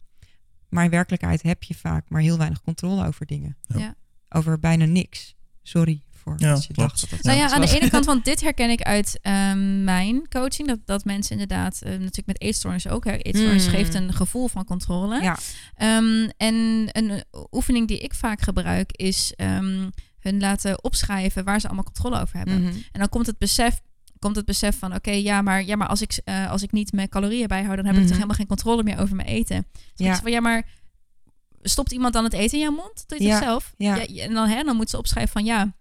Maar 0.69 0.83
in 0.83 0.89
werkelijkheid 0.89 1.41
heb 1.41 1.63
je 1.63 1.75
vaak 1.75 2.09
maar 2.09 2.21
heel 2.21 2.37
weinig 2.37 2.61
controle 2.61 3.05
over 3.05 3.25
dingen. 3.25 3.57
Ja. 3.61 3.95
Over 4.29 4.59
bijna 4.59 4.85
niks. 4.85 5.35
Sorry 5.63 6.03
voor 6.37 6.47
Ja, 6.47 6.51
als 6.51 6.67
je 6.67 6.73
klopt. 6.73 6.89
dacht 6.89 7.01
dat 7.01 7.09
dat 7.09 7.21
Nou 7.21 7.37
ja, 7.37 7.49
aan 7.51 7.61
de 7.61 7.69
ene 7.79 7.89
kant, 7.89 8.05
want 8.05 8.25
dit 8.25 8.41
herken 8.41 8.69
ik 8.69 8.81
uit 8.81 9.19
ehm, 9.21 9.83
mijn 9.83 10.27
coaching. 10.29 10.67
Dat, 10.67 10.79
dat 10.85 11.05
mensen 11.05 11.31
inderdaad, 11.31 11.81
eh, 11.81 11.91
natuurlijk 11.91 12.27
met 12.27 12.41
eetstoornissen 12.41 12.91
ook. 12.91 13.05
Hè. 13.05 13.11
Eetstoornis 13.15 13.65
Mm. 13.65 13.71
geeft 13.71 13.93
een 13.93 14.13
gevoel 14.13 14.47
van 14.47 14.65
controle. 14.65 15.21
Ja. 15.21 15.37
Ehm, 15.75 16.29
en 16.37 16.87
een 16.91 17.23
oefening 17.51 17.87
die 17.87 17.97
ik 17.99 18.13
vaak 18.13 18.41
gebruik 18.41 18.91
is 18.91 19.33
ehm, 19.35 19.89
hun 20.19 20.39
laten 20.39 20.83
opschrijven 20.83 21.43
waar 21.43 21.59
ze 21.59 21.65
allemaal 21.67 21.83
controle 21.83 22.21
over 22.21 22.37
hebben. 22.37 22.61
Mhm. 22.61 22.67
En 22.91 22.99
dan 22.99 23.09
komt 23.09 23.25
het 23.25 23.37
besef, 23.37 23.81
komt 24.19 24.35
het 24.35 24.45
besef 24.45 24.79
van 24.79 24.95
oké, 24.95 25.11
ja, 25.11 25.41
maar, 25.41 25.63
ja, 25.65 25.75
maar 25.75 25.87
als, 25.87 26.01
ik, 26.01 26.21
eh, 26.23 26.51
als 26.51 26.61
ik 26.63 26.71
niet 26.71 26.91
mijn 26.91 27.09
calorieën 27.09 27.47
bijhoud, 27.47 27.75
dan 27.75 27.85
heb 27.85 27.93
ik 27.93 27.99
Mhm. 27.99 28.07
toch 28.07 28.15
helemaal 28.15 28.35
geen 28.37 28.47
controle 28.47 28.83
meer 28.83 28.99
over 28.99 29.15
mijn 29.15 29.27
eten. 29.27 29.65
Dus 29.95 30.05
Ja. 30.07 30.15
van 30.15 30.31
ja, 30.31 30.39
maar 30.39 30.67
stopt 31.61 31.91
iemand 31.91 32.13
dan 32.13 32.23
het 32.23 32.33
eten 32.33 32.57
in 32.57 32.63
jouw 32.63 32.71
mond? 32.75 33.03
Doe 33.07 33.17
je 33.21 33.23
Ja, 33.27 33.35
het 33.35 33.43
zelf? 33.43 33.73
ja. 33.77 34.05
en 34.07 34.33
dan, 34.33 34.47
hè, 34.47 34.63
dan 34.63 34.75
moet 34.75 34.89
ze 34.89 34.97
opschrijven 34.97 35.31
van 35.31 35.45
ja, 35.45 35.73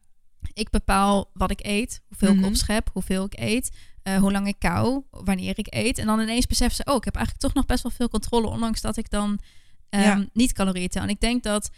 ik 0.53 0.71
bepaal 0.71 1.31
wat 1.33 1.51
ik 1.51 1.61
eet, 1.67 2.01
hoeveel 2.09 2.31
Mhm. 2.35 2.39
ik 2.45 2.47
opschep, 2.51 2.91
hoeveel 2.93 3.25
ik 3.25 3.39
eet, 3.39 3.71
eh, 4.03 4.17
hoe 4.17 4.33
lang 4.33 4.47
ik 4.47 4.59
kou, 4.59 5.03
wanneer 5.11 5.59
ik 5.59 5.67
eet. 5.75 5.99
En 5.99 6.07
dan 6.07 6.21
ineens 6.21 6.47
beseffen 6.47 6.77
ze, 6.77 6.91
oh, 6.91 6.97
ik 6.97 7.05
heb 7.05 7.15
eigenlijk 7.15 7.45
toch 7.45 7.55
nog 7.55 7.67
best 7.67 7.83
wel 7.83 7.93
veel 7.93 8.09
controle, 8.09 8.47
ondanks 8.49 8.81
dat 8.81 8.97
ik 8.97 9.11
dan 9.11 9.39
ehm, 9.91 10.03
Ja. 10.03 10.25
niet 10.33 10.53
calorieën 10.53 10.89
tel. 10.89 11.03
En 11.03 11.09
ik 11.09 11.21
denk 11.21 11.43
dat 11.43 11.71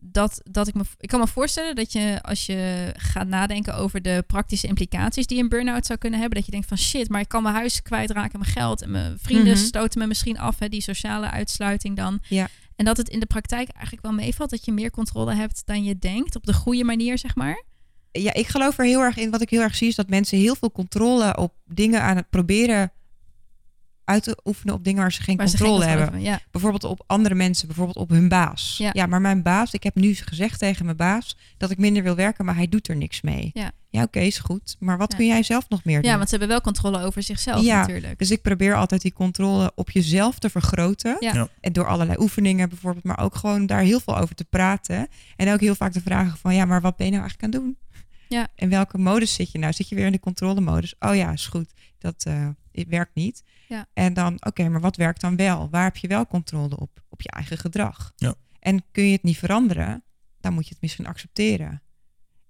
dat, 0.00 0.40
dat 0.50 0.68
ik 0.68 0.74
me, 0.74 0.82
ik 0.98 1.08
kan 1.08 1.20
me 1.20 1.26
voorstellen 1.26 1.74
dat 1.76 1.92
je 1.92 2.18
als 2.22 2.46
je 2.46 2.92
gaat 2.96 3.26
nadenken 3.26 3.74
over 3.74 4.02
de 4.02 4.24
praktische 4.26 4.66
implicaties 4.66 5.26
die 5.26 5.38
een 5.42 5.48
burn-out 5.48 5.86
zou 5.86 5.98
kunnen 5.98 6.18
hebben, 6.20 6.36
dat 6.36 6.46
je 6.46 6.52
denkt 6.52 6.68
van 6.68 6.78
shit, 6.78 7.08
maar 7.08 7.20
ik 7.20 7.28
kan 7.28 7.42
mijn 7.42 7.54
huis 7.54 7.82
kwijtraken, 7.82 8.38
mijn 8.38 8.50
geld 8.52 8.82
en 8.82 8.90
mijn 8.90 9.18
vrienden 9.20 9.52
Mhm. 9.56 9.64
stoten 9.64 10.00
me 10.00 10.06
misschien 10.06 10.38
af, 10.38 10.58
hè, 10.58 10.68
die 10.68 10.80
sociale 10.82 11.30
uitsluiting 11.30 11.96
dan. 11.96 12.20
Ja. 12.28 12.48
En 12.76 12.84
dat 12.84 12.96
het 12.96 13.08
in 13.08 13.20
de 13.20 13.26
praktijk 13.26 13.68
eigenlijk 13.68 14.02
wel 14.06 14.14
meevalt 14.14 14.50
dat 14.50 14.64
je 14.64 14.72
meer 14.72 14.90
controle 14.90 15.34
hebt 15.34 15.62
dan 15.66 15.84
je 15.84 15.98
denkt, 15.98 16.36
op 16.36 16.46
de 16.46 16.52
goede 16.52 16.84
manier, 16.84 17.18
zeg 17.18 17.34
maar. 17.34 17.64
Ja, 18.12 18.34
ik 18.34 18.46
geloof 18.46 18.78
er 18.78 18.84
heel 18.84 19.00
erg 19.00 19.16
in. 19.16 19.30
Wat 19.30 19.40
ik 19.42 19.50
heel 19.50 19.60
erg 19.62 19.74
zie 19.76 19.88
is 19.88 19.94
dat 19.94 20.08
mensen 20.08 20.38
heel 20.38 20.54
veel 20.56 20.72
controle 20.72 21.36
op 21.36 21.54
dingen 21.66 22.02
aan 22.02 22.16
het 22.16 22.30
proberen 22.30 22.92
uit 24.04 24.22
te 24.22 24.38
oefenen 24.44 24.74
op 24.74 24.84
dingen 24.84 25.00
waar 25.00 25.12
ze 25.12 25.22
geen 25.22 25.36
Waar 25.36 25.48
ze 25.48 25.56
controle 25.56 25.84
geen 25.84 25.98
hebben. 25.98 26.20
Ja. 26.20 26.40
Bijvoorbeeld 26.50 26.84
op 26.84 27.04
andere 27.06 27.34
mensen, 27.34 27.66
bijvoorbeeld 27.66 27.96
op 27.96 28.08
hun 28.10 28.28
baas. 28.28 28.74
Ja. 28.78 28.90
Ja. 28.92 29.06
maar 29.06 29.20
mijn 29.20 29.42
baas, 29.42 29.72
ik 29.72 29.82
heb 29.82 29.94
nu 29.94 30.14
gezegd 30.14 30.58
tegen 30.58 30.84
mijn 30.84 30.96
baas 30.96 31.36
dat 31.56 31.70
ik 31.70 31.78
minder 31.78 32.02
wil 32.02 32.14
werken, 32.14 32.44
maar 32.44 32.56
hij 32.56 32.68
doet 32.68 32.88
er 32.88 32.96
niks 32.96 33.20
mee. 33.20 33.50
Ja. 33.54 33.70
Ja, 33.90 34.02
oké, 34.02 34.18
is 34.18 34.38
goed. 34.38 34.76
Maar 34.78 34.98
wat 34.98 35.10
Ja. 35.12 35.16
kun 35.18 35.26
jij 35.26 35.42
zelf 35.42 35.68
nog 35.68 35.84
meer 35.84 36.00
doen? 36.02 36.10
ja, 36.10 36.16
want 36.16 36.28
ze 36.28 36.36
hebben 36.36 36.48
wel 36.54 36.60
controle 36.60 37.02
over 37.02 37.22
zichzelf 37.22 37.62
Ja. 37.64 37.80
natuurlijk. 37.80 38.18
Dus 38.18 38.30
ik 38.30 38.42
probeer 38.42 38.74
altijd 38.74 39.02
die 39.02 39.12
controle 39.12 39.72
op 39.74 39.90
jezelf 39.90 40.38
te 40.38 40.50
vergroten. 40.50 41.16
Ja. 41.20 41.34
Ja. 41.34 41.48
En 41.60 41.72
door 41.72 41.86
allerlei 41.86 42.18
oefeningen 42.20 42.68
bijvoorbeeld, 42.68 43.04
maar 43.04 43.18
ook 43.20 43.34
gewoon 43.34 43.66
daar 43.66 43.82
heel 43.82 44.00
veel 44.00 44.18
over 44.18 44.34
te 44.34 44.44
praten. 44.44 45.08
En 45.36 45.52
ook 45.52 45.60
heel 45.60 45.74
vaak 45.74 45.92
te 45.92 46.00
vragen 46.00 46.36
van, 46.38 46.54
ja, 46.54 46.64
maar 46.64 46.80
wat 46.80 46.96
ben 46.96 47.06
je 47.06 47.12
nou 47.12 47.22
eigenlijk 47.24 47.54
aan 47.54 47.60
het 47.60 47.68
doen? 47.70 47.78
Ja. 48.28 48.48
In 48.54 48.68
welke 48.70 48.98
modus 48.98 49.34
zit 49.34 49.50
je 49.52 49.58
nou? 49.58 49.72
Zit 49.72 49.88
je 49.88 49.94
weer 49.94 50.06
in 50.06 50.12
de 50.12 50.20
controlemodus? 50.20 50.94
Oh 50.98 51.14
ja, 51.14 51.32
is 51.32 51.46
goed. 51.46 51.72
Dat 51.98 52.24
eh, 52.24 52.48
het 52.72 52.88
werkt 52.88 53.14
niet. 53.14 53.42
Ja. 53.68 53.86
En 53.92 54.14
dan, 54.14 54.44
oké, 54.46 54.68
maar 54.68 54.80
wat 54.80 54.96
werkt 54.96 55.20
dan 55.20 55.36
wel? 55.36 55.68
Waar 55.70 55.84
heb 55.84 55.96
je 55.96 56.08
wel 56.08 56.26
controle 56.26 56.76
op? 56.78 57.04
Op 57.08 57.22
je 57.22 57.30
eigen 57.30 57.58
gedrag. 57.58 58.12
Ja. 58.16 58.34
En 58.58 58.84
kun 58.92 59.04
je 59.04 59.12
het 59.12 59.22
niet 59.22 59.38
veranderen, 59.38 60.04
dan 60.40 60.52
moet 60.54 60.64
je 60.66 60.70
het 60.72 60.82
misschien 60.82 61.06
accepteren. 61.06 61.82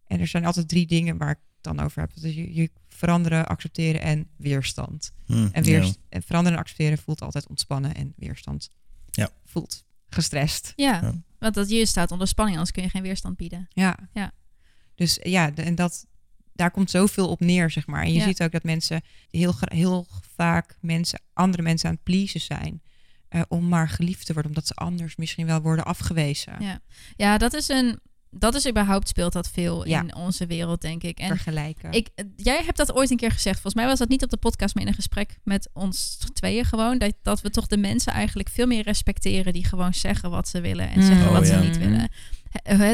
En 0.07 0.21
er 0.21 0.27
zijn 0.27 0.45
altijd 0.45 0.69
drie 0.69 0.87
dingen 0.87 1.17
waar 1.17 1.31
ik 1.31 1.39
dan 1.61 1.81
over 1.81 2.01
hebt. 2.01 2.23
Dus 2.23 2.35
je, 2.35 2.55
je 2.55 2.71
veranderen, 2.89 3.47
accepteren 3.47 4.01
en 4.01 4.29
weerstand. 4.37 5.13
Hm, 5.27 5.49
En, 5.53 5.63
weer, 5.63 5.85
ja. 5.85 5.93
en 6.09 6.23
veranderen 6.23 6.59
en 6.59 6.65
accepteren 6.65 6.99
voelt 6.99 7.23
altijd 7.23 7.47
ontspannen 7.49 7.95
en 7.95 8.13
weerstand 8.17 8.71
Ja. 9.11 9.31
voelt 9.45 9.85
gestrest. 10.09 10.73
Ja, 10.77 11.01
Ja. 11.03 11.15
want 11.39 11.55
dat 11.55 11.71
je 11.71 11.87
staat 11.87 12.11
onder 12.11 12.29
spanning, 12.29 12.57
anders 12.57 12.75
kun 12.75 12.83
je 12.85 12.91
geen 12.91 13.03
weerstand 13.03 13.37
bieden. 13.37 13.67
Ja. 13.69 13.99
Ja. 14.13 14.33
Dus 14.99 15.19
ja, 15.23 15.51
de- 15.51 15.63
en 15.63 15.75
dat, 15.75 16.07
daar 16.53 16.71
komt 16.71 16.91
zoveel 16.91 17.29
op 17.29 17.41
neer, 17.41 17.71
zeg 17.71 17.87
maar. 17.87 18.03
En 18.03 18.13
je 18.13 18.19
Ja. 18.19 18.25
ziet 18.25 18.43
ook 18.43 18.53
dat 18.53 18.63
mensen 18.63 19.03
heel, 19.31 19.55
heel 19.59 20.07
vaak 20.37 20.77
mensen, 20.81 21.21
andere 21.33 21.63
mensen 21.63 21.89
aan 21.89 21.95
het 21.95 22.05
pleasen 22.05 22.41
zijn. 22.41 22.83
eh, 23.29 23.43
om 23.49 23.69
maar 23.69 23.89
geliefd 23.89 24.27
te 24.27 24.33
worden, 24.33 24.51
omdat 24.51 24.67
ze 24.67 24.75
anders 24.75 25.17
misschien 25.17 25.47
wel 25.47 25.61
worden 25.61 25.85
afgewezen. 25.85 26.53
Ja, 26.59 26.81
ja 27.17 27.39
dat 27.39 27.55
is 27.55 27.69
een. 27.69 27.99
Dat 28.31 28.55
is 28.55 28.69
überhaupt 28.69 29.09
speelt 29.09 29.33
dat 29.33 29.49
veel 29.51 29.87
Ja. 29.89 30.01
in 30.03 30.15
onze 30.15 30.47
wereld, 30.47 30.81
denk 30.81 31.03
ik. 31.03 31.19
En 31.19 31.29
Vergelijken. 31.29 31.93
ik, 31.93 32.09
jij 32.37 32.63
hebt 32.65 32.77
dat 32.77 32.93
ooit 32.93 33.11
een 33.11 33.17
keer 33.17 33.31
gezegd. 33.31 33.55
Volgens 33.61 33.75
mij 33.75 33.87
was 33.87 33.99
dat 33.99 34.09
niet 34.09 34.23
op 34.23 34.31
de 34.31 34.37
podcast, 34.37 34.75
maar 34.75 34.83
in 34.83 34.89
een 34.89 34.95
gesprek 34.95 35.39
met 35.45 35.69
ons 35.73 36.19
tweeën 36.33 36.65
gewoon. 36.65 36.99
Dat, 36.99 37.15
dat 37.23 37.41
we 37.41 37.51
toch 37.51 37.67
de 37.67 37.77
mensen 37.77 38.13
eigenlijk 38.13 38.49
veel 38.49 38.67
meer 38.67 38.83
respecteren 38.83 39.53
die 39.53 39.65
gewoon 39.65 39.95
zeggen 39.95 40.31
wat 40.31 40.49
ze 40.49 40.61
willen 40.61 40.89
en 40.91 40.99
Mm. 41.01 41.07
zeggen 41.07 41.27
Oh, 41.27 41.33
wat 41.33 41.47
ja. 41.49 41.61
ze 41.61 41.67
niet 41.67 41.79
willen. 41.79 42.09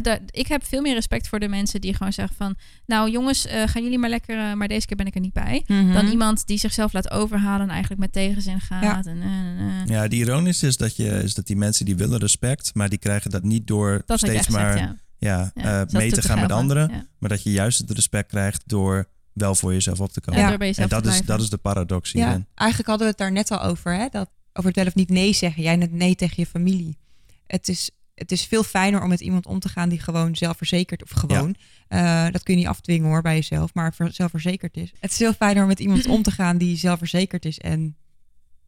Daar- 0.03 0.21
Ik 0.31 0.47
heb 0.47 0.65
veel 0.65 0.81
meer 0.83 0.95
respect 0.95 1.29
voor 1.29 1.39
de 1.41 1.49
mensen 1.49 1.81
die 1.81 1.95
gewoon 1.95 2.13
zeggen 2.13 2.37
van... 2.37 2.55
Nou 2.87 3.11
jongens, 3.11 3.47
eh, 3.47 3.63
gaan 3.69 3.83
jullie 3.83 3.99
maar 3.99 4.11
lekker, 4.11 4.39
eh, 4.39 4.53
maar 4.53 4.69
deze 4.69 4.87
keer 4.87 4.97
ben 4.97 5.07
ik 5.07 5.15
er 5.15 5.21
niet 5.21 5.33
bij. 5.33 5.63
Mhm. 5.67 5.93
Dan 5.93 6.07
iemand 6.07 6.47
die 6.47 6.59
zichzelf 6.59 6.93
laat 6.93 7.11
overhalen 7.11 7.61
en 7.67 7.71
eigenlijk 7.71 8.01
met 8.01 8.13
tegenzin 8.13 8.61
gaat. 8.61 9.07
En, 9.07 9.23
eh, 9.23 9.29
eh, 9.29 9.83
eh. 9.83 9.87
Ja, 9.87 10.09
die 10.09 10.25
ironisch 10.25 10.63
is 10.63 10.77
dat, 10.77 10.97
je, 10.97 11.09
is 11.23 11.35
dat 11.35 11.47
die 11.47 11.57
mensen 11.57 11.85
die 11.85 11.97
willen 11.97 12.19
respect, 12.19 12.75
maar 12.75 12.89
die 12.89 12.99
krijgen 12.99 13.31
dat 13.31 13.43
niet 13.43 13.67
door 13.67 14.03
Dat 14.07 14.19
steeds 14.19 14.49
maar 14.49 14.73
gezegd, 14.73 14.91
ja. 14.91 14.97
ja, 15.19 15.53
Ja, 15.55 15.85
eh, 15.85 15.93
mee 15.93 16.13
te 16.13 16.23
gaan 16.23 16.41
met 16.41 16.53
anderen. 16.53 16.91
Ja. 16.91 17.07
Maar 17.19 17.29
dat 17.29 17.43
je 17.43 17.51
juist 17.53 17.79
het 17.79 17.91
respect 17.91 18.29
krijgt 18.29 18.63
door 18.67 19.09
wel 19.33 19.55
voor 19.55 19.73
jezelf 19.73 20.01
op 20.01 20.13
te 20.13 20.21
komen. 20.21 20.41
Ja, 20.41 20.57
Ja. 20.59 20.73
En 20.75 20.89
dat 20.89 21.07
is, 21.07 21.23
dat 21.23 21.41
is 21.41 21.51
de 21.51 21.57
paradox 21.57 22.13
Ja, 22.13 22.25
hierin. 22.25 22.47
eigenlijk 22.55 22.89
hadden 22.89 23.07
we 23.07 23.13
het 23.13 23.21
daar 23.23 23.33
net 23.33 23.51
al 23.51 23.61
over, 23.61 23.95
hè? 23.95 24.07
Dat, 24.11 24.31
over 24.53 24.69
het 24.69 24.77
wel 24.77 24.87
of 24.87 24.95
niet 24.95 25.11
nee 25.11 25.33
zeggen. 25.33 25.63
Jij 25.63 25.77
net 25.77 25.93
nee 25.93 26.15
tegen 26.15 26.35
je 26.37 26.47
familie. 26.47 26.99
Het 27.47 27.69
is, 27.69 27.91
het 28.15 28.33
is 28.33 28.45
veel 28.45 28.63
fijner 28.63 29.03
om 29.03 29.09
met 29.09 29.21
iemand 29.21 29.47
om 29.47 29.59
te 29.59 29.69
gaan 29.69 29.89
die 29.89 30.01
gewoon 30.01 30.37
zelfverzekerd, 30.37 31.03
of 31.03 31.11
gewoon, 31.11 31.55
eh, 31.89 32.27
dat 32.31 32.43
kun 32.43 32.55
je 32.55 32.61
niet 32.61 32.69
afdwingen 32.69 33.09
hoor 33.09 33.23
bij 33.23 33.35
jezelf, 33.35 33.75
maar 33.75 33.95
ver- 33.95 34.13
zelfverzekerd 34.13 34.77
is. 34.77 34.93
Het 35.01 35.11
is 35.11 35.17
veel 35.17 35.33
fijner 35.33 35.63
om 35.63 35.69
met 35.69 35.81
iemand 35.81 36.07
om 36.07 36.23
te 36.23 36.31
gaan 36.31 36.59
die 36.59 36.77
zelfverzekerd 36.77 37.45
is 37.45 37.59
en 37.59 37.97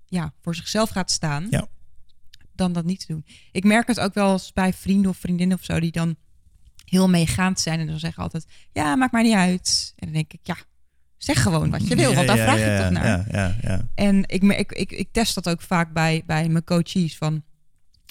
ja, 0.07 0.33
voor 0.41 0.55
zichzelf 0.55 0.89
gaat 0.91 1.11
staan, 1.11 1.47
Ja. 1.51 1.67
dan 2.55 2.73
dat 2.73 2.85
niet 2.85 3.01
te 3.01 3.07
doen. 3.07 3.25
Ik 3.53 3.65
merk 3.65 3.87
het 3.87 4.01
ook 4.01 4.15
wel 4.15 4.33
eens 4.33 4.53
bij 4.53 4.73
vrienden 4.73 5.11
of 5.11 5.17
vriendinnen 5.17 5.59
of 5.59 5.65
zo, 5.65 5.81
die 5.81 5.93
dan 5.93 6.17
heel 6.85 7.09
meegaand 7.09 7.61
zijn 7.61 7.81
en 7.81 7.87
dan 7.87 7.99
zeggen 7.99 8.23
altijd, 8.23 8.47
ja, 8.73 8.97
maakt 8.97 9.13
mij 9.13 9.23
niet 9.23 9.35
uit. 9.35 9.93
En 9.97 10.07
dan 10.07 10.15
denk 10.15 10.33
ik, 10.33 10.41
ja, 10.43 10.57
zeg 11.17 11.43
gewoon 11.43 11.71
wat 11.71 11.89
je 11.89 11.97
wil, 11.97 12.15
want 12.15 12.27
daar 12.27 12.37
vraag 12.37 12.59
ja, 12.59 12.83
toch 12.83 12.91
naar. 12.91 13.07
Ja, 13.07 13.25
ja, 13.31 13.57
ja. 13.63 13.89
En 13.95 14.23
ik, 14.27 14.43
ik, 14.43 14.73
ik, 14.73 14.93
ik 14.93 15.09
test 15.13 15.35
dat 15.35 15.49
ook 15.49 15.61
vaak 15.63 15.93
bij, 15.93 16.23
bij 16.27 16.49
mijn 16.49 16.65
coaches. 16.65 17.17
Van, 17.17 17.43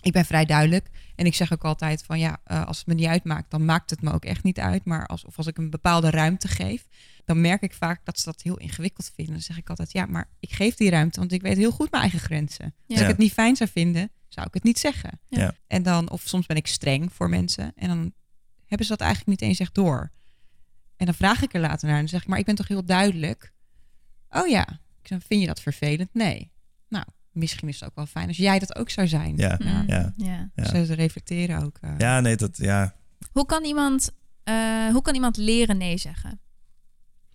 ik 0.06 0.12
ben 0.12 0.26
vrij 0.26 0.46
duidelijk. 0.46 0.90
En 1.16 1.26
ik 1.26 1.36
zeg 1.36 1.54
ook 1.54 1.64
altijd 1.64 2.04
van 2.04 2.20
ja, 2.20 2.38
eh, 2.44 2.66
als 2.66 2.78
het 2.78 2.88
me 2.88 2.94
niet 2.94 3.06
uitmaakt, 3.06 3.52
dan 3.52 3.66
maakt 3.66 3.90
het 3.90 4.02
me 4.02 4.14
ook 4.14 4.26
echt 4.26 4.44
niet 4.44 4.60
uit. 4.60 4.86
Maar 4.86 5.08
als, 5.08 5.26
of 5.26 5.38
als 5.38 5.48
ik 5.48 5.58
een 5.58 5.70
bepaalde 5.70 6.10
ruimte 6.10 6.48
geef, 6.48 6.88
dan 7.26 7.42
merk 7.42 7.62
ik 7.62 7.74
vaak 7.74 8.06
dat 8.06 8.20
ze 8.20 8.26
dat 8.26 8.42
heel 8.42 8.58
ingewikkeld 8.58 9.12
vinden. 9.16 9.34
Dan 9.34 9.44
zeg 9.44 9.58
ik 9.58 9.70
altijd 9.70 9.92
ja, 9.92 10.06
maar 10.06 10.30
ik 10.40 10.52
geef 10.52 10.76
die 10.76 10.90
ruimte, 10.90 11.20
want 11.20 11.32
ik 11.32 11.42
weet 11.42 11.58
heel 11.58 11.72
goed 11.72 11.92
mijn 11.92 12.04
eigen 12.04 12.20
grenzen. 12.20 12.76
Als 12.88 13.00
ik 13.00 13.08
het 13.08 13.18
niet 13.18 13.34
fijn 13.34 13.56
zou 13.56 13.70
vinden, 13.70 14.12
zou 14.28 14.48
ik 14.48 14.54
het 14.54 14.64
niet 14.64 14.80
zeggen. 14.80 15.20
Ja. 15.28 15.40
Ja. 15.40 15.54
En 15.68 15.84
dan, 15.84 16.10
of 16.10 16.22
soms 16.26 16.46
ben 16.46 16.58
ik 16.58 16.68
streng 16.68 17.14
voor 17.14 17.30
mensen 17.30 17.72
en 17.76 17.88
dan 17.88 18.14
hebben 18.66 18.86
ze 18.86 18.92
dat 18.92 19.02
eigenlijk 19.02 19.40
niet 19.40 19.50
eens 19.50 19.60
echt 19.60 19.74
door. 19.74 20.12
En 20.98 21.06
dan 21.06 21.16
vraag 21.16 21.42
ik 21.42 21.54
er 21.54 21.60
later 21.60 21.88
naar 21.88 21.96
en 21.96 22.02
dan 22.02 22.10
zeg 22.10 22.22
ik, 22.22 22.28
maar 22.28 22.40
ik 22.40 22.46
ben 22.46 22.56
toch 22.56 22.68
heel 22.68 22.86
duidelijk. 22.86 23.54
Oh 24.30 24.48
ja, 24.48 24.68
ik 25.02 25.08
zeg, 25.08 25.24
vind 25.28 25.42
je 25.42 25.48
dat 25.48 25.62
vervelend? 25.62 26.14
Nee. 26.14 26.52
Misschien 27.36 27.68
is 27.68 27.80
het 27.80 27.90
ook 27.90 27.96
wel 27.96 28.06
fijn 28.06 28.28
als 28.28 28.38
jij 28.38 28.60
dat 28.60 28.76
ook 28.76 28.90
zou 28.90 29.08
zijn. 29.08 29.38
Ja, 29.38 29.60
Mm, 29.60 29.84
ja. 29.88 30.14
ja. 30.18 30.50
Ja. 30.56 30.86
Ze 30.86 30.94
reflecteren 30.94 31.64
ook. 31.64 31.78
eh. 31.82 31.92
Ja, 31.98 32.20
nee, 32.20 32.36
dat, 32.36 32.58
ja. 32.58 32.96
Hoe 33.32 33.46
kan 33.46 33.64
iemand, 33.64 34.10
eh, 34.44 34.88
hoe 34.92 35.02
kan 35.02 35.14
iemand 35.14 35.38
leren 35.38 35.78
nee 35.78 35.98
zeggen? 35.98 36.40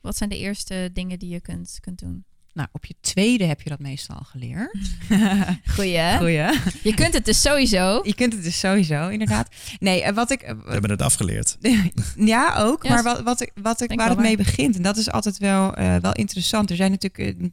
Wat 0.00 0.16
zijn 0.16 0.28
de 0.30 0.38
eerste 0.38 0.90
dingen 0.92 1.18
die 1.18 1.28
je 1.28 1.40
kunt, 1.40 1.78
kunt 1.80 1.98
doen? 1.98 2.24
Nou, 2.52 2.68
op 2.72 2.84
je 2.84 2.94
tweede 3.00 3.44
heb 3.44 3.60
je 3.60 3.68
dat 3.70 3.78
meestal 3.78 4.16
al 4.16 4.24
geleerd. 4.24 4.76
Goeie, 5.74 5.96
hè? 5.96 6.18
Goeie. 6.18 6.58
Je 6.82 6.94
kunt 6.94 7.14
het 7.14 7.24
dus 7.24 7.40
sowieso. 7.40 8.00
Je 8.04 8.14
kunt 8.14 8.32
het 8.32 8.42
dus 8.42 8.58
sowieso, 8.58 9.08
inderdaad. 9.08 9.54
Nee, 9.78 10.02
eh, 10.02 10.14
wat 10.14 10.30
ik... 10.30 10.40
We 10.40 10.72
hebben 10.72 10.90
het 10.90 11.02
afgeleerd. 11.02 11.56
ja, 12.34 12.54
ook. 12.56 12.88
Maar 12.88 13.02
wat, 13.02 13.20
wat 13.22 13.40
ik, 13.40 13.52
wat 13.62 13.80
ik, 13.80 13.88
denk 13.88 14.00
waar 14.00 14.08
het 14.08 14.18
mee 14.18 14.36
begint, 14.36 14.76
en 14.76 14.82
dat 14.82 14.96
is 14.96 15.10
altijd 15.10 15.38
wel, 15.38 15.74
eh, 15.74 15.96
wel 15.96 16.12
interessant. 16.12 16.70
Er 16.70 16.76
zijn 16.76 16.90
natuurlijk, 16.90 17.48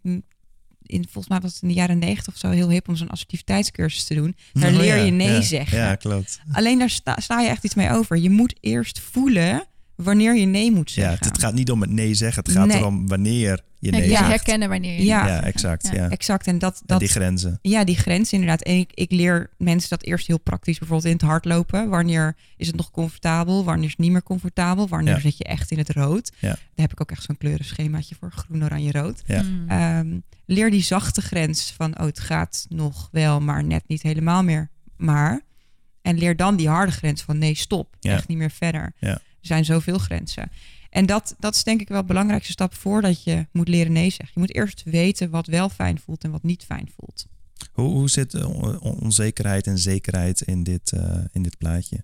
in, 0.87 1.03
volgens 1.03 1.27
mij 1.27 1.39
was 1.39 1.53
het 1.53 1.61
in 1.61 1.67
de 1.67 1.73
jaren 1.73 1.97
negentig 1.97 2.33
of 2.33 2.39
zo 2.39 2.49
heel 2.49 2.69
hip 2.69 2.87
om 2.87 2.95
zo'n 2.95 3.09
assertiviteitscursus 3.09 4.03
te 4.03 4.13
doen. 4.13 4.35
Daar 4.53 4.71
Oh, 4.71 4.77
leer 4.77 4.97
ja, 4.97 5.03
je 5.03 5.11
nee 5.11 5.31
ja, 5.31 5.41
zeggen. 5.41 5.77
Ja, 5.77 5.95
klopt. 5.95 6.39
Alleen 6.51 6.79
daar 6.79 6.89
sta, 6.89 7.15
sta 7.19 7.39
je 7.41 7.49
echt 7.49 7.63
iets 7.63 7.75
mee 7.75 7.91
over. 7.91 8.17
Je 8.17 8.29
moet 8.29 8.55
eerst 8.59 8.99
voelen 8.99 9.67
wanneer 9.97 10.35
je 10.37 10.45
nee 10.45 10.71
moet 10.71 10.91
Ja, 10.91 11.01
zeggen. 11.01 11.17
het, 11.17 11.25
het 11.35 11.39
gaat 11.39 11.53
niet 11.53 11.71
om 11.71 11.81
het 11.81 11.89
nee 11.89 12.13
zeggen. 12.13 12.43
Het 12.43 12.51
gaat 12.51 12.67
Nee. 12.67 12.77
erom 12.77 13.07
wanneer 13.07 13.59
je 13.79 13.91
nee 13.91 14.09
ja, 14.09 14.17
zegt. 14.17 14.27
herkennen 14.29 14.69
wanneer 14.69 14.93
je 14.99 15.03
Ja. 15.05 15.21
nee 15.23 15.29
Ja, 15.31 15.35
zegt. 15.35 15.45
exact. 15.53 15.87
Ja. 15.87 15.93
Ja. 15.93 16.09
Exact. 16.09 16.47
En 16.47 16.59
dat, 16.59 16.75
En 16.77 16.83
dat 16.85 16.99
die 16.99 17.07
grenzen. 17.09 17.59
Ja, 17.61 17.83
die 17.83 17.95
grens 17.97 18.33
inderdaad. 18.33 18.61
En 18.61 18.75
ik, 18.77 18.91
ik 18.93 19.11
leer 19.11 19.49
mensen 19.57 19.89
dat 19.89 20.03
eerst 20.03 20.27
heel 20.27 20.39
praktisch, 20.39 20.77
bijvoorbeeld 20.79 21.07
in 21.09 21.17
het 21.17 21.27
hardlopen. 21.27 21.89
Wanneer 21.89 22.35
is 22.57 22.67
het 22.67 22.75
nog 22.75 22.91
comfortabel? 22.91 23.63
Wanneer 23.63 23.83
is 23.85 23.89
het 23.91 23.99
niet 23.99 24.11
meer 24.11 24.23
comfortabel? 24.23 24.87
Wanneer 24.87 25.13
Ja. 25.13 25.19
zit 25.19 25.37
je 25.37 25.43
echt 25.43 25.71
in 25.71 25.77
het 25.77 25.89
rood? 25.89 26.31
Ja. 26.39 26.47
Daar 26.49 26.57
heb 26.75 26.91
ik 26.91 27.01
ook 27.01 27.11
echt 27.11 27.23
zo'n 27.23 27.37
kleurenschemaatje 27.37 28.15
voor. 28.19 28.31
Groen, 28.31 28.63
oranje, 28.63 28.91
rood. 28.91 29.21
Ja. 29.25 29.41
Mm. 29.41 29.69
Ehm, 29.69 30.19
leer 30.45 30.71
die 30.71 30.83
zachte 30.83 31.21
grens 31.21 31.73
van, 31.77 31.99
oh, 31.99 32.05
het 32.05 32.19
gaat 32.19 32.65
nog 32.69 33.09
wel, 33.11 33.39
maar 33.41 33.63
net 33.63 33.83
niet 33.87 34.01
helemaal 34.01 34.43
meer. 34.43 34.69
Maar. 34.97 35.41
En 36.01 36.17
leer 36.17 36.35
dan 36.35 36.55
die 36.55 36.69
harde 36.69 36.91
grens 36.91 37.21
van, 37.21 37.37
nee, 37.37 37.55
stop. 37.55 37.95
Ja. 37.99 38.13
Echt 38.13 38.27
niet 38.27 38.37
meer 38.37 38.51
verder. 38.51 38.93
Ja. 38.99 39.19
Zijn 39.47 39.65
zoveel 39.65 39.97
grenzen. 39.97 40.51
En 40.89 41.05
dat, 41.05 41.35
dat 41.39 41.55
is 41.55 41.63
denk 41.63 41.81
ik 41.81 41.87
wel 41.87 42.01
de 42.01 42.07
belangrijkste 42.07 42.51
stap 42.51 42.73
voordat 42.73 43.23
je 43.23 43.47
moet 43.51 43.67
leren 43.67 43.91
nee 43.91 44.09
zeggen. 44.09 44.29
Je 44.33 44.39
moet 44.39 44.55
eerst 44.55 44.83
weten 44.85 45.29
wat 45.29 45.47
wel 45.47 45.69
fijn 45.69 45.99
voelt 45.99 46.23
en 46.23 46.31
wat 46.31 46.43
niet 46.43 46.63
fijn 46.63 46.89
voelt. 46.97 47.25
Hoe, 47.71 47.89
hoe 47.89 48.09
zit 48.09 48.45
on- 48.45 48.79
onzekerheid 48.79 49.67
en 49.67 49.77
zekerheid 49.77 50.41
in 50.41 50.63
dit, 50.63 50.91
eh, 50.91 51.15
in 51.31 51.43
dit 51.43 51.57
plaatje? 51.57 52.03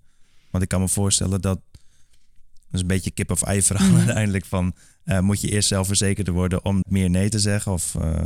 Want 0.52 0.64
ik 0.64 0.70
kan 0.70 0.82
me 0.82 0.88
voorstellen 0.88 1.42
dat... 1.42 1.60
Dat 1.64 2.82
is 2.82 2.82
een 2.82 2.88
beetje 2.98 3.12
kip 3.12 3.32
of 3.32 3.42
ei 3.44 3.62
verhaal 3.62 3.88
Mhm. 3.88 3.98
uiteindelijk 3.98 4.46
van... 4.46 4.76
eh, 5.04 5.20
moet 5.20 5.42
je 5.42 5.50
eerst 5.50 5.68
zelfverzekerder 5.68 6.34
worden 6.34 6.66
om 6.66 6.80
meer 6.90 7.10
nee 7.10 7.30
te 7.30 7.40
zeggen? 7.40 7.72
Of, 7.72 7.96
eh, 7.96 8.26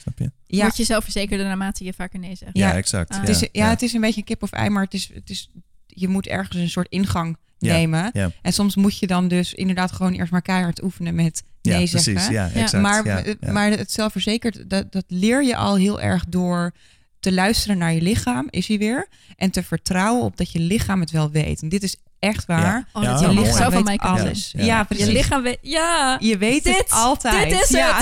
snap 0.00 0.18
je? 0.18 0.30
Ja, 0.46 0.62
Word 0.62 0.76
je 0.76 0.84
zelfverzekerder 0.84 1.46
naarmate 1.46 1.84
je 1.84 1.92
vaker 1.92 2.18
nee 2.18 2.34
zegt. 2.34 2.56
Ja, 2.56 2.68
Ja. 2.68 2.74
exact. 2.74 3.10
Ah. 3.10 3.20
Het 3.20 3.28
is, 3.28 3.48
ja, 3.52 3.68
het 3.68 3.82
is 3.82 3.92
een 3.92 4.00
beetje 4.00 4.20
een 4.20 4.26
kip 4.26 4.42
of 4.42 4.52
ei, 4.52 4.68
maar 4.68 4.84
het 4.84 4.94
is, 4.94 5.10
het 5.14 5.30
is, 5.30 5.50
je 5.86 6.08
moet 6.08 6.26
ergens 6.26 6.56
een 6.56 6.68
soort 6.70 6.88
ingang 6.88 7.36
nemen. 7.72 8.10
ja. 8.12 8.30
En 8.42 8.52
soms 8.52 8.76
moet 8.76 8.98
je 8.98 9.06
dan 9.06 9.28
dus 9.28 9.54
inderdaad 9.54 9.92
gewoon 9.92 10.12
eerst 10.12 10.32
maar 10.32 10.42
keihard 10.42 10.82
oefenen 10.82 11.14
met 11.14 11.42
Ja, 11.60 11.76
nee 11.76 11.88
precies. 11.88 12.04
zeggen. 12.14 12.32
Ja, 12.32 12.50
Ja. 12.54 12.60
exact. 12.60 12.82
maar, 12.82 13.06
ja, 13.06 13.22
ja. 13.40 13.52
maar 13.52 13.70
het 13.70 13.92
zelfverzekerd, 13.92 14.70
dat, 14.70 14.92
dat 14.92 15.04
leer 15.08 15.44
je 15.44 15.56
al 15.56 15.76
heel 15.76 16.00
erg 16.00 16.24
door 16.28 16.72
te 17.20 17.32
luisteren 17.32 17.78
naar 17.78 17.92
je 17.92 18.00
lichaam, 18.02 18.46
is 18.50 18.66
hij 18.68 18.78
weer. 18.78 19.08
En 19.36 19.50
te 19.50 19.62
vertrouwen 19.62 20.24
op 20.24 20.36
dat 20.36 20.52
je 20.52 20.58
lichaam 20.58 21.00
het 21.00 21.10
wel 21.10 21.30
weet. 21.30 21.62
En 21.62 21.68
dit 21.68 21.82
is 21.82 21.96
echt 22.18 22.46
waar. 22.46 22.60
Ja. 22.60 22.86
Oh, 22.92 23.02
Ja, 23.02 23.10
dat 23.10 23.20
Je 23.20 23.26
je 23.26 23.32
mooi. 23.32 23.46
lichaam 23.46 23.72
van 23.72 23.84
weet 23.84 23.84
mij 23.84 23.96
alles. 23.96 24.50
Ja. 24.56 24.60
Ja, 24.60 24.66
Ja. 24.66 24.84
precies. 24.84 25.06
Je 25.06 25.12
lichaam 25.12 25.42
weet... 25.42 25.58
Ja, 25.62 26.16
Je 26.20 26.38
weet 26.38 26.64
Dit- 26.64 26.76
het 26.76 26.90
altijd. 26.90 27.50
dit 27.50 27.60
is 27.62 27.68
ja. 27.68 27.98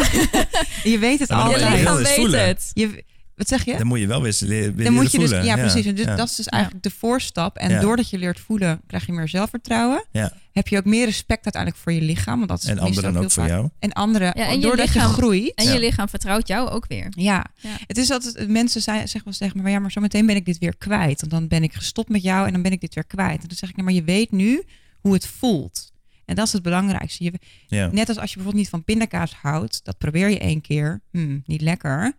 je 0.83 0.99
weet 0.99 1.19
het 1.19 1.29
Ja, 1.29 1.49
je 1.49 1.59
je 1.59 1.65
altijd. 1.67 1.83
wel 1.83 1.99
lichaam 1.99 2.31
weet 2.31 2.47
het. 2.47 2.71
Je, 2.75 3.05
wat 3.37 3.49
zeg 3.49 3.65
je? 3.65 3.77
Dan 3.77 3.87
moet 3.87 3.99
je 3.99 4.07
wel 4.07 4.23
weer, 4.23 4.39
Dan 4.85 4.93
moet 4.93 5.13
je 5.13 5.19
dus, 5.19 5.29
voelen. 5.29 5.45
ja, 5.45 5.57
precies. 5.57 5.87
En 5.87 5.95
dus, 5.95 6.05
ja. 6.05 6.17
dat 6.17 6.29
is 6.29 6.37
dus 6.37 6.47
eigenlijk 6.47 6.83
de 6.83 6.91
voorstap. 6.91 7.57
En 7.57 7.71
Ja. 7.71 7.81
doordat 7.81 8.11
je 8.11 8.19
leert 8.19 8.41
voelen, 8.41 8.81
krijg 8.87 9.07
je 9.07 9.13
meer 9.13 9.29
zelfvertrouwen. 9.29 10.05
Ja. 10.11 10.33
Heb 10.53 10.69
je 10.69 10.77
ook 10.77 10.85
meer 10.85 11.05
respect 11.05 11.45
uiteindelijk 11.45 11.83
voor 11.83 11.93
je 11.93 12.01
lichaam. 12.01 12.37
Want 12.37 12.49
dat 12.49 12.63
is 12.63 12.69
En 12.69 12.79
anderen 12.79 13.11
ook 13.11 13.21
heel 13.21 13.23
voor 13.31 13.43
vaak. 13.43 13.49
jou. 13.49 13.69
En 13.79 13.93
anderen, 13.93 14.33
Ja, 14.37 14.47
en 14.47 14.55
je 14.55 14.61
doordat 14.61 14.87
lichaam- 14.87 15.09
je 15.09 15.15
groeit. 15.15 15.55
En 15.55 15.73
je 15.73 15.79
lichaam 15.79 16.09
vertrouwt 16.09 16.49
jou 16.49 16.69
ook 16.69 16.87
weer. 16.89 17.07
Ja. 17.11 17.47
Ja. 17.61 17.71
het 17.87 17.99
is 17.99 18.11
altijd, 18.11 18.49
mensen 18.49 18.83
zijn, 18.83 19.09
zeggen 19.09 19.25
wel 19.25 19.49
tegen 19.49 19.63
me, 19.63 19.71
ja, 19.71 19.79
maar 19.79 19.91
zometeen 19.91 20.27
ben 20.27 20.37
ik 20.37 20.45
dit 20.45 20.59
weer 20.59 20.77
kwijt. 20.77 21.21
Want 21.21 21.33
dan 21.33 21.49
ben 21.49 21.63
ik 21.63 21.73
gestopt 21.75 22.09
met 22.09 22.23
jou 22.23 22.47
en 22.47 22.53
dan 22.53 22.63
ben 22.63 22.73
ik 22.73 22.81
dit 22.81 22.95
weer 22.95 23.07
kwijt. 23.07 23.43
En 23.43 23.49
dan 23.49 23.57
zeg 23.57 23.71
ik, 23.71 23.77
maar 23.83 23.93
je 23.93 24.05
weet 24.05 24.31
nu 24.31 24.63
hoe 25.01 25.13
het 25.13 25.27
voelt. 25.27 25.91
En 26.25 26.35
dat 26.35 26.47
is 26.47 26.53
het 26.53 26.63
belangrijkste. 26.63 27.25
Je, 27.25 27.33
Ja. 27.67 27.89
net 27.93 28.09
als 28.09 28.19
als 28.19 28.29
je 28.31 28.35
bijvoorbeeld 28.37 28.55
niet 28.65 28.69
van 28.69 28.85
pindakaas 28.85 29.35
houdt, 29.35 29.81
dat 29.85 29.99
probeer 29.99 30.29
je 30.31 30.39
één 30.39 30.61
keer, 30.61 31.01
hmm, 31.11 31.43
niet 31.47 31.61
lekker. 31.61 32.13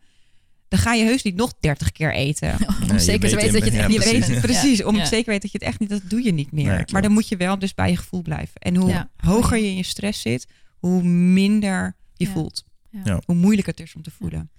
Dan 0.74 0.82
ga 0.82 0.94
je 0.94 1.04
heus 1.04 1.24
niet 1.24 1.36
nog 1.36 1.54
30 1.60 1.92
keer 1.92 2.14
eten. 2.14 2.56
Om 2.92 3.00
zeker 3.00 3.30
te 3.30 3.36
weet 3.36 3.52
weten 3.52 3.54
dat 3.54 3.64
je 3.64 3.70
het 3.72 3.80
echt 3.80 3.88
niet 3.88 3.98
precies. 4.00 4.28
weet 4.28 4.42
precies, 4.42 4.84
om 4.84 4.96
zeker 5.06 5.26
weten 5.32 5.42
dat 5.42 5.52
je 5.52 5.58
het 5.58 5.62
echt 5.68 5.80
niet, 5.80 5.90
dat 5.90 6.02
doe 6.06 6.24
je 6.24 6.32
niet 6.34 6.52
meer. 6.52 6.76
Nee, 6.76 6.84
maar 6.92 7.02
dan 7.02 7.12
moet 7.12 7.28
je 7.28 7.38
wel 7.38 7.60
dus 7.60 7.74
bij 7.74 7.90
je 7.90 7.98
gevoel 7.98 8.22
blijven. 8.22 8.62
En 8.62 8.76
hoe 8.76 8.90
Ja. 8.90 9.10
hoger 9.18 9.58
je 9.58 9.66
in 9.68 9.76
je 9.76 9.84
stress 9.84 10.22
zit, 10.22 10.48
hoe 10.80 11.04
minder 11.04 11.96
je 12.14 12.26
Ja. 12.26 12.32
voelt. 12.32 12.64
Ja. 12.90 13.02
Ja. 13.04 13.22
Hoe 13.26 13.36
moeilijker 13.36 13.74
het 13.74 13.82
is 13.88 13.96
om 13.96 14.02
te 14.02 14.12
voelen. 14.12 14.50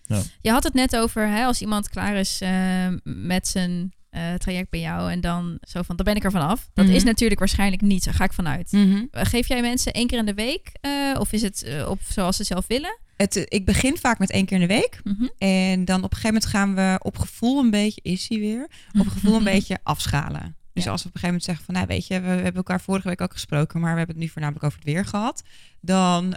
Je 0.41 0.51
had 0.51 0.65
het 0.65 0.75
net 0.75 0.97
over 0.97 1.29
hè, 1.29 1.45
als 1.45 1.61
iemand 1.61 1.89
klaar 1.89 2.17
is 2.17 2.41
eh, 2.41 2.87
met 3.03 3.49
zijn 3.49 3.93
eh, 4.11 4.35
traject 4.35 4.71
bij 4.71 4.81
jou 4.81 5.11
en 5.11 5.21
dan 5.21 5.59
zo 5.61 5.83
van, 5.83 5.97
dan 5.97 6.05
ben 6.05 6.17
ik 6.17 6.25
er 6.25 6.31
vanaf. 6.31 6.71
Dat 6.75 6.85
Mhm. 6.87 6.95
is 6.95 7.03
natuurlijk 7.05 7.41
waarschijnlijk 7.41 7.83
niet 7.83 8.03
zo, 8.03 8.11
ga 8.15 8.25
ik 8.25 8.33
vanuit. 8.33 8.73
Mhm. 8.73 9.05
Geef 9.11 9.49
jij 9.49 9.61
mensen 9.61 9.93
één 9.93 10.07
keer 10.07 10.19
in 10.19 10.25
de 10.27 10.35
week 10.35 10.71
eh, 10.81 10.91
of 11.19 11.33
is 11.33 11.43
het 11.43 11.67
op 11.89 12.01
zoals 12.09 12.37
ze 12.37 12.45
zelf 12.45 12.67
willen? 12.67 12.99
Het, 13.17 13.37
eh, 13.37 13.45
ik 13.49 13.65
begin 13.65 13.97
vaak 13.97 14.19
met 14.19 14.31
één 14.31 14.47
keer 14.47 14.61
in 14.61 14.69
de 14.69 14.75
week. 14.75 15.01
Mhm. 15.05 15.27
En 15.39 15.85
dan 15.85 15.97
op 16.05 16.13
een 16.13 16.17
gegeven 16.19 16.35
moment 16.35 16.47
gaan 16.47 16.75
we 16.75 16.99
op 17.03 17.19
gevoel 17.19 17.59
een 17.59 17.71
beetje, 17.71 18.01
is 18.03 18.29
hij 18.29 18.39
weer, 18.39 18.69
op 18.99 19.07
gevoel 19.07 19.37
een 19.37 19.45
beetje 19.45 19.79
afschalen. 19.83 20.57
Dus 20.73 20.85
Ja. 20.85 20.91
als 20.91 21.03
we 21.03 21.09
op 21.09 21.15
een 21.15 21.21
gegeven 21.21 21.27
moment 21.27 21.45
zeggen 21.45 21.65
van, 21.65 21.75
nou 21.75 21.87
weet 21.87 22.07
je, 22.07 22.15
we, 22.21 22.27
we 22.29 22.35
hebben 22.35 22.55
elkaar 22.55 22.81
vorige 22.81 23.09
week 23.09 23.21
ook 23.21 23.33
gesproken, 23.33 23.81
maar 23.81 23.93
we 23.93 23.99
hebben 23.99 24.17
het 24.17 24.25
nu 24.25 24.31
voornamelijk 24.31 24.65
over 24.65 24.79
het 24.79 24.87
weer 24.89 25.05
gehad. 25.05 25.43
Dan 25.81 26.37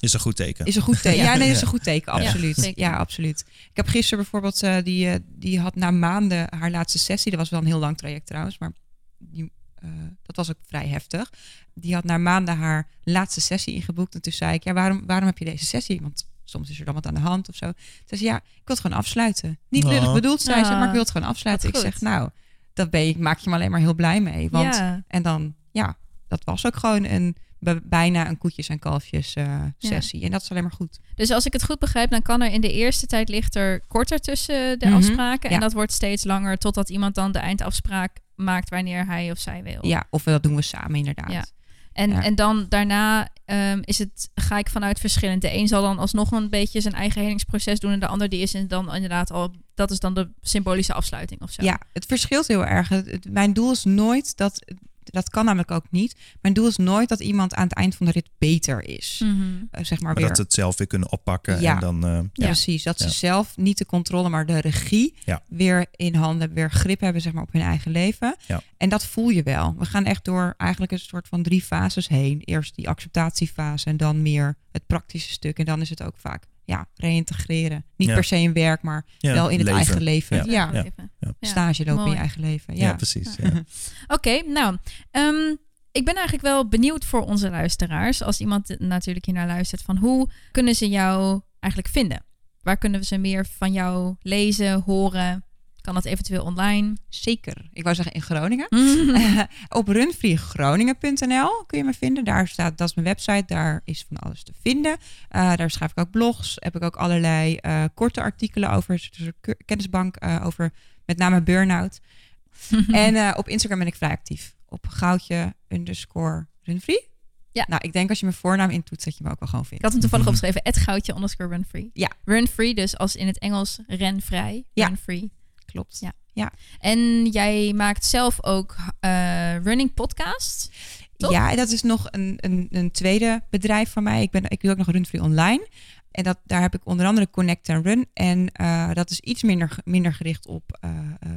Is 0.00 0.12
een 0.12 0.20
goed 0.20 0.36
teken. 0.36 0.66
is 0.66 0.76
een 0.76 0.82
goed 0.82 1.02
teken. 1.02 1.22
Ja, 1.24 1.34
nee, 1.36 1.50
is 1.50 1.60
een 1.60 1.66
goed 1.66 1.82
teken, 1.82 2.12
Ja, 2.22 2.26
absoluut. 2.28 2.72
Ja, 2.74 2.96
absoluut. 2.96 3.40
Ik 3.48 3.70
heb 3.76 3.86
gisteren 3.86 4.18
bijvoorbeeld, 4.18 4.62
eh, 4.62 4.76
die, 4.82 5.08
eh, 5.08 5.14
die 5.28 5.60
had 5.60 5.74
na 5.74 5.90
maanden 5.90 6.46
haar 6.58 6.70
laatste 6.70 6.98
sessie. 6.98 7.30
Dat 7.30 7.40
was 7.40 7.50
wel 7.50 7.60
een 7.60 7.66
heel 7.66 7.78
lang 7.78 7.96
traject 7.98 8.26
trouwens, 8.26 8.58
maar 8.58 8.72
die, 9.18 9.52
eh, 9.82 9.88
dat 10.22 10.36
was 10.36 10.50
ook 10.50 10.56
vrij 10.66 10.86
heftig. 10.88 11.32
Die 11.74 11.94
had 11.94 12.04
na 12.04 12.18
maanden 12.18 12.56
haar 12.56 12.88
laatste 13.04 13.40
sessie 13.40 13.74
ingeboekt. 13.74 14.14
En 14.14 14.22
toen 14.22 14.32
zei 14.32 14.54
ik, 14.54 14.64
ja, 14.64 14.72
waarom, 14.72 15.06
waarom 15.06 15.26
heb 15.26 15.38
je 15.38 15.44
deze 15.44 15.64
sessie? 15.64 16.00
Want 16.00 16.26
soms 16.44 16.70
is 16.70 16.78
er 16.78 16.84
dan 16.84 16.94
wat 16.94 17.06
aan 17.06 17.14
de 17.14 17.20
hand 17.20 17.48
of 17.48 17.54
zo. 17.56 17.66
Toen 17.66 17.74
zei 18.06 18.20
ze, 18.20 18.26
ja, 18.26 18.36
ik 18.36 18.42
wil 18.64 18.76
het 18.76 18.80
gewoon 18.80 18.96
afsluiten. 18.98 19.58
Niet 19.68 19.84
lullig 19.84 20.06
Oh. 20.06 20.12
bedoeld, 20.12 20.40
zei 20.42 20.64
ze, 20.64 20.70
Ah, 20.70 20.76
maar 20.78 20.86
ik 20.86 20.92
wil 20.92 21.00
het 21.00 21.10
gewoon 21.10 21.28
afsluiten. 21.28 21.68
Ik 21.68 21.76
zeg, 21.76 22.00
nou, 22.00 22.30
dat 22.72 22.90
ben 22.90 23.06
je, 23.06 23.18
maak 23.18 23.38
je 23.38 23.50
me 23.50 23.56
alleen 23.56 23.70
maar 23.70 23.80
heel 23.80 23.94
blij 23.94 24.20
mee. 24.20 24.50
Want, 24.50 24.74
ja. 24.74 25.02
En 25.08 25.22
dan, 25.22 25.54
ja, 25.70 25.96
dat 26.28 26.44
was 26.44 26.66
ook 26.66 26.76
gewoon 26.76 27.04
een, 27.04 27.36
bijna 27.82 28.28
een 28.28 28.38
koetjes 28.38 28.68
en 28.68 28.78
kalfjes 28.78 29.34
eh, 29.34 29.62
sessie. 29.78 30.22
En 30.24 30.30
dat 30.30 30.42
is 30.42 30.50
alleen 30.50 30.62
maar 30.62 30.72
goed. 30.72 30.98
Dus 31.14 31.30
als 31.30 31.46
ik 31.46 31.52
het 31.52 31.64
goed 31.64 31.78
begrijp, 31.78 32.10
dan 32.10 32.22
kan 32.22 32.40
er 32.42 32.52
in 32.52 32.60
de 32.60 32.72
eerste 32.72 33.06
tijd 33.06 33.28
ligt 33.28 33.54
er 33.54 33.80
korter 33.88 34.18
tussen 34.20 34.78
de 34.78 34.86
Mhm. 34.86 34.94
afspraken. 34.96 35.48
En 35.50 35.54
Ja. 35.54 35.60
dat 35.60 35.72
wordt 35.72 35.92
steeds 35.92 36.24
langer 36.24 36.58
totdat 36.58 36.88
iemand 36.90 37.14
dan 37.14 37.32
de 37.32 37.38
eindafspraak 37.38 38.16
maakt 38.34 38.68
wanneer 38.70 39.06
hij 39.06 39.30
of 39.30 39.38
zij 39.38 39.62
wil. 39.62 39.86
Ja, 39.86 40.06
of 40.10 40.22
dat 40.22 40.42
doen 40.42 40.54
we 40.56 40.62
samen 40.62 40.94
inderdaad. 40.96 41.32
Ja. 41.32 41.44
En, 41.92 42.10
Ja. 42.10 42.22
en 42.22 42.34
dan 42.34 42.66
daarna 42.68 43.28
ehm, 43.44 43.80
is 43.84 43.98
het, 43.98 44.30
ga 44.34 44.58
ik 44.58 44.68
vanuit 44.70 44.98
verschillend. 45.00 45.42
De 45.42 45.54
een 45.56 45.68
zal 45.68 45.82
dan 45.82 45.98
alsnog 45.98 46.30
een 46.30 46.50
beetje 46.50 46.80
zijn 46.80 46.94
eigen 46.94 47.20
helingsproces 47.22 47.80
doen. 47.80 47.92
En 47.92 48.00
de 48.00 48.06
ander 48.06 48.28
die 48.28 48.40
is 48.40 48.50
dan 48.66 48.94
inderdaad 48.94 49.30
al, 49.30 49.54
dat 49.74 49.90
is 49.90 49.98
dan 50.00 50.14
de 50.14 50.30
symbolische 50.40 50.92
afsluiting 50.92 51.42
of 51.42 51.50
zo. 51.50 51.62
Ja, 51.64 51.80
het 51.92 52.06
verschilt 52.06 52.46
heel 52.46 52.66
erg. 52.66 52.88
Het- 52.88 53.26
Mijn 53.30 53.52
doel 53.52 53.70
is 53.72 53.84
nooit 53.84 54.36
dat, 54.36 54.74
dat 55.12 55.30
kan 55.30 55.44
namelijk 55.44 55.70
ook 55.70 55.84
niet. 55.90 56.16
Mijn 56.40 56.54
doel 56.54 56.66
is 56.66 56.76
nooit 56.76 57.08
dat 57.08 57.20
iemand 57.20 57.54
aan 57.54 57.62
het 57.64 57.74
eind 57.74 57.94
van 57.94 58.06
de 58.06 58.12
rit 58.12 58.28
beter 58.38 58.84
is. 58.84 59.20
Eh, 59.22 59.84
zeg 59.84 59.90
maar, 59.90 59.98
maar 60.00 60.14
weer. 60.14 60.26
dat 60.26 60.36
ze 60.36 60.42
het 60.42 60.52
zelf 60.52 60.78
weer 60.78 60.86
kunnen 60.86 61.12
oppakken. 61.12 61.60
Ja. 61.60 61.74
En 61.74 61.80
dan, 61.80 62.04
eh, 62.06 62.18
ja. 62.32 62.46
Precies, 62.46 62.82
dat 62.82 62.98
ze 62.98 63.04
Ja. 63.04 63.10
zelf 63.10 63.56
niet 63.56 63.78
de 63.78 63.86
controle, 63.86 64.28
maar 64.28 64.46
de 64.46 64.58
regie 64.60 65.14
Ja. 65.24 65.42
weer 65.48 65.86
in 65.96 66.14
handen 66.14 66.38
hebben, 66.40 66.56
weer 66.58 66.70
grip 66.70 67.00
hebben 67.00 67.22
zeg 67.22 67.32
maar, 67.32 67.42
op 67.42 67.52
hun 67.52 67.62
eigen 67.62 67.90
leven. 67.90 68.36
Ja. 68.46 68.62
En 68.76 68.88
dat 68.88 69.06
voel 69.06 69.28
je 69.28 69.42
wel. 69.42 69.74
We 69.78 69.84
gaan 69.84 70.04
echt 70.04 70.24
door 70.24 70.54
eigenlijk 70.56 70.92
een 70.92 70.98
soort 70.98 71.28
van 71.28 71.42
drie 71.42 71.62
fases 71.62 72.08
heen. 72.08 72.40
Eerst 72.44 72.74
die 72.76 72.88
acceptatiefase 72.88 73.86
en 73.86 73.96
dan 73.96 74.22
meer 74.22 74.56
het 74.72 74.86
praktische 74.86 75.32
stuk. 75.32 75.58
En 75.58 75.64
dan 75.64 75.80
is 75.80 75.90
het 75.90 76.02
ook 76.02 76.16
vaak 76.16 76.44
ja, 76.64 76.86
reïntegreren. 76.94 77.84
Niet 77.96 78.08
Ja. 78.08 78.14
per 78.14 78.24
se 78.24 78.36
in 78.36 78.52
werk, 78.52 78.82
maar 78.82 79.04
Ja, 79.18 79.32
wel 79.32 79.48
in 79.48 79.56
het 79.58 79.66
leven. 79.66 79.78
eigen 79.84 80.02
leven. 80.02 80.36
Ja. 80.36 80.42
Ja, 80.44 80.70
Ja. 80.72 80.78
Even. 80.84 81.10
Ja. 81.20 81.32
Ja. 81.40 81.48
stage 81.48 81.84
lopen 81.84 82.04
in 82.04 82.10
je 82.10 82.16
eigen 82.16 82.40
leven. 82.40 82.76
Ja, 82.76 82.86
Ja, 82.86 82.94
precies. 82.94 83.36
Ja. 83.36 83.50
Oké, 84.16 84.42
nou, 84.42 84.76
ehm, 85.10 85.54
ik 85.92 86.04
ben 86.04 86.14
eigenlijk 86.14 86.42
wel 86.44 86.68
benieuwd 86.68 87.04
voor 87.04 87.20
onze 87.20 87.50
luisteraars. 87.50 88.22
Als 88.22 88.40
iemand 88.40 88.76
natuurlijk 88.78 89.24
hier 89.26 89.34
naar 89.34 89.46
luistert, 89.46 89.82
van 89.82 89.96
hoe 89.96 90.30
kunnen 90.52 90.74
ze 90.74 90.88
jou 90.88 91.40
eigenlijk 91.60 91.92
vinden? 91.92 92.24
Waar 92.62 92.76
kunnen 92.76 93.04
ze 93.04 93.18
meer 93.18 93.46
van 93.46 93.72
jou 93.72 94.14
lezen, 94.20 94.80
horen? 94.80 95.44
Kan 95.82 95.94
dat 95.94 96.04
eventueel 96.04 96.44
online? 96.44 96.96
Zeker. 97.08 97.68
Ik 97.72 97.82
wou 97.82 97.94
zeggen 97.94 98.14
in 98.14 98.22
Groningen. 98.22 98.66
Mhm. 98.70 99.44
op 99.78 99.88
runfreegroningen.nl 99.88 101.64
kun 101.66 101.78
je 101.78 101.84
me 101.84 101.92
vinden. 101.92 102.24
Daar 102.24 102.48
staat, 102.48 102.78
dat 102.78 102.88
is 102.88 102.94
mijn 102.94 103.06
website, 103.06 103.44
daar 103.46 103.80
is 103.84 104.04
van 104.08 104.16
alles 104.16 104.42
te 104.42 104.52
vinden. 104.62 104.96
Eh, 105.28 105.56
daar 105.56 105.70
schrijf 105.70 105.90
ik 105.90 105.98
ook 105.98 106.10
blogs, 106.10 106.56
heb 106.58 106.76
ik 106.76 106.82
ook 106.82 106.96
allerlei 106.96 107.56
eh, 107.56 107.84
korte 107.94 108.20
artikelen 108.20 108.70
over, 108.70 108.94
dus 109.18 109.26
een 109.40 109.56
kennisbank 109.64 110.16
eh, 110.16 110.42
over 110.44 110.72
met 111.06 111.18
name 111.18 111.42
burn-out. 111.42 112.00
En 112.92 113.14
eh, 113.14 113.32
op 113.36 113.48
Instagram 113.48 113.78
ben 113.78 113.88
ik 113.88 113.94
vrij 113.94 114.10
actief. 114.10 114.54
Op 114.68 114.86
goudje 114.88 115.54
underscore 115.68 116.46
runfree. 116.62 117.10
Ja. 117.52 117.64
Nou, 117.68 117.80
ik 117.84 117.92
denk 117.92 118.08
als 118.08 118.18
je 118.20 118.24
mijn 118.26 118.36
voornaam 118.38 118.70
intoetst, 118.70 119.04
dat 119.04 119.16
je 119.16 119.24
me 119.24 119.30
ook 119.30 119.38
wel 119.40 119.48
gewoon 119.48 119.64
Ik 119.64 119.68
vindt. 119.68 119.82
had 119.84 119.92
hem 119.92 120.00
toevallig 120.00 120.26
opgeschreven, 120.26 120.60
het 120.64 120.76
goudje 120.76 121.14
underscore 121.14 121.48
runfree. 121.48 121.90
Ja. 121.92 122.10
Runfree, 122.24 122.74
dus 122.74 122.96
als 122.98 123.16
in 123.16 123.26
het 123.26 123.38
Engels 123.38 123.78
renvrij, 123.86 124.64
Ja. 124.72 124.86
runfree. 124.86 125.32
Klopt. 125.72 125.98
Ja. 126.32 126.52
En 126.78 127.26
jij 127.26 127.72
maakt 127.72 128.04
zelf 128.04 128.44
ook 128.44 128.76
eh, 129.00 129.56
running 129.56 129.94
podcast. 129.94 130.70
Toch? 131.16 131.30
Ja, 131.30 131.50
en 131.50 131.56
dat 131.56 131.70
is 131.70 131.82
nog 131.82 132.08
een, 132.10 132.34
een, 132.36 132.68
een 132.70 132.90
tweede 132.90 133.42
bedrijf 133.50 133.90
van 133.90 134.02
mij. 134.02 134.22
Ik, 134.22 134.30
ben, 134.30 134.50
ik 134.50 134.60
doe 134.60 134.70
ook 134.70 134.76
nog 134.76 134.90
Runfree 134.90 135.22
Online. 135.22 135.68
En 136.10 136.24
dat, 136.24 136.38
daar 136.44 136.60
heb 136.60 136.74
ik 136.74 136.80
onder 136.84 137.06
andere 137.06 137.30
Connect 137.30 137.68
and 137.68 137.86
Run. 137.86 138.06
En 138.12 138.52
eh, 138.52 138.90
dat 138.92 139.10
is 139.10 139.20
iets 139.20 139.42
minder, 139.42 139.78
minder 139.84 140.14
gericht 140.14 140.46
op 140.46 140.78
eh, 140.80 140.90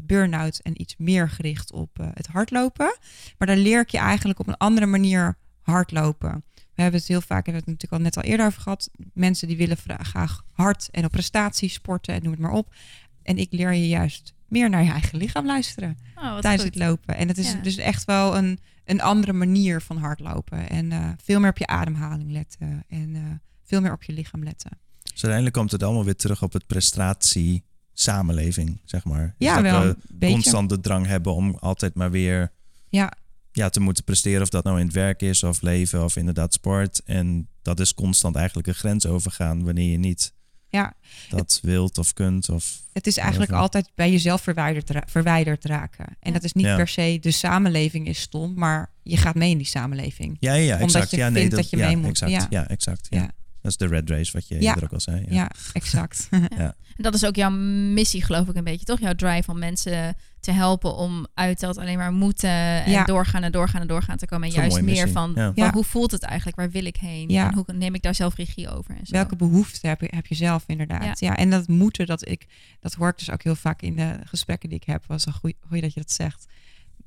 burn-out 0.03 0.59
en 0.59 0.81
iets 0.81 0.95
meer 0.97 1.29
gericht 1.29 1.71
op 1.71 1.97
het 2.13 2.27
hardlopen. 2.27 2.97
Maar 3.37 3.47
daar 3.47 3.57
leer 3.57 3.79
ik 3.79 3.89
je 3.89 3.97
eigenlijk 3.97 4.39
op 4.39 4.47
een 4.47 4.57
andere 4.57 4.85
manier 4.85 5.37
hardlopen. 5.61 6.43
We 6.75 6.81
hebben 6.81 6.99
het 6.99 7.09
heel 7.09 7.21
vaak, 7.21 7.45
hebben 7.45 7.63
we 7.63 7.71
het 7.71 7.81
natuurlijk 7.81 7.93
al 7.93 7.99
net 7.99 8.17
al 8.17 8.31
eerder 8.31 8.45
over 8.45 8.61
gehad. 8.61 8.89
Mensen 9.13 9.47
die 9.47 9.57
willen 9.57 9.77
graag 9.77 10.43
hard 10.51 10.89
en 10.91 11.05
op 11.05 11.11
prestatie 11.11 11.69
sporten 11.69 12.13
en 12.13 12.23
noem 12.23 12.31
het 12.31 12.41
maar 12.41 12.51
op. 12.51 12.73
En 13.25 13.37
ik 13.37 13.47
leer 13.51 13.73
je 13.73 13.87
juist 13.87 14.33
meer 14.47 14.69
naar 14.69 14.83
je 14.83 14.91
eigen 14.91 15.17
lichaam 15.17 15.45
luisteren 15.45 15.97
Oh, 16.15 16.37
tijdens 16.39 16.63
goed. 16.63 16.73
het 16.73 16.83
lopen. 16.83 17.15
En 17.15 17.27
het 17.27 17.37
is 17.37 17.51
Ja. 17.51 17.59
dus 17.61 17.77
echt 17.77 18.05
wel 18.05 18.37
een, 18.37 18.59
een 18.85 19.01
andere 19.01 19.33
manier 19.33 19.81
van 19.81 19.97
hardlopen. 19.97 20.69
En 20.69 20.91
eh, 20.91 21.09
veel 21.23 21.39
meer 21.39 21.49
op 21.49 21.57
je 21.57 21.67
ademhaling 21.67 22.31
letten. 22.31 22.83
En 22.87 23.15
eh, 23.15 23.21
veel 23.63 23.81
meer 23.81 23.91
op 23.91 24.03
je 24.03 24.13
lichaam 24.13 24.43
letten. 24.43 24.71
Dus 25.01 25.11
uiteindelijk 25.13 25.53
komt 25.55 25.71
het 25.71 25.83
allemaal 25.83 26.03
weer 26.05 26.15
terug 26.15 26.43
op 26.43 26.53
het 26.53 26.67
prestatie 26.67 27.63
samenleving, 27.93 28.81
zeg 28.85 29.03
maar. 29.05 29.35
Dus 29.37 29.47
Ja, 29.47 29.53
dat 29.53 29.63
wel 29.63 29.81
we 29.81 29.87
een 29.87 29.95
beetje. 30.09 30.33
constant 30.33 30.69
de 30.69 30.79
drang 30.79 31.05
hebben 31.05 31.33
om 31.33 31.55
altijd 31.59 31.93
maar 31.95 32.11
weer 32.11 32.51
Ja, 32.89 33.13
ja, 33.51 33.69
te 33.69 33.79
moeten 33.79 34.03
presteren. 34.03 34.41
Of 34.41 34.49
dat 34.49 34.63
nou 34.63 34.79
in 34.79 34.85
het 34.85 34.93
werk 34.95 35.21
is 35.21 35.43
of 35.43 35.61
leven 35.61 36.03
of 36.03 36.15
inderdaad 36.15 36.53
sport. 36.53 37.01
En 37.03 37.47
dat 37.61 37.79
is 37.79 37.93
constant 37.93 38.35
eigenlijk 38.35 38.67
een 38.67 38.73
grens 38.75 39.05
overgaan 39.05 39.63
wanneer 39.63 39.91
je 39.91 39.97
niet 39.97 40.33
ja, 40.75 40.93
dat 41.29 41.59
wilt 41.61 41.97
of 41.97 42.13
kunt. 42.13 42.49
Of, 42.49 42.81
het 42.93 43.07
is 43.07 43.17
eigenlijk 43.17 43.51
altijd 43.51 43.89
bij 43.95 44.11
jezelf 44.11 44.41
verwijderd, 44.41 44.89
ra- 44.89 45.03
verwijderd 45.05 45.65
raken. 45.65 46.05
En 46.05 46.15
Ja. 46.19 46.31
dat 46.31 46.43
is 46.43 46.53
niet 46.53 46.65
Ja. 46.65 46.75
per 46.75 46.87
se 46.87 47.17
de 47.21 47.31
samenleving 47.31 48.07
is 48.07 48.19
stom, 48.19 48.53
maar 48.55 48.91
je 49.03 49.17
gaat 49.17 49.35
mee 49.35 49.49
in 49.49 49.57
die 49.57 49.67
samenleving. 49.67 50.37
ja, 50.39 50.53
ja, 50.53 50.73
Omdat 50.73 50.81
exact. 50.95 51.11
je 51.11 51.17
ja, 51.17 51.29
nee, 51.29 51.39
vindt 51.39 51.51
dat, 51.55 51.59
dat 51.61 51.69
je 51.69 51.77
ja, 51.77 51.85
mee 51.87 51.97
moet. 51.97 52.09
Exact. 52.21 52.31
Ja. 52.31 52.47
Ja, 52.49 52.67
exact. 52.67 53.07
Ja. 53.09 53.29
Ja. 53.65 53.71
Dat 53.71 53.81
is 53.81 53.87
de 53.89 53.95
red 53.95 54.09
race 54.09 54.31
wat 54.31 54.47
je 54.47 54.61
Ja. 54.61 54.69
eerder 54.69 54.83
ook 54.83 54.93
al 54.93 54.99
zei. 54.99 55.25
Ja, 55.29 55.49
exact. 55.73 56.27
En 56.95 57.03
dat 57.03 57.13
is 57.13 57.25
ook 57.25 57.35
jouw 57.35 57.49
missie, 57.93 58.23
geloof 58.23 58.47
ik, 58.47 58.55
een 58.55 58.63
beetje, 58.63 58.85
toch? 58.85 58.99
Jouw 58.99 59.13
drive 59.15 59.51
om 59.51 59.59
mensen 59.59 60.15
te 60.39 60.51
helpen 60.51 60.95
om 60.95 61.27
uit 61.33 61.59
dat 61.59 61.77
alleen 61.77 61.97
maar 61.97 62.11
moeten 62.13 62.49
en 62.49 62.91
Ja. 62.91 63.03
doorgaan 63.03 63.43
en 63.43 63.51
doorgaan 63.51 63.81
en 63.81 63.87
doorgaan 63.87 64.17
te 64.17 64.25
komen. 64.25 64.47
En 64.47 64.53
juist 64.53 64.75
meer 64.75 64.83
missie. 64.83 65.11
van, 65.11 65.31
Ja. 65.35 65.43
van 65.43 65.63
Ja. 65.63 65.71
hoe 65.71 65.83
voelt 65.83 66.11
het 66.11 66.23
eigenlijk? 66.23 66.57
Waar 66.57 66.69
wil 66.71 66.85
ik 66.85 66.95
heen? 66.95 67.29
Ja. 67.29 67.47
En 67.47 67.53
hoe 67.55 67.65
neem 67.73 67.95
ik 67.95 68.01
daar 68.01 68.15
zelf 68.15 68.35
regie 68.35 68.69
over? 68.69 68.95
En 68.99 69.05
zo. 69.05 69.11
Welke 69.11 69.35
behoeften 69.35 69.89
heb 69.89 70.01
je, 70.01 70.07
heb 70.09 70.25
je 70.25 70.35
zelf 70.35 70.63
inderdaad? 70.67 71.19
Ja. 71.19 71.35
en 71.35 71.49
dat 71.49 71.67
moeten, 71.67 72.05
dat 72.05 72.27
ik, 72.27 72.45
dat 72.79 72.93
hoor 72.93 73.09
ik 73.09 73.17
dus 73.17 73.31
ook 73.31 73.43
heel 73.43 73.55
vaak 73.55 73.81
in 73.81 73.95
de 73.95 74.19
gesprekken 74.25 74.69
die 74.69 74.77
ik 74.77 74.85
heb. 74.85 75.03
Was 75.07 75.25
een 75.25 75.33
goeie, 75.33 75.55
goeie 75.67 75.81
dat 75.81 75.93
je 75.93 75.99
dat 75.99 76.11
zegt. 76.11 76.45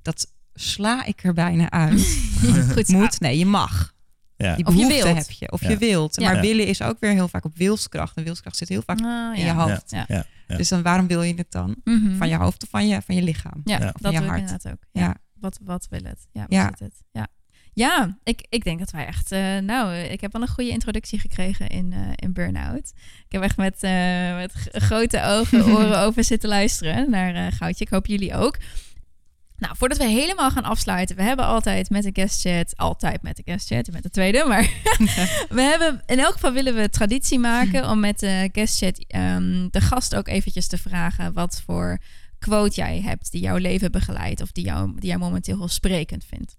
Dat 0.03 0.27
sla 0.55 1.05
ik 1.05 1.25
er 1.25 1.35
bijna 1.35 1.71
uit. 1.71 2.19
Goed. 2.75 2.89
Moet, 2.89 3.21
nee, 3.21 3.39
je 3.39 3.47
mag. 3.47 3.95
Ja. 4.41 4.55
Die 4.57 4.67
Of 4.67 4.75
je 4.75 4.87
wilt. 4.87 5.17
heb 5.17 5.31
je. 5.31 5.53
Of 5.53 5.63
Ja. 5.63 5.69
je 5.71 5.77
wilt. 5.79 6.21
Maar 6.21 6.35
Ja. 6.35 6.41
willen 6.41 6.67
is 6.67 6.83
ook 6.83 6.97
weer 7.01 7.11
heel 7.13 7.29
vaak 7.29 7.45
op 7.45 7.57
wilskracht. 7.57 8.17
En 8.17 8.25
wilskracht 8.25 8.57
zit 8.57 8.69
heel 8.69 8.83
vaak 8.87 9.01
Ah, 9.01 9.37
in 9.39 9.45
ja. 9.45 9.47
je 9.47 9.53
hoofd. 9.53 9.91
Ja. 9.91 10.05
Ja. 10.09 10.25
Ja. 10.49 10.57
Dus 10.57 10.69
dan 10.69 10.83
waarom 10.83 11.07
wil 11.07 11.23
je 11.23 11.35
het 11.35 11.51
dan? 11.51 11.77
Mhm. 11.85 12.17
Van 12.17 12.29
je 12.29 12.37
hoofd 12.37 12.63
of 12.63 12.69
van 12.69 12.89
je, 12.89 13.03
van 13.03 13.15
je 13.15 13.23
lichaam? 13.23 13.61
Ja, 13.65 13.79
Ja. 13.79 13.85
dat 13.85 13.95
Van 14.01 14.13
je 14.13 14.19
hart. 14.19 14.41
inderdaad 14.41 14.73
ook. 14.73 14.79
Ja. 14.93 15.01
Ja. 15.01 15.15
Wat, 15.41 15.59
wat 15.65 15.87
wil 15.91 16.01
het? 16.03 16.27
Ja, 16.33 16.41
wat 16.41 16.53
Ja. 16.53 16.65
zit 16.69 16.79
het? 16.79 17.03
Ja, 17.13 17.27
ja 17.73 18.19
ik, 18.25 18.47
ik 18.49 18.65
denk 18.65 18.79
dat 18.79 18.91
wij 18.91 19.07
echt... 19.07 19.33
eh, 19.33 19.59
nou, 19.59 19.93
eh, 19.93 20.13
ik 20.13 20.21
heb 20.21 20.33
wel 20.33 20.43
een 20.43 20.49
goede 20.49 20.71
introductie 20.71 21.19
gekregen 21.19 21.69
in, 21.69 21.93
eh 21.93 21.99
in 22.15 22.33
Burnout. 22.33 22.93
Ik 23.27 23.33
heb 23.33 23.43
echt 23.43 23.57
met, 23.57 23.83
eh, 23.83 24.35
met 24.37 24.53
grote 24.73 25.23
ogen, 25.25 25.65
oren 25.77 25.99
over 25.99 26.25
zitten 26.25 26.49
luisteren 26.49 27.11
naar 27.11 27.35
eh, 27.35 27.53
Goudje. 27.53 27.85
Ik 27.85 27.91
hoop 27.91 28.07
jullie 28.07 28.35
ook. 28.35 28.57
Nou, 29.59 29.77
voordat 29.77 29.99
we 29.99 30.05
helemaal 30.05 30.51
gaan 30.51 30.65
afsluiten, 30.65 31.17
we 31.17 31.23
hebben 31.23 31.45
altijd 31.45 31.91
met 31.91 32.03
de 32.03 32.11
guest 32.13 32.41
chat, 32.41 32.77
altijd 32.77 33.23
met 33.23 33.37
de 33.37 33.43
guest 33.45 33.67
chat, 33.67 33.91
met 33.93 34.03
de 34.03 34.11
tweede, 34.11 34.45
maar 34.47 34.63
we 35.59 35.61
hebben 35.61 36.03
in 36.07 36.19
elk 36.19 36.33
geval 36.33 36.53
willen 36.53 36.75
we 36.75 36.91
traditie 36.91 37.39
maken 37.39 37.91
om 37.91 38.01
met 38.01 38.19
de 38.19 38.49
guest 38.53 38.79
chat 38.79 39.05
ehm, 39.07 39.69
de 39.71 39.81
gast 39.81 40.15
ook 40.15 40.29
eventjes 40.29 40.67
te 40.67 40.79
vragen 40.79 41.33
wat 41.33 41.63
voor 41.67 41.99
quote 42.39 42.75
jij 42.75 43.01
hebt 43.01 43.31
die 43.31 43.41
jouw 43.41 43.57
leven 43.57 43.93
begeleidt 43.93 44.41
of 44.41 44.53
die 44.53 44.65
jou, 44.65 44.93
die 44.99 45.09
jij 45.09 45.19
momenteel 45.19 45.57
heel 45.57 45.69
sprekend 45.69 46.25
vindt. 46.25 46.57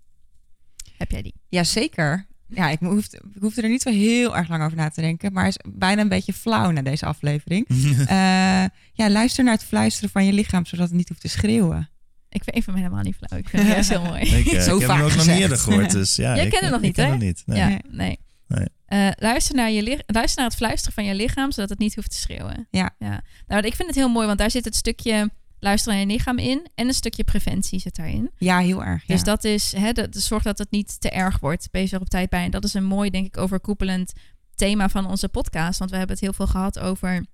Heb 0.97 1.11
jij 1.11 1.21
die? 1.21 1.33
Jazeker. 1.47 2.27
Ja, 2.47 2.69
ik, 2.69 2.79
hoef, 2.79 3.13
ik 3.13 3.41
hoefde 3.41 3.61
er 3.61 3.69
niet 3.69 3.81
zo 3.81 3.89
heel 3.89 4.37
erg 4.37 4.49
lang 4.49 4.63
over 4.63 4.77
na 4.77 4.89
te 4.89 5.01
denken. 5.01 5.33
Maar 5.33 5.47
is 5.47 5.59
bijna 5.67 6.01
een 6.01 6.09
beetje 6.09 6.33
flauw 6.33 6.71
na 6.71 6.81
deze 6.81 7.05
aflevering. 7.05 7.67
Eh, 7.99 8.65
ja, 8.93 9.09
luister 9.09 9.43
naar 9.43 9.53
het 9.53 9.63
fluisteren 9.63 10.09
van 10.09 10.25
je 10.25 10.33
lichaam, 10.33 10.65
zodat 10.65 10.87
het 10.87 10.97
niet 10.97 11.07
hoeft 11.07 11.21
te 11.21 11.27
schreeuwen. 11.27 11.89
Ik 12.29 12.43
vind, 12.43 12.55
ik 12.55 12.63
vind 12.63 12.65
hem 12.65 12.75
helemaal 12.75 13.03
niet 13.03 13.15
flauw. 13.15 13.39
Ik 13.39 13.49
vind 13.49 13.63
hem 13.63 13.71
juist 13.71 13.89
heel 13.89 14.01
mooi. 14.11 14.21
Ik, 14.21 14.45
eh, 14.45 14.61
Zo 14.61 14.73
ik 14.75 14.79
heb 14.81 14.89
vaak 14.89 14.97
hem 14.97 15.05
ook 15.05 15.11
nog 15.11 15.19
gezegd. 15.19 15.39
eerder 15.39 15.57
gehoord. 15.57 15.91
Dus 15.99 16.15
ja, 16.15 16.35
Jij 16.35 16.47
kent 16.49 16.61
hem 16.61 16.69
nog 16.71 16.79
ik 16.79 16.85
niet, 16.85 16.95
ken 16.95 17.03
hè? 17.05 17.09
hem 17.11 17.19
niet. 17.19 17.43
Nee. 17.45 17.57
Ja, 17.59 17.67
Nee. 17.89 18.19
nee. 18.47 18.67
Eh, 18.85 19.09
luister, 19.15 19.55
naar 19.55 19.71
je 19.71 19.83
lich- 19.83 20.01
luister 20.05 20.35
naar 20.41 20.49
het 20.49 20.55
fluisteren 20.57 20.93
van 20.93 21.05
je 21.05 21.15
lichaam, 21.15 21.51
zodat 21.51 21.69
het 21.69 21.79
niet 21.79 21.95
hoeft 21.95 22.09
te 22.11 22.17
schreeuwen. 22.17 22.67
Ja. 22.71 22.95
ja. 22.99 23.21
Nou, 23.47 23.65
ik 23.65 23.75
vind 23.75 23.87
het 23.87 23.97
heel 23.97 24.09
mooi, 24.09 24.27
want 24.27 24.39
daar 24.39 24.51
zit 24.51 24.65
het 24.65 24.75
stukje 24.75 25.29
luisteren 25.59 25.97
naar 25.97 26.07
je 26.07 26.13
lichaam 26.13 26.37
in 26.37 26.67
en 26.75 26.87
een 26.87 26.93
stukje 26.93 27.23
preventie 27.23 27.79
zit 27.79 27.95
daarin. 27.95 28.31
Ja, 28.37 28.59
heel 28.59 28.83
erg. 28.83 29.05
Dus 29.05 29.17
ja. 29.19 29.25
dat 29.25 29.43
is, 29.43 29.71
hè, 29.77 29.91
dat, 29.91 30.07
zorg 30.15 30.43
dat 30.43 30.57
het 30.57 30.71
niet 30.71 31.01
te 31.01 31.09
erg 31.09 31.39
wordt. 31.39 31.67
Bezig 31.71 31.99
op 31.99 32.09
tijd 32.09 32.29
bij. 32.29 32.43
En 32.43 32.51
dat 32.51 32.63
is 32.63 32.73
een 32.73 32.83
mooi, 32.83 33.09
denk 33.09 33.25
ik, 33.25 33.37
overkoepelend 33.37 34.13
thema 34.55 34.89
van 34.89 35.05
onze 35.07 35.29
podcast. 35.29 35.79
Want 35.79 35.91
we 35.91 35.97
hebben 35.97 36.15
het 36.15 36.25
heel 36.25 36.33
veel 36.33 36.47
gehad 36.47 36.79
over 36.79 37.25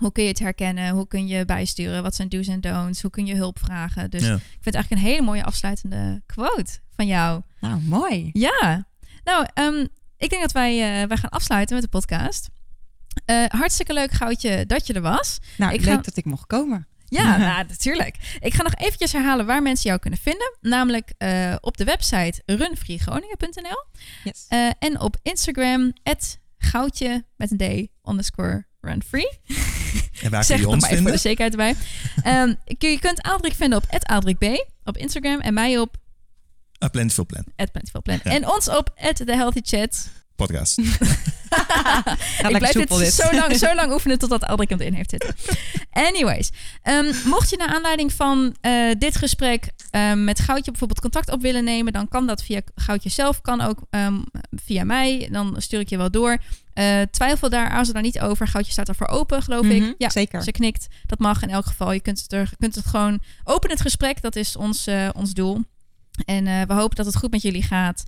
hoe 0.00 0.12
kun 0.12 0.22
je 0.22 0.28
het 0.28 0.38
herkennen, 0.38 0.90
hoe 0.90 1.06
kun 1.06 1.26
je 1.26 1.44
bijsturen, 1.44 2.02
wat 2.02 2.14
zijn 2.14 2.28
do's 2.28 2.46
en 2.48 2.60
don'ts, 2.60 3.02
hoe 3.02 3.10
kun 3.10 3.26
je 3.26 3.34
hulp 3.34 3.58
vragen. 3.58 4.10
Dus 4.10 4.22
Ja. 4.22 4.34
ik 4.34 4.40
vind 4.40 4.64
het 4.64 4.74
eigenlijk 4.74 5.02
een 5.04 5.08
hele 5.10 5.22
mooie 5.22 5.44
afsluitende 5.44 6.22
quote 6.26 6.78
van 6.96 7.06
jou. 7.06 7.42
Nou, 7.60 7.80
mooi. 7.80 8.30
Ja, 8.32 8.86
nou, 9.24 9.46
ehm, 9.54 9.86
ik 10.16 10.30
denk 10.30 10.42
dat 10.42 10.52
wij, 10.52 10.72
eh, 11.02 11.08
wij 11.08 11.16
gaan 11.16 11.30
afsluiten 11.30 11.74
met 11.74 11.84
de 11.84 11.90
podcast. 11.90 12.48
Eh, 13.24 13.44
hartstikke 13.48 13.92
leuk, 13.92 14.10
Goudje, 14.12 14.66
dat 14.66 14.86
je 14.86 14.92
er 14.92 15.00
was. 15.00 15.38
Nou, 15.56 15.72
Ik 15.72 15.80
leuk 15.84 15.94
ga- 15.94 16.00
dat 16.00 16.16
ik 16.16 16.24
mocht 16.24 16.46
komen. 16.46 16.86
Ja, 17.04 17.36
nou, 17.52 17.66
natuurlijk. 17.68 18.38
Ik 18.40 18.54
ga 18.54 18.62
nog 18.62 18.74
eventjes 18.74 19.12
herhalen 19.12 19.46
waar 19.46 19.62
mensen 19.62 19.88
jou 19.88 19.98
kunnen 20.00 20.18
vinden. 20.18 20.56
Namelijk 20.60 21.12
eh, 21.18 21.54
op 21.60 21.76
de 21.76 21.84
website 21.84 22.42
runfreegroningen.nl 22.46 23.84
Yes. 24.24 24.44
eh, 24.48 24.70
en 24.78 25.00
op 25.00 25.16
Instagram, 25.22 25.92
goudje 26.58 27.24
met 27.36 27.50
een 27.50 27.56
D, 27.58 28.08
underscore 28.08 28.64
runfree. 28.80 29.38
En 30.24 30.30
waar 30.30 30.44
zeg 30.44 30.56
kun 30.56 30.66
je 30.66 30.72
ons 30.72 30.82
maar 30.82 30.90
even 30.90 31.02
voor 31.02 31.12
de 31.12 31.18
zekerheid 31.18 31.52
erbij. 31.52 31.74
Ehm, 32.32 32.54
je 32.64 32.98
kunt 32.98 33.22
Adrik 33.22 33.54
vinden 33.54 33.78
op 33.78 34.02
@adrikb 34.02 34.66
op 34.84 34.96
Instagram 34.96 35.40
en 35.40 35.54
mij 35.54 35.78
op 35.78 35.96
A 36.84 36.88
Plentiful 36.88 38.02
Plan. 38.02 38.20
Ja. 38.24 38.30
En 38.30 38.48
ons 38.48 38.68
op 38.68 38.90
@thehealthychat. 39.12 40.10
Podcast. 40.36 40.78
Ik 41.54 42.50
lekker 42.50 42.58
blijf 42.58 42.72
dit, 42.72 42.88
dit. 42.98 43.12
Zo, 43.12 43.32
lang, 43.32 43.56
zo 43.56 43.74
lang 43.80 43.92
oefenen 43.92 44.18
totdat 44.18 44.44
Adrik 44.44 44.68
hem 44.68 44.80
erin 44.80 44.94
heeft 44.94 45.10
zitten. 45.10 45.34
Anyways, 45.90 46.50
ehm, 46.82 47.12
mocht 47.24 47.50
je 47.50 47.56
naar 47.56 47.68
aanleiding 47.74 48.12
van 48.12 48.56
eh, 48.60 48.90
dit 48.98 49.16
gesprek 49.16 49.70
ehm, 49.90 50.24
met 50.24 50.40
Goudje 50.40 50.70
bijvoorbeeld 50.70 51.00
contact 51.00 51.30
op 51.30 51.40
willen 51.42 51.64
nemen, 51.64 51.92
dan 51.92 52.08
kan 52.08 52.26
dat 52.26 52.42
via 52.42 52.60
Goudje 52.74 53.08
zelf, 53.10 53.40
kan 53.40 53.60
ook 53.60 53.78
ehm, 53.90 54.20
via 54.50 54.84
mij. 54.84 55.28
Dan 55.32 55.54
stuur 55.58 55.80
ik 55.80 55.88
je 55.88 55.96
wel 55.96 56.10
door. 56.10 56.38
Eh, 56.74 57.00
twijfel 57.10 57.48
daar, 57.48 57.68
aarzel 57.68 57.94
daar 57.94 58.02
niet 58.02 58.20
over. 58.20 58.48
Goudje 58.48 58.72
staat 58.72 58.88
ervoor 58.88 59.06
open, 59.06 59.42
geloof 59.42 59.66
ik. 59.66 59.82
Mhm, 59.82 59.92
Ja, 59.98 60.10
Zeker. 60.10 60.42
ze 60.42 60.52
knikt. 60.52 60.86
Dat 61.06 61.18
mag 61.18 61.42
in 61.42 61.50
elk 61.50 61.66
geval. 61.66 61.92
Je 61.92 62.00
kunt 62.00 62.20
het, 62.22 62.32
er, 62.32 62.50
kunt 62.58 62.74
het 62.74 62.86
gewoon 62.86 63.20
open 63.44 63.70
het 63.70 63.80
gesprek. 63.80 64.22
Dat 64.22 64.36
is 64.36 64.56
ons, 64.56 64.86
eh, 64.86 65.08
ons 65.12 65.32
doel. 65.32 65.60
En 66.24 66.46
eh, 66.46 66.62
we 66.62 66.72
hopen 66.72 66.96
dat 66.96 67.06
het 67.06 67.16
goed 67.16 67.30
met 67.30 67.42
jullie 67.42 67.62
gaat. 67.62 68.04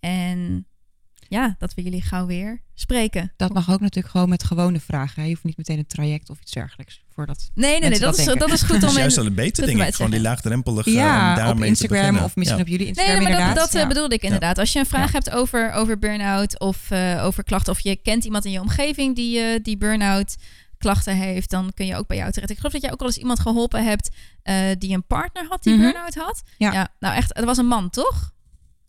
En 0.00 0.66
ja, 1.30 1.54
dat 1.58 1.74
we 1.74 1.82
jullie 1.82 2.02
gauw 2.02 2.26
weer 2.26 2.62
spreken. 2.74 3.32
Dat 3.36 3.52
mag 3.52 3.70
ook 3.70 3.80
natuurlijk 3.80 4.08
gewoon 4.12 4.28
met 4.28 4.44
gewone 4.44 4.80
vragen. 4.80 5.14
hè. 5.22 5.22
Je 5.22 5.28
hoeft 5.32 5.44
niet 5.44 5.56
meteen 5.56 5.78
een 5.78 5.86
traject 5.86 6.30
of 6.30 6.40
iets 6.40 6.52
dergelijks 6.52 7.04
voor 7.14 7.26
dat. 7.26 7.50
Nee, 7.54 7.70
nee, 7.70 7.80
nee. 7.80 7.90
Dat, 7.90 8.00
dat 8.00 8.18
is, 8.18 8.24
denken. 8.24 8.38
dat 8.46 8.52
is 8.56 8.62
goed 8.62 8.80
Dat 8.80 8.90
om 8.90 8.96
juist 8.96 9.16
wel 9.16 9.26
een 9.26 9.34
beter. 9.34 9.92
Gewoon 9.92 10.10
die 10.10 10.20
laagdrempelige 10.20 10.90
Ja, 10.90 11.30
om 11.30 11.36
daarmee 11.36 11.52
op 11.52 11.58
te 11.60 11.66
Instagram 11.66 11.98
beginnen. 11.98 12.24
of 12.24 12.36
misschien 12.36 12.58
Ja. 12.58 12.64
op 12.64 12.70
jullie 12.70 12.86
Nee, 12.86 12.94
Instagram 12.94 13.22
maar 13.22 13.30
dat, 13.30 13.40
inderdaad. 13.40 13.64
dat 13.64 13.74
eh, 13.74 13.80
Ja. 13.80 13.86
bedoelde 13.88 14.14
ik 14.14 14.22
inderdaad. 14.22 14.58
Als 14.58 14.72
je 14.72 14.78
een 14.78 14.86
vraag 14.86 15.06
Ja. 15.06 15.12
hebt 15.12 15.30
over, 15.30 15.72
over 15.72 15.98
burn-out 15.98 16.60
of 16.60 16.90
eh, 16.90 17.24
over 17.24 17.44
klachten... 17.44 17.72
of 17.72 17.80
je 17.80 17.96
kent 17.96 18.24
iemand 18.24 18.44
in 18.44 18.50
je 18.50 18.60
omgeving 18.60 19.16
die, 19.16 19.38
eh, 19.40 19.58
die 19.62 19.76
burn-out 19.76 20.36
klachten 20.78 21.16
heeft... 21.16 21.50
dan 21.50 21.70
kun 21.74 21.86
je 21.86 21.96
ook 21.96 22.06
bij 22.06 22.16
jou 22.16 22.30
terecht. 22.32 22.50
Ik 22.50 22.56
geloof 22.56 22.72
dat 22.72 22.82
jij 22.82 22.92
ook 22.92 22.98
wel 22.98 23.08
eens 23.08 23.18
iemand 23.18 23.40
geholpen 23.40 23.84
hebt... 23.84 24.10
eh, 24.42 24.56
die 24.78 24.94
een 24.94 25.06
partner 25.06 25.46
had 25.48 25.62
die 25.62 25.72
Mhm. 25.74 25.82
burn-out 25.82 26.14
had. 26.14 26.42
Ja. 26.58 26.88
Nou, 26.98 27.14
echt, 27.16 27.30
het 27.36 27.44
was 27.44 27.58
een 27.58 27.66
man, 27.66 27.90
toch? 27.90 28.32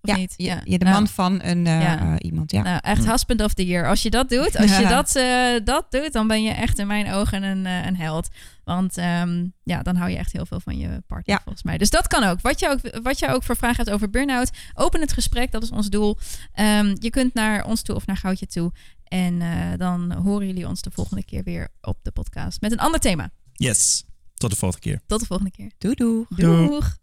Of 0.03 0.09
Ja, 0.09 0.15
niet? 0.15 0.33
je, 0.37 0.57
je 0.63 0.77
de 0.77 0.85
Nou, 0.85 0.95
man 0.95 1.07
van 1.07 1.41
een 1.43 1.67
eh, 1.67 1.81
Ja. 1.81 1.99
eh, 1.99 2.13
iemand. 2.19 2.51
Ja. 2.51 2.61
Nou, 2.61 2.79
echt 2.81 3.03
Hm. 3.05 3.09
husband 3.09 3.41
of 3.41 3.53
the 3.53 3.65
year. 3.65 3.87
Als 3.87 4.01
je 4.01 4.09
dat 4.09 4.29
doet, 4.29 4.57
als 4.57 4.75
je 4.75 4.81
Ja. 4.81 4.89
dat, 4.89 5.15
eh, 5.15 5.65
dat 5.65 5.85
doet, 5.89 6.13
dan 6.13 6.27
ben 6.27 6.43
je 6.43 6.51
echt 6.51 6.79
in 6.79 6.87
mijn 6.87 7.11
ogen 7.11 7.43
een, 7.43 7.65
eh, 7.65 7.85
een 7.85 7.95
held. 7.97 8.27
Want 8.63 8.97
ehm, 8.97 9.45
ja, 9.63 9.81
dan 9.81 9.95
hou 9.95 10.09
je 10.11 10.17
echt 10.17 10.31
heel 10.31 10.45
veel 10.45 10.59
van 10.59 10.77
je 10.77 10.87
partner, 11.07 11.35
Ja. 11.35 11.41
volgens 11.43 11.63
mij. 11.63 11.77
Dus 11.77 11.89
dat 11.89 12.07
kan 12.07 12.23
ook. 12.23 12.41
Wat 12.41 12.59
je 12.59 12.69
ook, 12.69 13.01
wat 13.03 13.19
je 13.19 13.27
ook 13.27 13.43
voor 13.43 13.55
vragen 13.57 13.77
hebt 13.77 13.89
over 13.89 14.09
burn-out, 14.09 14.49
open 14.73 15.01
het 15.01 15.13
gesprek. 15.13 15.51
Dat 15.51 15.63
is 15.63 15.71
ons 15.71 15.89
doel. 15.89 16.17
Ehm, 16.53 16.95
je 16.99 17.09
kunt 17.09 17.33
naar 17.33 17.65
ons 17.65 17.81
toe 17.81 17.95
of 17.95 18.05
naar 18.05 18.17
Goudje 18.17 18.47
toe. 18.47 18.71
En 19.03 19.41
eh, 19.41 19.49
dan 19.77 20.11
horen 20.11 20.47
jullie 20.47 20.67
ons 20.67 20.81
de 20.81 20.91
volgende 20.91 21.23
keer 21.25 21.43
weer 21.43 21.67
op 21.81 21.97
de 22.01 22.11
podcast 22.11 22.61
met 22.61 22.71
een 22.71 22.79
ander 22.79 22.99
thema. 22.99 23.29
Yes. 23.53 24.05
Tot 24.35 24.49
de 24.51 24.55
volgende 24.57 24.85
keer. 24.85 25.01
Tot 25.07 25.19
de 25.19 25.25
volgende 25.25 25.51
keer. 25.51 25.71
Doei 25.77 25.95
doei. 25.95 26.25
Doei. 26.29 26.67
Doeg! 26.67 26.97